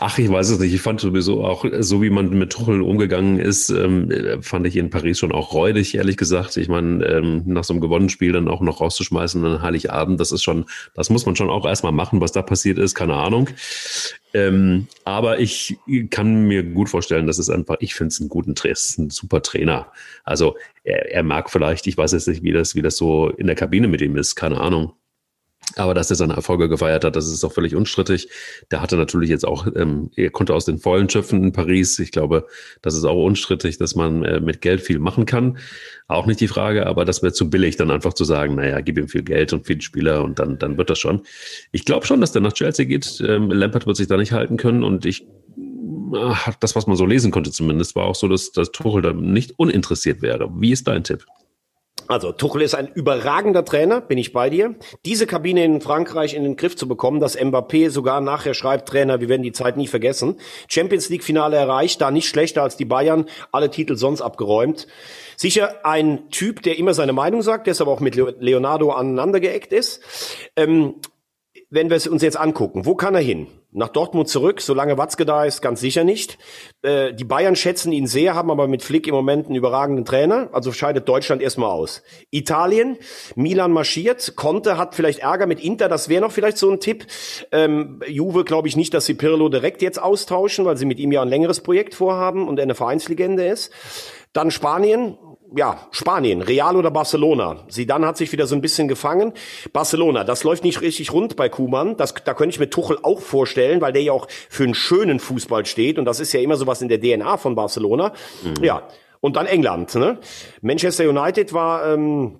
Ach, 0.00 0.16
ich 0.16 0.30
weiß 0.30 0.50
es 0.50 0.60
nicht. 0.60 0.72
Ich 0.72 0.80
fand 0.80 1.00
sowieso 1.00 1.44
auch, 1.44 1.64
so 1.80 2.00
wie 2.02 2.10
man 2.10 2.30
mit 2.30 2.52
Tuchel 2.52 2.82
umgegangen 2.82 3.40
ist, 3.40 3.68
ähm, 3.70 4.12
fand 4.42 4.64
ich 4.68 4.76
in 4.76 4.90
Paris 4.90 5.18
schon 5.18 5.32
auch 5.32 5.52
räudig, 5.52 5.96
ehrlich 5.96 6.16
gesagt. 6.16 6.56
Ich 6.56 6.68
meine, 6.68 7.04
ähm, 7.04 7.42
nach 7.46 7.64
so 7.64 7.72
einem 7.72 7.80
gewonnenen 7.80 8.08
Spiel 8.08 8.30
dann 8.30 8.46
auch 8.46 8.60
noch 8.60 8.80
rauszuschmeißen 8.80 9.44
an 9.44 9.60
Heiligabend, 9.60 10.20
das 10.20 10.30
ist 10.30 10.44
schon, 10.44 10.66
das 10.94 11.10
muss 11.10 11.26
man 11.26 11.34
schon 11.34 11.50
auch 11.50 11.66
erstmal 11.66 11.90
machen, 11.90 12.20
was 12.20 12.30
da 12.30 12.42
passiert 12.42 12.78
ist, 12.78 12.94
keine 12.94 13.14
Ahnung. 13.14 13.50
Ähm, 14.34 14.86
aber 15.04 15.40
ich 15.40 15.76
kann 16.10 16.46
mir 16.46 16.62
gut 16.62 16.88
vorstellen, 16.88 17.26
dass 17.26 17.38
es 17.38 17.50
einfach, 17.50 17.78
ich 17.80 17.94
finde 17.94 18.12
es 18.12 18.20
einen 18.20 18.28
guten 18.28 18.54
Trainer, 18.54 18.78
ein 18.98 19.10
super 19.10 19.42
Trainer. 19.42 19.90
Also 20.22 20.56
er, 20.84 21.10
er 21.10 21.22
mag 21.24 21.50
vielleicht, 21.50 21.88
ich 21.88 21.98
weiß 21.98 22.12
jetzt 22.12 22.28
nicht, 22.28 22.44
wie 22.44 22.52
das, 22.52 22.76
wie 22.76 22.82
das 22.82 22.96
so 22.96 23.30
in 23.30 23.48
der 23.48 23.56
Kabine 23.56 23.88
mit 23.88 24.00
ihm 24.00 24.16
ist, 24.16 24.36
keine 24.36 24.60
Ahnung. 24.60 24.92
Aber 25.76 25.94
dass 25.94 26.10
er 26.10 26.16
seine 26.16 26.34
Erfolge 26.34 26.68
gefeiert 26.68 27.04
hat, 27.04 27.14
das 27.14 27.28
ist 27.28 27.44
auch 27.44 27.52
völlig 27.52 27.74
unstrittig. 27.74 28.28
Der 28.70 28.80
hatte 28.80 28.96
natürlich 28.96 29.28
jetzt 29.28 29.46
auch, 29.46 29.66
ähm, 29.76 30.10
er 30.16 30.30
konnte 30.30 30.54
aus 30.54 30.64
den 30.64 30.78
Vollen 30.78 31.08
schöpfen 31.08 31.44
in 31.44 31.52
Paris. 31.52 31.98
Ich 31.98 32.10
glaube, 32.10 32.46
das 32.82 32.94
ist 32.94 33.04
auch 33.04 33.22
unstrittig, 33.22 33.78
dass 33.78 33.94
man 33.94 34.24
äh, 34.24 34.40
mit 34.40 34.60
Geld 34.60 34.80
viel 34.80 34.98
machen 34.98 35.26
kann. 35.26 35.58
Auch 36.06 36.26
nicht 36.26 36.40
die 36.40 36.48
Frage, 36.48 36.86
aber 36.86 37.04
das 37.04 37.22
wäre 37.22 37.32
zu 37.32 37.50
billig, 37.50 37.76
dann 37.76 37.90
einfach 37.90 38.14
zu 38.14 38.24
sagen, 38.24 38.54
naja, 38.54 38.80
gib 38.80 38.98
ihm 38.98 39.08
viel 39.08 39.22
Geld 39.22 39.52
und 39.52 39.66
viele 39.66 39.82
Spieler 39.82 40.24
und 40.24 40.38
dann, 40.38 40.58
dann 40.58 40.78
wird 40.78 40.90
das 40.90 40.98
schon. 40.98 41.22
Ich 41.70 41.84
glaube 41.84 42.06
schon, 42.06 42.20
dass 42.20 42.32
der 42.32 42.42
nach 42.42 42.54
Chelsea 42.54 42.86
geht. 42.86 43.22
Ähm, 43.26 43.50
Lampert 43.50 43.86
wird 43.86 43.96
sich 43.96 44.06
da 44.06 44.16
nicht 44.16 44.32
halten 44.32 44.56
können 44.56 44.82
und 44.82 45.04
ich 45.04 45.26
ach, 46.14 46.54
das, 46.60 46.74
was 46.76 46.86
man 46.86 46.96
so 46.96 47.06
lesen 47.06 47.30
konnte 47.30 47.50
zumindest, 47.50 47.94
war 47.96 48.04
auch 48.04 48.14
so, 48.14 48.28
dass, 48.28 48.52
dass 48.52 48.72
Tuchel 48.72 49.02
da 49.02 49.12
nicht 49.12 49.58
uninteressiert 49.58 50.22
wäre. 50.22 50.50
Wie 50.54 50.72
ist 50.72 50.88
dein 50.88 51.04
Tipp? 51.04 51.26
Also 52.08 52.32
Tuchel 52.32 52.62
ist 52.62 52.74
ein 52.74 52.88
überragender 52.88 53.66
Trainer, 53.66 54.00
bin 54.00 54.16
ich 54.16 54.32
bei 54.32 54.48
dir. 54.48 54.74
Diese 55.04 55.26
Kabine 55.26 55.62
in 55.62 55.82
Frankreich 55.82 56.32
in 56.32 56.42
den 56.42 56.56
Griff 56.56 56.74
zu 56.74 56.88
bekommen, 56.88 57.20
dass 57.20 57.38
Mbappé 57.38 57.90
sogar 57.90 58.22
nachher 58.22 58.54
schreibt, 58.54 58.88
Trainer, 58.88 59.20
wir 59.20 59.28
werden 59.28 59.42
die 59.42 59.52
Zeit 59.52 59.76
nie 59.76 59.86
vergessen. 59.86 60.40
Champions 60.68 61.10
League 61.10 61.22
Finale 61.22 61.56
erreicht, 61.56 62.00
da 62.00 62.10
nicht 62.10 62.28
schlechter 62.28 62.62
als 62.62 62.78
die 62.78 62.86
Bayern, 62.86 63.26
alle 63.52 63.70
Titel 63.70 63.96
sonst 63.96 64.22
abgeräumt. 64.22 64.86
Sicher 65.36 65.84
ein 65.84 66.30
Typ, 66.30 66.62
der 66.62 66.78
immer 66.78 66.94
seine 66.94 67.12
Meinung 67.12 67.42
sagt, 67.42 67.66
der 67.66 67.78
aber 67.78 67.92
auch 67.92 68.00
mit 68.00 68.16
Leonardo 68.16 68.90
aneinandergeeckt 68.90 69.74
ist. 69.74 70.02
Ähm, 70.56 70.94
wenn 71.68 71.90
wir 71.90 71.96
es 71.98 72.06
uns 72.06 72.22
jetzt 72.22 72.38
angucken, 72.38 72.86
wo 72.86 72.94
kann 72.94 73.14
er 73.14 73.20
hin? 73.20 73.48
Nach 73.70 73.88
Dortmund 73.88 74.28
zurück, 74.28 74.62
solange 74.62 74.96
Watzke 74.96 75.26
da 75.26 75.44
ist, 75.44 75.60
ganz 75.60 75.80
sicher 75.80 76.02
nicht. 76.02 76.38
Äh, 76.80 77.12
die 77.12 77.24
Bayern 77.24 77.54
schätzen 77.54 77.92
ihn 77.92 78.06
sehr, 78.06 78.34
haben 78.34 78.50
aber 78.50 78.66
mit 78.66 78.82
Flick 78.82 79.06
im 79.06 79.14
Moment 79.14 79.44
einen 79.46 79.56
überragenden 79.56 80.06
Trainer, 80.06 80.48
also 80.52 80.72
scheidet 80.72 81.06
Deutschland 81.06 81.42
erstmal 81.42 81.70
aus. 81.70 82.02
Italien, 82.30 82.96
Milan 83.36 83.70
marschiert, 83.70 84.36
Conte 84.36 84.78
hat 84.78 84.94
vielleicht 84.94 85.18
Ärger 85.18 85.46
mit 85.46 85.60
Inter, 85.62 85.90
das 85.90 86.08
wäre 86.08 86.22
noch 86.22 86.32
vielleicht 86.32 86.56
so 86.56 86.70
ein 86.70 86.80
Tipp. 86.80 87.06
Ähm, 87.52 88.00
Juve 88.08 88.44
glaube 88.44 88.68
ich 88.68 88.76
nicht, 88.76 88.94
dass 88.94 89.04
sie 89.04 89.12
Pirlo 89.12 89.50
direkt 89.50 89.82
jetzt 89.82 90.00
austauschen, 90.00 90.64
weil 90.64 90.78
sie 90.78 90.86
mit 90.86 90.98
ihm 90.98 91.12
ja 91.12 91.20
ein 91.20 91.28
längeres 91.28 91.60
Projekt 91.60 91.94
vorhaben 91.94 92.48
und 92.48 92.58
er 92.58 92.62
eine 92.62 92.74
Vereinslegende 92.74 93.46
ist. 93.46 93.70
Dann 94.32 94.50
Spanien, 94.50 95.18
ja, 95.56 95.86
Spanien, 95.90 96.42
Real 96.42 96.76
oder 96.76 96.90
Barcelona. 96.90 97.64
Zidane 97.68 98.06
hat 98.06 98.16
sich 98.16 98.32
wieder 98.32 98.46
so 98.46 98.54
ein 98.54 98.60
bisschen 98.60 98.88
gefangen. 98.88 99.32
Barcelona, 99.72 100.24
das 100.24 100.44
läuft 100.44 100.64
nicht 100.64 100.80
richtig 100.80 101.12
rund 101.12 101.36
bei 101.36 101.48
Kuman. 101.48 101.96
Das, 101.96 102.14
da 102.14 102.34
könnte 102.34 102.54
ich 102.54 102.60
mir 102.60 102.70
Tuchel 102.70 102.98
auch 103.02 103.20
vorstellen, 103.20 103.80
weil 103.80 103.92
der 103.92 104.02
ja 104.02 104.12
auch 104.12 104.26
für 104.48 104.64
einen 104.64 104.74
schönen 104.74 105.20
Fußball 105.20 105.66
steht. 105.66 105.98
Und 105.98 106.04
das 106.04 106.20
ist 106.20 106.32
ja 106.32 106.40
immer 106.40 106.56
sowas 106.56 106.82
in 106.82 106.88
der 106.88 107.00
DNA 107.00 107.36
von 107.36 107.54
Barcelona. 107.54 108.12
Mhm. 108.42 108.64
Ja. 108.64 108.82
Und 109.20 109.36
dann 109.36 109.46
England. 109.46 109.94
Ne? 109.94 110.18
Manchester 110.60 111.08
United 111.08 111.52
war 111.52 111.92
ähm, 111.92 112.38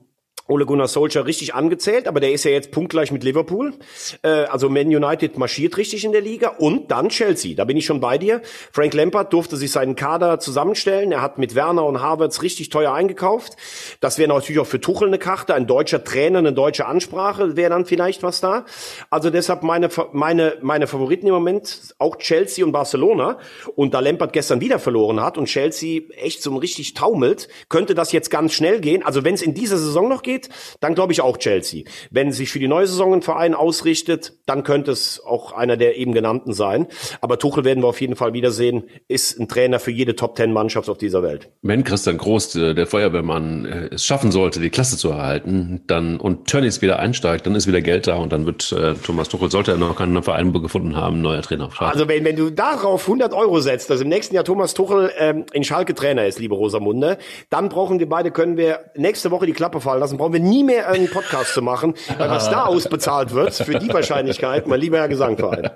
Ole 0.49 0.65
Gunnar 0.65 0.89
Solskjaer 0.89 1.27
richtig 1.27 1.55
angezählt, 1.55 2.09
aber 2.09 2.21
der 2.21 2.33
ist 2.33 2.45
ja 2.45 2.51
jetzt 2.51 2.71
punktgleich 2.71 3.13
mit 3.13 3.23
Liverpool. 3.23 3.75
Äh, 4.23 4.29
also 4.29 4.71
Man 4.71 4.87
United 4.87 5.37
marschiert 5.37 5.77
richtig 5.77 6.05
in 6.05 6.13
der 6.13 6.23
Liga 6.23 6.49
und 6.59 6.91
dann 6.91 7.11
Chelsea. 7.11 7.55
Da 7.55 7.65
bin 7.65 7.77
ich 7.77 7.85
schon 7.85 8.01
bei 8.01 8.17
dir. 8.17 8.41
Frank 8.73 8.95
Lampard 8.95 9.33
durfte 9.33 9.57
sich 9.57 9.71
seinen 9.71 9.95
Kader 9.95 10.41
zusammenstellen. 10.41 11.13
Er 11.13 11.21
hat 11.21 11.37
mit 11.37 11.55
Werner 11.55 11.85
und 11.85 12.01
Havertz 12.01 12.41
richtig 12.41 12.71
teuer 12.71 12.93
eingekauft. 12.93 13.57
Das 14.01 14.19
wäre 14.19 14.29
natürlich 14.29 14.59
auch 14.59 14.67
für 14.67 14.81
Tuchel 14.81 15.09
eine 15.09 15.19
Karte. 15.19 15.55
Ein 15.55 15.67
deutscher 15.67 16.03
Trainer, 16.03 16.39
eine 16.39 16.55
deutsche 16.55 16.87
Ansprache 16.87 17.57
wäre 17.57 17.71
dann 17.71 17.85
vielleicht 17.85 18.23
was 18.23 18.41
da. 18.41 18.65
Also 19.11 19.29
deshalb 19.29 19.63
meine, 19.63 19.91
meine, 20.13 20.57
meine 20.63 20.87
Favoriten 20.87 21.27
im 21.27 21.35
Moment 21.35 21.95
auch 21.99 22.17
Chelsea 22.17 22.65
und 22.65 22.73
Barcelona. 22.73 23.39
Und 23.77 23.93
da 23.93 24.01
Lampard 24.01 24.33
gestern 24.33 24.63
wieder 24.63 24.79
verloren 24.79 25.21
hat 25.21 25.37
und 25.37 25.45
Chelsea 25.45 26.03
echt 26.17 26.43
so 26.43 26.57
richtig 26.57 26.95
taumelt, 26.95 27.49
könnte 27.69 27.95
das 27.95 28.13
jetzt 28.13 28.31
ganz 28.31 28.55
schnell 28.55 28.81
gehen. 28.81 29.03
Also 29.03 29.25
wenn 29.25 29.35
es 29.35 29.43
in 29.43 29.53
dieser 29.53 29.77
Saison 29.77 30.09
noch 30.09 30.23
geht, 30.23 30.38
geht, 30.39 30.49
dann 30.81 30.95
glaube 30.95 31.13
ich 31.13 31.21
auch 31.21 31.37
Chelsea. 31.37 31.85
Wenn 32.11 32.33
sich 32.33 32.51
für 32.51 32.59
die 32.59 32.69
neue 32.69 32.87
Saison 32.87 33.15
ein 33.15 33.23
Verein 33.23 33.55
ausrichtet, 33.55 34.35
dann 34.47 34.63
könnte 34.63 34.93
es 34.93 35.21
auch 35.25 35.53
einer 35.53 35.77
der 35.77 35.97
eben 35.97 36.13
genannten 36.13 36.53
sein. 36.53 36.87
Aber 37.21 37.39
Tuchel 37.39 37.65
werden 37.65 37.83
wir 37.83 37.89
auf 37.89 38.01
jeden 38.01 38.17
Fall 38.17 38.33
wiedersehen, 38.33 38.85
ist 39.09 39.39
ein 39.39 39.49
Trainer 39.49 39.79
für 39.79 39.91
jede 39.91 40.15
Top-Ten-Mannschaft 40.15 40.89
auf 40.89 40.99
dieser 40.99 41.23
Welt. 41.23 41.51
Wenn 41.63 41.85
Christian 41.85 42.19
Groß, 42.19 42.57
äh, 42.57 42.75
der 42.75 42.87
Feuerwehrmann, 42.87 43.65
äh, 43.65 43.95
es 43.95 44.05
schaffen 44.05 44.31
sollte, 44.31 44.61
die 44.61 44.71
Klasse 44.71 44.97
zu 44.97 45.11
erhalten, 45.11 45.83
dann 45.87 46.19
und 46.19 46.47
Tönnies 46.47 46.83
wieder 46.83 46.99
einsteigt, 46.99 47.47
dann 47.47 47.55
ist 47.55 47.67
wieder 47.67 47.81
Geld 47.81 48.07
da 48.07 48.17
und 48.17 48.33
dann 48.33 48.47
wird 48.47 48.73
äh, 48.73 48.95
Thomas 48.95 49.29
Tuchel, 49.29 49.51
sollte 49.51 49.73
er 49.73 49.79
noch 49.79 49.97
keinen 49.97 50.23
Verein 50.23 50.53
gefunden 50.53 50.97
haben, 50.97 51.21
neuer 51.21 51.43
Trainer. 51.43 51.69
Also 51.79 52.09
wenn, 52.09 52.25
wenn 52.25 52.37
du 52.37 52.51
darauf 52.51 53.03
100 53.03 53.33
Euro 53.35 53.61
setzt, 53.61 53.91
dass 53.91 54.01
im 54.01 54.09
nächsten 54.09 54.35
Jahr 54.35 54.45
Thomas 54.45 54.75
Tuchel 54.75 55.11
ähm, 55.19 55.45
in 55.53 55.65
Schalke 55.65 55.95
Trainer 55.95 56.27
ist, 56.27 56.39
liebe 56.39 56.55
Rosamunde, 56.55 57.19
dann 57.51 57.69
brauchen 57.69 57.99
wir 57.99 58.09
beide, 58.09 58.31
können 58.31 58.57
wir 58.57 58.81
nächste 58.97 59.31
Woche 59.31 59.47
die 59.47 59.53
Klappe 59.53 59.81
fallen 59.81 60.01
lassen, 60.01 60.19
brauchen 60.19 60.28
wir 60.33 60.41
nie 60.41 60.65
mehr 60.65 60.89
einen 60.89 61.09
Podcast 61.09 61.55
zu 61.55 61.63
machen, 61.63 61.95
weil 62.17 62.31
was 62.31 62.51
da 62.51 62.65
ausbezahlt 62.65 63.33
wird, 63.33 63.55
für 63.55 63.79
die 63.79 63.89
Wahrscheinlichkeit, 63.89 64.67
mein 64.67 64.81
lieber 64.81 64.99
Herr 64.99 65.09
Gesangverein. 65.09 65.71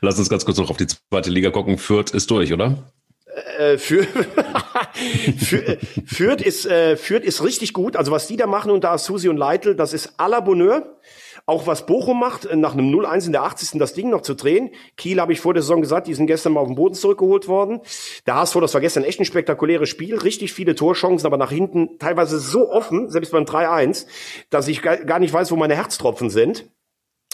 Lass 0.00 0.18
uns 0.18 0.28
ganz 0.28 0.44
kurz 0.44 0.58
noch 0.58 0.70
auf 0.70 0.76
die 0.76 0.86
zweite 0.86 1.30
Liga 1.30 1.50
gucken. 1.50 1.78
Fürth 1.78 2.10
ist 2.10 2.30
durch, 2.30 2.52
oder? 2.52 2.78
Äh, 3.58 3.78
für, 3.78 4.04
für, 5.38 5.78
Fürth 6.06 6.42
ist, 6.42 6.66
äh, 6.66 6.96
Fürth 6.96 7.24
ist 7.24 7.42
richtig 7.44 7.72
gut. 7.72 7.96
Also 7.96 8.12
was 8.12 8.26
die 8.26 8.36
da 8.36 8.46
machen 8.46 8.70
unter 8.70 8.96
Susi 8.98 9.28
und 9.28 9.36
Leitl, 9.36 9.74
das 9.74 9.92
ist 9.92 10.18
à 10.18 10.28
la 10.28 10.40
Bonheur. 10.40 10.82
Auch 11.50 11.66
was 11.66 11.84
Bochum 11.84 12.20
macht, 12.20 12.44
äh, 12.44 12.54
nach 12.54 12.74
einem 12.74 12.94
0-1 12.94 13.26
in 13.26 13.32
der 13.32 13.42
80. 13.42 13.80
das 13.80 13.92
Ding 13.92 14.08
noch 14.08 14.20
zu 14.20 14.34
drehen. 14.34 14.70
Kiel 14.96 15.20
habe 15.20 15.32
ich 15.32 15.40
vor 15.40 15.52
der 15.52 15.64
Saison 15.64 15.80
gesagt, 15.80 16.06
die 16.06 16.14
sind 16.14 16.28
gestern 16.28 16.52
mal 16.52 16.60
auf 16.60 16.68
den 16.68 16.76
Boden 16.76 16.94
zurückgeholt 16.94 17.48
worden. 17.48 17.80
Der 18.24 18.36
HSV, 18.36 18.60
das 18.60 18.72
war 18.72 18.80
gestern 18.80 19.02
echt 19.02 19.18
ein 19.18 19.24
spektakuläres 19.24 19.88
Spiel, 19.88 20.16
richtig 20.16 20.52
viele 20.52 20.76
Torchancen, 20.76 21.26
aber 21.26 21.38
nach 21.38 21.50
hinten 21.50 21.98
teilweise 21.98 22.38
so 22.38 22.70
offen, 22.70 23.10
selbst 23.10 23.32
beim 23.32 23.46
3-1, 23.46 24.06
dass 24.50 24.68
ich 24.68 24.80
gar 24.80 25.18
nicht 25.18 25.34
weiß, 25.34 25.50
wo 25.50 25.56
meine 25.56 25.74
Herztropfen 25.74 26.30
sind. 26.30 26.70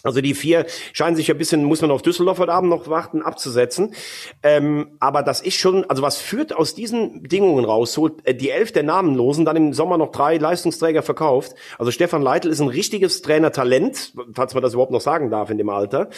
Also 0.06 0.20
die 0.20 0.34
vier 0.34 0.66
scheinen 0.92 1.16
sich 1.16 1.30
ein 1.30 1.38
bisschen, 1.38 1.64
muss 1.64 1.82
man 1.82 1.90
auf 1.90 2.02
Düsseldorf 2.02 2.38
heute 2.38 2.52
Abend 2.52 2.70
noch 2.70 2.88
warten, 2.88 3.22
abzusetzen. 3.22 3.94
Ähm, 4.42 4.96
aber 5.00 5.22
das 5.22 5.40
ist 5.40 5.56
schon, 5.56 5.84
also 5.90 6.02
was 6.02 6.18
führt 6.18 6.54
aus 6.54 6.74
diesen 6.74 7.22
Bedingungen 7.22 7.64
rausholt, 7.64 8.26
äh, 8.26 8.34
die 8.34 8.50
elf 8.50 8.72
der 8.72 8.84
Namenlosen, 8.84 9.44
dann 9.44 9.56
im 9.56 9.72
Sommer 9.72 9.98
noch 9.98 10.12
drei 10.12 10.36
Leistungsträger 10.36 11.02
verkauft. 11.02 11.54
Also 11.78 11.90
Stefan 11.90 12.22
Leitl 12.22 12.48
ist 12.48 12.60
ein 12.60 12.68
richtiges 12.68 13.22
Trainertalent, 13.22 14.14
falls 14.32 14.54
man 14.54 14.62
das 14.62 14.74
überhaupt 14.74 14.92
noch 14.92 15.00
sagen 15.00 15.30
darf 15.30 15.50
in 15.50 15.58
dem 15.58 15.68
Alter. 15.68 16.08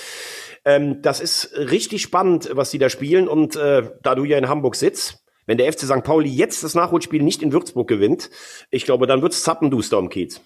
Ähm, 0.64 1.00
das 1.02 1.20
ist 1.20 1.56
richtig 1.56 2.02
spannend, 2.02 2.50
was 2.52 2.70
die 2.70 2.78
da 2.78 2.90
spielen. 2.90 3.28
Und 3.28 3.56
äh, 3.56 3.90
da 4.02 4.14
du 4.14 4.24
ja 4.24 4.38
in 4.38 4.48
Hamburg 4.48 4.76
sitzt, 4.76 5.24
wenn 5.46 5.56
der 5.56 5.72
FC 5.72 5.80
St. 5.80 6.04
Pauli 6.04 6.28
jetzt 6.28 6.62
das 6.62 6.74
Nachholspiel 6.74 7.22
nicht 7.22 7.42
in 7.42 7.52
Würzburg 7.52 7.88
gewinnt, 7.88 8.28
ich 8.70 8.84
glaube, 8.84 9.06
dann 9.06 9.22
wird's 9.22 9.42
zappenduster 9.42 9.98
um 9.98 10.10
Kiez. 10.10 10.42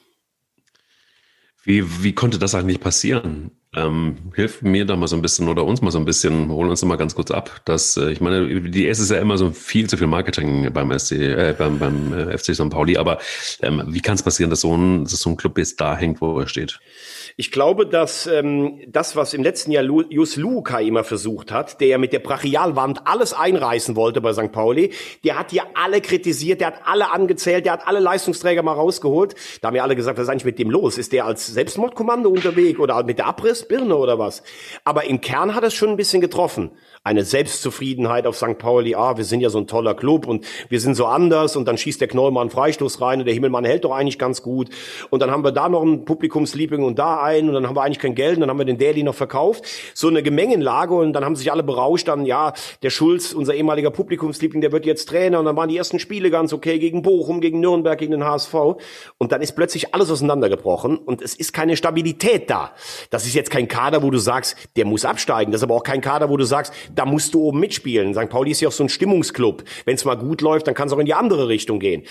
Wie, 1.64 2.02
wie 2.02 2.12
konnte 2.12 2.38
das 2.38 2.54
eigentlich 2.54 2.80
passieren? 2.80 3.52
Ähm, 3.74 4.16
hilf 4.34 4.60
mir 4.62 4.84
da 4.84 4.96
mal 4.96 5.06
so 5.06 5.16
ein 5.16 5.22
bisschen 5.22 5.48
oder 5.48 5.64
uns 5.64 5.80
mal 5.80 5.90
so 5.90 5.98
ein 5.98 6.04
bisschen, 6.04 6.50
holen 6.50 6.68
uns 6.68 6.80
da 6.80 6.86
mal 6.86 6.96
ganz 6.96 7.14
kurz 7.14 7.30
ab. 7.30 7.62
Dass, 7.64 7.96
äh, 7.96 8.10
ich 8.10 8.20
meine, 8.20 8.60
die 8.68 8.88
S 8.88 8.98
ist 8.98 9.10
ja 9.10 9.18
immer 9.18 9.38
so 9.38 9.50
viel 9.52 9.88
zu 9.88 9.96
viel 9.96 10.08
Marketing 10.08 10.72
beim, 10.72 10.96
SC, 10.98 11.12
äh, 11.12 11.54
beim, 11.56 11.78
beim 11.78 12.12
äh, 12.12 12.36
FC 12.36 12.54
St. 12.54 12.68
Pauli, 12.68 12.98
aber 12.98 13.18
ähm, 13.62 13.82
wie 13.86 14.00
kann 14.00 14.16
es 14.16 14.22
passieren, 14.22 14.50
dass 14.50 14.60
so, 14.60 14.76
ein, 14.76 15.04
dass 15.04 15.12
so 15.12 15.30
ein 15.30 15.36
Club 15.36 15.56
jetzt 15.56 15.80
da 15.80 15.96
hängt, 15.96 16.20
wo 16.20 16.38
er 16.38 16.48
steht? 16.48 16.80
Ich 17.36 17.50
glaube, 17.50 17.86
dass 17.86 18.26
ähm, 18.26 18.80
das, 18.86 19.16
was 19.16 19.32
im 19.34 19.42
letzten 19.42 19.72
Jahr 19.72 19.84
Jus 19.84 20.36
Lukai 20.36 20.84
immer 20.84 21.04
versucht 21.04 21.50
hat, 21.50 21.80
der 21.80 21.88
ja 21.88 21.98
mit 21.98 22.12
der 22.12 22.18
Brachialwand 22.18 23.06
alles 23.06 23.32
einreißen 23.32 23.96
wollte 23.96 24.20
bei 24.20 24.32
St. 24.32 24.52
Pauli, 24.52 24.92
der 25.24 25.38
hat 25.38 25.52
ja 25.52 25.64
alle 25.74 26.00
kritisiert, 26.00 26.60
der 26.60 26.68
hat 26.68 26.80
alle 26.84 27.10
angezählt, 27.10 27.64
der 27.64 27.72
hat 27.72 27.86
alle 27.86 28.00
Leistungsträger 28.00 28.62
mal 28.62 28.74
rausgeholt. 28.74 29.34
Da 29.60 29.68
haben 29.68 29.76
ja 29.76 29.82
alle 29.82 29.96
gesagt, 29.96 30.18
was 30.18 30.24
ist 30.24 30.30
eigentlich 30.30 30.44
mit 30.44 30.58
dem 30.58 30.70
los? 30.70 30.98
Ist 30.98 31.12
der 31.12 31.24
als 31.24 31.46
Selbstmordkommando 31.46 32.28
unterwegs 32.28 32.78
oder 32.78 33.02
mit 33.04 33.18
der 33.18 33.26
Abrissbirne 33.26 33.96
oder 33.96 34.18
was? 34.18 34.42
Aber 34.84 35.04
im 35.04 35.20
Kern 35.20 35.54
hat 35.54 35.64
es 35.64 35.74
schon 35.74 35.90
ein 35.90 35.96
bisschen 35.96 36.20
getroffen 36.20 36.72
eine 37.04 37.24
Selbstzufriedenheit 37.24 38.26
auf 38.26 38.36
St. 38.36 38.58
Pauli, 38.58 38.94
ah, 38.94 39.16
wir 39.16 39.24
sind 39.24 39.40
ja 39.40 39.50
so 39.50 39.58
ein 39.58 39.66
toller 39.66 39.94
Club 39.94 40.26
und 40.26 40.46
wir 40.68 40.78
sind 40.78 40.94
so 40.94 41.06
anders 41.06 41.56
und 41.56 41.66
dann 41.66 41.76
schießt 41.76 42.00
der 42.00 42.06
Knollmann 42.06 42.48
Freistoß 42.48 43.00
rein 43.00 43.18
und 43.18 43.26
der 43.26 43.34
Himmelmann 43.34 43.64
hält 43.64 43.84
doch 43.84 43.90
eigentlich 43.90 44.20
ganz 44.20 44.42
gut 44.42 44.70
und 45.10 45.20
dann 45.20 45.32
haben 45.32 45.42
wir 45.42 45.50
da 45.50 45.68
noch 45.68 45.82
ein 45.82 46.04
Publikumsliebling 46.04 46.84
und 46.84 47.00
da 47.00 47.20
einen 47.22 47.48
und 47.48 47.54
dann 47.54 47.66
haben 47.66 47.76
wir 47.76 47.82
eigentlich 47.82 47.98
kein 47.98 48.14
Geld 48.14 48.34
und 48.34 48.40
dann 48.40 48.50
haben 48.50 48.58
wir 48.58 48.64
den 48.64 48.78
Daily 48.78 49.02
noch 49.02 49.14
verkauft. 49.14 49.64
So 49.94 50.08
eine 50.08 50.22
Gemengenlage 50.22 50.94
und 50.94 51.12
dann 51.12 51.24
haben 51.24 51.36
sich 51.36 51.52
alle 51.52 51.62
berauscht 51.62 52.08
dann, 52.08 52.26
ja, 52.26 52.52
der 52.82 52.90
Schulz, 52.90 53.32
unser 53.32 53.54
ehemaliger 53.54 53.90
Publikumsliebling, 53.90 54.60
der 54.60 54.72
wird 54.72 54.86
jetzt 54.86 55.08
Trainer 55.08 55.38
und 55.38 55.44
dann 55.44 55.56
waren 55.56 55.68
die 55.68 55.76
ersten 55.76 55.98
Spiele 55.98 56.30
ganz 56.30 56.52
okay 56.52 56.78
gegen 56.78 57.02
Bochum, 57.02 57.40
gegen 57.40 57.60
Nürnberg, 57.60 57.98
gegen 57.98 58.12
den 58.12 58.24
HSV 58.24 58.54
und 59.18 59.32
dann 59.32 59.42
ist 59.42 59.52
plötzlich 59.52 59.94
alles 59.94 60.10
auseinandergebrochen 60.10 60.98
und 60.98 61.22
es 61.22 61.34
ist 61.34 61.52
keine 61.52 61.76
Stabilität 61.76 62.50
da. 62.50 62.72
Das 63.10 63.26
ist 63.26 63.34
jetzt 63.34 63.50
kein 63.50 63.68
Kader, 63.68 64.02
wo 64.02 64.10
du 64.10 64.18
sagst, 64.18 64.56
der 64.76 64.84
muss 64.84 65.04
absteigen. 65.04 65.52
Das 65.52 65.60
ist 65.60 65.64
aber 65.64 65.74
auch 65.74 65.84
kein 65.84 66.00
Kader, 66.00 66.28
wo 66.28 66.36
du 66.36 66.44
sagst, 66.44 66.72
da 66.94 67.04
musst 67.04 67.34
du 67.34 67.42
oben 67.42 67.60
mitspielen. 67.60 68.14
St. 68.14 68.28
Pauli 68.28 68.50
ist 68.50 68.60
ja 68.60 68.68
auch 68.68 68.72
so 68.72 68.84
ein 68.84 68.88
Stimmungsclub. 68.88 69.64
Wenn 69.84 69.94
es 69.94 70.04
mal 70.04 70.16
gut 70.16 70.40
läuft, 70.40 70.66
dann 70.66 70.74
kann 70.74 70.88
es 70.88 70.92
auch 70.92 70.98
in 70.98 71.06
die 71.06 71.14
andere 71.14 71.48
Richtung 71.48 71.78
gehen. 71.78 72.04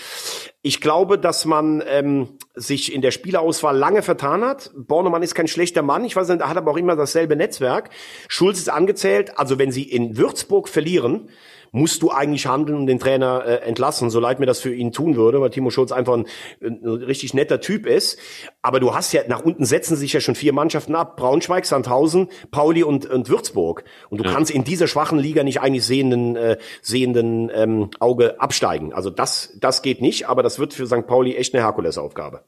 Ich 0.62 0.80
glaube, 0.80 1.18
dass 1.18 1.44
man 1.44 1.82
ähm, 1.88 2.38
sich 2.54 2.94
in 2.94 3.02
der 3.02 3.10
Spielerauswahl 3.10 3.76
lange 3.76 4.02
vertan 4.02 4.44
hat. 4.44 4.70
Bornemann 5.02 5.22
ist 5.22 5.34
kein 5.34 5.48
schlechter 5.48 5.82
Mann. 5.82 6.04
Ich 6.04 6.14
weiß 6.14 6.28
nicht, 6.28 6.40
er 6.40 6.48
hat 6.48 6.56
aber 6.56 6.70
auch 6.70 6.76
immer 6.76 6.94
dasselbe 6.94 7.34
Netzwerk. 7.34 7.90
Schulz 8.28 8.58
ist 8.58 8.70
angezählt. 8.70 9.36
Also 9.36 9.58
wenn 9.58 9.72
sie 9.72 9.82
in 9.82 10.16
Würzburg 10.16 10.68
verlieren, 10.68 11.28
musst 11.72 12.02
du 12.02 12.10
eigentlich 12.10 12.46
handeln 12.46 12.78
und 12.78 12.86
den 12.86 12.98
Trainer 12.98 13.44
äh, 13.44 13.54
entlassen, 13.66 14.10
so 14.10 14.20
leid 14.20 14.38
mir 14.38 14.46
das 14.46 14.60
für 14.60 14.72
ihn 14.72 14.92
tun 14.92 15.16
würde, 15.16 15.40
weil 15.40 15.50
Timo 15.50 15.70
Schulz 15.70 15.90
einfach 15.90 16.12
ein, 16.14 16.26
ein 16.62 16.86
richtig 16.86 17.34
netter 17.34 17.60
Typ 17.60 17.86
ist. 17.86 18.18
Aber 18.60 18.78
du 18.78 18.94
hast 18.94 19.12
ja, 19.12 19.22
nach 19.26 19.42
unten 19.42 19.64
setzen 19.64 19.96
sich 19.96 20.12
ja 20.12 20.20
schon 20.20 20.34
vier 20.34 20.52
Mannschaften 20.52 20.94
ab. 20.94 21.16
Braunschweig, 21.16 21.64
Sandhausen, 21.64 22.28
Pauli 22.50 22.84
und, 22.84 23.06
und 23.06 23.28
Würzburg. 23.28 23.84
Und 24.10 24.18
du 24.20 24.24
ja. 24.24 24.32
kannst 24.32 24.50
in 24.50 24.64
dieser 24.64 24.86
schwachen 24.86 25.18
Liga 25.18 25.42
nicht 25.42 25.60
eigentlich 25.60 25.84
sehenden, 25.84 26.36
äh, 26.36 26.58
sehenden 26.82 27.50
ähm, 27.52 27.90
Auge 27.98 28.40
absteigen. 28.40 28.92
Also 28.92 29.08
das, 29.10 29.56
das 29.58 29.82
geht 29.82 30.00
nicht, 30.00 30.28
aber 30.28 30.42
das 30.42 30.58
wird 30.58 30.74
für 30.74 30.86
St. 30.86 31.06
Pauli 31.06 31.34
echt 31.34 31.54
eine 31.54 31.64
Herkulesaufgabe. 31.64 32.42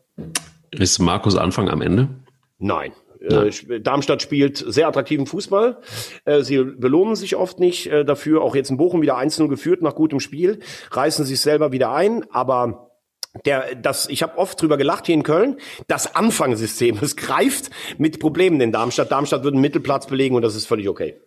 Ist 0.70 0.98
Markus 0.98 1.36
Anfang 1.36 1.70
am 1.70 1.80
Ende? 1.80 2.08
Nein. 2.64 2.92
Äh, 3.20 3.80
Darmstadt 3.80 4.22
spielt 4.22 4.56
sehr 4.56 4.88
attraktiven 4.88 5.26
Fußball. 5.26 5.78
Äh, 6.24 6.42
sie 6.42 6.62
belohnen 6.64 7.14
sich 7.14 7.36
oft 7.36 7.60
nicht 7.60 7.86
äh, 7.86 8.04
dafür. 8.04 8.42
Auch 8.42 8.54
jetzt 8.54 8.70
in 8.70 8.78
Bochum 8.78 9.02
wieder 9.02 9.18
1-0 9.18 9.48
geführt 9.48 9.82
nach 9.82 9.94
gutem 9.94 10.18
Spiel. 10.18 10.60
Reißen 10.90 11.24
sich 11.26 11.40
selber 11.40 11.72
wieder 11.72 11.92
ein. 11.92 12.24
Aber 12.30 12.90
der, 13.44 13.74
das, 13.74 14.08
ich 14.08 14.22
habe 14.22 14.38
oft 14.38 14.60
drüber 14.60 14.78
gelacht 14.78 15.06
hier 15.06 15.14
in 15.14 15.24
Köln, 15.24 15.58
das 15.88 16.14
Anfangssystem, 16.14 16.98
es 17.02 17.16
greift 17.16 17.70
mit 17.98 18.18
Problemen 18.18 18.60
in 18.60 18.72
Darmstadt. 18.72 19.10
Darmstadt 19.10 19.42
würde 19.42 19.56
einen 19.56 19.62
Mittelplatz 19.62 20.06
belegen 20.06 20.36
und 20.36 20.42
das 20.42 20.54
ist 20.54 20.66
völlig 20.66 20.88
okay. 20.88 21.20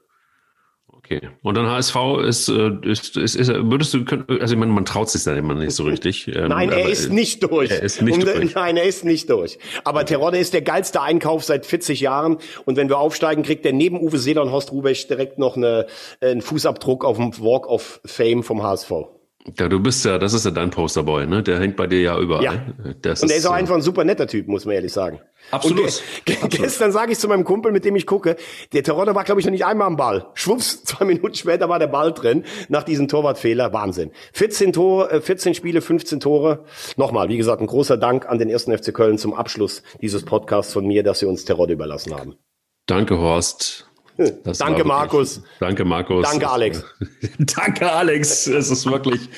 Okay. 1.09 1.29
Und 1.41 1.55
dann 1.55 1.67
HSV 1.67 1.95
ist, 2.27 2.49
äh, 2.49 2.71
ist, 2.83 3.15
ist, 3.15 3.35
ist 3.35 3.47
würdest 3.47 3.93
du, 3.93 4.03
also 4.41 4.53
ich 4.53 4.59
meine, 4.59 4.73
man 4.73 4.83
traut 4.83 5.09
sich 5.09 5.23
da 5.23 5.33
immer 5.35 5.55
nicht 5.55 5.71
so 5.71 5.83
richtig. 5.83 6.27
Ähm, 6.37 6.49
nein, 6.49 6.69
er 6.71 6.87
ist 6.87 7.09
nicht 7.11 7.41
durch. 7.41 7.71
Er 7.71 7.81
ist 7.81 8.01
nicht 8.01 8.15
und, 8.15 8.25
durch. 8.27 8.53
Nein, 8.53 8.77
er 8.77 8.83
ist 8.83 9.05
nicht 9.05 9.29
durch. 9.29 9.57
Aber 9.85 10.05
Terodde 10.05 10.37
ist 10.37 10.53
der 10.53 10.61
geilste 10.61 11.01
Einkauf 11.01 11.43
seit 11.43 11.65
40 11.65 12.01
Jahren. 12.01 12.37
Und 12.65 12.75
wenn 12.75 12.89
wir 12.89 12.99
aufsteigen, 12.99 13.43
kriegt 13.43 13.65
er 13.65 13.71
neben 13.71 13.99
Uwe 13.99 14.17
Seeler 14.17 14.43
und 14.43 14.51
Horst 14.51 14.71
Rubesch 14.71 15.07
direkt 15.07 15.39
noch 15.39 15.55
eine, 15.55 15.87
einen 16.21 16.41
Fußabdruck 16.41 17.05
auf 17.05 17.17
dem 17.17 17.37
Walk 17.39 17.67
of 17.67 18.01
Fame 18.05 18.43
vom 18.43 18.61
HSV. 18.61 18.91
Ja, 19.57 19.69
du 19.69 19.79
bist 19.79 20.03
ja, 20.03 20.17
das 20.17 20.33
ist 20.33 20.45
ja 20.45 20.51
dein 20.51 20.71
Posterboy, 20.71 21.25
ne? 21.25 21.41
Der 21.41 21.59
hängt 21.59 21.77
bei 21.77 21.87
dir 21.87 22.01
ja 22.01 22.19
überall. 22.19 22.43
Ja. 22.43 22.65
Das 23.01 23.23
und 23.23 23.31
er 23.31 23.37
ist 23.37 23.45
auch 23.45 23.53
einfach 23.53 23.75
ein 23.75 23.81
super 23.81 24.03
netter 24.03 24.27
Typ, 24.27 24.47
muss 24.47 24.65
man 24.65 24.75
ehrlich 24.75 24.91
sagen. 24.91 25.21
Absolut. 25.51 26.03
Ge 26.25 26.35
Absolut. 26.35 26.63
Gestern 26.63 26.91
sage 26.91 27.13
ich 27.13 27.19
zu 27.19 27.27
meinem 27.27 27.45
Kumpel, 27.45 27.71
mit 27.71 27.85
dem 27.85 27.95
ich 27.95 28.05
gucke, 28.05 28.35
der 28.73 28.83
Terodde 28.83 29.15
war, 29.15 29.23
glaube 29.23 29.39
ich, 29.39 29.45
noch 29.45 29.51
nicht 29.51 29.65
einmal 29.65 29.87
am 29.87 29.95
Ball. 29.95 30.27
Schwupps, 30.33 30.83
zwei 30.85 31.05
Minuten 31.05 31.35
später 31.35 31.69
war 31.69 31.79
der 31.79 31.87
Ball 31.87 32.11
drin, 32.11 32.43
nach 32.67 32.83
diesem 32.83 33.07
Torwartfehler. 33.07 33.71
Wahnsinn. 33.71 34.11
14 34.33 34.73
Tore, 34.73 35.21
14 35.21 35.53
Spiele, 35.53 35.81
15 35.81 36.19
Tore. 36.19 36.65
Nochmal, 36.97 37.29
wie 37.29 37.37
gesagt, 37.37 37.61
ein 37.61 37.67
großer 37.67 37.97
Dank 37.97 38.27
an 38.27 38.39
den 38.39 38.49
ersten 38.49 38.77
FC 38.77 38.93
Köln 38.93 39.17
zum 39.17 39.33
Abschluss 39.33 39.83
dieses 40.01 40.25
Podcasts 40.25 40.73
von 40.73 40.85
mir, 40.85 41.03
dass 41.03 41.19
sie 41.19 41.25
uns 41.25 41.45
Terodde 41.45 41.73
überlassen 41.73 42.13
haben. 42.13 42.35
Danke, 42.85 43.17
Horst. 43.17 43.86
Das 44.43 44.57
danke, 44.57 44.83
Markus. 44.83 45.43
Danke, 45.59 45.85
Markus. 45.85 46.27
Danke, 46.27 46.49
Alex. 46.49 46.83
danke, 47.37 47.91
Alex. 47.91 48.47
Es 48.47 48.71
ist 48.71 48.85
wirklich 48.87 49.29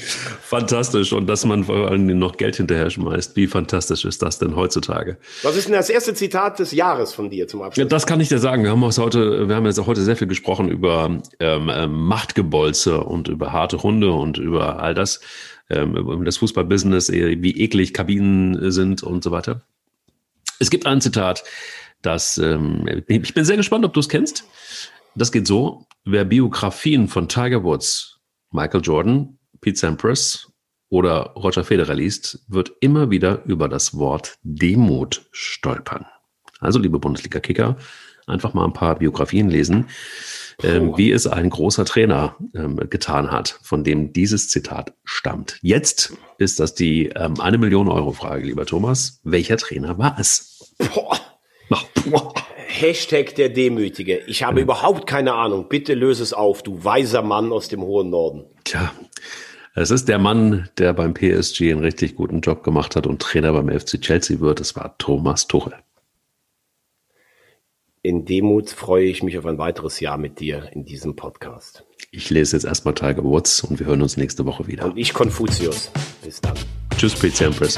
fantastisch. 0.41 1.11
Und 1.11 1.27
dass 1.27 1.43
man 1.45 1.65
vor 1.65 1.89
allem 1.89 2.05
noch 2.17 2.37
Geld 2.37 2.55
hinterher 2.55 2.89
schmeißt. 2.89 3.35
Wie 3.35 3.47
fantastisch 3.47 4.05
ist 4.05 4.21
das 4.21 4.39
denn 4.39 4.55
heutzutage? 4.55 5.17
Was 5.43 5.57
ist 5.57 5.67
denn 5.67 5.73
das 5.73 5.89
erste 5.89 6.13
Zitat 6.13 6.59
des 6.59 6.71
Jahres 6.71 7.13
von 7.13 7.29
dir 7.29 7.47
zum 7.47 7.61
Abschluss? 7.61 7.83
Ja, 7.83 7.89
das 7.89 8.05
kann 8.05 8.21
ich 8.21 8.29
dir 8.29 8.39
sagen. 8.39 8.63
Wir 8.63 8.71
haben, 8.71 8.81
heute, 8.81 9.49
wir 9.49 9.55
haben 9.55 9.65
jetzt 9.65 9.79
auch 9.79 9.87
heute 9.87 10.01
sehr 10.01 10.15
viel 10.15 10.27
gesprochen 10.27 10.69
über 10.69 11.19
ähm, 11.39 11.69
ähm, 11.73 11.91
Machtgebolze 11.91 13.01
und 13.01 13.27
über 13.27 13.51
harte 13.51 13.83
Hunde 13.83 14.11
und 14.11 14.37
über 14.37 14.81
all 14.81 14.93
das. 14.93 15.19
Ähm, 15.69 15.95
über 15.95 16.15
das 16.25 16.37
Fußballbusiness, 16.37 17.11
wie 17.11 17.61
eklig 17.61 17.93
Kabinen 17.93 18.71
sind 18.71 19.03
und 19.03 19.23
so 19.23 19.29
weiter. 19.29 19.61
Es 20.57 20.71
gibt 20.71 20.87
ein 20.87 20.99
Zitat, 20.99 21.43
das, 22.01 22.37
ähm, 22.37 23.03
ich 23.07 23.33
bin 23.33 23.43
sehr 23.43 23.57
gespannt, 23.57 23.83
ob 23.83 23.93
du 23.93 23.99
es 23.99 24.07
kennst. 24.07 24.45
Das 25.15 25.31
geht 25.31 25.47
so, 25.47 25.85
wer 26.05 26.25
Biografien 26.25 27.07
von 27.07 27.27
Tiger 27.27 27.63
Woods, 27.63 28.19
Michael 28.51 28.81
Jordan, 28.81 29.37
Pete 29.61 29.77
Sampras 29.77 30.51
oder 30.89 31.33
Roger 31.35 31.63
Federer 31.63 31.93
liest, 31.93 32.43
wird 32.47 32.71
immer 32.79 33.11
wieder 33.11 33.43
über 33.45 33.67
das 33.67 33.97
Wort 33.97 34.37
Demut 34.43 35.27
stolpern. 35.31 36.05
Also, 36.59 36.79
liebe 36.79 36.99
Bundesliga-Kicker, 36.99 37.77
einfach 38.27 38.53
mal 38.53 38.65
ein 38.65 38.73
paar 38.73 38.99
Biografien 38.99 39.49
lesen, 39.49 39.87
ähm, 40.63 40.97
wie 40.97 41.11
es 41.11 41.25
ein 41.25 41.49
großer 41.49 41.85
Trainer 41.85 42.35
ähm, 42.53 42.77
getan 42.89 43.31
hat, 43.31 43.59
von 43.63 43.83
dem 43.83 44.13
dieses 44.13 44.49
Zitat 44.49 44.93
stammt. 45.03 45.57
Jetzt 45.61 46.13
ist 46.37 46.59
das 46.59 46.75
die 46.75 47.07
ähm, 47.07 47.39
eine 47.39 47.57
Million 47.57 47.87
Euro 47.87 48.11
Frage, 48.11 48.45
lieber 48.45 48.65
Thomas. 48.65 49.19
Welcher 49.23 49.57
Trainer 49.57 49.97
war 49.97 50.17
es? 50.19 50.73
Boah. 50.93 51.19
Hashtag 52.79 53.35
der 53.35 53.49
Demütige. 53.49 54.19
Ich 54.27 54.43
habe 54.43 54.61
überhaupt 54.61 55.05
keine 55.05 55.33
Ahnung. 55.33 55.67
Bitte 55.67 55.93
löse 55.95 56.23
es 56.23 56.31
auf, 56.31 56.63
du 56.63 56.83
weiser 56.83 57.21
Mann 57.21 57.51
aus 57.51 57.67
dem 57.67 57.81
hohen 57.81 58.09
Norden. 58.09 58.45
Tja, 58.63 58.93
es 59.75 59.91
ist 59.91 60.07
der 60.07 60.17
Mann, 60.17 60.69
der 60.77 60.93
beim 60.93 61.13
PSG 61.13 61.71
einen 61.71 61.81
richtig 61.81 62.15
guten 62.15 62.39
Job 62.39 62.63
gemacht 62.63 62.95
hat 62.95 63.05
und 63.05 63.21
Trainer 63.21 63.51
beim 63.51 63.67
FC 63.67 63.99
Chelsea 63.99 64.39
wird. 64.39 64.61
Es 64.61 64.77
war 64.77 64.97
Thomas 64.97 65.47
Tuchel. 65.47 65.73
In 68.01 68.23
Demut 68.23 68.69
freue 68.69 69.05
ich 69.05 69.23
mich 69.23 69.37
auf 69.37 69.45
ein 69.45 69.57
weiteres 69.57 69.99
Jahr 69.99 70.17
mit 70.17 70.39
dir 70.39 70.69
in 70.71 70.85
diesem 70.85 71.17
Podcast. 71.17 71.83
Ich 72.11 72.29
lese 72.29 72.55
jetzt 72.55 72.63
erstmal 72.63 72.93
Tiger 72.93 73.25
Woods 73.25 73.61
und 73.61 73.79
wir 73.79 73.87
hören 73.87 74.01
uns 74.01 74.15
nächste 74.15 74.45
Woche 74.45 74.67
wieder. 74.67 74.85
Und 74.85 74.97
ich 74.97 75.13
Konfuzius. 75.13 75.91
Bis 76.23 76.39
dann. 76.39 76.55
Tschüss, 76.97 77.13
Pete 77.13 77.35
Sampras. 77.35 77.77